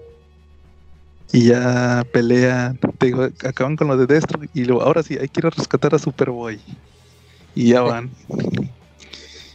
Y 1.34 1.48
ya 1.48 2.06
pelean, 2.14 2.78
te 2.98 3.08
digo, 3.08 3.24
acaban 3.24 3.76
con 3.76 3.88
lo 3.88 3.98
de 3.98 4.06
Deathstroke 4.06 4.50
y 4.54 4.66
luego, 4.66 4.82
ahora 4.82 5.04
sí, 5.04 5.18
hay 5.20 5.28
que 5.28 5.42
ir 5.42 5.46
a 5.46 5.50
rescatar 5.50 5.96
a 5.96 6.00
Superboy. 6.00 6.60
Y 7.56 7.70
ya 7.70 7.82
van. 7.82 8.10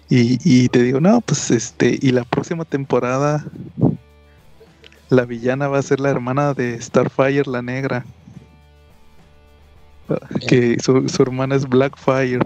Y, 0.08 0.38
y 0.44 0.68
te 0.68 0.82
digo, 0.82 1.00
no, 1.00 1.20
pues 1.20 1.50
este, 1.50 1.98
y 2.00 2.12
la 2.12 2.24
próxima 2.24 2.64
temporada 2.64 3.44
la 5.08 5.24
villana 5.24 5.68
va 5.68 5.78
a 5.78 5.82
ser 5.82 6.00
la 6.00 6.10
hermana 6.10 6.54
de 6.54 6.80
Starfire, 6.80 7.44
la 7.46 7.62
negra. 7.62 8.04
Que 10.48 10.78
su, 10.80 11.22
hermana 11.22 11.56
es 11.56 11.68
Blackfire. 11.68 12.40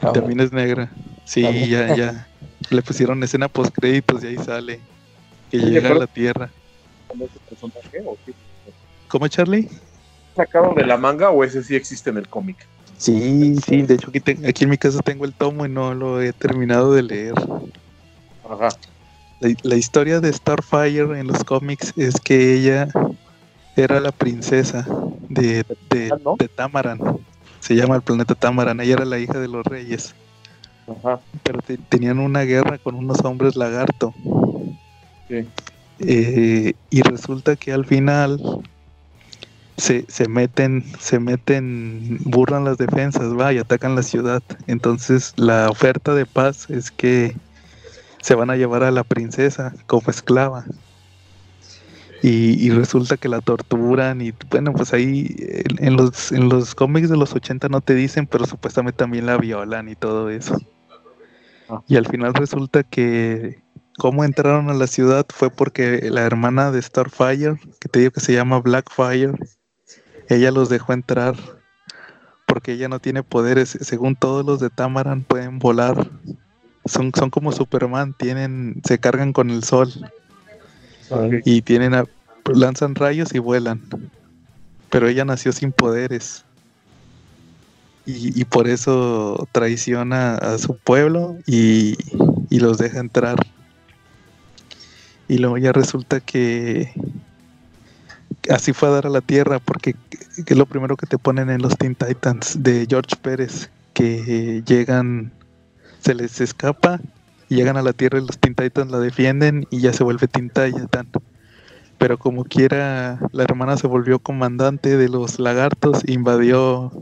Ah, 0.00 0.12
también 0.12 0.40
es 0.40 0.52
negra. 0.52 0.90
Sí, 1.24 1.42
ya, 1.68 1.94
ya. 1.96 2.28
Le 2.70 2.82
pusieron 2.82 3.22
escena 3.22 3.48
post 3.48 3.74
créditos 3.74 4.22
y 4.24 4.28
ahí 4.28 4.36
sale. 4.38 4.80
Que 5.50 5.58
llega 5.58 5.90
a 5.90 5.94
la 5.94 6.06
Tierra. 6.06 6.50
¿Cómo, 9.08 9.28
Charlie? 9.28 9.68
¿Sacado 10.34 10.74
de 10.74 10.84
la 10.84 10.96
manga 10.96 11.30
o 11.30 11.44
ese 11.44 11.62
sí 11.62 11.76
existe 11.76 12.10
en 12.10 12.18
el 12.18 12.28
cómic? 12.28 12.56
Sí, 12.98 13.56
sí, 13.56 13.82
de 13.82 13.94
hecho 13.94 14.08
aquí, 14.08 14.20
aquí 14.46 14.64
en 14.64 14.70
mi 14.70 14.78
casa 14.78 15.00
tengo 15.00 15.24
el 15.24 15.34
tomo 15.34 15.66
y 15.66 15.68
no 15.68 15.94
lo 15.94 16.20
he 16.20 16.32
terminado 16.32 16.92
de 16.92 17.02
leer. 17.02 17.34
Ajá. 18.48 18.68
La, 19.40 19.54
la, 19.62 19.76
historia 19.76 20.20
de 20.20 20.32
Starfire 20.32 21.20
en 21.20 21.26
los 21.26 21.44
cómics 21.44 21.92
es 21.96 22.18
que 22.20 22.54
ella 22.54 22.88
era 23.76 24.00
la 24.00 24.12
princesa 24.12 24.86
de, 25.28 25.64
de, 25.90 26.10
ah, 26.10 26.46
Tamaran. 26.54 26.98
Se 27.60 27.74
llama 27.74 27.96
el 27.96 28.02
planeta 28.02 28.34
Tamaran. 28.34 28.80
Ella 28.80 28.94
era 28.94 29.04
la 29.04 29.18
hija 29.18 29.38
de 29.38 29.48
los 29.48 29.64
reyes. 29.66 30.14
Ajá. 30.88 31.20
Pero 31.42 31.60
tenían 31.88 32.18
una 32.18 32.42
guerra 32.42 32.78
con 32.78 32.94
unos 32.94 33.22
hombres 33.24 33.56
lagarto. 33.56 34.14
Eh, 35.98 36.74
y 36.90 37.02
resulta 37.02 37.56
que 37.56 37.72
al 37.72 37.84
final 37.84 38.40
se, 39.76 40.04
se, 40.08 40.28
meten, 40.28 40.84
se 40.98 41.18
meten, 41.18 42.18
burlan 42.24 42.64
las 42.64 42.78
defensas, 42.78 43.38
va, 43.38 43.52
y 43.52 43.58
atacan 43.58 43.94
la 43.94 44.02
ciudad. 44.02 44.42
Entonces 44.66 45.34
la 45.36 45.68
oferta 45.70 46.14
de 46.14 46.26
paz 46.26 46.70
es 46.70 46.90
que 46.90 47.36
se 48.22 48.34
van 48.34 48.50
a 48.50 48.56
llevar 48.56 48.82
a 48.82 48.90
la 48.90 49.04
princesa 49.04 49.74
como 49.86 50.10
esclava. 50.10 50.64
Y, 52.22 52.70
resulta 52.70 53.16
que 53.16 53.28
la 53.28 53.40
torturan 53.40 54.20
y 54.20 54.32
bueno, 54.50 54.72
pues 54.72 54.92
ahí 54.92 55.36
en, 55.78 55.96
los, 55.96 56.32
en 56.32 56.48
los 56.48 56.74
cómics 56.74 57.08
de 57.08 57.16
los 57.16 57.32
80 57.34 57.68
no 57.68 57.80
te 57.80 57.94
dicen, 57.94 58.26
pero 58.26 58.46
supuestamente 58.46 58.96
también 58.96 59.26
la 59.26 59.36
violan 59.36 59.88
y 59.88 59.94
todo 59.94 60.28
eso. 60.30 60.58
Ah. 61.68 61.82
Y 61.86 61.94
al 61.94 62.06
final 62.06 62.34
resulta 62.34 62.82
que 62.82 63.62
cómo 63.96 64.24
entraron 64.24 64.70
a 64.70 64.74
la 64.74 64.86
ciudad 64.86 65.26
fue 65.28 65.50
porque 65.50 66.08
la 66.10 66.22
hermana 66.22 66.72
de 66.72 66.82
Starfire, 66.82 67.60
que 67.80 67.88
te 67.88 68.00
digo 68.00 68.10
que 68.10 68.20
se 68.20 68.32
llama 68.32 68.58
Blackfire, 68.58 69.32
ella 70.28 70.50
los 70.50 70.68
dejó 70.68 70.92
entrar 70.92 71.36
porque 72.46 72.72
ella 72.72 72.88
no 72.88 73.00
tiene 73.00 73.22
poderes. 73.22 73.76
Según 73.80 74.16
todos 74.16 74.44
los 74.46 74.60
de 74.60 74.70
Tamaran 74.70 75.22
pueden 75.22 75.58
volar. 75.58 76.08
Son, 76.84 77.12
son 77.14 77.30
como 77.30 77.52
Superman, 77.52 78.14
tienen, 78.16 78.80
se 78.84 78.98
cargan 78.98 79.32
con 79.32 79.50
el 79.50 79.64
sol. 79.64 79.92
Y 81.44 81.62
tienen 81.62 81.92
lanzan 82.54 82.94
rayos 82.94 83.34
y 83.34 83.38
vuelan. 83.38 83.82
Pero 84.90 85.08
ella 85.08 85.24
nació 85.24 85.52
sin 85.52 85.72
poderes. 85.72 86.44
Y, 88.08 88.44
por 88.44 88.68
eso 88.68 89.48
traiciona 89.50 90.36
a 90.36 90.58
su 90.58 90.76
pueblo 90.76 91.36
y, 91.44 91.96
los 92.50 92.78
deja 92.78 93.00
entrar. 93.00 93.36
Y 95.26 95.38
luego 95.38 95.58
ya 95.58 95.72
resulta 95.72 96.20
que 96.20 96.92
así 98.50 98.72
fue 98.72 98.88
a 98.88 98.92
dar 98.92 99.06
a 99.06 99.10
la 99.10 99.20
tierra 99.20 99.58
porque 99.58 99.94
es 100.36 100.56
lo 100.56 100.66
primero 100.66 100.96
que 100.96 101.06
te 101.06 101.18
ponen 101.18 101.50
en 101.50 101.62
los 101.62 101.76
Teen 101.76 101.94
Titans 101.94 102.62
de 102.62 102.86
George 102.88 103.16
Pérez 103.20 103.70
que 103.92 104.62
llegan 104.66 105.32
se 106.00 106.14
les 106.14 106.40
escapa 106.40 107.00
llegan 107.48 107.76
a 107.76 107.82
la 107.82 107.92
Tierra 107.92 108.18
y 108.18 108.26
los 108.26 108.38
Teen 108.38 108.54
Titans 108.54 108.90
la 108.90 108.98
defienden 108.98 109.66
y 109.70 109.80
ya 109.80 109.92
se 109.92 110.04
vuelve 110.04 110.28
Teen 110.28 110.50
Titan. 110.50 111.08
Pero 111.98 112.18
como 112.18 112.44
quiera, 112.44 113.18
la 113.32 113.42
hermana 113.44 113.76
se 113.76 113.86
volvió 113.86 114.18
comandante 114.18 114.96
de 114.96 115.08
los 115.08 115.38
lagartos, 115.38 116.06
invadió 116.06 116.92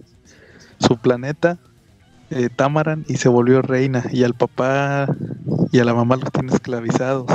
su 0.78 0.98
planeta, 0.98 1.58
eh, 2.30 2.48
Tamaran, 2.54 3.04
y 3.08 3.16
se 3.16 3.28
volvió 3.28 3.60
reina. 3.60 4.04
Y 4.12 4.22
al 4.22 4.34
papá 4.34 5.08
y 5.72 5.80
a 5.80 5.84
la 5.84 5.94
mamá 5.94 6.16
los 6.16 6.30
tiene 6.30 6.52
esclavizados. 6.52 7.26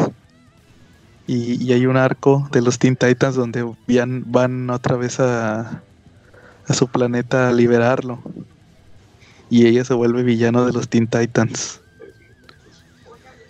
Y, 1.32 1.72
hay 1.74 1.86
un 1.86 1.96
arco 1.96 2.50
de 2.52 2.60
los 2.64 2.80
Teen 2.80 2.96
Titans 2.96 3.36
donde 3.36 3.64
van, 3.88 4.24
van 4.26 4.68
otra 4.72 4.96
vez 4.96 5.20
a, 5.20 5.84
su 6.74 6.88
planeta 6.88 7.50
a 7.50 7.52
liberarlo. 7.52 8.20
Y 9.48 9.68
ella 9.68 9.86
se 9.86 9.94
vuelve 9.94 10.24
villano 10.24 10.66
de 10.66 10.74
los 10.74 10.90
Teen 10.90 11.06
Titans. 11.06 11.82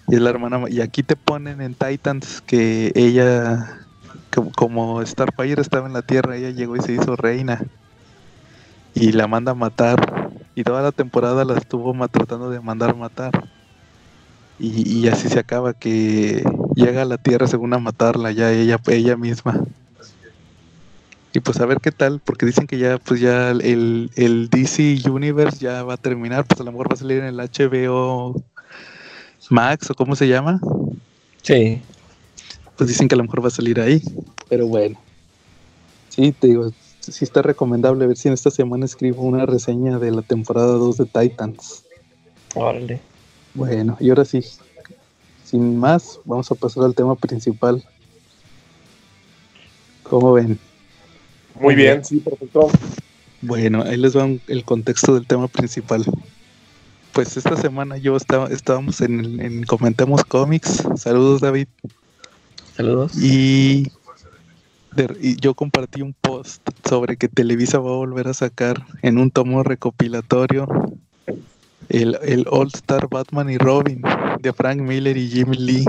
Y 0.09 0.15
es 0.15 0.21
la 0.21 0.30
hermana. 0.30 0.65
Y 0.67 0.82
aquí 0.82 1.03
te 1.03 1.15
ponen 1.15 1.61
en 1.61 1.73
Titans 1.73 2.41
que 2.41 2.91
ella, 2.95 3.80
como, 4.57 5.01
Starfire 5.05 5.61
estaba 5.61 5.88
en 5.88 5.93
la 5.93 6.01
Tierra, 6.01 6.36
ella 6.36 6.49
llegó 6.49 6.75
y 6.75 6.82
se 6.82 6.91
hizo 6.91 7.15
reina. 7.15 7.63
Y 8.93 9.13
la 9.13 9.27
manda 9.27 9.53
a 9.53 9.55
matar. 9.55 10.32
Y 10.53 10.65
toda 10.65 10.82
la 10.82 10.91
temporada 10.91 11.45
la 11.45 11.57
estuvo 11.57 11.95
tratando 12.09 12.49
de 12.49 12.59
mandar 12.59 12.97
matar. 12.97 13.47
Y, 14.59 15.07
así 15.07 15.30
se 15.30 15.39
acaba, 15.39 15.73
que 15.73 16.43
llega 16.80 17.03
a 17.03 17.05
la 17.05 17.17
Tierra 17.17 17.47
según 17.47 17.73
a 17.73 17.80
matarla, 17.80 18.32
ya 18.32 18.51
ella, 18.51 18.80
ella 18.88 19.17
misma. 19.17 19.63
Y 21.34 21.41
pues 21.41 21.59
a 21.59 21.65
ver 21.65 21.80
qué 21.80 21.91
tal, 21.91 22.19
porque 22.19 22.45
dicen 22.45 22.65
que 22.65 22.80
ya, 22.80 22.97
pues 22.97 23.21
ya 23.21 23.51
el, 23.51 24.09
el 24.15 24.49
DC 24.49 24.97
Universe 25.09 25.59
ya 25.59 25.84
va 25.84 25.93
a 25.93 25.97
terminar, 25.97 26.45
pues 26.45 26.59
a 26.59 26.63
lo 26.63 26.71
mejor 26.71 26.89
va 26.89 26.95
a 26.95 26.97
salir 26.97 27.19
en 27.19 27.25
el 27.25 27.38
HBO 27.38 28.41
Max 29.49 29.91
o 29.91 29.93
cómo 29.93 30.15
se 30.15 30.27
llama. 30.27 30.59
Sí. 31.43 31.82
Pues 32.77 32.88
dicen 32.88 33.07
que 33.07 33.15
a 33.15 33.17
lo 33.17 33.23
mejor 33.23 33.43
va 33.43 33.49
a 33.49 33.51
salir 33.51 33.80
ahí, 33.80 34.01
pero 34.47 34.65
bueno. 34.67 34.99
Sí, 36.09 36.32
te 36.32 36.47
digo, 36.47 36.71
sí 36.99 37.23
está 37.23 37.41
recomendable 37.41 38.07
ver 38.07 38.17
si 38.17 38.27
en 38.27 38.34
esta 38.34 38.49
semana 38.49 38.86
escribo 38.86 39.21
una 39.21 39.45
reseña 39.45 39.99
de 39.99 40.11
la 40.11 40.21
temporada 40.21 40.73
2 40.73 40.97
de 40.97 41.05
Titans. 41.05 41.84
Órale. 42.55 43.01
Bueno, 43.53 43.97
y 43.99 44.09
ahora 44.09 44.25
sí, 44.25 44.43
sin 45.50 45.80
más, 45.80 46.20
vamos 46.26 46.52
a 46.52 46.56
pasar 46.56 46.84
al 46.84 46.93
tema 46.93 47.16
principal. 47.16 47.84
¿Cómo 50.04 50.34
ven? 50.34 50.60
Muy 51.60 51.74
bien, 51.74 52.06
sí, 52.06 52.18
perfecto. 52.18 52.70
Bueno, 53.41 53.82
ahí 53.84 53.97
les 53.97 54.16
va 54.16 54.28
el 54.47 54.64
contexto 54.64 55.16
del 55.16 55.26
tema 55.26 55.47
principal. 55.47 56.06
Pues 57.14 57.36
esta 57.36 57.58
semana 57.58 57.97
yo 57.97 58.16
estaba, 58.16 58.47
estábamos 58.50 59.02
en, 59.02 59.41
en 59.41 59.64
Comentemos 59.64 60.24
Comics. 60.24 60.84
Saludos, 60.95 61.41
David. 61.41 61.68
Saludos. 62.76 63.18
Y, 63.18 63.91
y, 65.20 65.36
yo 65.41 65.56
compartí 65.56 66.04
un 66.04 66.14
post 66.14 66.62
sobre 66.88 67.18
que 67.18 67.28
Televisa 67.28 67.80
va 67.80 67.89
a 67.89 67.95
volver 67.95 68.28
a 68.28 68.34
sacar 68.34 68.86
en 69.02 69.18
un 69.18 69.32
tomo 69.32 69.64
recopilatorio 69.64 70.68
el, 71.90 72.46
All 72.50 72.68
Star 72.74 73.08
Batman 73.10 73.50
y 73.50 73.58
Robin 73.58 74.02
de 74.40 74.54
Frank 74.54 74.80
Miller 74.80 75.18
y 75.18 75.28
Jim 75.28 75.52
Lee. 75.52 75.86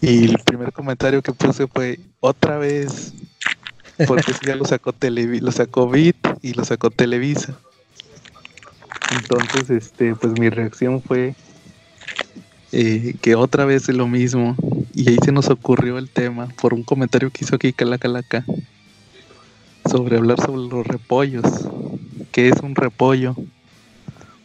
Y 0.00 0.24
el 0.24 0.38
primer 0.38 0.72
comentario 0.72 1.22
que 1.22 1.32
puse 1.32 1.66
fue 1.66 2.00
otra 2.20 2.56
vez, 2.56 3.12
porque 4.06 4.32
ya 4.44 4.56
lo 4.56 4.64
sacó 4.64 4.92
Televi 4.92 5.40
lo 5.40 5.52
sacó 5.52 5.88
Beat 5.88 6.16
y 6.42 6.54
lo 6.54 6.64
sacó 6.64 6.90
Televisa. 6.90 7.58
Entonces, 9.10 9.68
este, 9.70 10.14
pues 10.14 10.38
mi 10.38 10.48
reacción 10.48 11.02
fue 11.02 11.34
eh, 12.72 13.14
que 13.20 13.34
otra 13.34 13.64
vez 13.64 13.88
es 13.88 13.94
lo 13.94 14.06
mismo. 14.06 14.56
Y 14.94 15.10
ahí 15.10 15.18
se 15.22 15.32
nos 15.32 15.48
ocurrió 15.50 15.98
el 15.98 16.08
tema 16.08 16.48
por 16.60 16.72
un 16.72 16.82
comentario 16.82 17.30
que 17.30 17.44
hizo 17.44 17.56
aquí 17.56 17.72
Calacalaca 17.72 18.44
sobre 19.90 20.16
hablar 20.16 20.40
sobre 20.40 20.62
los 20.68 20.86
repollos. 20.86 21.44
¿Qué 22.32 22.48
es 22.48 22.60
un 22.62 22.74
repollo? 22.74 23.36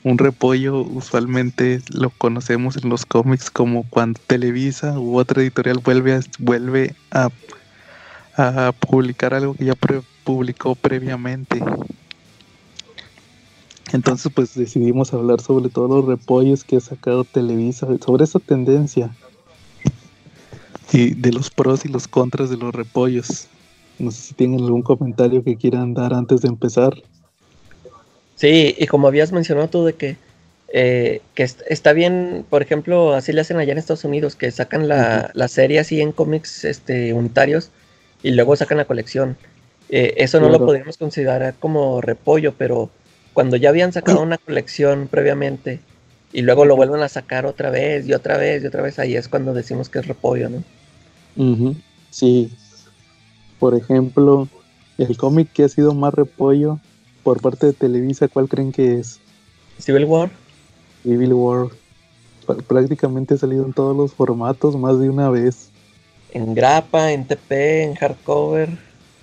Un 0.06 0.20
repollo 0.20 0.82
usualmente 0.82 1.82
lo 1.89 2.12
conocemos 2.12 2.78
en 2.78 2.89
los 2.89 3.08
cómics 3.08 3.49
como 3.49 3.89
cuando 3.89 4.20
Televisa 4.28 4.99
u 4.99 5.18
otra 5.18 5.41
editorial 5.41 5.80
vuelve 5.80 6.14
a, 6.14 6.20
vuelve 6.38 6.93
a, 7.10 7.30
a 8.38 8.72
publicar 8.72 9.34
algo 9.34 9.56
que 9.56 9.66
ya 9.66 9.74
publicó 10.24 10.76
previamente. 10.76 11.60
Entonces 13.93 14.32
pues 14.32 14.53
decidimos 14.53 15.12
hablar 15.12 15.41
sobre 15.41 15.70
todos 15.70 15.89
los 15.89 16.06
repollos 16.06 16.64
que 16.64 16.76
ha 16.76 16.82
sacado 16.82 17.24
Televisa, 17.24 17.88
sobre 18.06 18.26
esa 18.26 18.38
tendencia 18.38 19.10
y 20.93 21.16
de 21.16 21.32
los 21.32 21.49
pros 21.49 21.84
y 21.84 21.88
los 21.88 22.08
contras 22.08 22.51
de 22.51 22.58
los 22.58 22.76
repollos. 22.76 23.47
No 23.97 24.12
sé 24.12 24.22
si 24.22 24.34
tienen 24.36 24.60
algún 24.60 24.84
comentario 24.84 25.43
que 25.43 25.56
quieran 25.56 25.95
dar 25.95 26.14
antes 26.14 26.41
de 26.41 26.49
empezar. 26.49 26.93
Sí, 28.36 28.76
y 28.78 28.88
como 28.88 29.08
habías 29.08 29.32
mencionado 29.32 29.70
tú 29.70 29.86
de 29.86 29.94
que, 29.94 30.18
eh, 30.74 31.22
que 31.34 31.44
está 31.44 31.94
bien, 31.94 32.46
por 32.50 32.62
ejemplo, 32.62 33.14
así 33.14 33.32
le 33.32 33.42
hacen 33.42 33.58
allá 33.58 33.72
en 33.72 33.78
Estados 33.78 34.04
Unidos, 34.04 34.36
que 34.36 34.52
sacan 34.52 34.88
la, 34.88 35.48
serie 35.48 35.80
así 35.80 36.02
en 36.02 36.12
cómics 36.12 36.66
este, 36.66 37.14
unitarios 37.14 37.72
y 38.22 38.32
luego 38.32 38.56
sacan 38.56 38.78
la 38.78 38.86
colección. 38.86 39.38
Eh, 39.90 40.16
eso 40.18 40.40
no 40.40 40.50
lo 40.50 40.60
podríamos 40.60 40.98
considerar 40.98 41.56
como 41.60 42.02
repollo, 42.02 42.54
pero 42.58 42.90
cuando 43.34 43.56
ya 43.56 43.70
habían 43.70 43.94
sacado 43.94 44.22
una 44.24 44.38
colección 44.38 45.08
previamente 45.08 45.80
y 46.34 46.42
luego 46.42 46.66
lo 46.66 46.76
vuelven 46.76 47.02
a 47.02 47.10
sacar 47.10 47.46
otra 47.46 47.70
vez 47.70 48.06
y 48.08 48.14
otra 48.14 48.38
vez 48.38 48.64
y 48.64 48.68
otra 48.68 48.82
vez, 48.82 49.00
ahí 49.00 49.16
es 49.16 49.30
cuando 49.30 49.54
decimos 49.54 49.88
que 49.88 50.00
es 50.00 50.08
repollo, 50.08 50.50
¿no? 50.50 50.64
Sí. 52.10 52.52
Por 53.60 53.76
ejemplo, 53.76 54.50
el 54.98 55.16
cómic 55.16 55.50
que 55.54 55.64
ha 55.64 55.70
sido 55.70 55.94
más 55.94 56.14
repollo 56.14 56.80
por 57.26 57.41
parte 57.41 57.65
de 57.65 57.73
Televisa, 57.73 58.28
¿cuál 58.28 58.47
creen 58.47 58.71
que 58.71 58.99
es? 58.99 59.19
Civil 59.80 60.05
War. 60.05 60.30
Civil 61.01 61.34
War. 61.34 61.69
Prácticamente 62.67 63.34
ha 63.34 63.38
salido 63.38 63.65
en 63.65 63.73
todos 63.73 63.97
los 63.97 64.13
formatos 64.13 64.76
más 64.78 64.99
de 64.99 65.09
una 65.09 65.32
vez. 65.32 65.71
En 66.34 66.53
grapa, 66.53 67.11
en 67.11 67.26
TP, 67.26 67.82
en 67.82 67.95
hardcover. 67.95 68.69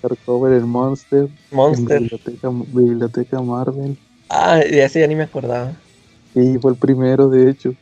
Hardcover, 0.02 0.52
en 0.54 0.68
Monster. 0.68 1.28
Monster. 1.52 2.02
En 2.42 2.74
biblioteca, 2.74 3.40
Marvel. 3.40 3.96
Ah, 4.28 4.56
de 4.56 4.82
ese 4.82 4.98
ya 4.98 5.06
ni 5.06 5.14
me 5.14 5.22
acordaba. 5.22 5.72
Sí, 6.34 6.58
fue 6.60 6.72
el 6.72 6.78
primero, 6.78 7.28
de 7.28 7.50
hecho. 7.50 7.72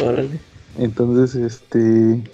Órale. 0.00 0.40
Entonces, 0.78 1.36
este. 1.36 2.24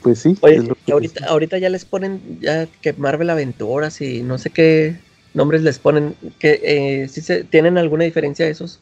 Pues 0.00 0.20
sí. 0.20 0.38
Oye, 0.40 0.74
ahorita, 0.90 1.26
ahorita 1.26 1.58
ya 1.58 1.68
les 1.68 1.84
ponen 1.84 2.38
ya 2.40 2.66
que 2.80 2.94
Marvel 2.94 3.28
Aventuras 3.28 4.00
y 4.00 4.22
no 4.22 4.38
sé 4.38 4.48
qué 4.48 4.96
nombres 5.34 5.62
les 5.62 5.78
ponen? 5.78 6.14
que 6.38 6.60
eh, 6.62 7.08
se, 7.08 7.44
¿Tienen 7.44 7.78
alguna 7.78 8.04
diferencia 8.04 8.48
esos? 8.48 8.80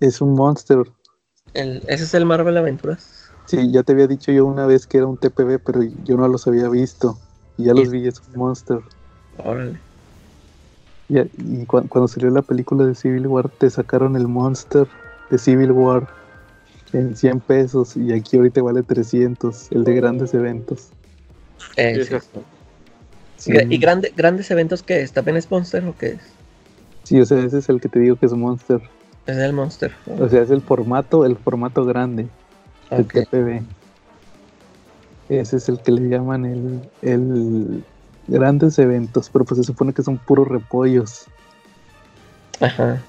Es 0.00 0.20
un 0.20 0.34
monster. 0.34 0.78
El, 1.54 1.82
¿Ese 1.88 2.04
es 2.04 2.14
el 2.14 2.24
Marvel 2.24 2.56
Aventuras? 2.56 3.30
Sí, 3.46 3.72
ya 3.72 3.82
te 3.82 3.92
había 3.92 4.06
dicho 4.06 4.30
yo 4.30 4.44
una 4.44 4.66
vez 4.66 4.86
que 4.86 4.98
era 4.98 5.06
un 5.06 5.16
TPB, 5.16 5.60
pero 5.64 5.82
yo 6.04 6.16
no 6.16 6.28
los 6.28 6.46
había 6.46 6.68
visto. 6.68 7.18
Y 7.56 7.64
ya 7.64 7.74
los 7.74 7.90
vi, 7.90 8.06
es 8.06 8.20
un 8.20 8.38
monster. 8.38 8.80
Órale. 9.38 9.78
Y, 11.08 11.64
cuando 11.64 12.06
salió 12.06 12.30
la 12.30 12.42
película 12.42 12.84
de 12.84 12.94
Civil 12.94 13.26
War, 13.26 13.48
te 13.48 13.70
sacaron 13.70 14.16
el 14.16 14.28
monster 14.28 14.86
de 15.30 15.38
Civil 15.38 15.72
War 15.72 16.06
en 16.92 17.16
100 17.16 17.40
pesos 17.40 17.96
y 17.96 18.12
aquí 18.12 18.36
ahorita 18.36 18.62
vale 18.62 18.82
300, 18.82 19.72
el 19.72 19.84
de 19.84 19.94
grandes 19.94 20.34
eventos. 20.34 20.88
Exacto. 21.76 22.42
¿Y 23.46 23.78
grande, 23.78 24.12
grandes 24.16 24.50
eventos 24.50 24.82
que 24.82 25.02
es? 25.02 25.12
¿También 25.12 25.36
es 25.36 25.50
Monster 25.50 25.84
o 25.84 25.96
qué 25.96 26.08
es? 26.08 26.20
Sí, 27.04 27.20
o 27.20 27.24
sea, 27.24 27.38
ese 27.38 27.58
es 27.58 27.68
el 27.68 27.80
que 27.80 27.88
te 27.88 28.00
digo 28.00 28.16
que 28.16 28.26
es 28.26 28.32
Monster. 28.32 28.80
Es 29.26 29.36
el 29.36 29.52
Monster. 29.52 29.92
O 30.18 30.28
sea, 30.28 30.42
es 30.42 30.50
el 30.50 30.60
formato, 30.60 31.24
el 31.24 31.36
formato 31.36 31.84
grande. 31.84 32.26
El 32.90 33.06
TPB. 33.06 33.62
Ese 35.28 35.56
es 35.56 35.68
el 35.68 35.80
que 35.80 35.92
le 35.92 36.08
llaman 36.08 36.46
el, 36.46 36.80
el 37.02 37.84
grandes 38.26 38.78
eventos, 38.78 39.28
pero 39.30 39.44
pues 39.44 39.58
se 39.58 39.64
supone 39.64 39.92
que 39.92 40.02
son 40.02 40.18
puros 40.18 40.48
repollos. 40.48 41.26
Ajá. 42.60 43.02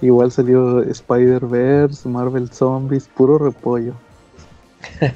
Igual 0.00 0.32
salió 0.32 0.82
Spider-Verse, 0.82 2.08
Marvel 2.08 2.50
Zombies, 2.50 3.08
puro 3.08 3.38
repollo. 3.38 3.94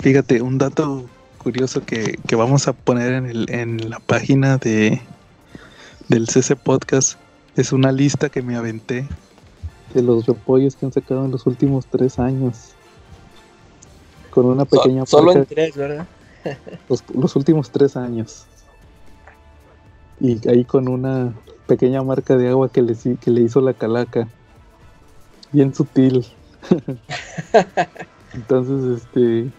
Fíjate, 0.00 0.40
un 0.40 0.58
dato 0.58 1.04
curioso 1.42 1.82
que, 1.84 2.18
vamos 2.32 2.68
a 2.68 2.72
poner 2.72 3.14
en, 3.14 3.26
el, 3.26 3.50
en 3.50 3.90
la 3.90 3.98
página 3.98 4.58
de 4.58 5.00
del 6.08 6.26
CC 6.26 6.56
Podcast 6.56 7.18
es 7.56 7.72
una 7.72 7.92
lista 7.92 8.28
que 8.28 8.42
me 8.42 8.56
aventé 8.56 9.06
de 9.94 10.02
los 10.02 10.26
repollos 10.26 10.74
que 10.74 10.86
han 10.86 10.92
sacado 10.92 11.24
en 11.24 11.30
los 11.30 11.46
últimos 11.46 11.86
tres 11.86 12.18
años. 12.18 12.72
Con 14.30 14.46
una 14.46 14.64
pequeña... 14.64 15.06
solo 15.06 15.32
en 15.32 15.46
tres, 15.46 15.76
¿verdad? 15.76 16.06
los, 16.88 17.36
últimos 17.36 17.70
tres 17.70 17.96
años. 17.96 18.44
Y 20.20 20.46
ahí 20.48 20.64
con 20.64 20.88
una 20.88 21.32
pequeña 21.66 22.02
marca 22.02 22.36
de 22.36 22.48
agua 22.48 22.70
que 22.70 22.82
le, 22.82 22.96
que 22.96 23.30
le 23.30 23.42
hizo 23.42 23.60
la 23.60 23.74
calaca. 23.74 24.28
Bien 25.52 25.74
sutil. 25.74 26.26
Entonces, 28.34 29.02
este, 29.02 29.50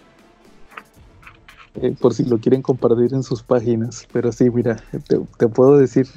eh, 1.75 1.95
por 1.99 2.13
si 2.13 2.25
lo 2.25 2.39
quieren 2.39 2.61
compartir 2.61 3.13
en 3.13 3.23
sus 3.23 3.43
páginas. 3.43 4.07
Pero 4.11 4.31
sí, 4.31 4.49
mira, 4.49 4.83
te, 5.07 5.47
puedo 5.47 5.77
decir 5.77 6.07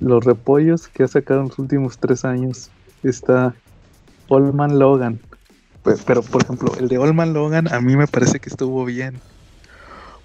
los 0.00 0.24
repollos 0.24 0.88
que 0.88 1.02
ha 1.02 1.08
sacado 1.08 1.40
en 1.40 1.48
los 1.48 1.58
últimos 1.58 1.98
tres 1.98 2.24
años. 2.24 2.70
Está 3.02 3.54
Olman 4.28 4.78
Logan. 4.78 5.20
Pues, 5.82 6.02
pero, 6.06 6.22
por 6.22 6.42
ejemplo, 6.42 6.72
el 6.78 6.88
de 6.88 6.98
Olman 6.98 7.34
Logan 7.34 7.72
a 7.72 7.80
mí 7.80 7.96
me 7.96 8.06
parece 8.06 8.40
que 8.40 8.48
estuvo 8.48 8.84
bien. 8.84 9.20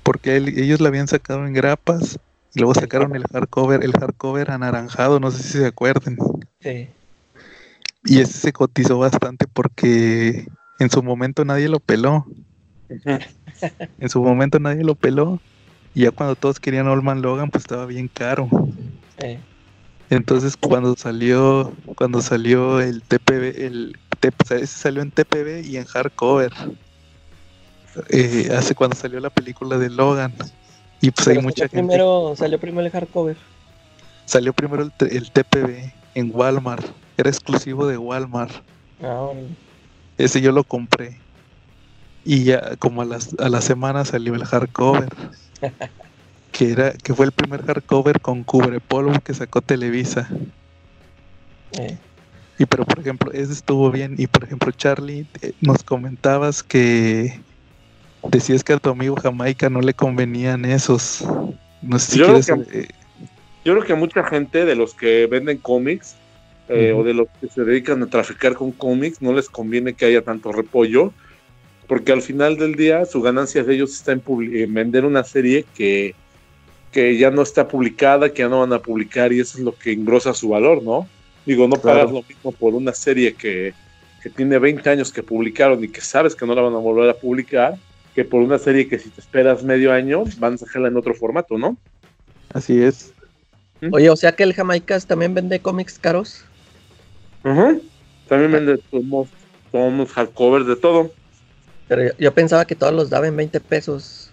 Porque 0.03 0.37
ellos 0.37 0.79
lo 0.79 0.87
habían 0.87 1.07
sacado 1.07 1.45
en 1.45 1.53
grapas 1.53 2.17
y 2.53 2.59
luego 2.59 2.73
sacaron 2.73 3.15
el 3.15 3.23
hardcover, 3.31 3.83
el 3.83 3.91
hardcover 3.91 4.51
anaranjado, 4.51 5.19
no 5.19 5.29
sé 5.29 5.43
si 5.43 5.57
se 5.59 5.65
acuerdan. 5.67 6.17
Sí. 6.61 6.89
Y 8.05 8.19
ese 8.19 8.33
se 8.33 8.53
cotizó 8.53 8.97
bastante 8.97 9.45
porque 9.51 10.47
en 10.79 10.89
su 10.89 11.03
momento 11.03 11.45
nadie 11.45 11.67
lo 11.67 11.79
peló. 11.79 12.25
en 13.99 14.09
su 14.09 14.21
momento 14.21 14.59
nadie 14.59 14.83
lo 14.83 14.95
peló. 14.95 15.39
Y 15.95 16.01
ya 16.01 16.11
cuando 16.11 16.35
todos 16.35 16.59
querían 16.59 16.87
Olman 16.87 17.21
Logan, 17.21 17.49
pues 17.49 17.63
estaba 17.63 17.85
bien 17.85 18.07
caro. 18.07 18.47
Entonces 20.09 20.55
cuando 20.57 20.95
salió, 20.95 21.73
cuando 21.95 22.21
salió 22.21 22.81
el 22.81 23.01
TPB, 23.03 23.65
el 23.65 23.97
ese 24.51 24.67
salió 24.67 25.01
en 25.01 25.11
TPB 25.11 25.65
y 25.65 25.77
en 25.77 25.85
hardcover. 25.85 26.51
Eh, 28.09 28.49
hace 28.55 28.75
cuando 28.75 28.95
salió 28.95 29.19
la 29.19 29.29
película 29.29 29.77
de 29.77 29.89
Logan. 29.89 30.33
Y 31.01 31.11
pues 31.11 31.27
hay 31.27 31.39
mucha 31.39 31.63
gente. 31.63 31.77
Primero, 31.77 32.33
salió 32.35 32.59
primero 32.59 32.85
el 32.85 32.91
hardcover. 32.91 33.37
Salió 34.25 34.53
primero 34.53 34.83
el, 34.83 35.07
el 35.11 35.31
TPB 35.31 35.91
en 36.15 36.31
Walmart. 36.33 36.85
Era 37.17 37.29
exclusivo 37.29 37.87
de 37.87 37.97
Walmart. 37.97 38.51
Ah, 39.01 39.29
Ese 40.17 40.41
yo 40.41 40.51
lo 40.51 40.63
compré. 40.63 41.17
Y 42.25 42.43
ya 42.43 42.75
como 42.77 43.01
a, 43.01 43.05
las, 43.05 43.35
a 43.39 43.49
la 43.49 43.61
semana 43.61 44.05
salió 44.05 44.35
el 44.35 44.45
hardcover. 44.45 45.09
que 46.51 46.71
era 46.71 46.91
que 46.91 47.13
fue 47.13 47.25
el 47.25 47.31
primer 47.31 47.65
hardcover 47.65 48.19
con 48.19 48.43
cubre 48.43 48.81
polvo 48.81 49.13
que 49.23 49.33
sacó 49.33 49.61
Televisa. 49.61 50.27
Eh. 51.79 51.97
Y 52.57 52.65
pero 52.65 52.85
por 52.85 52.99
ejemplo, 52.99 53.31
ese 53.31 53.53
estuvo 53.53 53.89
bien. 53.91 54.15
Y 54.17 54.27
por 54.27 54.43
ejemplo, 54.43 54.71
Charlie, 54.71 55.25
eh, 55.41 55.53
nos 55.61 55.83
comentabas 55.83 56.61
que 56.61 57.39
decías 58.29 58.63
que 58.63 58.73
a 58.73 58.77
tu 58.77 58.89
amigo 58.89 59.15
Jamaica 59.15 59.69
no 59.69 59.79
le 59.79 59.93
convenían 59.93 60.65
esos. 60.65 61.23
No 61.81 61.97
sé 61.97 62.11
si 62.11 62.19
yo, 62.19 62.25
creo 62.25 62.41
que, 62.41 62.79
eh, 62.79 62.87
yo 63.63 63.73
creo 63.73 63.85
que 63.85 63.93
a 63.93 63.95
mucha 63.95 64.23
gente 64.25 64.65
de 64.65 64.75
los 64.75 64.93
que 64.93 65.27
venden 65.27 65.59
cómics 65.59 66.15
o 66.67 67.03
de 67.03 67.13
los 67.15 67.27
que 67.41 67.47
se 67.47 67.63
dedican 67.63 68.03
a 68.03 68.07
traficar 68.07 68.53
con 68.53 68.71
cómics 68.71 69.23
no 69.23 69.33
les 69.33 69.49
conviene 69.49 69.93
que 69.93 70.05
haya 70.05 70.21
tanto 70.21 70.51
repollo 70.51 71.13
porque 71.89 72.11
al 72.11 72.21
final 72.21 72.55
del 72.55 72.75
día 72.75 73.03
su 73.05 73.19
ganancia 73.19 73.63
de 73.63 73.73
ellos 73.73 73.91
está 73.91 74.11
en, 74.11 74.21
vender 74.73 75.05
una 75.05 75.23
serie 75.23 75.65
que, 75.73 76.13
que, 76.91 77.17
ya 77.17 77.31
no 77.31 77.41
está 77.41 77.67
publicada, 77.67 78.31
que 78.31 78.43
ya 78.43 78.47
no 78.47 78.59
van 78.59 78.71
a 78.73 78.79
publicar 78.79 79.33
y 79.33 79.39
eso 79.39 79.57
es 79.57 79.63
lo 79.63 79.75
que 79.75 79.91
engrosa 79.91 80.35
su 80.35 80.49
valor, 80.49 80.83
¿no? 80.83 81.09
Digo, 81.47 81.67
no 81.67 81.77
pagas 81.77 82.11
lo 82.11 82.21
mismo 82.21 82.51
por 82.51 82.75
una 82.75 82.93
serie 82.93 83.33
que, 83.33 83.73
que, 84.21 84.29
tiene 84.29 84.59
20 84.59 84.87
años 84.87 85.11
que 85.11 85.23
publicaron 85.23 85.83
y 85.83 85.87
que 85.87 85.99
sabes 85.99 86.35
que 86.35 86.45
no 86.45 86.53
la 86.53 86.61
van 86.61 86.75
a 86.75 86.77
volver 86.77 87.09
a 87.09 87.15
publicar, 87.15 87.73
que 88.13 88.23
por 88.23 88.41
una 88.41 88.59
serie 88.59 88.87
que 88.87 88.99
si 88.99 89.09
te 89.09 89.19
esperas 89.19 89.63
medio 89.63 89.91
año 89.91 90.25
van 90.37 90.53
a 90.53 90.57
sacarla 90.59 90.89
en 90.89 90.97
otro 90.97 91.15
formato, 91.15 91.57
¿no? 91.57 91.75
Así 92.53 92.79
es. 92.83 93.13
¿Mm? 93.81 93.95
Oye, 93.95 94.11
o 94.11 94.15
sea 94.15 94.33
que 94.33 94.43
el 94.43 94.53
Jamaicas 94.53 95.07
también 95.07 95.33
vende 95.33 95.59
cómics 95.59 95.97
caros. 95.97 96.45
Ajá. 97.41 97.77
También 98.27 98.51
vende 98.51 98.77
tomos, 98.91 99.27
tomos, 99.71 100.11
hardcovers, 100.11 100.67
de 100.67 100.75
todo. 100.75 101.11
Pero 101.89 102.15
yo, 102.19 102.33
pensaba 102.35 102.65
que 102.65 102.75
todos 102.75 102.93
los 102.93 103.09
daban 103.09 103.35
20 103.35 103.59
pesos. 103.61 104.29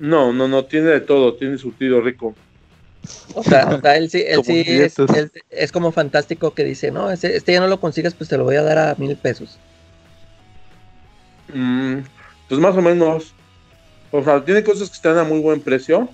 No, 0.00 0.32
no, 0.32 0.48
no, 0.48 0.64
tiene 0.64 0.88
de 0.88 1.00
todo, 1.00 1.34
tiene 1.34 1.56
surtido 1.56 2.00
rico. 2.00 2.34
O 3.34 3.44
sea, 3.44 3.68
o 3.68 3.80
sea 3.80 3.96
él 3.96 4.10
sí, 4.10 4.24
él 4.26 4.42
sí 4.44 4.64
es, 5.50 5.72
como 5.72 5.92
fantástico 5.92 6.52
que 6.52 6.64
dice, 6.64 6.90
no, 6.90 7.12
este, 7.12 7.36
este, 7.36 7.52
ya 7.52 7.60
no 7.60 7.68
lo 7.68 7.80
consigues, 7.80 8.12
pues 8.12 8.28
te 8.28 8.36
lo 8.36 8.42
voy 8.42 8.56
a 8.56 8.62
dar 8.64 8.76
a 8.76 8.94
mil 8.96 9.16
pesos. 9.16 9.56
Mm, 11.54 11.98
pues 12.48 12.60
más 12.60 12.76
o 12.76 12.82
menos. 12.82 13.32
O 14.10 14.24
sea, 14.24 14.44
tiene 14.44 14.64
cosas 14.64 14.88
que 14.90 14.96
están 14.96 15.16
a 15.16 15.22
muy 15.22 15.38
buen 15.38 15.60
precio. 15.60 16.08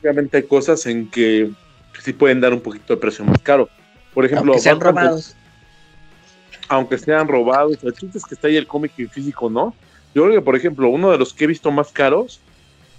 Obviamente 0.00 0.36
hay 0.36 0.42
cosas 0.44 0.86
en 0.86 1.10
que 1.10 1.50
sí 2.04 2.12
pueden 2.12 2.40
dar 2.40 2.52
un 2.52 2.60
poquito 2.60 2.94
de 2.94 3.00
precio 3.00 3.24
más 3.24 3.40
caro. 3.40 3.68
Por 4.12 4.24
ejemplo, 4.24 4.52
Aunque 4.52 4.62
sean 4.62 4.78
robados 4.78 5.34
aunque 6.68 6.98
sean 6.98 7.28
robados, 7.28 7.78
el 7.82 7.92
chiste 7.92 8.18
es 8.18 8.24
que 8.24 8.34
está 8.34 8.48
ahí 8.48 8.56
el 8.56 8.66
cómic 8.66 8.92
en 8.98 9.08
físico, 9.08 9.50
¿no? 9.50 9.74
Yo 10.14 10.24
creo 10.24 10.34
que, 10.34 10.42
por 10.42 10.56
ejemplo, 10.56 10.88
uno 10.88 11.10
de 11.10 11.18
los 11.18 11.32
que 11.32 11.44
he 11.44 11.46
visto 11.46 11.70
más 11.70 11.90
caros 11.92 12.40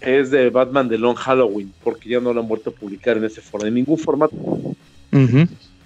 es 0.01 0.32
de 0.32 0.49
Batman 0.49 0.89
de 0.89 0.97
Long 0.97 1.16
Halloween, 1.16 1.74
porque 1.84 2.09
ya 2.09 2.20
no 2.20 2.34
lo 2.34 2.41
han 2.41 2.47
vuelto 2.47 2.70
a 2.70 2.74
publicar 2.74 3.18
en 3.18 3.24
ese 3.24 3.41
formato, 3.41 3.68
en 3.68 3.74
ningún 3.74 3.97
formato. 3.97 4.36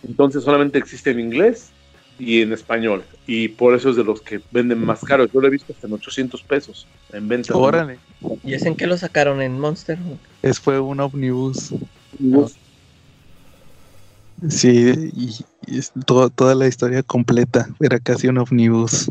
Entonces 0.08 0.44
solamente 0.44 0.80
existe 0.80 1.12
en 1.12 1.20
inglés 1.20 1.70
y 2.18 2.42
en 2.42 2.52
español, 2.52 3.04
y 3.28 3.48
por 3.48 3.76
eso 3.76 3.92
es 3.92 3.96
de 3.96 4.04
los 4.04 4.22
que 4.22 4.42
venden 4.52 4.84
más 4.84 5.02
caros. 5.02 5.30
Yo 5.32 5.40
lo 5.40 5.48
he 5.48 5.52
visto 5.52 5.72
hasta 5.72 5.88
en 5.88 5.94
800 5.94 6.42
pesos 6.44 6.88
en 7.14 7.28
venta. 7.28 7.56
Órale. 7.56 8.00
¿Y 8.44 8.54
es 8.54 8.66
en 8.66 8.76
qué 8.76 8.88
lo 8.88 8.98
sacaron? 8.98 9.42
¿En 9.42 9.60
Monster? 9.60 9.98
Es 10.42 10.60
fue 10.60 10.80
un 10.80 11.00
omnibus. 11.00 11.74
Sí, 14.48 15.12
y, 15.14 15.82
toda 16.06 16.56
la 16.56 16.68
historia 16.68 17.04
completa. 17.04 17.68
Era 17.80 18.00
casi 18.00 18.28
un 18.28 18.38
omnibus. 18.38 19.10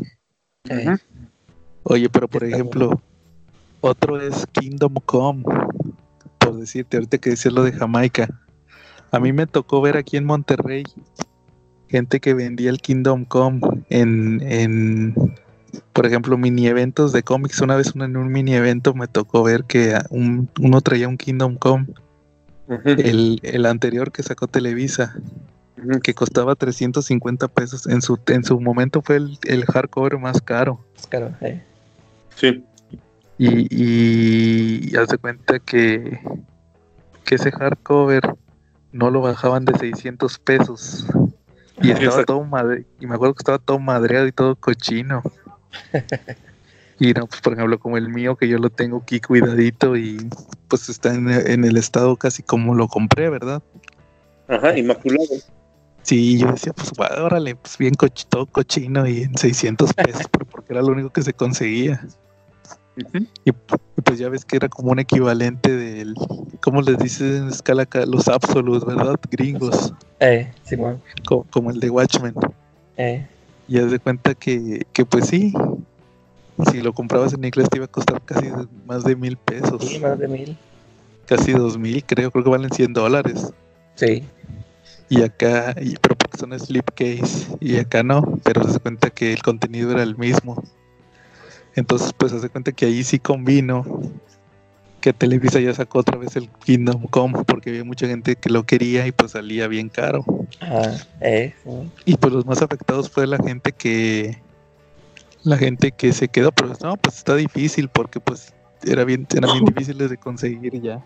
Oye, 1.83 2.09
pero 2.09 2.27
por 2.27 2.43
ejemplo, 2.43 3.01
otro 3.81 4.19
es 4.19 4.45
Kingdom 4.51 4.95
Come. 5.05 5.43
Por 6.37 6.57
decirte, 6.57 6.97
ahorita 6.97 7.17
que 7.17 7.31
decías 7.31 7.53
lo 7.53 7.63
de 7.63 7.71
Jamaica. 7.71 8.27
A 9.11 9.19
mí 9.19 9.33
me 9.33 9.47
tocó 9.47 9.81
ver 9.81 9.97
aquí 9.97 10.17
en 10.17 10.25
Monterrey 10.25 10.83
gente 11.89 12.19
que 12.19 12.33
vendía 12.33 12.69
el 12.69 12.79
Kingdom 12.79 13.25
Come 13.25 13.61
en, 13.89 14.41
en 14.43 15.15
por 15.93 16.05
ejemplo, 16.05 16.37
mini 16.37 16.67
eventos 16.67 17.11
de 17.11 17.23
cómics. 17.23 17.61
Una 17.61 17.75
vez 17.75 17.93
en 17.95 18.15
un 18.15 18.31
mini 18.31 18.53
evento 18.53 18.93
me 18.93 19.07
tocó 19.07 19.43
ver 19.43 19.65
que 19.65 19.97
uno 20.09 20.81
traía 20.81 21.07
un 21.07 21.17
Kingdom 21.17 21.57
Come 21.57 21.87
el, 22.85 23.65
anterior 23.65 24.11
que 24.11 24.23
sacó 24.23 24.47
Televisa, 24.47 25.15
que 26.03 26.13
costaba 26.13 26.55
350 26.55 27.47
pesos. 27.47 27.87
En 27.87 28.01
su, 28.01 28.19
en 28.27 28.43
su 28.43 28.59
momento 28.59 29.01
fue 29.01 29.17
el, 29.17 29.37
el 29.43 29.65
hardcover 29.65 30.17
más 30.17 30.41
caro. 30.41 30.83
Caro, 31.09 31.33
Sí. 32.35 32.63
Y, 33.37 34.91
y 34.91 34.95
hace 34.97 35.17
cuenta 35.17 35.59
que, 35.59 36.19
que 37.25 37.35
ese 37.35 37.51
hardcover 37.51 38.35
no 38.91 39.09
lo 39.09 39.21
bajaban 39.21 39.65
de 39.65 39.77
600 39.77 40.39
pesos. 40.39 41.05
Y 41.81 41.91
estaba 41.91 42.23
todo 42.25 42.43
madre, 42.43 42.85
y 42.99 43.07
me 43.07 43.15
acuerdo 43.15 43.35
que 43.35 43.41
estaba 43.41 43.57
todo 43.57 43.79
madreado 43.79 44.27
y 44.27 44.31
todo 44.31 44.55
cochino. 44.55 45.23
Y 46.99 47.13
no, 47.13 47.27
pues 47.27 47.39
por 47.41 47.53
ejemplo, 47.53 47.79
como 47.79 47.97
el 47.97 48.09
mío, 48.09 48.35
que 48.35 48.49
yo 48.49 48.57
lo 48.57 48.69
tengo 48.69 48.97
aquí 48.97 49.21
cuidadito 49.21 49.95
y 49.95 50.29
pues 50.67 50.89
está 50.89 51.13
en, 51.13 51.63
el 51.63 51.77
estado 51.77 52.17
casi 52.17 52.43
como 52.43 52.75
lo 52.75 52.89
compré, 52.89 53.29
¿verdad? 53.29 53.63
Ajá, 54.49 54.77
inmaculado. 54.77 55.23
Sí, 56.01 56.37
yo 56.37 56.51
decía, 56.51 56.73
pues 56.73 56.91
órale, 56.99 57.55
pues 57.55 57.77
bien 57.77 57.93
todo 58.27 58.45
cochino 58.47 59.07
y 59.07 59.23
en 59.23 59.37
600 59.37 59.93
pesos, 59.93 60.27
porque 60.51 60.73
era 60.73 60.81
lo 60.81 60.89
único 60.89 61.09
que 61.09 61.21
se 61.21 61.33
conseguía. 61.33 62.05
y, 63.45 63.51
pues 64.01 64.19
ya 64.19 64.27
ves 64.27 64.43
que 64.43 64.57
era 64.57 64.67
como 64.67 64.91
un 64.91 64.99
equivalente 64.99 65.71
del, 65.71 66.15
¿cómo 66.59 66.81
les 66.81 66.97
dices 66.97 67.41
en 67.41 67.47
escala 67.47 67.83
acá? 67.83 68.05
Los 68.05 68.27
absolutos, 68.27 68.85
¿verdad? 68.85 69.15
Gringos. 69.31 69.93
Eh, 70.19 70.51
sí, 70.63 70.75
bueno. 70.75 70.99
como, 71.51 71.71
el 71.71 71.79
de 71.79 71.89
Watchmen. 71.89 72.33
Eh. 72.97 73.25
Y 73.69 73.77
haz 73.77 73.91
de 73.91 73.99
cuenta 73.99 74.33
que, 74.35 74.85
que 74.91 75.05
pues 75.05 75.27
sí, 75.27 75.53
si 76.71 76.81
lo 76.81 76.93
comprabas 76.93 77.33
en 77.33 77.43
inglés 77.43 77.69
te 77.69 77.77
iba 77.77 77.85
a 77.85 77.89
costar 77.89 78.21
casi 78.21 78.47
más 78.85 79.03
de 79.03 79.15
mil 79.15 79.37
pesos. 79.37 79.83
Sí, 79.85 79.99
más 79.99 80.17
de 80.17 80.27
mil. 80.27 80.57
Casi 81.25 81.51
dos 81.51 81.77
mil, 81.77 82.03
creo, 82.05 82.31
creo 82.31 82.43
que 82.43 82.49
valen 82.49 82.71
100 82.71 82.93
dólares. 82.93 83.53
Sí. 83.95 84.23
Y 85.09 85.21
acá, 85.21 85.75
y, 85.81 85.95
pero 85.97 86.15
porque 86.15 86.37
son 86.37 86.57
slipcase, 86.59 87.47
y 87.59 87.77
acá 87.77 88.03
no, 88.03 88.39
pero 88.43 88.67
se 88.67 88.79
cuenta 88.79 89.09
que 89.09 89.33
el 89.33 89.41
contenido 89.41 89.91
era 89.91 90.03
el 90.03 90.17
mismo. 90.17 90.63
Entonces, 91.75 92.13
pues 92.13 92.31
se 92.31 92.49
cuenta 92.49 92.71
que 92.71 92.85
ahí 92.85 93.03
sí 93.03 93.19
combino 93.19 93.85
que 94.99 95.13
Televisa 95.13 95.59
ya 95.59 95.73
sacó 95.73 95.99
otra 95.99 96.17
vez 96.17 96.35
el 96.35 96.49
Kingdom 96.65 97.07
Come 97.07 97.43
porque 97.45 97.69
había 97.69 97.83
mucha 97.83 98.07
gente 98.07 98.35
que 98.35 98.49
lo 98.49 98.65
quería 98.65 99.07
y 99.07 99.11
pues 99.11 99.31
salía 99.31 99.67
bien 99.67 99.89
caro. 99.89 100.25
Ah, 100.61 100.93
eh, 101.21 101.53
Y 102.05 102.17
pues 102.17 102.33
los 102.33 102.45
más 102.45 102.61
afectados 102.61 103.09
fue 103.09 103.25
la 103.27 103.37
gente 103.37 103.71
que 103.71 104.41
la 105.43 105.57
gente 105.57 105.91
que 105.91 106.11
se 106.13 106.27
quedó, 106.27 106.51
pero 106.51 106.73
no, 106.81 106.97
pues 106.97 107.17
está 107.17 107.35
difícil 107.35 107.89
porque 107.89 108.19
pues 108.19 108.53
era 108.83 109.03
bien, 109.03 109.27
eran 109.35 109.51
bien 109.53 109.65
difíciles 109.73 110.09
de 110.09 110.17
conseguir 110.17 110.81
ya. 110.81 111.03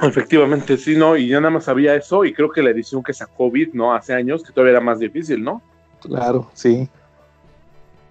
Efectivamente, 0.00 0.76
sí, 0.76 0.96
¿no? 0.96 1.16
Y 1.16 1.28
ya 1.28 1.40
nada 1.40 1.52
más 1.52 1.68
había 1.68 1.94
eso 1.94 2.24
y 2.24 2.32
creo 2.32 2.50
que 2.50 2.62
la 2.62 2.70
edición 2.70 3.02
que 3.02 3.14
sacó 3.14 3.50
Bit, 3.50 3.74
¿no? 3.74 3.94
Hace 3.94 4.12
años, 4.12 4.42
que 4.42 4.52
todavía 4.52 4.72
era 4.72 4.80
más 4.80 4.98
difícil, 4.98 5.42
¿no? 5.42 5.62
Claro, 6.00 6.50
sí. 6.54 6.88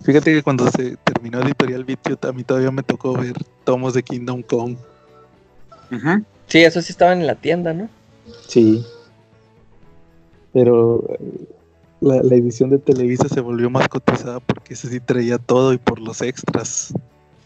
Fíjate 0.01 0.34
que 0.34 0.43
cuando 0.43 0.69
se 0.71 0.97
terminó 0.97 1.41
Editorial 1.41 1.84
Beat, 1.86 1.99
yo, 2.09 2.30
a 2.30 2.34
mí 2.34 2.43
todavía 2.43 2.71
me 2.71 2.84
tocó 2.84 3.13
ver 3.13 3.36
tomos 3.63 3.93
de 3.93 4.03
Kingdom 4.03 4.41
Come. 4.41 4.78
Sí, 6.47 6.63
eso 6.63 6.82
sí 6.82 6.91
estaban 6.91 7.21
en 7.21 7.28
la 7.28 7.36
tienda, 7.36 7.74
¿no? 7.74 7.89
Sí. 8.47 8.86
Pero 10.51 11.03
la, 12.03 12.35
edición 12.35 12.69
de 12.69 12.77
Televisa 12.77 13.27
se 13.29 13.41
volvió 13.41 13.69
más 13.69 13.87
cotizada 13.87 14.39
porque 14.39 14.73
ese 14.73 14.89
sí 14.89 14.99
traía 14.99 15.37
todo 15.37 15.73
y 15.73 15.77
por 15.77 15.99
los 15.99 16.21
extras. 16.21 16.93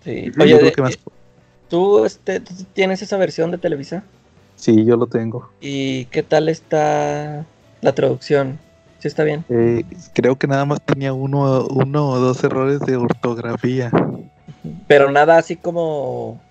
Sí. 0.04 0.32
Oye, 0.40 0.74
¿tú, 1.70 2.06
este, 2.06 2.40
¿tú 2.40 2.54
tienes 2.74 3.02
esa 3.02 3.18
versión 3.18 3.52
de 3.52 3.58
Televisa? 3.58 4.04
Sí, 4.56 4.86
yo 4.86 4.98
lo 4.98 5.08
tengo. 5.08 5.50
¿Y 5.62 6.06
qué 6.06 6.24
tal 6.24 6.50
está 6.50 7.46
la 7.82 7.94
traducción? 7.94 8.60
¿Sí 9.00 9.08
está 9.08 9.24
bien? 9.24 9.46
Eh, 9.50 9.84
creo 10.14 10.38
que 10.38 10.48
nada 10.48 10.66
más 10.66 10.82
tenía 10.82 11.14
uno, 11.14 11.68
uno 11.68 12.10
o 12.10 12.20
dos 12.20 12.44
errores 12.44 12.80
de 12.80 12.96
ortografía. 12.98 13.92
Pero 14.88 15.12
nada 15.12 15.38
así 15.38 15.56
como 15.56 16.42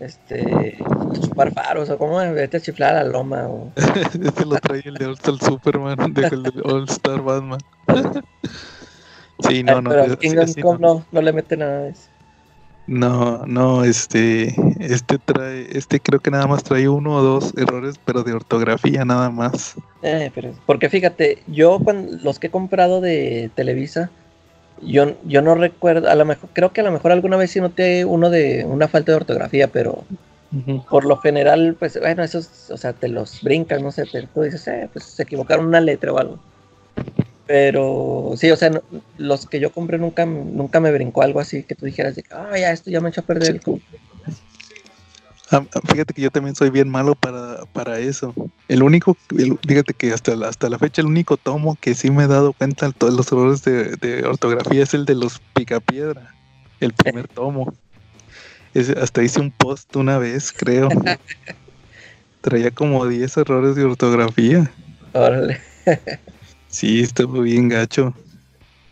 este 0.00 0.76
chupar 1.20 1.52
faros 1.52 1.88
o 1.90 1.98
como 1.98 2.18
vete 2.18 2.58
a 2.58 2.60
chiflar 2.60 2.96
a 2.96 3.02
la 3.02 3.10
loma 3.10 3.48
o 3.48 3.72
este 4.22 4.44
lo 4.44 4.56
trae 4.56 4.82
el 4.84 4.94
de 4.94 5.06
All 5.06 5.14
Star 5.14 5.38
Superman 5.38 5.96
de 6.14 6.26
el 6.26 6.42
de 6.42 6.62
All 6.64 6.84
Star 6.84 7.22
Batman 7.22 7.60
Sí, 9.40 9.62
no, 9.62 9.80
no. 9.82 9.90
Pero 9.90 10.18
Kingdom 10.18 10.52
Come 10.62 10.78
no. 10.80 11.04
no, 11.10 11.22
le 11.22 11.32
mete 11.32 11.56
nada 11.56 11.82
de 11.82 11.90
eso. 11.90 12.08
No, 12.86 13.44
no, 13.46 13.84
este, 13.84 14.54
este 14.78 15.18
trae, 15.18 15.66
este 15.76 15.98
creo 15.98 16.20
que 16.20 16.30
nada 16.30 16.46
más 16.46 16.62
trae 16.62 16.88
uno 16.88 17.16
o 17.16 17.22
dos 17.22 17.52
errores, 17.56 17.96
pero 18.04 18.22
de 18.22 18.32
ortografía 18.32 19.04
nada 19.04 19.28
más. 19.28 19.74
Eh, 20.02 20.30
pero, 20.32 20.52
porque 20.66 20.88
fíjate, 20.88 21.42
yo 21.48 21.80
cuando 21.80 22.16
los 22.22 22.38
que 22.38 22.46
he 22.46 22.50
comprado 22.50 23.00
de 23.00 23.50
Televisa, 23.56 24.10
yo, 24.82 25.16
yo 25.24 25.42
no 25.42 25.54
recuerdo, 25.54 26.08
a 26.08 26.14
lo 26.14 26.24
mejor, 26.24 26.50
creo 26.52 26.72
que 26.72 26.80
a 26.80 26.84
lo 26.84 26.92
mejor 26.92 27.12
alguna 27.12 27.36
vez 27.36 27.50
sí 27.50 27.60
noté 27.60 28.04
uno 28.04 28.30
de 28.30 28.64
una 28.64 28.88
falta 28.88 29.12
de 29.12 29.16
ortografía, 29.16 29.68
pero 29.68 30.04
por 30.88 31.04
lo 31.04 31.16
general, 31.18 31.76
pues, 31.78 31.98
bueno, 32.00 32.22
esos, 32.22 32.70
o 32.70 32.76
sea, 32.76 32.92
te 32.92 33.08
los 33.08 33.42
brincas, 33.42 33.82
no 33.82 33.92
sé, 33.92 34.04
pero 34.10 34.28
tú 34.32 34.42
dices, 34.42 34.66
eh, 34.68 34.88
pues 34.92 35.04
se 35.04 35.22
equivocaron 35.22 35.66
una 35.66 35.80
letra 35.80 36.12
o 36.12 36.18
algo. 36.18 36.38
Pero 37.46 38.32
sí, 38.36 38.50
o 38.50 38.56
sea, 38.56 38.70
los 39.18 39.46
que 39.46 39.60
yo 39.60 39.70
compré 39.70 39.98
nunca, 39.98 40.26
nunca 40.26 40.80
me 40.80 40.90
brincó 40.90 41.22
algo 41.22 41.40
así 41.40 41.62
que 41.62 41.74
tú 41.74 41.86
dijeras, 41.86 42.16
ah, 42.30 42.58
ya, 42.58 42.72
esto 42.72 42.90
ya 42.90 43.00
me 43.00 43.10
echó 43.10 43.20
a 43.20 43.24
perder 43.24 43.50
el 43.50 43.60
ah, 45.50 45.62
ah, 45.74 45.80
Fíjate 45.90 46.14
que 46.14 46.22
yo 46.22 46.30
también 46.30 46.54
soy 46.54 46.70
bien 46.70 46.88
malo 46.88 47.14
para, 47.14 47.64
para 47.72 47.98
eso. 47.98 48.34
El 48.68 48.82
único, 48.82 49.16
fíjate 49.66 49.94
que 49.94 50.12
hasta 50.12 50.34
la, 50.36 50.48
hasta 50.48 50.68
la 50.68 50.78
fecha 50.78 51.02
el 51.02 51.08
único 51.08 51.36
tomo 51.36 51.76
que 51.80 51.94
sí 51.94 52.10
me 52.10 52.24
he 52.24 52.26
dado 52.26 52.52
cuenta 52.52 52.86
de 52.86 52.92
todos 52.92 53.14
los 53.14 53.30
errores 53.32 53.62
de, 53.62 54.24
ortografía 54.26 54.82
es 54.82 54.94
el 54.94 55.04
de 55.04 55.14
los 55.14 55.40
picapiedra, 55.54 56.34
el 56.80 56.92
primer 56.92 57.28
tomo. 57.28 57.74
hasta 59.00 59.22
hice 59.22 59.40
un 59.40 59.50
post 59.50 59.94
una 59.96 60.18
vez, 60.18 60.52
creo. 60.52 60.88
Traía 62.40 62.70
como 62.70 63.06
10 63.06 63.36
errores 63.38 63.74
de 63.74 63.84
ortografía. 63.84 64.70
Órale. 65.12 65.60
Sí, 66.68 67.00
estuvo 67.00 67.40
bien 67.40 67.68
gacho. 67.68 68.14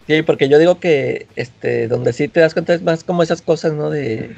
Sí, 0.07 0.23
porque 0.23 0.49
yo 0.49 0.59
digo 0.59 0.81
que 0.81 1.27
este, 1.37 1.89
donde 1.89 2.13
sí 2.13 2.29
te 2.29 2.41
das 2.41 2.53
cuenta 2.53 2.75
es 2.75 2.83
más 2.83 3.05
como 3.05 3.23
esas 3.23 3.43
cosas, 3.43 3.73
¿no? 3.73 3.91
De 3.91 4.35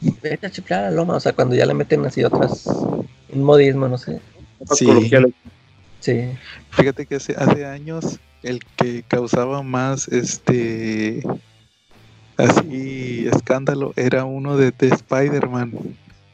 vete 0.00 0.46
a 0.46 0.50
chiflar 0.50 0.84
la 0.84 0.90
loma, 0.90 1.16
o 1.16 1.20
sea, 1.20 1.32
cuando 1.32 1.54
ya 1.54 1.66
le 1.66 1.74
meten 1.74 2.04
así 2.04 2.24
otras, 2.24 2.66
un 2.66 3.42
modismo, 3.42 3.88
no 3.88 3.98
sé. 3.98 4.20
Sí. 4.74 4.88
sí. 6.00 6.30
Fíjate 6.70 7.06
que 7.06 7.16
hace, 7.16 7.34
hace 7.36 7.66
años 7.66 8.18
el 8.42 8.60
que 8.76 9.02
causaba 9.02 9.62
más 9.62 10.08
este 10.08 11.22
así 12.36 13.28
escándalo 13.32 13.92
era 13.96 14.24
uno 14.24 14.56
de, 14.56 14.72
The 14.72 14.88
Spider-Man. 14.88 15.72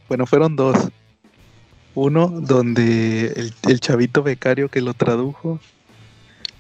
Bueno, 0.09 0.27
fueron 0.27 0.57
dos. 0.57 0.77
Uno 1.95 2.29
donde 2.29 3.27
el, 3.37 3.55
el 3.69 3.81
chavito 3.81 4.23
becario 4.23 4.69
que 4.69 4.81
lo 4.81 4.95
tradujo 4.95 5.61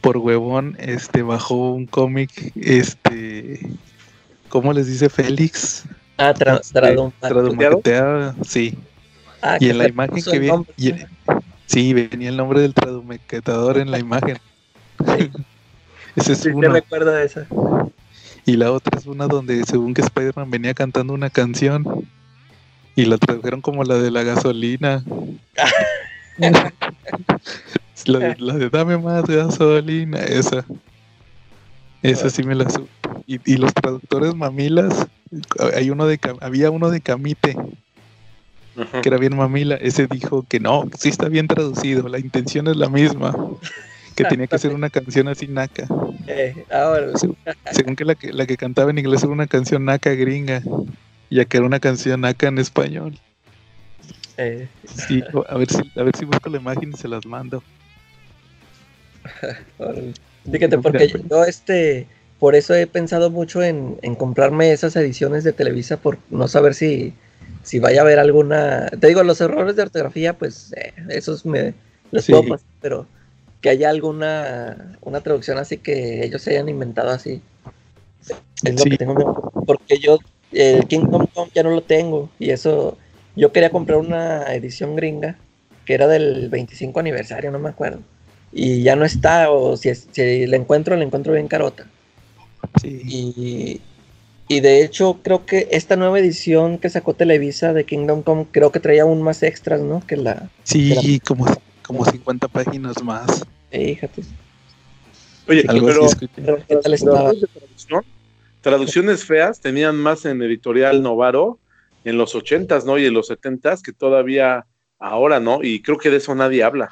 por 0.02 0.18
huevón, 0.18 0.76
este, 0.78 1.22
bajó 1.22 1.72
un 1.72 1.86
cómic, 1.86 2.52
este, 2.56 3.60
¿cómo 4.48 4.72
les 4.72 4.88
dice 4.88 5.08
Félix? 5.08 5.84
Ah, 6.16 6.34
tra 6.34 6.60
tradumaqueteado, 6.60 8.34
sí. 8.44 8.78
Ah, 9.40 9.56
y 9.58 9.70
en 9.70 9.78
la 9.78 9.88
imagen 9.88 10.22
que 10.22 10.38
viene, 10.38 11.06
sí, 11.66 11.92
venía 11.92 12.28
el 12.28 12.36
nombre 12.36 12.60
del 12.60 12.74
tradumaquetador 12.74 13.78
en 13.78 13.90
la 13.90 13.98
imagen. 13.98 14.38
Sí. 15.18 15.30
Ese 16.16 16.32
es 16.32 16.40
sí, 16.40 16.50
uno. 16.50 16.68
recuerdo 16.68 17.10
de 17.10 17.24
esa. 17.24 17.46
Y 18.44 18.56
la 18.56 18.70
otra 18.70 18.98
es 18.98 19.06
una 19.06 19.26
donde 19.26 19.64
según 19.64 19.94
que 19.94 20.02
Spider-Man 20.02 20.50
venía 20.50 20.74
cantando 20.74 21.14
una 21.14 21.30
canción 21.30 22.06
y 22.94 23.06
la 23.06 23.16
tradujeron 23.16 23.62
como 23.62 23.82
la 23.84 23.94
de 23.94 24.10
la 24.10 24.22
gasolina. 24.22 25.02
La 28.06 28.18
de, 28.18 28.68
dame 28.70 28.98
más 28.98 29.24
gasolina, 29.24 30.18
esa. 30.18 30.64
Esa 32.02 32.30
sí 32.30 32.42
me 32.42 32.54
la 32.54 32.68
supo. 32.68 33.01
Y, 33.44 33.56
los 33.56 33.72
traductores 33.72 34.34
mamilas, 34.34 35.06
hay 35.74 35.90
uno 35.90 36.06
de 36.06 36.18
había 36.40 36.70
uno 36.70 36.90
de 36.90 37.00
Camite, 37.00 37.56
que 39.02 39.08
era 39.08 39.16
bien 39.18 39.36
mamila. 39.36 39.76
Ese 39.76 40.06
dijo 40.06 40.44
que 40.48 40.60
no, 40.60 40.88
sí 40.98 41.08
está 41.08 41.28
bien 41.28 41.48
traducido, 41.48 42.08
la 42.08 42.18
intención 42.18 42.68
es 42.68 42.76
la 42.76 42.88
misma. 42.88 43.34
Que 44.14 44.24
tenía 44.24 44.46
que 44.46 44.58
ser 44.58 44.74
una 44.74 44.90
canción 44.90 45.28
así 45.28 45.48
naca. 45.48 45.86
Eh, 46.26 46.66
ahora. 46.70 47.12
Según, 47.70 47.96
que 47.96 48.04
la, 48.04 48.14
que 48.14 48.30
la 48.30 48.44
que 48.44 48.58
cantaba 48.58 48.90
en 48.90 48.98
inglés 48.98 49.22
era 49.22 49.32
una 49.32 49.46
canción 49.46 49.86
naca 49.86 50.10
gringa, 50.10 50.62
ya 51.30 51.46
que 51.46 51.56
era 51.56 51.64
una 51.64 51.80
canción 51.80 52.20
naca 52.20 52.48
en 52.48 52.58
español. 52.58 53.18
Eh. 54.36 54.68
Sí, 54.84 55.22
a 55.48 55.56
ver 55.56 55.70
si, 55.70 55.98
a 55.98 56.02
ver 56.02 56.14
si 56.14 56.26
busco 56.26 56.50
la 56.50 56.58
imagen 56.58 56.90
y 56.92 56.96
se 56.96 57.08
las 57.08 57.24
mando. 57.24 57.62
Fíjate, 60.50 60.78
porque 60.78 61.08
yo 61.30 61.44
este, 61.44 62.06
por 62.42 62.56
eso 62.56 62.74
he 62.74 62.88
pensado 62.88 63.30
mucho 63.30 63.62
en, 63.62 63.94
comprarme 64.16 64.72
esas 64.72 64.96
ediciones 64.96 65.44
de 65.44 65.52
Televisa 65.52 65.98
por 65.98 66.18
no 66.28 66.48
saber 66.48 66.74
si, 66.74 67.14
si 67.62 67.78
vaya 67.78 68.00
a 68.00 68.02
haber 68.02 68.18
alguna. 68.18 68.88
Te 68.98 69.06
digo, 69.06 69.22
los 69.22 69.40
errores 69.40 69.76
de 69.76 69.82
ortografía, 69.82 70.32
pues 70.32 70.74
eh, 70.76 70.92
esos 71.10 71.46
me 71.46 71.72
los 72.10 72.26
puedo 72.26 72.42
pasar, 72.48 72.66
pero 72.80 73.06
que 73.60 73.68
haya 73.68 73.90
alguna 73.90 74.98
una 75.02 75.20
traducción 75.20 75.56
así 75.56 75.78
que 75.78 76.24
ellos 76.24 76.42
se 76.42 76.50
hayan 76.50 76.68
inventado 76.68 77.10
así. 77.10 77.40
Es 78.64 78.76
lo 78.76 78.90
que 78.90 78.98
tengo 78.98 79.52
porque 79.64 80.00
yo 80.00 80.18
el 80.50 80.88
Kingdom 80.88 81.28
Come 81.32 81.52
ya 81.54 81.62
no 81.62 81.70
lo 81.70 81.82
tengo 81.82 82.28
y 82.40 82.50
eso 82.50 82.98
yo 83.36 83.52
quería 83.52 83.70
comprar 83.70 83.98
una 83.98 84.52
edición 84.52 84.96
gringa 84.96 85.36
que 85.84 85.94
era 85.94 86.08
del 86.08 86.48
25 86.48 86.98
aniversario, 86.98 87.52
no 87.52 87.60
me 87.60 87.68
acuerdo 87.68 88.00
y 88.52 88.82
ya 88.82 88.96
no 88.96 89.04
está, 89.04 89.50
o 89.50 89.76
si, 89.76 89.94
si 89.94 90.46
la 90.46 90.56
encuentro, 90.56 90.94
la 90.96 91.04
encuentro 91.04 91.32
bien 91.32 91.48
carota. 91.48 91.86
Y, 92.82 93.80
y, 94.48 94.60
de 94.60 94.82
hecho, 94.84 95.20
creo 95.22 95.46
que 95.46 95.68
esta 95.70 95.96
nueva 95.96 96.18
edición 96.18 96.78
que 96.78 96.90
sacó 96.90 97.14
Televisa 97.14 97.72
de 97.72 97.84
Kingdom 97.84 98.22
Come, 98.22 98.46
creo 98.50 98.72
que 98.72 98.80
traía 98.80 99.02
aún 99.02 99.22
más 99.22 99.42
extras, 99.42 99.80
¿no? 99.80 100.04
Que 100.06 100.16
la. 100.16 100.50
Sí, 100.64 101.20
como, 101.26 101.46
como 101.82 102.04
50 102.04 102.48
páginas 102.48 103.02
más. 103.02 103.44
Fíjate. 103.70 104.22
Oye, 105.48 105.64
pero, 105.66 106.08
¿qué 106.68 106.76
tal 106.76 106.94
estaba? 106.94 107.32
traducciones 108.60 109.24
feas 109.24 109.60
tenían 109.60 109.96
más 109.96 110.24
en 110.24 110.40
editorial 110.40 111.02
Novaro 111.02 111.58
en 112.04 112.16
los 112.16 112.34
80s, 112.34 112.84
¿no? 112.84 112.96
Y 112.96 113.06
en 113.06 113.14
los 113.14 113.30
70s 113.30 113.82
que 113.82 113.92
todavía 113.92 114.66
ahora, 114.98 115.40
¿no? 115.40 115.62
Y 115.62 115.82
creo 115.82 115.98
que 115.98 116.10
de 116.10 116.16
eso 116.18 116.34
nadie 116.34 116.62
habla. 116.62 116.90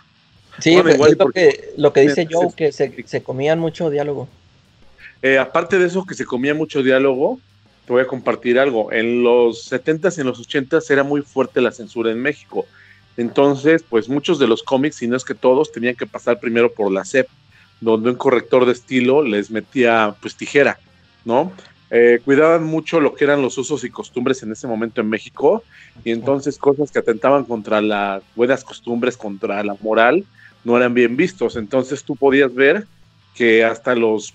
Sí, 0.59 0.77
pues, 0.83 0.97
igual 0.97 1.17
lo, 1.19 1.31
que, 1.31 1.73
lo 1.77 1.93
que 1.93 2.01
dice 2.03 2.27
Joe, 2.31 2.49
que 2.55 2.73
se, 2.73 3.23
comían 3.23 3.59
mucho 3.59 3.89
diálogo. 3.89 4.29
Eh, 5.23 5.39
aparte 5.39 5.79
de 5.79 5.87
eso, 5.87 6.07
que 6.07 6.15
se 6.15 6.25
comía 6.25 6.55
mucho 6.55 6.83
diálogo, 6.83 7.39
te 7.87 7.93
voy 7.93 8.03
a 8.03 8.07
compartir 8.07 8.59
algo. 8.59 8.93
En 8.93 9.23
los 9.23 9.71
70s 9.71 10.17
y 10.17 10.21
en 10.21 10.27
los 10.27 10.41
80s 10.41 10.91
era 10.91 11.03
muy 11.03 11.23
fuerte 11.23 11.61
la 11.61 11.73
censura 11.73 12.11
en 12.11 12.21
México. 12.21 12.67
Entonces, 13.17 13.85
pues 13.89 14.09
muchos 14.09 14.39
de 14.39 14.47
los 14.47 14.63
cómics, 14.63 14.97
si 14.97 15.09
no 15.09 15.17
es 15.17 15.25
que 15.25 15.35
todos, 15.35 15.73
tenían 15.73 15.97
que 15.97 16.07
pasar 16.07 16.41
primero 16.41 16.73
por 16.73 16.91
la 16.91 17.05
SEP, 17.05 17.29
donde 17.81 18.11
un 18.11 18.17
corrector 18.17 18.67
de 18.67 18.73
estilo 18.73 19.23
les 19.23 19.51
metía 19.51 20.15
pues 20.21 20.37
tijera, 20.37 20.79
¿no? 21.25 21.53
Eh, 21.91 22.21
cuidaban 22.25 22.63
mucho 22.65 23.01
lo 23.01 23.15
que 23.15 23.25
eran 23.25 23.43
los 23.43 23.59
usos 23.59 23.83
y 23.83 23.91
costumbres 23.91 24.43
en 24.45 24.53
ese 24.53 24.69
momento 24.69 25.01
en 25.01 25.09
México, 25.09 25.65
y 26.05 26.13
entonces 26.13 26.57
cosas 26.57 26.93
que 26.93 27.01
atentaban 27.01 27.45
contra 27.45 27.81
las 27.81 28.23
buenas 28.37 28.63
costumbres, 28.63 29.17
contra 29.17 29.63
la 29.65 29.77
moral, 29.81 30.25
no 30.63 30.77
eran 30.77 30.95
bien 30.95 31.17
vistos. 31.17 31.57
Entonces 31.57 32.05
tú 32.05 32.15
podías 32.17 32.55
ver 32.55 32.87
que 33.35 33.65
hasta 33.65 33.95
los, 33.95 34.35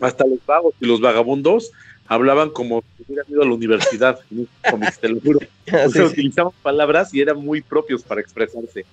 hasta 0.00 0.26
los 0.26 0.38
vagos 0.46 0.74
y 0.80 0.86
los 0.86 1.00
vagabundos 1.00 1.72
hablaban 2.10 2.50
como 2.50 2.82
si 2.96 3.04
hubieran 3.04 3.26
ido 3.28 3.42
a 3.42 3.44
la 3.44 3.54
universidad, 3.54 4.18
te 5.00 5.08
lo 5.08 5.20
juro. 5.20 5.40
O 5.72 6.06
utilizaban 6.06 6.52
palabras 6.62 7.14
y 7.14 7.20
eran 7.20 7.36
muy 7.36 7.60
propios 7.60 8.02
para 8.02 8.20
expresarse. 8.20 8.84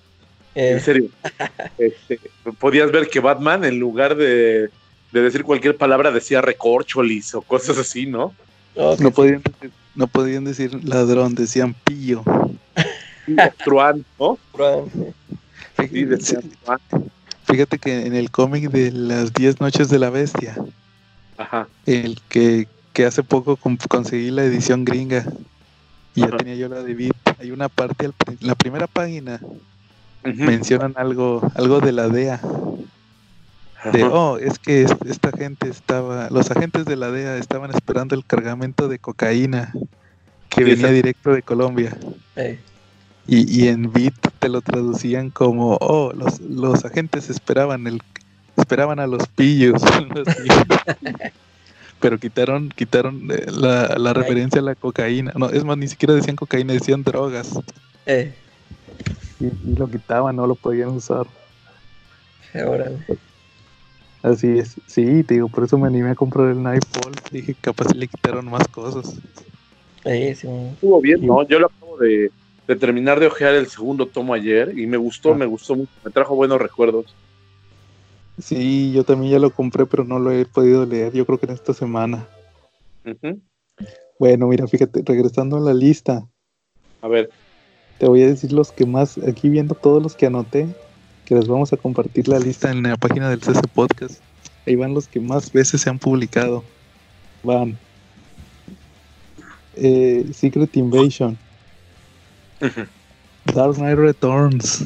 En 0.54 0.76
eh. 0.76 0.80
serio. 0.80 1.08
Este, 1.78 2.20
podías 2.58 2.92
ver 2.92 3.08
que 3.08 3.18
Batman, 3.18 3.64
en 3.64 3.80
lugar 3.80 4.16
de, 4.16 4.70
decir 5.12 5.42
cualquier 5.42 5.76
palabra, 5.76 6.12
decía 6.12 6.40
recorcholis 6.40 7.34
o 7.34 7.42
cosas 7.42 7.78
así, 7.78 8.06
¿no? 8.06 8.34
no, 8.76 9.10
podían, 9.10 9.42
no 9.96 10.06
podían 10.06 10.44
decir 10.44 10.84
ladrón, 10.84 11.34
decían 11.34 11.74
pillo. 11.84 12.22
Truán, 13.64 14.04
¿no? 14.18 14.38
Fíjate 17.44 17.78
que 17.78 18.06
en 18.06 18.14
el 18.14 18.30
cómic 18.30 18.70
de 18.70 18.92
las 18.92 19.32
10 19.32 19.60
noches 19.60 19.88
de 19.88 19.98
la 19.98 20.10
bestia, 20.10 20.56
el 21.86 22.20
que, 22.28 22.66
hace 23.06 23.22
poco 23.22 23.56
conseguí 23.56 24.30
la 24.30 24.44
edición 24.44 24.84
gringa. 24.84 25.24
Y 26.14 26.22
ya 26.22 26.36
tenía 26.36 26.56
yo 26.56 26.68
la 26.68 26.82
de 26.82 26.94
Beat, 26.94 27.16
hay 27.38 27.52
una 27.52 27.68
parte, 27.68 28.06
en 28.06 28.14
la 28.40 28.56
primera 28.56 28.88
página, 28.88 29.40
mencionan 30.24 30.94
algo, 30.96 31.48
algo 31.54 31.80
de 31.80 31.92
la 31.92 32.08
DEA. 32.08 32.40
De, 33.92 34.02
oh, 34.02 34.38
es 34.38 34.58
que 34.58 34.82
esta 34.82 35.30
gente 35.30 35.68
estaba, 35.68 36.28
los 36.30 36.50
agentes 36.50 36.84
de 36.86 36.96
la 36.96 37.12
DEA 37.12 37.36
estaban 37.36 37.70
esperando 37.70 38.16
el 38.16 38.24
cargamento 38.24 38.88
de 38.88 38.98
cocaína 38.98 39.72
que 40.48 40.64
venía 40.64 40.88
directo 40.88 41.32
de 41.32 41.42
Colombia. 41.42 41.96
Y, 43.28 43.62
y 43.62 43.68
en 43.68 43.92
Beat 43.92 44.14
te 44.40 44.48
lo 44.48 44.60
traducían 44.60 45.30
como, 45.30 45.76
oh, 45.80 46.12
los, 46.14 46.40
los 46.40 46.84
agentes 46.84 47.30
esperaban 47.30 47.86
el 47.86 48.02
esperaban 48.58 48.98
a 49.00 49.06
los 49.06 49.26
pillos. 49.28 49.82
pero 52.00 52.18
quitaron, 52.18 52.68
quitaron 52.70 53.30
eh, 53.30 53.46
la, 53.50 54.12
referencia 54.12 54.60
a 54.60 54.64
la 54.64 54.74
cocaína. 54.74 55.32
No, 55.36 55.50
es 55.50 55.64
más, 55.64 55.76
ni 55.76 55.88
siquiera 55.88 56.14
decían 56.14 56.36
cocaína, 56.36 56.72
decían 56.72 57.02
drogas. 57.02 57.58
Eh. 58.06 58.32
Y, 59.40 59.76
lo 59.76 59.88
quitaban, 59.88 60.36
no 60.36 60.46
lo 60.46 60.54
podían 60.54 60.90
usar. 60.90 61.26
Ahora. 62.54 62.90
Así 64.22 64.58
es, 64.58 64.74
sí, 64.86 65.22
te 65.22 65.34
digo, 65.34 65.48
por 65.48 65.64
eso 65.64 65.78
me 65.78 65.86
animé 65.86 66.10
a 66.10 66.14
comprar 66.14 66.48
el 66.48 66.62
Nightfall. 66.62 67.12
Dije, 67.30 67.54
capaz 67.60 67.94
le 67.94 68.08
quitaron 68.08 68.46
más 68.46 68.66
cosas. 68.68 69.14
Sí, 70.04 70.34
sí. 70.34 70.48
Estuvo 70.72 71.00
bien, 71.00 71.24
¿no? 71.24 71.46
Yo 71.46 71.60
lo 71.60 71.66
acabo 71.66 71.98
de, 71.98 72.30
terminar 72.78 73.20
de 73.20 73.28
ojear 73.28 73.54
el 73.54 73.68
segundo 73.68 74.06
tomo 74.06 74.34
ayer 74.34 74.76
y 74.76 74.86
me 74.86 74.96
gustó, 74.96 75.32
ah. 75.32 75.36
me 75.36 75.46
gustó 75.46 75.76
mucho, 75.76 75.90
me 76.04 76.10
trajo 76.10 76.34
buenos 76.34 76.60
recuerdos. 76.60 77.14
Sí, 78.40 78.92
yo 78.92 79.04
también 79.04 79.32
ya 79.32 79.38
lo 79.38 79.50
compré, 79.50 79.86
pero 79.86 80.04
no 80.04 80.18
lo 80.18 80.30
he 80.30 80.44
podido 80.44 80.86
leer. 80.86 81.12
Yo 81.12 81.26
creo 81.26 81.38
que 81.38 81.46
en 81.46 81.52
esta 81.52 81.74
semana. 81.74 82.26
Bueno, 84.18 84.48
mira, 84.48 84.66
fíjate, 84.66 85.02
regresando 85.04 85.56
a 85.56 85.60
la 85.60 85.74
lista. 85.74 86.26
A 87.02 87.08
ver. 87.08 87.30
Te 87.98 88.06
voy 88.06 88.22
a 88.22 88.28
decir 88.28 88.52
los 88.52 88.70
que 88.70 88.86
más, 88.86 89.18
aquí 89.18 89.48
viendo 89.48 89.74
todos 89.74 90.00
los 90.00 90.14
que 90.14 90.26
anoté, 90.26 90.68
que 91.24 91.34
les 91.34 91.48
vamos 91.48 91.72
a 91.72 91.76
compartir 91.76 92.28
la 92.28 92.38
lista 92.38 92.70
en 92.70 92.84
la 92.84 92.96
página 92.96 93.28
del 93.28 93.40
CC 93.40 93.60
Podcast. 93.74 94.20
Ahí 94.66 94.76
van 94.76 94.94
los 94.94 95.08
que 95.08 95.18
más 95.18 95.52
veces 95.52 95.80
se 95.80 95.90
han 95.90 95.98
publicado. 95.98 96.62
Van. 97.42 97.76
Eh, 99.74 100.26
Secret 100.32 100.76
Invasion. 100.76 101.36
Dark 103.54 103.74
Knight 103.76 103.98
Returns. 103.98 104.84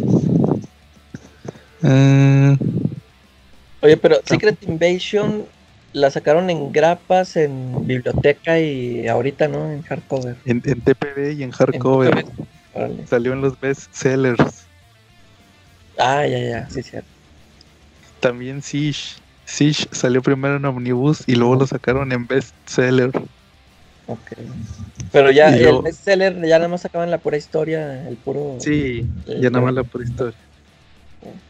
Eh, 1.83 2.57
Oye, 3.83 3.97
pero 3.97 4.21
Secret 4.25 4.63
Invasion 4.63 5.45
la 5.93 6.11
sacaron 6.11 6.49
en 6.51 6.73
grapas, 6.73 7.37
en 7.37 7.87
biblioteca 7.87 8.59
y 8.59 9.07
ahorita, 9.09 9.49
¿no? 9.49 9.71
En 9.71 9.83
hardcover. 9.83 10.37
En, 10.45 10.61
TPB 10.63 11.33
y 11.37 11.43
en 11.43 11.51
hardcover. 11.51 12.25
Salió 13.07 13.33
en 13.33 13.43
los 13.43 13.59
best 13.61 13.93
sellers. 13.93 14.67
Ah, 15.99 16.27
ya, 16.27 16.39
ya, 16.39 16.71
sí, 16.71 16.83
cierto. 16.83 17.09
También 18.21 18.63
Siege. 18.63 19.21
Siege 19.45 19.87
salió 19.91 20.23
primero 20.23 20.57
en 20.57 20.65
Omnibus 20.65 21.25
y 21.27 21.35
luego 21.35 21.57
lo 21.57 21.67
sacaron 21.67 22.13
en 22.13 22.27
bestseller. 22.27 23.11
Ok. 24.07 24.33
Pero 25.11 25.31
ya 25.31 25.55
el 25.55 25.83
bestseller 25.83 26.41
ya 26.47 26.59
nada 26.59 26.69
más 26.69 26.83
sacaban 26.83 27.11
la 27.11 27.19
pura 27.19 27.37
historia, 27.37 28.09
el 28.09 28.17
puro. 28.17 28.57
Sí, 28.61 29.07
ya 29.27 29.51
nada 29.51 29.67
más 29.67 29.75
la 29.75 29.83
pura 29.83 30.05
historia. 30.05 30.39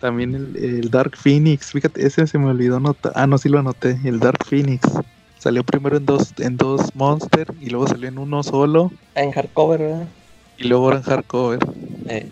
También 0.01 0.35
el, 0.35 0.91
Dark 0.91 1.17
Phoenix, 1.17 1.71
fíjate, 1.73 2.07
ese 2.07 2.27
se 2.27 2.39
me 2.39 2.47
olvidó 2.47 2.77
anotar. 2.77 3.13
Ah, 3.15 3.27
no, 3.27 3.39
sí 3.39 3.49
lo 3.49 3.59
anoté. 3.59 3.99
El 4.05 4.21
Dark 4.21 4.45
Phoenix. 4.45 4.83
Salió 5.39 5.65
primero 5.65 5.97
en 5.97 6.07
dos, 6.07 6.33
en 6.39 6.57
dos 6.57 6.95
Monster 6.95 7.53
y 7.61 7.71
luego 7.71 7.89
salió 7.89 8.09
en 8.09 8.19
uno 8.19 8.43
solo. 8.43 8.93
En 9.15 9.33
hardcover, 9.33 9.81
¿verdad? 9.81 10.07
Y 10.59 10.69
luego 10.69 10.85
ahora 10.85 10.99
en 10.99 11.03
hardcover. 11.03 11.59
Eh. 12.09 12.29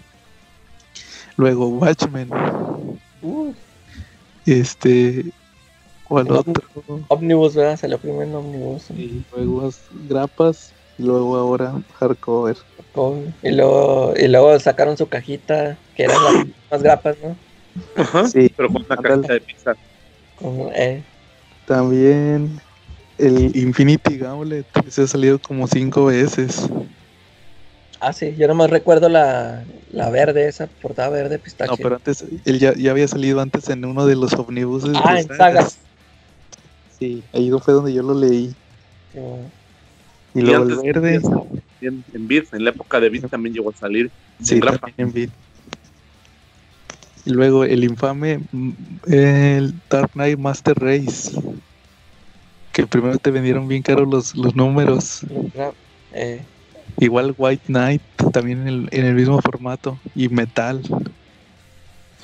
Luego 1.36 1.68
Watchmen. 1.68 2.28
Uh. 3.22 3.52
Este. 4.46 5.24
¿Cuál 6.04 6.30
otro? 6.30 6.62
Omnibus, 7.08 7.54
¿verdad? 7.54 7.78
Salió 7.78 7.98
primero 7.98 8.22
en 8.22 8.34
Omnibus. 8.34 8.90
Y 8.90 9.24
luego 9.34 9.70
Grapas 10.08 10.72
y 11.00 11.02
luego 11.02 11.36
ahora 11.36 11.72
hardcover. 11.98 12.56
Y 13.42 13.50
luego, 13.50 14.12
y 14.16 14.28
luego 14.28 14.58
sacaron 14.60 14.96
su 14.98 15.08
cajita, 15.08 15.78
que 15.96 16.04
eran 16.04 16.22
las 16.22 16.46
más 16.70 16.82
grapas, 16.82 17.16
¿no? 17.22 17.36
Ajá, 17.96 18.26
sí, 18.26 18.52
pero 18.54 18.68
con 18.68 18.84
una 18.84 18.96
cajita 18.96 19.32
de 19.32 19.40
pizza. 19.40 19.74
Eh. 20.74 21.02
También 21.66 22.60
el 23.16 23.56
Infinity 23.56 24.18
Gauntlet, 24.18 24.66
se 24.88 25.02
ha 25.02 25.06
salido 25.06 25.38
como 25.38 25.66
cinco 25.66 26.06
veces. 26.06 26.68
Ah, 28.00 28.12
sí, 28.12 28.34
yo 28.36 28.48
nomás 28.48 28.70
recuerdo 28.70 29.08
la, 29.08 29.64
la 29.92 30.10
verde, 30.10 30.48
esa 30.48 30.66
portada 30.66 31.08
verde 31.10 31.38
pistache. 31.38 31.70
No, 31.70 31.76
pero 31.76 31.96
antes, 31.96 32.24
él 32.44 32.58
ya, 32.58 32.74
ya 32.74 32.90
había 32.90 33.08
salido 33.08 33.40
antes 33.40 33.68
en 33.68 33.84
uno 33.84 34.06
de 34.06 34.16
los 34.16 34.32
omnibuses. 34.34 34.96
Ah, 35.02 35.20
en 35.20 35.28
sagas. 35.28 35.78
Sí, 36.98 37.22
ahí 37.32 37.50
fue 37.62 37.74
donde 37.74 37.92
yo 37.92 38.02
lo 38.02 38.14
leí. 38.14 38.54
Y, 40.34 40.42
luego 40.42 40.64
el 40.64 40.76
verde. 40.76 41.20
En, 41.80 42.04
en 42.12 42.28
Beat, 42.28 42.52
en 42.54 42.64
la 42.64 42.70
época 42.70 43.00
de 43.00 43.08
Beat 43.08 43.28
también 43.28 43.54
llegó 43.54 43.70
a 43.70 43.74
salir. 43.74 44.10
Sí, 44.42 44.60
también 44.60 44.94
en 44.96 45.12
Beat. 45.12 45.30
Y 47.24 47.30
luego 47.30 47.64
el 47.64 47.84
infame 47.84 48.40
mm, 48.50 48.70
el 49.06 49.74
Dark 49.88 50.12
Knight 50.12 50.38
Master 50.38 50.78
Race. 50.78 51.32
Que 52.72 52.86
primero 52.86 53.18
te 53.18 53.30
vendieron 53.30 53.66
bien 53.68 53.82
caros 53.82 54.08
los, 54.08 54.36
los 54.36 54.54
números. 54.54 55.26
Eh. 56.12 56.40
Igual 56.98 57.34
White 57.36 57.64
Knight, 57.66 58.02
también 58.32 58.62
en 58.62 58.68
el, 58.68 58.88
en 58.92 59.06
el 59.06 59.14
mismo 59.14 59.40
formato. 59.40 59.98
Y 60.14 60.28
Metal. 60.28 60.82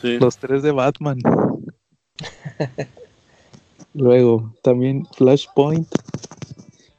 Sí. 0.01 0.19
Los 0.19 0.37
tres 0.39 0.63
de 0.63 0.73
Batman. 0.73 1.19
Luego, 3.95 4.53
también 4.63 5.07
Flashpoint, 5.17 5.89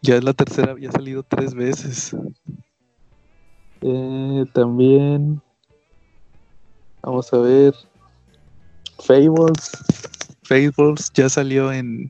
ya 0.07 0.15
es 0.15 0.23
la 0.23 0.31
tercera, 0.31 0.73
ya 0.79 0.87
ha 0.87 0.91
salido 0.93 1.21
tres 1.21 1.53
veces. 1.53 2.15
Eh, 3.81 4.45
también. 4.53 5.41
Vamos 7.01 7.33
a 7.33 7.37
ver. 7.39 7.75
Fables. 8.99 9.71
Fables 10.43 11.11
ya 11.13 11.27
salió 11.27 11.73
en 11.73 12.09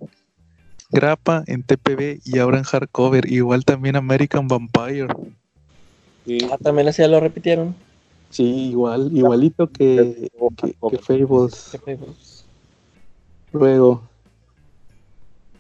grapa, 0.92 1.44
en 1.48 1.64
TPB 1.64 2.22
y 2.24 2.38
ahora 2.38 2.60
en 2.60 2.66
hardcover. 2.66 3.32
Igual 3.32 3.66
también 3.66 3.96
American 3.96 4.48
Vampire. 4.48 5.08
Ah, 6.52 6.58
también 6.62 6.88
así 6.88 7.02
ya 7.02 7.08
lo 7.08 7.20
repitieron. 7.20 7.76
Sí, 8.30 8.70
igual, 8.70 9.10
igualito 9.12 9.72
que, 9.72 10.30
que 10.92 10.98
Fables. 11.00 11.76
Luego, 13.52 14.04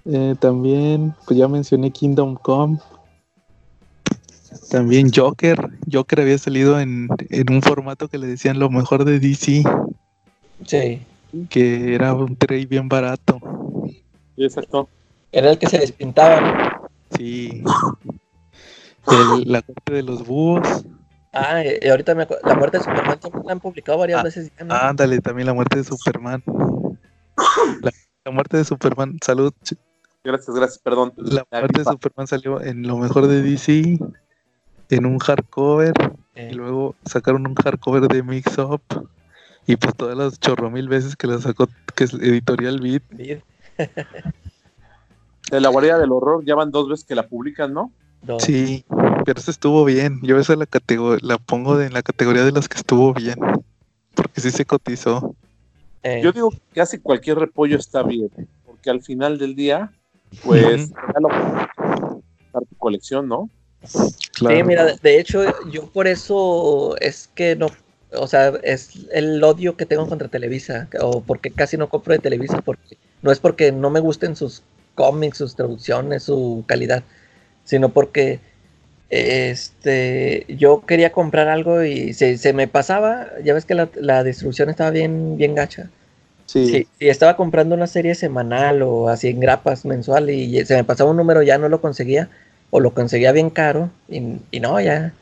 eh, 0.09 0.35
también, 0.39 1.13
pues 1.25 1.37
ya 1.37 1.47
mencioné 1.47 1.91
Kingdom 1.91 2.35
Come. 2.35 2.79
También 4.69 5.11
Joker. 5.13 5.69
Joker 5.91 6.21
había 6.21 6.37
salido 6.37 6.79
en, 6.79 7.09
un 7.49 7.61
formato 7.61 8.07
que 8.07 8.17
le 8.17 8.27
decían 8.27 8.59
lo 8.59 8.69
mejor 8.69 9.05
de 9.05 9.19
DC. 9.19 9.63
Sí. 10.65 11.01
Que 11.49 11.93
era 11.93 12.13
un 12.13 12.35
trade 12.35 12.65
bien 12.65 12.87
barato. 12.87 13.39
Sí, 14.35 14.43
exacto. 14.43 14.89
Era 15.31 15.51
el 15.51 15.57
que 15.57 15.67
se 15.67 15.79
despintaba. 15.79 16.89
Sí. 17.17 17.63
la 19.45 19.61
corte 19.61 19.93
de 19.93 20.03
los 20.03 20.25
búhos. 20.25 20.85
Ah, 21.33 21.61
y 21.63 21.87
ahorita 21.87 22.15
me 22.15 22.27
la 22.43 22.55
muerte 22.55 22.77
de 22.77 22.83
Superman 22.83 23.19
la 23.45 23.51
han 23.51 23.59
publicado 23.59 23.97
varias 23.99 24.21
ah, 24.21 24.23
veces. 24.23 24.51
Ándale, 24.57 25.19
también 25.19 25.45
la 25.45 25.53
muerte 25.53 25.77
de 25.77 25.83
Superman. 25.83 26.41
la, 27.81 28.31
muerte 28.31 28.57
de 28.57 28.63
Superman, 28.63 29.17
salud, 29.21 29.53
Gracias, 30.27 30.53
gracias, 30.53 30.79
perdón. 30.79 31.13
La 31.15 31.45
parte 31.45 31.79
de 31.79 31.85
Superman 31.85 32.27
salió 32.27 32.61
en 32.61 32.85
lo 32.85 32.97
mejor 32.97 33.27
de 33.27 33.41
DC, 33.41 33.97
en 34.89 35.05
un 35.05 35.19
hardcover, 35.19 35.93
y 36.35 36.39
eh. 36.41 36.53
luego 36.53 36.95
sacaron 37.05 37.47
un 37.47 37.55
hardcover 37.55 38.09
de 38.09 38.23
Mix 38.23 38.57
Up, 38.57 38.81
y 39.65 39.77
pues 39.77 39.95
todas 39.95 40.17
las 40.17 40.37
chorro 40.37 40.69
mil 40.69 40.89
veces 40.89 41.15
que 41.15 41.27
la 41.27 41.39
sacó, 41.39 41.69
que 41.95 42.03
es 42.03 42.13
Editorial 42.13 42.81
Beat. 42.81 43.03
de 45.49 45.61
la 45.61 45.69
guardia 45.69 45.97
del 45.97 46.11
horror 46.11 46.43
ya 46.43 46.55
van 46.55 46.71
dos 46.71 46.89
veces 46.89 47.05
que 47.05 47.15
la 47.15 47.25
publican, 47.25 47.71
¿no? 47.71 47.93
Sí, 48.39 48.83
pero 49.23 49.39
eso 49.39 49.49
estuvo 49.49 49.85
bien. 49.85 50.19
Yo 50.23 50.37
esa 50.37 50.57
la 50.57 50.67
la 51.21 51.37
pongo 51.37 51.79
en 51.79 51.93
la 51.93 52.01
categoría 52.01 52.43
de 52.43 52.51
las 52.51 52.67
que 52.67 52.75
estuvo 52.75 53.13
bien, 53.13 53.39
porque 54.13 54.41
sí 54.41 54.51
se 54.51 54.65
cotizó. 54.65 55.33
Eh. 56.03 56.19
Yo 56.21 56.33
digo 56.33 56.51
que 56.51 56.59
casi 56.73 56.97
cualquier 56.97 57.39
repollo 57.39 57.77
está 57.77 58.03
bien, 58.03 58.29
porque 58.65 58.89
al 58.89 59.01
final 59.01 59.37
del 59.37 59.55
día 59.55 59.93
pues 60.43 60.91
tu 62.69 62.75
colección, 62.77 63.27
¿no? 63.27 63.49
Sí, 63.83 64.63
mira, 64.65 64.95
de 65.01 65.19
hecho, 65.19 65.43
yo 65.69 65.87
por 65.87 66.07
eso 66.07 66.95
es 66.99 67.29
que 67.33 67.55
no, 67.55 67.67
o 68.13 68.27
sea, 68.27 68.53
es 68.63 69.07
el 69.11 69.43
odio 69.43 69.77
que 69.77 69.85
tengo 69.85 70.07
contra 70.07 70.27
Televisa, 70.27 70.87
o 71.01 71.21
porque 71.21 71.51
casi 71.51 71.77
no 71.77 71.89
compro 71.89 72.13
de 72.13 72.19
Televisa, 72.19 72.61
porque 72.61 72.97
no 73.21 73.31
es 73.31 73.39
porque 73.39 73.71
no 73.71 73.89
me 73.89 73.99
gusten 73.99 74.35
sus 74.35 74.63
cómics, 74.95 75.37
sus 75.37 75.55
traducciones, 75.55 76.23
su 76.23 76.63
calidad, 76.67 77.03
sino 77.63 77.89
porque 77.89 78.39
este 79.09 80.45
yo 80.49 80.85
quería 80.85 81.13
comprar 81.13 81.47
algo 81.47 81.83
y 81.83 82.13
se, 82.13 82.53
me 82.53 82.67
pasaba, 82.67 83.27
ya 83.43 83.53
ves 83.53 83.65
que 83.65 83.75
la, 83.75 83.89
la 83.95 84.23
distribución 84.23 84.69
estaba 84.69 84.89
bien, 84.91 85.37
bien 85.37 85.55
gacha. 85.55 85.89
Sí. 86.47 86.87
Estaba 86.99 87.35
comprando 87.35 87.75
una 87.75 87.87
serie 87.87 88.15
semanal 88.15 88.81
o 88.81 89.09
así 89.09 89.27
en 89.27 89.41
grapas 89.41 89.83
mensual 89.85 90.29
y 90.29 90.65
se 90.65 90.75
me 90.75 90.85
pasaba 90.85 91.11
un 91.11 91.17
número, 91.17 91.43
ya 91.43 91.57
no 91.57 91.67
lo 91.67 91.81
conseguía 91.81 92.29
o 92.69 92.79
lo 92.79 92.93
conseguía 92.93 93.33
bien 93.33 93.49
caro 93.49 93.91
y, 94.07 94.59
no, 94.59 94.79
ya, 94.79 95.13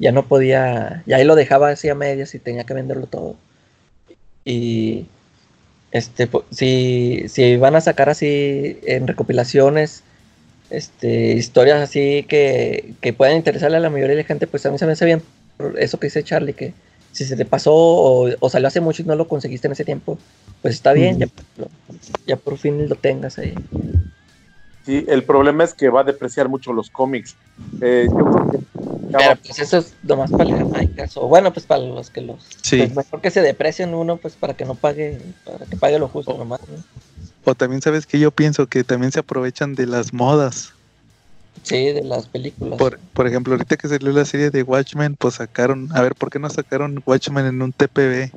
ya 0.00 0.12
no 0.12 0.26
podía, 0.26 1.04
ya 1.06 1.16
ahí 1.16 1.24
lo 1.24 1.36
dejaba 1.36 1.70
así 1.70 1.88
a 1.88 1.94
medias 1.94 2.34
y 2.34 2.40
tenía 2.40 2.64
que 2.64 2.74
venderlo 2.74 3.06
todo. 3.06 3.36
Y 4.44 5.06
este, 5.92 6.28
si, 6.50 7.28
si 7.28 7.56
van 7.56 7.76
a 7.76 7.80
sacar 7.80 8.08
así 8.08 8.80
en 8.82 9.06
recopilaciones, 9.06 10.02
este, 10.70 11.34
historias 11.34 11.80
así 11.80 12.24
que, 12.28 12.94
que 13.00 13.12
puedan 13.12 13.36
interesarle 13.36 13.76
a 13.76 13.80
la 13.80 13.90
mayoría 13.90 14.16
de 14.16 14.22
la 14.22 14.26
gente, 14.26 14.48
pues 14.48 14.66
a 14.66 14.72
mí 14.72 14.78
se 14.78 14.86
me 14.86 14.92
hace 14.92 15.04
bien 15.04 15.22
eso 15.78 16.00
que 16.00 16.08
dice 16.08 16.24
Charlie, 16.24 16.54
que 16.54 16.72
si 17.12 17.24
se 17.24 17.36
te 17.36 17.44
pasó 17.44 17.72
o, 17.74 18.50
salió 18.50 18.68
hace 18.68 18.80
mucho 18.80 19.02
y 19.02 19.04
no 19.04 19.14
lo 19.14 19.28
conseguiste 19.28 19.68
en 19.68 19.72
ese 19.72 19.84
tiempo, 19.84 20.18
pues 20.60 20.74
está 20.74 20.92
bien, 20.92 21.18
ya, 21.18 21.26
ya, 22.26 22.36
por 22.36 22.58
fin 22.58 22.88
lo 22.88 22.96
tengas 22.96 23.38
ahí. 23.38 23.54
Sí, 24.84 25.04
el 25.08 25.22
problema 25.22 25.62
es 25.62 25.74
que 25.74 25.88
va 25.90 26.00
a 26.00 26.04
depreciar 26.04 26.48
mucho 26.48 26.72
los 26.72 26.90
cómics. 26.90 27.36
Eh, 27.80 28.08
yo 28.10 28.24
creo 28.24 28.50
que 28.50 28.58
pero 29.12 29.36
pues 29.36 29.58
eso 29.58 29.78
es 29.78 29.94
nomás 30.02 30.30
para 30.30 30.44
el 30.44 31.10
o 31.16 31.28
bueno, 31.28 31.52
pues 31.52 31.66
para 31.66 31.82
los 31.82 32.10
que 32.10 32.22
los... 32.22 32.46
Sí. 32.62 32.78
Pues 32.78 32.96
mejor 32.96 33.20
que 33.20 33.30
se 33.30 33.42
deprecien 33.42 33.94
uno, 33.94 34.16
pues 34.16 34.34
para 34.34 34.54
que 34.54 34.64
no 34.64 34.74
pague, 34.74 35.20
para 35.44 35.66
que 35.66 35.76
pague 35.76 35.98
lo 35.98 36.08
justo 36.08 36.36
nomás. 36.36 36.60
O 37.44 37.54
también 37.54 37.82
sabes 37.82 38.06
que 38.06 38.18
yo 38.18 38.30
pienso 38.30 38.66
que 38.66 38.84
también 38.84 39.12
se 39.12 39.20
aprovechan 39.20 39.74
de 39.74 39.86
las 39.86 40.12
modas. 40.12 40.72
Sí, 41.62 41.92
de 41.92 42.02
las 42.02 42.26
películas. 42.26 42.78
Por, 42.78 42.98
por 42.98 43.26
ejemplo, 43.26 43.54
ahorita 43.54 43.76
que 43.76 43.88
salió 43.88 44.10
la 44.12 44.24
serie 44.24 44.50
de 44.50 44.62
Watchmen, 44.62 45.16
pues 45.16 45.34
sacaron, 45.34 45.88
a 45.94 46.02
ver, 46.02 46.14
¿por 46.14 46.30
qué 46.30 46.38
no 46.38 46.50
sacaron 46.50 47.02
Watchmen 47.06 47.46
en 47.46 47.62
un 47.62 47.72
TPB? 47.72 48.30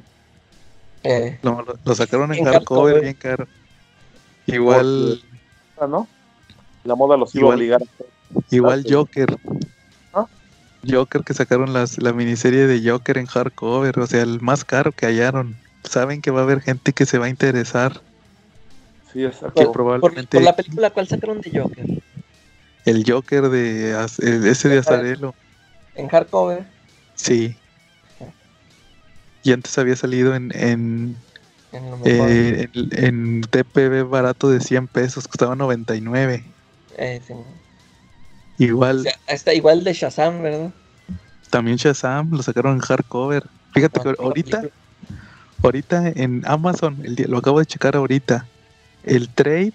Eh, 1.04 1.40
lo, 1.42 1.96
sacaron 1.96 2.34
en, 2.34 2.46
hardcover 2.46 3.02
bien 3.02 3.14
caro. 3.14 3.48
Igual... 4.48 5.22
¿no? 5.88 6.08
La 6.84 6.96
moda 6.96 7.18
los 7.18 7.34
iba 7.36 7.52
a 7.52 7.56
obligar. 7.56 7.82
Igual 8.50 8.86
Joker. 8.90 9.38
Joker 10.88 11.24
que 11.24 11.34
sacaron 11.34 11.74
las, 11.74 12.02
la 12.02 12.14
miniserie 12.14 12.68
de 12.68 12.90
Joker 12.90 13.18
en 13.18 13.26
hardcover, 13.26 14.00
o 14.00 14.08
sea, 14.08 14.22
el 14.22 14.42
más 14.42 14.64
caro 14.64 14.92
que 14.92 15.06
hallaron. 15.06 15.56
Saben 15.84 16.22
que 16.22 16.32
va 16.32 16.42
a 16.42 16.44
haber 16.44 16.62
gente 16.62 16.94
que 16.94 17.06
se 17.06 17.18
va 17.18 17.26
a 17.26 17.30
interesar. 17.30 18.02
Sí, 19.12 19.24
exacto. 19.24 19.72
probablemente... 19.72 20.38
Por, 20.38 20.44
la 20.44 20.56
película, 20.56 20.90
¿cuál 20.92 21.08
sacaron 21.08 21.42
de 21.42 21.60
Joker? 21.60 21.86
El 22.86 23.03
Joker 23.06 23.49
de 23.49 23.91
ese 24.49 24.70
de 24.70 24.78
Azarelo. 24.78 25.34
¿En 25.95 26.07
hardcover? 26.07 26.66
Sí. 27.16 27.56
Y 29.44 29.52
antes 29.52 29.78
había 29.78 29.95
salido 29.95 30.36
en 30.36 30.52
en, 31.76 32.02
eh, 32.06 32.70
en, 32.74 33.41
TPB 33.41 34.07
barato 34.07 34.49
de 34.49 34.60
100 34.60 34.88
pesos, 34.88 35.28
costaba 35.28 35.56
99. 35.56 36.44
Eh, 36.98 37.22
sí. 37.26 37.34
Igual. 38.57 39.06
está 39.28 39.53
igual 39.53 39.84
de 39.84 39.94
Shazam, 39.94 40.41
¿verdad? 40.41 40.72
También 41.49 41.78
Shazam, 41.78 42.32
lo 42.32 42.41
sacaron 42.44 42.76
en 42.76 42.80
hardcover. 42.80 43.44
Fíjate 43.74 43.99
que 43.99 44.16
ahorita, 44.18 44.64
ahorita 45.62 46.10
en 46.16 46.44
Amazon, 46.45 47.02
el 47.03 47.16
lo 47.30 47.38
acabo 47.38 47.60
de 47.60 47.66
checar 47.66 47.95
ahorita, 47.98 48.48
el 49.03 49.28
trade 49.30 49.74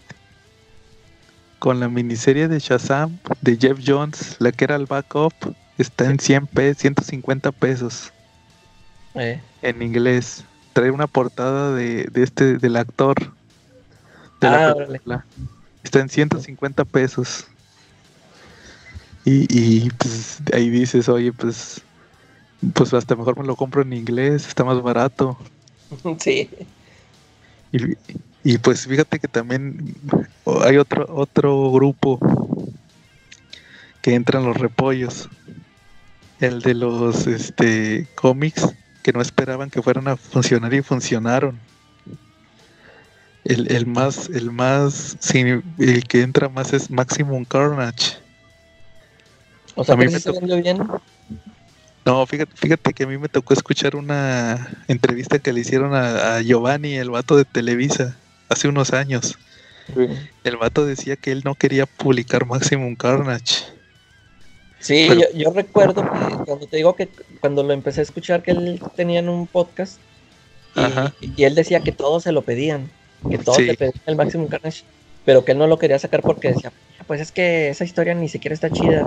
con 1.60 1.78
la 1.78 1.88
miniserie 1.88 2.48
de 2.48 2.58
Shazam 2.58 3.18
de 3.42 3.56
Jeff 3.56 3.78
Jones, 3.86 4.36
la 4.40 4.50
que 4.50 4.64
era 4.64 4.76
el 4.76 4.86
backup, 4.86 5.34
está 5.78 6.06
en 6.06 6.18
100 6.18 6.46
pesos, 6.48 6.78
150 6.78 7.52
pesos. 7.52 8.12
Eh. 9.14 9.40
En 9.62 9.82
inglés. 9.82 10.44
Trae 10.72 10.90
una 10.90 11.06
portada 11.06 11.74
de, 11.74 12.04
de 12.04 12.22
este, 12.22 12.56
del 12.56 12.76
actor. 12.76 13.14
De 14.40 14.48
ah, 14.48 14.74
Está 15.84 16.00
en 16.00 16.08
150 16.08 16.84
pesos. 16.86 17.46
Y, 19.24 19.46
y 19.50 19.90
pues 19.90 20.38
ahí 20.54 20.70
dices, 20.70 21.10
oye, 21.10 21.30
pues, 21.32 21.82
pues 22.72 22.94
hasta 22.94 23.14
mejor 23.16 23.38
me 23.38 23.46
lo 23.46 23.54
compro 23.54 23.82
en 23.82 23.92
inglés, 23.92 24.48
está 24.48 24.64
más 24.64 24.80
barato. 24.80 25.36
Sí. 26.18 26.48
Y, 27.72 27.96
y 28.44 28.58
pues 28.58 28.86
fíjate 28.86 29.18
que 29.18 29.28
también 29.28 29.94
hay 30.64 30.76
otro, 30.78 31.06
otro 31.14 31.70
grupo 31.70 32.18
que 34.02 34.14
entran 34.14 34.44
los 34.44 34.56
repollos. 34.56 35.28
El 36.40 36.62
de 36.62 36.72
los 36.72 37.26
este 37.26 38.06
cómics 38.14 38.66
que 39.02 39.12
no 39.12 39.20
esperaban 39.20 39.68
que 39.70 39.82
fueran 39.82 40.08
a 40.08 40.16
funcionar 40.16 40.72
y 40.72 40.82
funcionaron. 40.82 41.58
El, 43.44 43.70
el 43.72 43.86
más, 43.86 44.28
el 44.30 44.50
más, 44.50 45.16
el 45.78 46.04
que 46.04 46.22
entra 46.22 46.48
más 46.48 46.72
es 46.72 46.90
Maximum 46.90 47.44
Carnage. 47.44 48.18
O 49.74 49.84
sea, 49.84 49.94
a 49.94 49.98
mí 49.98 50.08
me 50.08 50.20
tocó... 50.20 50.40
bien. 50.40 50.78
No, 52.04 52.26
fíjate, 52.26 52.52
fíjate 52.54 52.92
que 52.92 53.04
a 53.04 53.06
mí 53.06 53.18
me 53.18 53.28
tocó 53.28 53.54
escuchar 53.54 53.96
una 53.96 54.68
entrevista 54.88 55.38
que 55.38 55.52
le 55.52 55.60
hicieron 55.60 55.94
a, 55.94 56.40
Giovanni, 56.40 56.94
el 56.94 57.10
vato 57.10 57.36
de 57.36 57.44
Televisa, 57.44 58.16
hace 58.50 58.68
unos 58.68 58.92
años. 58.92 59.38
El 60.44 60.56
vato 60.56 60.84
decía 60.84 61.16
que 61.16 61.32
él 61.32 61.42
no 61.44 61.54
quería 61.54 61.86
publicar 61.86 62.46
Maximum 62.46 62.94
Carnage. 62.94 63.64
Sí, 64.78 65.08
yo, 65.34 65.50
recuerdo 65.52 66.02
que 66.02 66.44
cuando 66.44 66.66
te 66.66 66.76
digo 66.78 66.94
que 66.94 67.08
cuando 67.40 67.62
lo 67.62 67.72
empecé 67.72 68.00
a 68.00 68.02
escuchar 68.02 68.42
que 68.42 68.52
él 68.52 68.80
tenía 68.96 69.20
un 69.20 69.46
podcast 69.46 69.98
y, 71.20 71.44
él 71.44 71.54
decía 71.54 71.80
que 71.80 71.92
todos 71.92 72.22
se 72.22 72.32
lo 72.32 72.42
pedían, 72.42 72.90
que 73.28 73.38
todos 73.38 73.60
le 73.60 73.74
pedían 73.74 74.00
el 74.06 74.16
Maximum 74.16 74.48
Carnage, 74.48 74.84
pero 75.24 75.44
que 75.44 75.52
él 75.52 75.58
no 75.58 75.66
lo 75.66 75.78
quería 75.78 75.98
sacar 75.98 76.22
porque 76.22 76.52
decía, 76.52 76.72
pues 77.06 77.20
es 77.20 77.30
que 77.30 77.68
esa 77.68 77.84
historia 77.84 78.14
ni 78.14 78.28
siquiera 78.28 78.54
está 78.54 78.70
chida. 78.70 79.06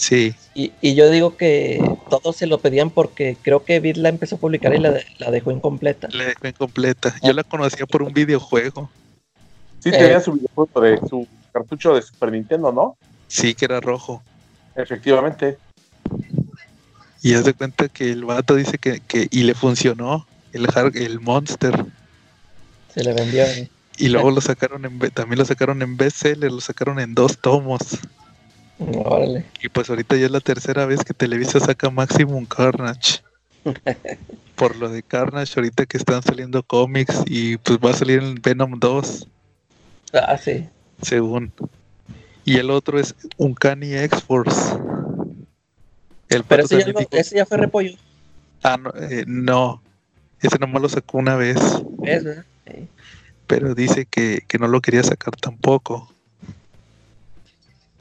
Sí. 0.00 0.34
Y, 0.54 0.72
y, 0.80 0.94
yo 0.94 1.10
digo 1.10 1.36
que 1.36 1.78
todos 2.08 2.34
se 2.34 2.46
lo 2.46 2.58
pedían 2.58 2.88
porque 2.88 3.36
creo 3.42 3.66
que 3.66 3.80
Vid 3.80 3.96
la 3.96 4.08
empezó 4.08 4.36
a 4.36 4.38
publicar 4.38 4.74
y 4.74 4.78
la, 4.78 4.98
la 5.18 5.30
dejó 5.30 5.50
incompleta. 5.50 6.08
La 6.10 6.24
dejó 6.24 6.48
incompleta. 6.48 7.14
Yo 7.22 7.34
la 7.34 7.44
conocía 7.44 7.84
por 7.84 8.02
un 8.02 8.14
videojuego. 8.14 8.90
Sí, 9.80 9.90
tenía 9.90 10.16
eh. 10.16 10.20
su 10.22 10.32
videojuego 10.32 10.80
de 10.80 10.98
su 11.06 11.28
cartucho 11.52 11.94
de 11.94 12.00
Super 12.00 12.32
Nintendo, 12.32 12.72
¿no? 12.72 12.96
Sí, 13.28 13.52
que 13.52 13.66
era 13.66 13.78
rojo. 13.78 14.22
Efectivamente. 14.74 15.58
Y 17.20 17.34
haz 17.34 17.44
de 17.44 17.52
cuenta 17.52 17.90
que 17.90 18.10
el 18.10 18.24
vato 18.24 18.54
dice 18.54 18.78
que, 18.78 19.00
que 19.00 19.28
y 19.30 19.42
le 19.42 19.54
funcionó 19.54 20.26
el, 20.54 20.66
el 20.94 21.20
Monster. 21.20 21.84
Se 22.94 23.04
le 23.04 23.12
vendió. 23.12 23.44
Y 23.98 24.08
luego 24.08 24.30
lo 24.30 24.40
sacaron 24.40 24.86
en, 24.86 24.98
también 25.10 25.38
lo 25.38 25.44
sacaron 25.44 25.82
en 25.82 25.98
bestseller, 25.98 26.50
lo 26.50 26.62
sacaron 26.62 26.98
en 27.00 27.14
dos 27.14 27.36
tomos. 27.36 27.98
Y 29.60 29.68
pues 29.68 29.90
ahorita 29.90 30.16
ya 30.16 30.26
es 30.26 30.30
la 30.30 30.40
tercera 30.40 30.86
vez 30.86 31.04
que 31.04 31.12
Televisa 31.12 31.60
saca 31.60 31.90
Maximum 31.90 32.46
Carnage. 32.46 33.20
Por 34.56 34.76
lo 34.76 34.88
de 34.88 35.02
Carnage, 35.02 35.52
ahorita 35.56 35.86
que 35.86 35.98
están 35.98 36.22
saliendo 36.22 36.62
cómics 36.62 37.22
y 37.26 37.58
pues 37.58 37.78
va 37.78 37.90
a 37.90 37.94
salir 37.94 38.20
en 38.22 38.34
Venom 38.42 38.78
2. 38.78 39.26
Ah, 40.14 40.36
sí. 40.38 40.66
Según. 41.02 41.52
Y 42.44 42.56
el 42.56 42.70
otro 42.70 42.98
es 42.98 43.14
Uncanny 43.36 43.94
X-Force. 43.94 44.76
El 46.28 46.44
Pero 46.44 46.64
ese 46.64 46.78
ya, 46.78 47.18
ese 47.18 47.36
ya, 47.36 47.46
fue 47.46 47.58
repollo. 47.58 47.92
Ah, 48.62 48.76
no, 48.76 48.92
eh, 48.96 49.24
no. 49.26 49.82
Ese 50.40 50.58
nomás 50.58 50.82
lo 50.82 50.88
sacó 50.88 51.18
una 51.18 51.36
vez. 51.36 51.58
Es, 52.04 52.24
Pero 53.46 53.74
dice 53.74 54.06
que, 54.06 54.42
que 54.46 54.58
no 54.58 54.68
lo 54.68 54.80
quería 54.80 55.02
sacar 55.02 55.36
tampoco. 55.36 56.12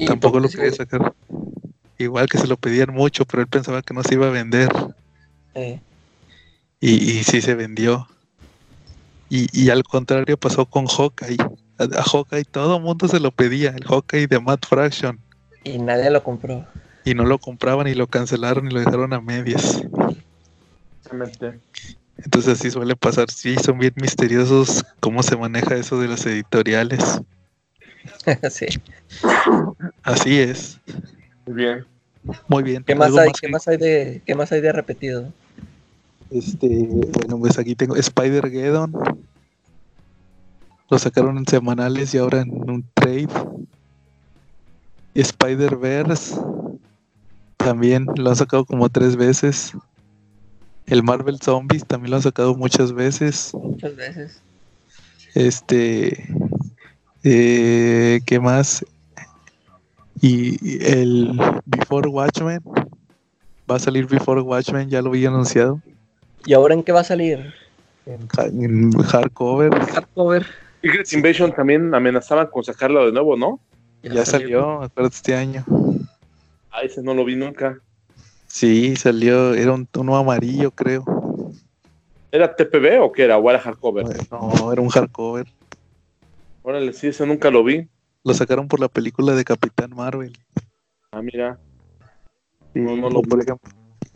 Tampoco 0.06 0.40
lo 0.40 0.50
quería 0.50 0.72
sacar. 0.72 1.14
Igual 1.98 2.28
que 2.28 2.38
se 2.38 2.48
lo 2.48 2.58
pedían 2.58 2.94
mucho, 2.94 3.26
pero 3.26 3.42
él 3.42 3.48
pensaba 3.48 3.82
que 3.82 3.94
no 3.94 4.04
se 4.04 4.14
iba 4.14 4.28
a 4.28 4.32
vender. 4.32 4.70
Eh. 5.56 5.80
Y, 6.80 6.92
y 6.92 7.24
sí 7.24 7.42
se 7.42 7.56
vendió. 7.56 8.08
Y, 9.30 9.48
y, 9.52 9.70
al 9.70 9.84
contrario 9.84 10.38
pasó 10.38 10.66
con 10.66 10.88
Hawkeye. 10.88 11.38
A, 11.78 12.00
a 12.00 12.04
Hawkeye 12.04 12.46
todo 12.46 12.78
el 12.78 12.84
mundo 12.84 13.08
se 13.08 13.20
lo 13.20 13.32
pedía, 13.32 13.72
el 13.72 13.84
Hawkeye 13.84 14.28
de 14.28 14.40
Matt 14.40 14.66
Fraction. 14.66 15.20
Y 15.64 15.78
nadie 15.78 16.10
lo 16.10 16.24
compró. 16.24 16.66
Y 17.04 17.14
no 17.14 17.26
lo 17.26 17.38
compraban 17.38 17.88
y 17.88 17.94
lo 17.94 18.08
cancelaron 18.08 18.68
y 18.68 18.74
lo 18.74 18.80
dejaron 18.80 19.14
a 19.14 19.22
medias. 19.22 19.82
Entonces 22.18 22.60
así 22.60 22.72
suele 22.72 22.96
pasar. 22.96 23.30
Sí, 23.30 23.56
son 23.56 23.78
bien 23.80 23.94
misteriosos 23.96 24.86
cómo 25.00 25.24
se 25.24 25.38
maneja 25.38 25.76
eso 25.76 26.00
de 26.00 26.08
las 26.08 26.26
editoriales. 26.26 27.22
sí. 28.50 28.68
Así 30.04 30.40
es. 30.40 30.80
Muy 31.46 31.56
bien. 31.56 31.86
Muy 32.48 32.64
bien. 32.64 32.84
¿Qué 32.84 32.96
más 32.96 33.16
hay, 33.18 33.32
¿qué 33.40 33.48
más 33.48 33.68
hay 33.68 33.78
de, 33.78 34.22
qué 34.26 34.36
más 34.36 34.52
hay 34.52 34.62
de 34.62 34.72
repetido? 34.72 35.32
Este, 36.30 36.68
bueno, 36.68 37.40
pues 37.40 37.58
aquí 37.58 37.76
tengo 37.76 37.96
Spider-Geddon. 37.96 38.94
Lo 40.90 41.00
sacaron 41.00 41.38
en 41.38 41.48
semanales 41.48 42.14
y 42.14 42.18
ahora 42.18 42.42
en 42.42 42.70
un 42.70 42.86
trade. 42.94 43.30
Spider-Verse. 45.16 46.36
También 47.58 48.06
lo 48.16 48.30
han 48.30 48.36
sacado 48.36 48.66
como 48.66 48.90
tres 48.90 49.16
veces. 49.16 49.74
El 50.86 51.04
Marvel 51.04 51.40
Zombies 51.40 51.86
también 51.86 52.12
lo 52.12 52.18
han 52.18 52.24
sacado 52.24 52.56
muchas 52.56 52.94
veces. 52.94 53.52
Muchas 53.54 53.96
veces. 53.96 54.42
Este. 55.36 56.28
Eh, 57.24 58.20
¿Qué 58.26 58.40
más? 58.40 58.86
Y 60.22 60.84
el 60.86 61.40
Before 61.66 62.10
Watchmen. 62.10 62.62
Va 63.70 63.76
a 63.76 63.80
salir 63.80 64.08
Before 64.08 64.42
Watchmen, 64.42 64.90
ya 64.90 65.02
lo 65.02 65.10
había 65.10 65.30
anunciado. 65.30 65.82
¿Y 66.46 66.54
ahora 66.54 66.74
en 66.74 66.84
qué 66.84 66.92
va 66.92 67.02
a 67.02 67.04
salir? 67.04 67.54
En, 68.06 68.92
hardcover. 69.02 69.72
Hardcover. 69.74 70.46
Secret 70.82 71.14
Invasion 71.14 71.54
también 71.54 71.94
amenazaban 71.94 72.48
con 72.48 72.64
sacarlo 72.64 73.06
de 73.06 73.12
nuevo, 73.12 73.36
¿no? 73.36 73.60
Ya, 74.02 74.26
salió, 74.26 74.82
acuérdate 74.82 75.16
este 75.16 75.36
año. 75.36 75.66
Ah, 76.72 76.82
ese 76.84 77.04
no 77.04 77.14
lo 77.14 77.26
vi 77.26 77.36
nunca. 77.36 77.80
Sí, 78.48 78.96
salió, 78.96 79.54
era 79.54 79.74
un 79.74 79.86
tono 79.86 80.16
amarillo, 80.16 80.72
creo. 80.72 81.04
¿Era 82.32 82.56
TPB 82.56 83.02
o 83.02 83.12
qué 83.12 83.26
era? 83.26 83.38
¿O 83.38 83.50
era 83.50 83.60
hardcover? 83.60 84.06
No, 84.32 84.72
era 84.72 84.82
un 84.82 84.90
hardcover. 84.90 85.48
Órale, 86.70 86.94
sí, 86.94 87.08
ese 87.08 87.26
nunca 87.26 87.50
lo 87.50 87.64
vi. 87.64 87.90
Lo 88.24 88.32
sacaron 88.36 88.68
por 88.68 88.80
la 88.80 88.90
película 88.90 89.34
de 89.34 89.44
Capitán 89.44 89.90
Marvel. 89.96 90.38
Ah, 91.12 91.20
mira. 91.20 91.58
no, 92.76 92.96
no 92.96 93.10
lo 93.10 93.24
por 93.24 93.42
ejemplo. 93.42 93.72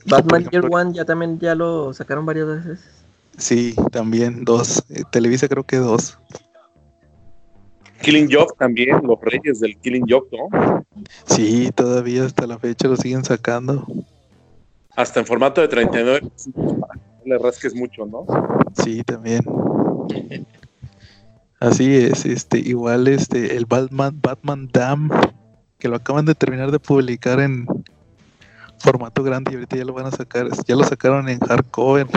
Batman 0.05 0.47
Year 0.51 0.67
One 0.69 0.93
ya 0.93 1.03
también 1.03 1.39
ya 1.39 1.55
lo 1.55 1.91
sacaron 1.93 2.27
varias 2.27 2.45
veces. 2.45 3.05
Sí, 3.39 3.73
también 3.91 4.45
dos. 4.45 4.83
Eh, 4.91 5.01
Televisa 5.11 5.47
creo 5.47 5.63
que 5.63 5.77
dos. 5.77 6.19
Killing 8.03 8.29
Joke 8.31 8.53
también, 8.59 9.01
los 9.01 9.19
reyes 9.19 9.59
del 9.59 9.75
Killing 9.79 10.05
Joke, 10.07 10.29
¿no? 10.37 10.85
Sí, 11.25 11.71
todavía 11.73 12.23
hasta 12.23 12.45
la 12.45 12.59
fecha 12.59 12.87
lo 12.87 12.97
siguen 12.97 13.23
sacando. 13.25 13.87
Hasta 14.95 15.21
en 15.21 15.25
formato 15.25 15.59
de 15.59 15.69
39, 15.69 16.21
para 16.79 16.93
que 16.93 17.29
le 17.29 17.37
rasques 17.39 17.73
mucho, 17.73 18.05
¿no? 18.05 18.27
Sí, 18.75 19.01
también. 19.01 19.41
Así 21.63 21.95
es, 21.95 22.25
este, 22.25 22.59
igual 22.59 23.07
este, 23.07 23.55
el 23.55 23.65
Batman, 23.65 24.19
Batman 24.21 24.69
Dam, 24.73 25.09
que 25.79 25.87
lo 25.87 25.95
acaban 25.95 26.25
de 26.25 26.35
terminar 26.35 26.71
de 26.71 26.79
publicar 26.79 27.39
en 27.39 27.65
formato 28.79 29.23
grande 29.23 29.51
y 29.51 29.55
ahorita 29.55 29.77
ya 29.77 29.85
lo 29.85 29.93
van 29.93 30.07
a 30.07 30.11
sacar, 30.11 30.49
ya 30.67 30.75
lo 30.75 30.83
sacaron 30.83 31.29
en 31.29 31.39
hardcover. 31.39 32.07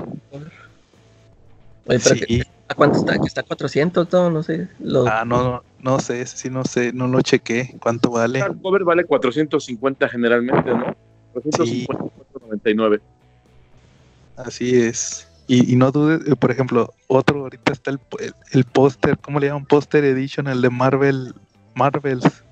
¿A 2.67 2.75
cuánto 2.75 2.99
está? 2.99 3.21
¿Que 3.21 3.27
está 3.29 3.45
400 3.45 4.09
todo? 4.09 4.31
No 4.31 4.43
sé. 4.43 4.67
Ah, 5.09 5.23
no, 5.25 5.45
no, 5.45 5.63
no 5.79 6.01
sé, 6.01 6.27
sí 6.27 6.51
no 6.51 6.65
sé, 6.65 6.93
no 6.93 7.07
lo 7.07 7.23
chequé. 7.23 7.77
¿Cuánto 7.81 8.11
vale? 8.11 8.41
El 8.41 8.61
cover 8.61 8.83
vale 8.83 9.05
450 9.05 10.09
generalmente, 10.09 10.71
¿no? 10.71 10.97
450, 11.35 13.01
Así 14.37 14.77
es. 14.77 15.26
Y, 15.49 15.77
no 15.77 15.93
dudes, 15.93 16.27
eh, 16.27 16.35
por 16.35 16.51
ejemplo, 16.51 16.93
otro 17.07 17.43
ahorita 17.43 17.73
está 17.73 17.93
el, 17.93 18.01
el, 18.53 18.65
póster, 18.65 19.17
¿cómo 19.19 19.39
le 19.39 19.47
llaman? 19.47 19.65
Póster 19.65 20.05
Edition, 20.05 20.49
el 20.49 20.61
de 20.61 20.71
Marvel, 20.71 21.35
Marvels. 21.75 22.43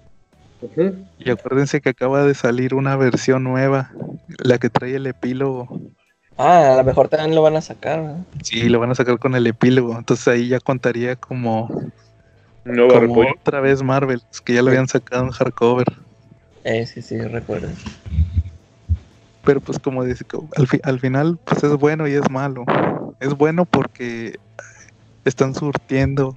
Y 1.18 1.30
acuérdense 1.30 1.80
que 1.80 1.90
acaba 1.90 2.24
de 2.24 2.34
salir 2.34 2.74
una 2.74 2.96
versión 2.96 3.42
nueva, 3.42 3.90
la 4.38 4.58
que 4.58 4.70
trae 4.70 4.94
el 4.94 5.06
epílogo. 5.06 5.80
Ah, 6.36 6.74
a 6.74 6.76
lo 6.76 6.84
mejor 6.84 7.08
también 7.08 7.34
lo 7.34 7.42
van 7.42 7.56
a 7.56 7.60
sacar. 7.60 8.16
Sí, 8.42 8.68
lo 8.68 8.80
van 8.80 8.90
a 8.90 8.94
sacar 8.94 9.18
con 9.18 9.34
el 9.34 9.46
epílogo. 9.46 9.96
Entonces 9.96 10.26
ahí 10.28 10.48
ya 10.48 10.60
contaría 10.60 11.16
como, 11.16 11.68
como 12.64 13.22
otra 13.30 13.60
vez 13.60 13.82
Marvel, 13.82 14.22
que 14.44 14.54
ya 14.54 14.62
lo 14.62 14.68
habían 14.70 14.88
sacado 14.88 15.24
en 15.24 15.30
hardcover. 15.30 15.86
Eh, 16.64 16.86
sí, 16.86 17.02
sí, 17.02 17.20
recuerdo. 17.20 17.68
Pero 19.44 19.60
pues 19.60 19.78
como 19.78 20.04
dice, 20.04 20.24
al, 20.56 20.68
al 20.82 21.00
final 21.00 21.38
pues 21.44 21.62
es 21.64 21.72
bueno 21.72 22.08
y 22.08 22.12
es 22.12 22.30
malo. 22.30 22.64
Es 23.20 23.34
bueno 23.34 23.64
porque 23.64 24.38
están 25.24 25.54
surtiendo. 25.54 26.34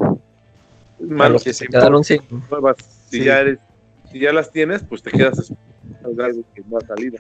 Malo 1.00 1.40
que 1.40 1.54
se 1.54 1.68
quedaron 1.68 2.04
sin. 2.04 2.22
Si, 3.10 3.24
ya 3.24 3.40
eres, 3.40 3.60
si 4.12 4.20
ya 4.20 4.34
las 4.34 4.52
tienes, 4.52 4.84
pues 4.84 5.02
te 5.04 5.12
quedas 5.12 5.54
algo 6.04 6.44
que 6.54 6.64
no 6.70 6.78
ha 6.78 6.82
salido. 6.82 7.18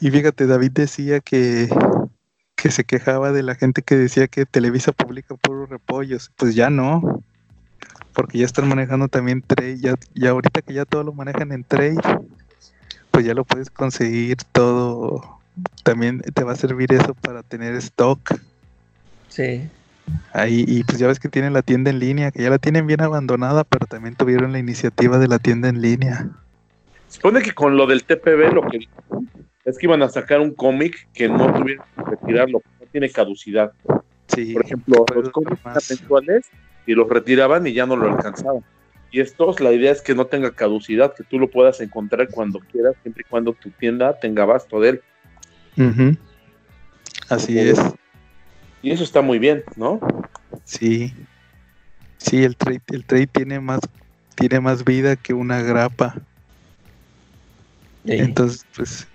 Y, 0.00 0.10
fíjate, 0.10 0.46
David 0.46 0.72
decía 0.72 1.20
que, 1.20 1.68
que 2.54 2.70
se 2.70 2.84
quejaba 2.84 3.32
de 3.32 3.42
la 3.42 3.54
gente 3.54 3.82
que 3.82 3.96
decía 3.96 4.28
que 4.28 4.46
Televisa 4.46 4.92
publica 4.92 5.34
puros 5.36 5.68
repollos. 5.68 6.30
Pues 6.36 6.54
ya 6.54 6.70
no, 6.70 7.22
porque 8.12 8.38
ya 8.38 8.44
están 8.44 8.68
manejando 8.68 9.08
también 9.08 9.42
trade. 9.42 9.78
Ya, 9.78 9.94
y 10.14 10.26
ahorita 10.26 10.62
que 10.62 10.74
ya 10.74 10.84
todo 10.84 11.02
lo 11.02 11.12
manejan 11.12 11.52
en 11.52 11.64
trade, 11.64 12.00
pues 13.12 13.24
ya 13.24 13.34
lo 13.34 13.44
puedes 13.44 13.70
conseguir 13.70 14.38
todo. 14.50 15.38
También 15.84 16.20
te 16.20 16.42
va 16.42 16.52
a 16.52 16.56
servir 16.56 16.92
eso 16.92 17.14
para 17.14 17.42
tener 17.42 17.74
stock. 17.76 18.34
Sí. 19.28 19.68
Ahí, 20.32 20.64
y 20.66 20.82
pues 20.82 20.98
ya 20.98 21.06
ves 21.06 21.20
que 21.20 21.28
tienen 21.28 21.52
la 21.52 21.62
tienda 21.62 21.90
en 21.90 22.00
línea, 22.00 22.32
que 22.32 22.42
ya 22.42 22.50
la 22.50 22.58
tienen 22.58 22.86
bien 22.86 23.02
abandonada, 23.02 23.64
pero 23.64 23.86
también 23.86 24.16
tuvieron 24.16 24.52
la 24.52 24.58
iniciativa 24.58 25.18
de 25.18 25.28
la 25.28 25.38
tienda 25.38 25.68
en 25.68 25.80
línea. 25.80 26.28
Supone 27.08 27.42
que 27.42 27.52
con 27.52 27.76
lo 27.76 27.86
del 27.86 28.04
TPB 28.04 28.52
lo 28.54 28.66
que 28.68 28.88
es 29.64 29.78
que 29.78 29.86
iban 29.86 30.02
a 30.02 30.08
sacar 30.08 30.40
un 30.40 30.54
cómic 30.54 31.06
que 31.12 31.28
no 31.28 31.52
tuvieron 31.52 31.84
que 31.94 32.02
retirarlo, 32.10 32.62
no 32.80 32.86
tiene 32.90 33.10
caducidad. 33.10 33.72
Sí, 34.26 34.54
Por 34.54 34.64
ejemplo, 34.64 35.04
los 35.14 35.30
cómics 35.30 35.60
mensuales 35.90 36.46
y 36.86 36.94
los 36.94 37.08
retiraban 37.08 37.66
y 37.66 37.74
ya 37.74 37.86
no 37.86 37.96
lo 37.96 38.10
alcanzaban. 38.10 38.64
Y 39.12 39.20
estos, 39.20 39.60
la 39.60 39.72
idea 39.72 39.92
es 39.92 40.00
que 40.00 40.14
no 40.14 40.26
tenga 40.26 40.50
caducidad, 40.52 41.14
que 41.14 41.22
tú 41.22 41.38
lo 41.38 41.50
puedas 41.50 41.80
encontrar 41.82 42.28
cuando 42.30 42.58
quieras, 42.60 42.94
siempre 43.02 43.22
y 43.26 43.30
cuando 43.30 43.52
tu 43.52 43.68
tienda 43.70 44.18
tenga 44.18 44.46
basto 44.46 44.80
de 44.80 44.88
él. 44.88 45.02
Así 47.28 47.58
es. 47.58 47.78
Y 48.80 48.90
eso 48.90 49.04
está 49.04 49.20
muy 49.20 49.38
bien, 49.38 49.62
¿no? 49.76 50.00
Sí. 50.64 51.12
Sí, 52.16 52.42
el 52.42 52.56
trade, 52.56 52.80
el 52.88 53.04
trade 53.04 53.26
tiene 53.26 53.60
más, 53.60 53.80
tiene 54.34 54.60
más 54.60 54.82
vida 54.82 55.16
que 55.16 55.34
una 55.34 55.60
grapa. 55.60 56.14
Entonces, 58.04 58.66
pues, 58.74 59.06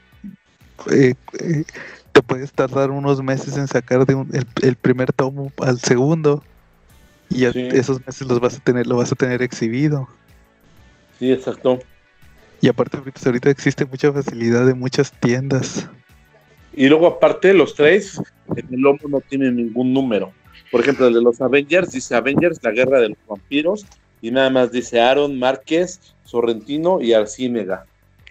eh, 0.91 1.15
eh, 1.39 1.63
te 2.11 2.21
puedes 2.21 2.51
tardar 2.53 2.91
unos 2.91 3.21
meses 3.23 3.57
en 3.57 3.67
sacar 3.67 4.05
de 4.05 4.45
el, 4.61 4.75
primer 4.75 5.11
tomo 5.11 5.51
al 5.59 5.79
segundo 5.79 6.43
y 7.29 7.45
esos 7.45 8.05
meses 8.05 8.27
los 8.27 8.39
vas 8.39 8.57
a 8.57 8.59
tener, 8.59 8.87
lo 8.87 8.97
vas 8.97 9.11
a 9.11 9.15
tener 9.15 9.41
exhibido. 9.41 10.07
Sí, 11.19 11.31
exacto. 11.31 11.79
Y 12.61 12.69
aparte 12.69 12.97
ahorita, 12.97 13.49
existe 13.49 13.85
mucha 13.85 14.11
facilidad 14.11 14.65
de 14.65 14.73
muchas 14.73 15.11
tiendas. 15.11 15.87
Y 16.73 16.87
luego 16.87 17.07
aparte 17.07 17.53
los 17.53 17.75
tres 17.75 18.21
en 18.55 18.73
el 18.73 18.81
lomo 18.81 18.99
no 19.07 19.21
tienen 19.21 19.55
ningún 19.55 19.93
número. 19.93 20.31
Por 20.71 20.81
ejemplo, 20.81 21.07
el 21.07 21.13
de 21.13 21.21
los 21.21 21.39
Avengers 21.41 21.91
dice 21.91 22.15
Avengers, 22.15 22.59
la 22.63 22.71
guerra 22.71 22.99
de 22.99 23.09
los 23.09 23.17
vampiros, 23.27 23.85
y 24.21 24.31
nada 24.31 24.49
más 24.49 24.71
dice 24.71 24.99
Aaron, 24.99 25.37
Márquez, 25.39 25.99
Sorrentino 26.23 27.01
y 27.01 27.13
Arcímega. 27.13 27.85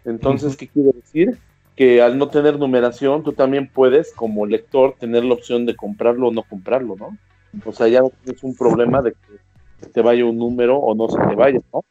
Entonces, 0.04 0.56
¿qué 0.56 0.68
quiere 0.68 0.90
decir? 0.92 1.38
Que 1.76 2.02
al 2.02 2.18
no 2.18 2.28
tener 2.28 2.58
numeración, 2.58 3.22
tú 3.22 3.32
también 3.32 3.68
puedes, 3.68 4.12
como 4.12 4.46
lector, 4.46 4.94
tener 4.98 5.24
la 5.24 5.34
opción 5.34 5.66
de 5.66 5.74
comprarlo 5.74 6.28
o 6.28 6.32
no 6.32 6.42
comprarlo, 6.42 6.96
¿no? 6.98 7.16
O 7.64 7.72
sea, 7.72 7.88
ya 7.88 8.00
no 8.00 8.10
tienes 8.22 8.42
un 8.42 8.54
problema 8.54 9.02
de 9.02 9.12
que 9.12 9.86
te 9.86 10.02
vaya 10.02 10.24
un 10.24 10.38
número 10.38 10.76
o 10.76 10.94
no 10.94 11.08
se 11.08 11.18
te 11.18 11.34
vaya, 11.34 11.60
¿no? 11.72 11.84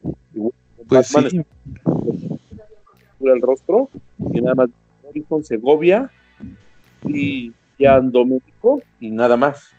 pues 0.88 1.08
sí. 1.08 1.42
el 3.22 3.42
rostro 3.42 3.90
y 4.32 4.42
nada 4.42 4.56
más 4.56 4.70
con 5.28 5.44
Segovia 5.44 6.12
y 7.06 7.54
ya 7.80 8.00
México 8.02 8.82
y 9.00 9.12
nada 9.12 9.38
más. 9.38 9.70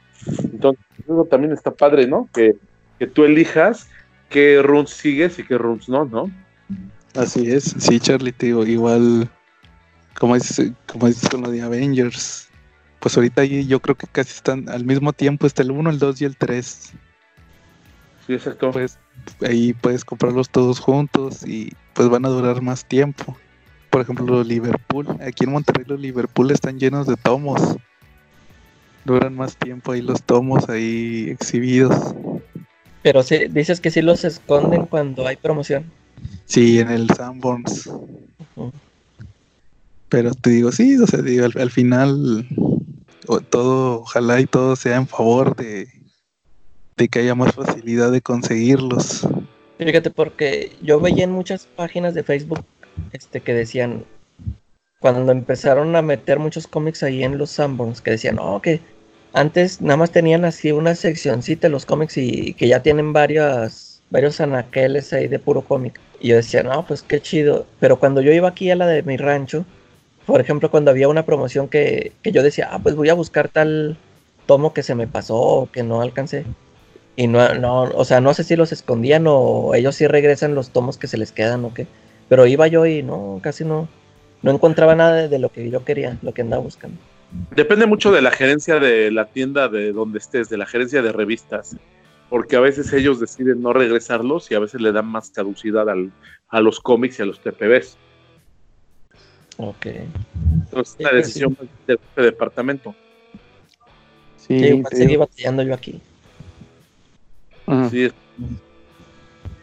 Entonces, 0.52 0.84
eso 1.04 1.24
también 1.24 1.52
está 1.52 1.70
padre, 1.70 2.06
¿no? 2.06 2.28
Que, 2.32 2.56
que 2.98 3.06
tú 3.06 3.24
elijas 3.24 3.88
qué 4.28 4.62
runs 4.62 4.90
sigues 4.90 5.38
y 5.38 5.44
qué 5.44 5.58
runs 5.58 5.88
no, 5.88 6.04
¿no? 6.04 6.30
Así 7.14 7.50
es, 7.50 7.74
sí, 7.78 7.98
Charlie, 7.98 8.32
te 8.32 8.46
digo, 8.46 8.66
igual, 8.66 9.28
como 10.18 10.34
dices, 10.34 10.72
como 10.86 11.06
dices 11.06 11.28
con 11.30 11.42
lo 11.42 11.50
de 11.50 11.62
Avengers, 11.62 12.45
pues 13.06 13.16
ahorita 13.16 13.44
yo 13.44 13.78
creo 13.78 13.94
que 13.94 14.08
casi 14.08 14.32
están 14.32 14.68
al 14.68 14.84
mismo 14.84 15.12
tiempo, 15.12 15.46
está 15.46 15.62
el 15.62 15.70
1, 15.70 15.90
el 15.90 16.00
2 16.00 16.22
y 16.22 16.24
el 16.24 16.36
3. 16.36 16.92
Sí, 18.26 18.32
exacto. 18.32 18.72
Pues 18.72 18.98
ahí 19.42 19.74
puedes 19.74 20.04
comprarlos 20.04 20.50
todos 20.50 20.80
juntos 20.80 21.46
y 21.46 21.72
pues 21.94 22.08
van 22.08 22.24
a 22.24 22.30
durar 22.30 22.62
más 22.62 22.84
tiempo. 22.84 23.36
Por 23.90 24.00
ejemplo, 24.00 24.26
los 24.26 24.44
Liverpool, 24.48 25.06
aquí 25.24 25.44
en 25.44 25.52
Monterrey 25.52 25.84
los 25.86 26.00
Liverpool 26.00 26.50
están 26.50 26.80
llenos 26.80 27.06
de 27.06 27.14
tomos. 27.14 27.76
Duran 29.04 29.36
más 29.36 29.56
tiempo 29.56 29.92
ahí 29.92 30.02
los 30.02 30.20
tomos 30.24 30.68
ahí 30.68 31.28
exhibidos. 31.30 32.12
Pero 33.04 33.22
si 33.22 33.46
dices 33.46 33.80
que 33.80 33.92
sí 33.92 34.02
los 34.02 34.24
esconden 34.24 34.84
cuando 34.86 35.28
hay 35.28 35.36
promoción. 35.36 35.84
Sí, 36.46 36.80
en 36.80 36.90
el 36.90 37.08
Sanborns. 37.10 37.88
Pero 40.08 40.34
te 40.34 40.50
digo, 40.50 40.72
sí, 40.72 40.96
o 40.96 41.06
sea, 41.06 41.20
digo, 41.22 41.46
al, 41.46 41.70
final 41.70 42.46
todo, 43.50 44.00
ojalá 44.00 44.40
y 44.40 44.46
todo 44.46 44.76
sea 44.76 44.96
en 44.96 45.06
favor 45.06 45.54
de, 45.56 45.88
de 46.96 47.08
que 47.08 47.20
haya 47.20 47.34
más 47.34 47.54
facilidad 47.54 48.10
de 48.10 48.20
conseguirlos. 48.20 49.26
Fíjate, 49.78 50.10
porque 50.10 50.72
yo 50.82 51.00
veía 51.00 51.24
en 51.24 51.32
muchas 51.32 51.66
páginas 51.66 52.14
de 52.14 52.22
Facebook 52.22 52.64
este 53.12 53.40
que 53.40 53.52
decían, 53.52 54.04
cuando 55.00 55.30
empezaron 55.30 55.94
a 55.96 56.02
meter 56.02 56.38
muchos 56.38 56.66
cómics 56.66 57.02
ahí 57.02 57.22
en 57.22 57.36
los 57.36 57.50
Sanborns, 57.50 58.00
que 58.00 58.12
decían, 58.12 58.36
no, 58.36 58.60
que 58.62 58.80
antes 59.32 59.82
nada 59.82 59.98
más 59.98 60.10
tenían 60.10 60.44
así 60.46 60.72
una 60.72 60.94
seccioncita 60.94 61.68
los 61.68 61.84
cómics 61.84 62.16
y 62.16 62.54
que 62.54 62.68
ya 62.68 62.82
tienen 62.82 63.12
varias, 63.12 64.02
varios 64.08 64.40
anaqueles 64.40 65.12
ahí 65.12 65.28
de 65.28 65.38
puro 65.38 65.62
cómic. 65.62 66.00
Y 66.20 66.28
yo 66.28 66.36
decía, 66.36 66.62
no, 66.62 66.86
pues 66.86 67.02
qué 67.02 67.20
chido. 67.20 67.66
Pero 67.78 67.98
cuando 67.98 68.22
yo 68.22 68.32
iba 68.32 68.48
aquí 68.48 68.70
a 68.70 68.76
la 68.76 68.86
de 68.86 69.02
mi 69.02 69.18
rancho, 69.18 69.66
por 70.26 70.40
ejemplo, 70.40 70.70
cuando 70.70 70.90
había 70.90 71.08
una 71.08 71.24
promoción 71.24 71.68
que, 71.68 72.12
yo 72.24 72.42
decía, 72.42 72.68
ah, 72.72 72.80
pues 72.82 72.96
voy 72.96 73.08
a 73.08 73.14
buscar 73.14 73.48
tal 73.48 73.96
tomo 74.46 74.74
que 74.74 74.82
se 74.82 74.94
me 74.94 75.06
pasó 75.06 75.36
o 75.36 75.70
que 75.70 75.82
no 75.82 76.02
alcancé. 76.02 76.44
Y 77.14 77.28
no, 77.28 77.54
no, 77.54 77.82
o 77.82 78.04
sea, 78.04 78.20
no 78.20 78.34
sé 78.34 78.44
si 78.44 78.56
los 78.56 78.72
escondían 78.72 79.24
o 79.26 79.74
ellos 79.74 79.94
sí 79.94 80.06
regresan 80.06 80.54
los 80.54 80.70
tomos 80.70 80.98
que 80.98 81.06
se 81.06 81.16
les 81.16 81.32
quedan 81.32 81.64
o 81.64 81.72
qué. 81.72 81.86
Pero 82.28 82.46
iba 82.46 82.66
yo 82.66 82.84
y 82.86 83.02
no, 83.02 83.38
casi 83.40 83.64
no, 83.64 83.88
no 84.42 84.50
encontraba 84.50 84.94
nada 84.96 85.28
de, 85.28 85.38
lo 85.38 85.48
que 85.48 85.70
yo 85.70 85.84
quería, 85.84 86.18
lo 86.22 86.34
que 86.34 86.42
andaba 86.42 86.62
buscando. 86.62 86.98
Depende 87.54 87.86
mucho 87.86 88.10
de 88.10 88.20
la 88.20 88.30
gerencia 88.30 88.78
de 88.80 89.10
la 89.10 89.26
tienda 89.26 89.68
de 89.68 89.92
donde 89.92 90.18
estés, 90.18 90.48
de 90.48 90.56
la 90.56 90.66
gerencia 90.66 91.02
de 91.02 91.12
revistas, 91.12 91.76
porque 92.28 92.56
a 92.56 92.60
veces 92.60 92.92
ellos 92.92 93.20
deciden 93.20 93.62
no 93.62 93.72
regresarlos 93.72 94.50
y 94.50 94.54
a 94.54 94.58
veces 94.58 94.80
le 94.80 94.92
dan 94.92 95.06
más 95.06 95.30
caducidad 95.30 95.86
a 95.88 96.60
los 96.60 96.80
cómics 96.80 97.18
y 97.18 97.22
a 97.22 97.26
los 97.26 97.40
TPBs. 97.40 97.96
Ok. 99.58 99.86
Entonces, 99.86 100.96
es 100.98 101.00
una 101.00 101.12
decisión 101.12 101.58
del 101.86 101.98
departamento. 102.16 102.94
Sí, 104.36 104.60
sí 104.60 104.82
seguí 104.92 105.16
batallando 105.16 105.62
yo 105.62 105.74
aquí. 105.74 106.00
Sí. 107.90 108.10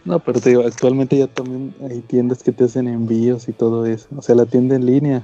No, 0.04 0.20
pero 0.20 0.42
te 0.42 0.50
digo, 0.50 0.64
actualmente 0.66 1.18
ya 1.18 1.28
también 1.28 1.74
hay 1.90 2.02
tiendas 2.02 2.44
que 2.44 2.52
te 2.52 2.66
hacen 2.66 2.88
envíos 2.88 3.48
y 3.48 3.54
todo 3.54 3.86
eso. 3.86 4.08
O 4.18 4.22
sea, 4.22 4.36
la 4.36 4.46
tienda 4.46 4.76
en 4.76 4.86
línea. 4.86 5.24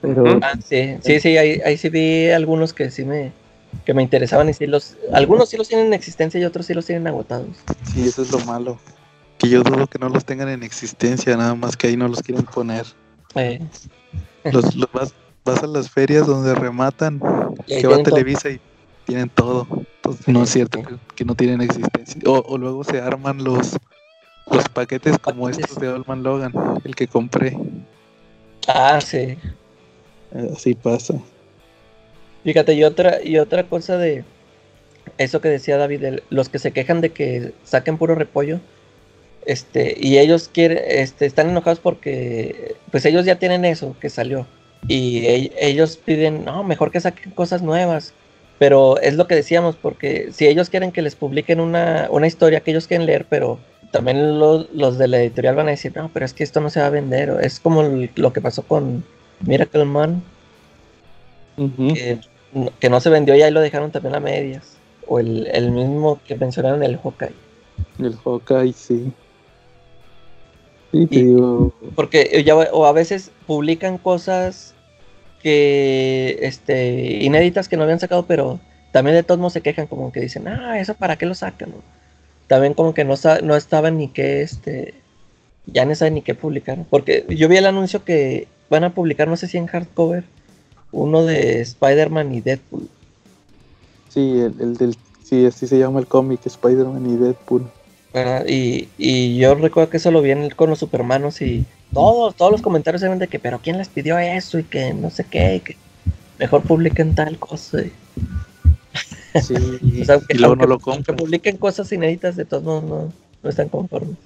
Pero... 0.00 0.40
Ah, 0.42 0.54
sí, 0.64 0.96
sí, 1.00 1.20
sí, 1.20 1.36
ahí, 1.36 1.76
sí 1.76 1.88
vi 1.90 2.30
algunos 2.30 2.72
que 2.72 2.90
sí 2.90 3.04
me, 3.04 3.30
que 3.84 3.94
me 3.94 4.02
interesaban 4.02 4.48
y 4.48 4.54
sí 4.54 4.66
los... 4.66 4.96
Algunos 5.12 5.48
sí 5.50 5.56
los 5.56 5.68
tienen 5.68 5.86
en 5.86 5.94
existencia 5.94 6.40
y 6.40 6.44
otros 6.44 6.66
sí 6.66 6.74
los 6.74 6.86
tienen 6.86 7.06
agotados. 7.06 7.56
Sí, 7.94 8.02
eso 8.02 8.22
es 8.22 8.32
lo 8.32 8.40
malo. 8.40 8.80
Que 9.42 9.48
yo 9.48 9.64
dudo 9.64 9.88
que 9.88 9.98
no 9.98 10.08
los 10.08 10.24
tengan 10.24 10.48
en 10.50 10.62
existencia, 10.62 11.36
nada 11.36 11.56
más 11.56 11.76
que 11.76 11.88
ahí 11.88 11.96
no 11.96 12.06
los 12.06 12.22
quieren 12.22 12.44
poner. 12.44 12.86
Eh. 13.34 13.58
Los, 14.44 14.76
vas, 14.92 15.12
vas, 15.44 15.64
a 15.64 15.66
las 15.66 15.90
ferias 15.90 16.28
donde 16.28 16.54
rematan, 16.54 17.20
que 17.66 17.84
va 17.88 18.00
Televisa 18.04 18.50
y 18.50 18.60
tienen 19.04 19.28
todo. 19.28 19.66
Entonces, 19.96 20.28
no 20.28 20.44
es 20.44 20.50
cierto 20.50 20.80
que, 21.16 21.24
no 21.24 21.34
tienen 21.34 21.60
existencia. 21.60 22.20
O, 22.24 22.56
luego 22.56 22.84
se 22.84 23.00
arman 23.00 23.42
los, 23.42 23.76
los 24.48 24.68
paquetes 24.68 25.18
como 25.18 25.48
estos 25.48 25.76
de 25.80 25.88
Olman 25.88 26.22
Logan, 26.22 26.52
el 26.84 26.94
que 26.94 27.08
compré. 27.08 27.58
Ah, 28.68 29.00
sí. 29.00 29.36
Así 30.54 30.76
pasa. 30.76 31.14
Fíjate, 32.44 32.74
y 32.74 32.84
otra, 32.84 33.20
y 33.24 33.38
otra 33.38 33.64
cosa 33.64 33.96
de 33.96 34.24
eso 35.18 35.40
que 35.40 35.48
decía 35.48 35.78
David, 35.78 36.20
los 36.30 36.48
que 36.48 36.60
se 36.60 36.70
quejan 36.70 37.00
de 37.00 37.10
que 37.10 37.52
saquen 37.64 37.98
puro 37.98 38.14
repollo, 38.14 38.60
este, 39.46 39.96
y 39.98 40.18
ellos 40.18 40.48
quieren, 40.52 40.78
este, 40.86 41.26
están 41.26 41.50
enojados 41.50 41.80
porque, 41.80 42.76
pues 42.90 43.04
ellos 43.04 43.24
ya 43.24 43.38
tienen 43.38 43.64
eso 43.64 43.96
que 44.00 44.10
salió, 44.10 44.46
y 44.88 45.50
ellos 45.58 45.96
piden, 45.96 46.44
no, 46.44 46.64
mejor 46.64 46.90
que 46.90 47.00
saquen 47.00 47.32
cosas 47.32 47.62
nuevas, 47.62 48.14
pero 48.58 49.00
es 49.00 49.14
lo 49.14 49.26
que 49.26 49.34
decíamos, 49.34 49.76
porque 49.76 50.28
si 50.32 50.46
ellos 50.46 50.70
quieren 50.70 50.92
que 50.92 51.02
les 51.02 51.16
publiquen 51.16 51.60
una, 51.60 52.08
historia 52.26 52.60
que 52.60 52.70
ellos 52.72 52.86
quieren 52.86 53.06
leer, 53.06 53.26
pero 53.28 53.58
también 53.90 54.38
los 54.38 54.98
de 54.98 55.08
la 55.08 55.20
editorial 55.20 55.56
van 55.56 55.68
a 55.68 55.72
decir, 55.72 55.92
no, 55.96 56.10
pero 56.12 56.24
es 56.24 56.32
que 56.32 56.44
esto 56.44 56.60
no 56.60 56.70
se 56.70 56.80
va 56.80 56.86
a 56.86 56.90
vender. 56.90 57.38
Es 57.42 57.60
como 57.60 57.82
lo 58.14 58.32
que 58.32 58.40
pasó 58.40 58.62
con 58.62 59.04
Miracle 59.40 59.84
Man, 59.84 60.22
que, 61.56 62.88
no 62.88 63.00
se 63.00 63.10
vendió 63.10 63.34
y 63.34 63.42
ahí 63.42 63.50
lo 63.50 63.60
dejaron 63.60 63.90
también 63.90 64.14
a 64.14 64.20
medias. 64.20 64.76
O 65.06 65.18
el, 65.18 65.72
mismo 65.72 66.20
que 66.24 66.36
mencionaron, 66.36 66.82
el 66.82 66.98
Hawkeye. 66.98 67.34
El 67.98 68.16
Hawkeye, 68.16 68.72
sí. 68.72 69.12
Sí, 70.92 71.06
digo. 71.06 71.72
Porque 71.96 72.42
ya, 72.44 72.54
o 72.54 72.86
a 72.86 72.92
veces 72.92 73.30
publican 73.46 73.98
cosas 73.98 74.74
que 75.42 76.38
este 76.42 77.24
inéditas 77.24 77.68
que 77.68 77.76
no 77.76 77.82
habían 77.82 77.98
sacado, 77.98 78.26
pero 78.26 78.60
también 78.92 79.16
de 79.16 79.22
todos 79.22 79.40
modos 79.40 79.54
se 79.54 79.62
quejan 79.62 79.86
como 79.86 80.12
que 80.12 80.20
dicen, 80.20 80.46
ah, 80.46 80.78
eso 80.78 80.94
para 80.94 81.16
qué 81.16 81.26
lo 81.26 81.34
sacan, 81.34 81.72
También 82.46 82.74
como 82.74 82.94
que 82.94 83.04
no, 83.04 83.14
no 83.42 83.56
estaban 83.56 83.96
ni 83.96 84.08
qué, 84.08 84.42
este, 84.42 84.94
ya 85.66 85.84
no 85.84 85.94
saben 85.94 86.14
ni 86.14 86.22
qué 86.22 86.34
publicar. 86.34 86.84
Porque 86.90 87.24
yo 87.28 87.48
vi 87.48 87.56
el 87.56 87.66
anuncio 87.66 88.04
que 88.04 88.46
van 88.68 88.84
a 88.84 88.94
publicar, 88.94 89.28
no 89.28 89.36
sé 89.36 89.48
si 89.48 89.56
en 89.56 89.66
hardcover, 89.66 90.24
uno 90.92 91.24
de 91.24 91.62
Spider-Man 91.62 92.34
y 92.34 92.40
Deadpool. 92.42 92.88
Sí, 94.10 94.40
el, 94.40 94.76
del, 94.76 94.94
sí, 95.24 95.46
así 95.46 95.66
se 95.66 95.78
llama 95.78 96.00
el 96.00 96.06
cómic, 96.06 96.40
Spider-Man 96.44 97.10
y 97.10 97.16
Deadpool. 97.16 97.66
Y, 98.46 98.88
y, 98.98 99.38
yo 99.38 99.54
recuerdo 99.54 99.88
que 99.88 99.96
eso 99.96 100.10
lo 100.10 100.20
vi 100.20 100.32
con 100.50 100.68
los 100.68 100.78
Supermanos 100.78 101.40
y 101.40 101.64
todos, 101.94 102.36
todos 102.36 102.52
los 102.52 102.62
comentarios 102.62 103.02
eran 103.02 103.18
de 103.18 103.26
que, 103.26 103.38
pero 103.38 103.58
¿quién 103.58 103.78
les 103.78 103.88
pidió 103.88 104.18
eso? 104.18 104.58
Y 104.58 104.64
que 104.64 104.92
no 104.92 105.08
sé 105.08 105.24
qué, 105.24 105.56
y 105.56 105.60
que 105.60 105.76
mejor 106.38 106.62
publiquen 106.62 107.14
tal 107.14 107.38
cosa. 107.38 107.84
Sí, 109.40 109.54
y 110.28 110.38
luego 110.38 110.56
no 110.56 110.66
lo 110.66 110.78
compran. 110.78 111.16
Que 111.16 111.22
publiquen 111.22 111.56
cosas 111.56 111.90
inéditas, 111.90 112.36
de 112.36 112.44
todos 112.44 112.62
modos 112.62 112.84
no, 112.84 113.12
no 113.42 113.48
están 113.48 113.70
conformes. 113.70 114.16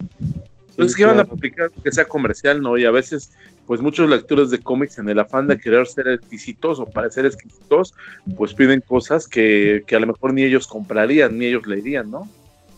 Pues 0.75 0.89
es 0.89 0.97
que 0.97 1.07
van 1.07 1.21
a 1.21 1.25
publicar 1.25 1.71
que 1.71 1.93
sea 1.93 2.05
comercial, 2.05 2.61
¿no? 2.61 2.77
Y 2.77 2.85
a 2.85 2.91
veces, 2.91 3.31
pues 3.67 3.81
muchos 3.81 4.11
lectores 4.11 4.51
de 4.51 4.59
cómics 4.59 4.99
en 4.99 5.09
el 5.09 5.19
afán 5.19 5.47
de 5.47 5.59
querer 5.59 5.87
ser 5.87 6.09
exquisitos 6.09 6.81
o 6.81 6.87
parecer 6.87 7.25
exquisitos, 7.25 7.95
pues 8.37 8.53
piden 8.53 8.83
cosas 8.83 9.27
que, 9.27 9.85
que 9.87 9.97
a 9.97 10.01
lo 10.01 10.09
mejor 10.09 10.35
ni 10.35 10.43
ellos 10.43 10.67
comprarían, 10.67 11.39
ni 11.39 11.47
ellos 11.47 11.67
leerían, 11.67 12.11
¿no? 12.11 12.29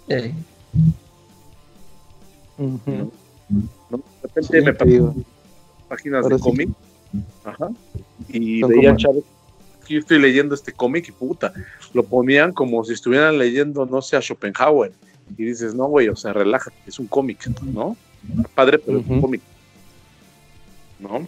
Sí. 0.07 0.33
De 2.59 3.11
repente 4.23 4.63
me 4.63 4.75
pasó 4.75 5.15
páginas 5.89 6.29
de 6.29 6.39
cómic. 6.39 6.71
Ajá. 7.45 7.71
Y 8.29 8.63
veía 8.63 8.97
chavos 8.97 9.25
yo 9.89 10.01
estoy 10.01 10.19
leyendo 10.19 10.55
este 10.55 10.73
cómic 10.73 11.09
y 11.09 11.13
puta, 11.13 11.53
lo 11.95 12.03
ponían 12.03 12.53
como 12.53 12.85
si 12.85 12.93
estuvieran 12.93 13.39
leyendo, 13.39 13.87
no 13.87 14.03
sé, 14.03 14.17
a 14.17 14.21
Schopenhauer. 14.21 14.93
Y 15.37 15.45
dices, 15.45 15.75
no, 15.75 15.87
güey, 15.87 16.09
o 16.09 16.17
sea, 16.17 16.35
relájate, 16.35 16.77
es 16.87 16.99
un 16.99 17.07
cómic, 17.07 17.47
¿no? 17.63 17.97
Padre, 18.55 18.79
pero 18.79 18.99
es 18.99 19.07
un 19.09 19.21
cómic. 19.21 19.41
¿No? 20.99 21.27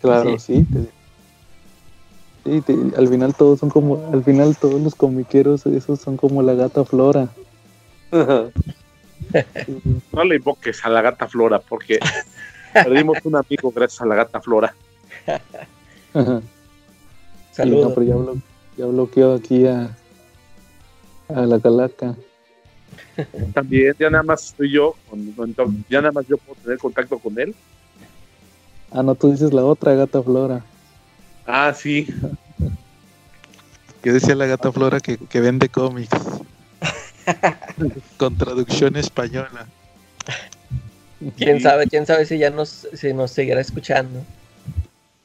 Claro, 0.00 0.38
sí. 0.38 0.64
sí 0.72 0.88
al 2.96 3.08
final 3.08 3.34
todos 3.34 3.60
son 3.60 3.70
como, 3.70 4.10
al 4.12 4.24
final 4.24 4.56
todos 4.56 4.80
los 4.80 4.94
comiqueros, 4.94 5.66
esos 5.66 6.00
son 6.00 6.16
como 6.16 6.42
la 6.42 6.54
gata 6.54 6.84
flora. 6.84 7.28
no 10.12 10.24
le 10.24 10.36
invoques 10.36 10.84
a 10.84 10.88
la 10.88 11.02
gata 11.02 11.28
Flora 11.28 11.60
porque 11.60 12.00
perdimos 12.72 13.18
un 13.24 13.36
amigo 13.36 13.70
gracias 13.70 14.00
a 14.02 14.06
la 14.06 14.14
gata 14.14 14.40
Flora. 14.40 14.74
Saludos. 17.52 17.92
pero 17.94 18.34
ya, 18.76 18.86
bloqueó 18.86 19.34
aquí 19.34 19.66
a, 19.66 19.96
a 21.28 21.40
la 21.42 21.60
calaca. 21.60 22.16
También, 23.52 23.94
ya 23.98 24.08
nada 24.08 24.22
más 24.22 24.46
estoy 24.46 24.72
yo, 24.72 24.94
ya 25.88 26.00
nada 26.00 26.12
más 26.12 26.26
yo 26.26 26.38
puedo 26.38 26.60
tener 26.62 26.78
contacto 26.78 27.18
con 27.18 27.38
él. 27.38 27.54
Ah, 28.90 29.02
no, 29.02 29.14
tú 29.14 29.30
dices 29.30 29.52
la 29.52 29.64
otra 29.64 29.94
gata 29.94 30.22
Flora. 30.22 30.64
Ah, 31.52 31.74
sí. 31.74 32.06
que 34.02 34.12
decía 34.12 34.34
la 34.36 34.46
gata 34.46 34.70
Flora 34.70 35.00
que, 35.00 35.18
que 35.18 35.40
vende 35.40 35.68
cómics. 35.68 36.16
Con 38.16 38.36
traducción 38.36 38.96
española. 38.96 39.66
Quién 41.36 41.60
sabe, 41.60 41.86
quién 41.86 42.06
sabe 42.06 42.24
si 42.24 42.38
ya 42.38 42.50
nos, 42.50 42.88
si 42.94 43.12
nos 43.12 43.32
seguirá 43.32 43.60
escuchando. 43.60 44.24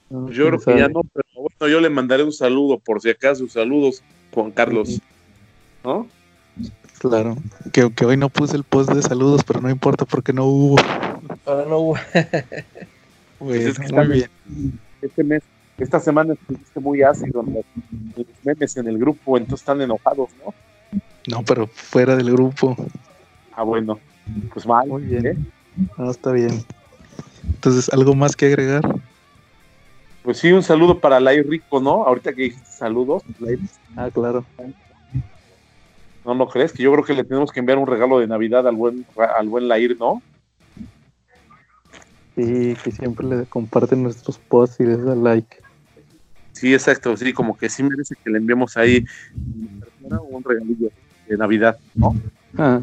yo 0.10 0.48
creo 0.48 0.60
que 0.60 0.78
ya 0.78 0.90
no, 0.90 1.02
pero 1.04 1.26
bueno, 1.36 1.72
yo 1.72 1.80
le 1.80 1.90
mandaré 1.90 2.24
un 2.24 2.34
saludo, 2.34 2.80
por 2.80 3.02
si 3.02 3.12
acaso, 3.12 3.48
saludos, 3.48 4.02
Juan 4.34 4.52
Carlos. 4.52 5.00
¿No? 5.84 6.08
Claro, 7.00 7.38
que, 7.72 7.94
que, 7.94 8.06
hoy 8.06 8.18
no 8.18 8.30
puse 8.30 8.58
el 8.58 8.64
post 8.64 8.90
de 8.92 9.02
saludos, 9.04 9.44
pero 9.46 9.62
no 9.62 9.70
importa 9.70 10.06
porque 10.06 10.34
no 10.34 10.46
hubo. 10.46 10.78
Ahora 11.46 11.66
no 11.70 11.78
hubo. 11.78 11.98
Pues 13.38 13.80
muy 13.92 14.08
bien. 14.08 14.30
Este 15.02 15.24
mes, 15.24 15.44
esta 15.78 16.00
semana 16.00 16.34
estuviste 16.34 16.80
muy 16.80 17.02
ácido 17.02 17.42
en 17.42 17.54
los 18.16 18.26
memes 18.44 18.78
en 18.78 18.88
el 18.88 18.98
grupo, 18.98 19.38
entonces 19.38 19.62
están 19.62 19.82
enojados, 19.82 20.30
¿no? 20.44 20.54
No, 21.28 21.44
pero 21.44 21.68
fuera 21.68 22.16
del 22.16 22.32
grupo. 22.32 22.76
Ah, 23.54 23.64
bueno. 23.64 24.00
Pues 24.54 24.66
mal. 24.66 24.88
Muy 24.88 25.04
bien. 25.04 25.26
¿eh? 25.26 25.38
No, 25.98 26.12
está 26.12 26.32
bien. 26.32 26.64
Entonces, 27.44 27.90
¿algo 27.90 28.16
más 28.16 28.36
que 28.36 28.48
agregar? 28.48 28.84
Pues 30.24 30.40
sí, 30.40 30.52
un 30.52 30.64
saludo 30.64 31.00
para 31.00 31.20
Lai 31.20 31.42
Rico, 31.42 31.80
¿no? 31.80 32.04
Ahorita 32.06 32.34
que 32.34 32.44
dijiste 32.44 32.70
saludos. 32.70 33.24
Ah, 33.96 34.10
claro. 34.12 34.44
¿No 36.26 36.34
lo 36.34 36.48
crees? 36.48 36.74
Que 36.74 36.84
yo 36.84 36.92
creo 36.92 37.04
que 37.04 37.14
le 37.14 37.24
tenemos 37.24 37.52
que 37.52 37.60
enviar 37.60 37.78
un 37.78 37.86
regalo 37.86 38.20
de 38.20 38.28
Navidad 38.28 38.68
al 38.68 38.76
buen, 38.76 39.06
al 39.16 39.48
buen 39.48 39.68
Lair, 39.68 39.96
¿no? 40.00 40.22
Sí, 42.36 42.76
que 42.84 42.92
siempre 42.92 43.26
le 43.28 43.46
comparten 43.46 44.04
nuestros 44.04 44.40
posts 44.40 44.80
y 44.80 44.86
les 44.86 45.04
da 45.04 45.16
like. 45.16 45.58
Sí, 46.56 46.74
exacto, 46.74 47.18
sí, 47.18 47.34
como 47.34 47.58
que 47.58 47.70
sí 47.70 47.84
merece 47.84 48.16
que 48.24 48.30
le 48.30 48.38
enviemos 48.38 48.78
ahí 48.78 49.06
un 50.02 50.42
regalillo 50.42 50.90
de 51.28 51.38
Navidad, 51.38 51.78
¿no? 51.94 52.16
Ah, 52.58 52.80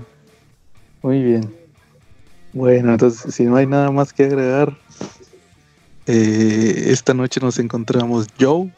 muy 1.00 1.22
bien. 1.22 1.50
Bueno, 2.52 2.92
entonces, 2.92 3.34
si 3.34 3.44
no 3.44 3.56
hay 3.56 3.66
nada 3.66 3.90
más 3.90 4.12
que 4.12 4.24
agregar, 4.24 4.76
eh, 6.06 6.84
esta 6.88 7.14
noche 7.14 7.40
nos 7.40 7.58
encontramos 7.58 8.26
Joe. 8.38 8.70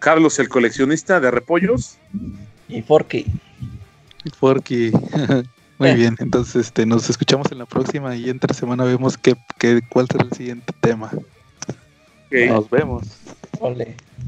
Carlos 0.00 0.36
el 0.40 0.48
coleccionista 0.48 1.20
de 1.20 1.30
repollos. 1.30 1.96
Y 2.68 2.82
Forky. 2.82 3.26
Forky. 4.36 4.90
Muy 5.78 5.88
eh. 5.90 5.94
bien, 5.94 6.16
entonces 6.18 6.66
este, 6.66 6.86
nos 6.86 7.08
escuchamos 7.08 7.52
en 7.52 7.58
la 7.58 7.66
próxima 7.66 8.16
y 8.16 8.30
entre 8.30 8.52
semana 8.52 8.82
vemos 8.82 9.16
qué, 9.16 9.36
qué, 9.58 9.80
cuál 9.88 10.08
será 10.10 10.24
el 10.24 10.32
siguiente 10.32 10.72
tema. 10.80 11.10
Nos 12.48 12.70
vemos. 12.70 13.02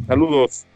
Saludos. 0.07 0.67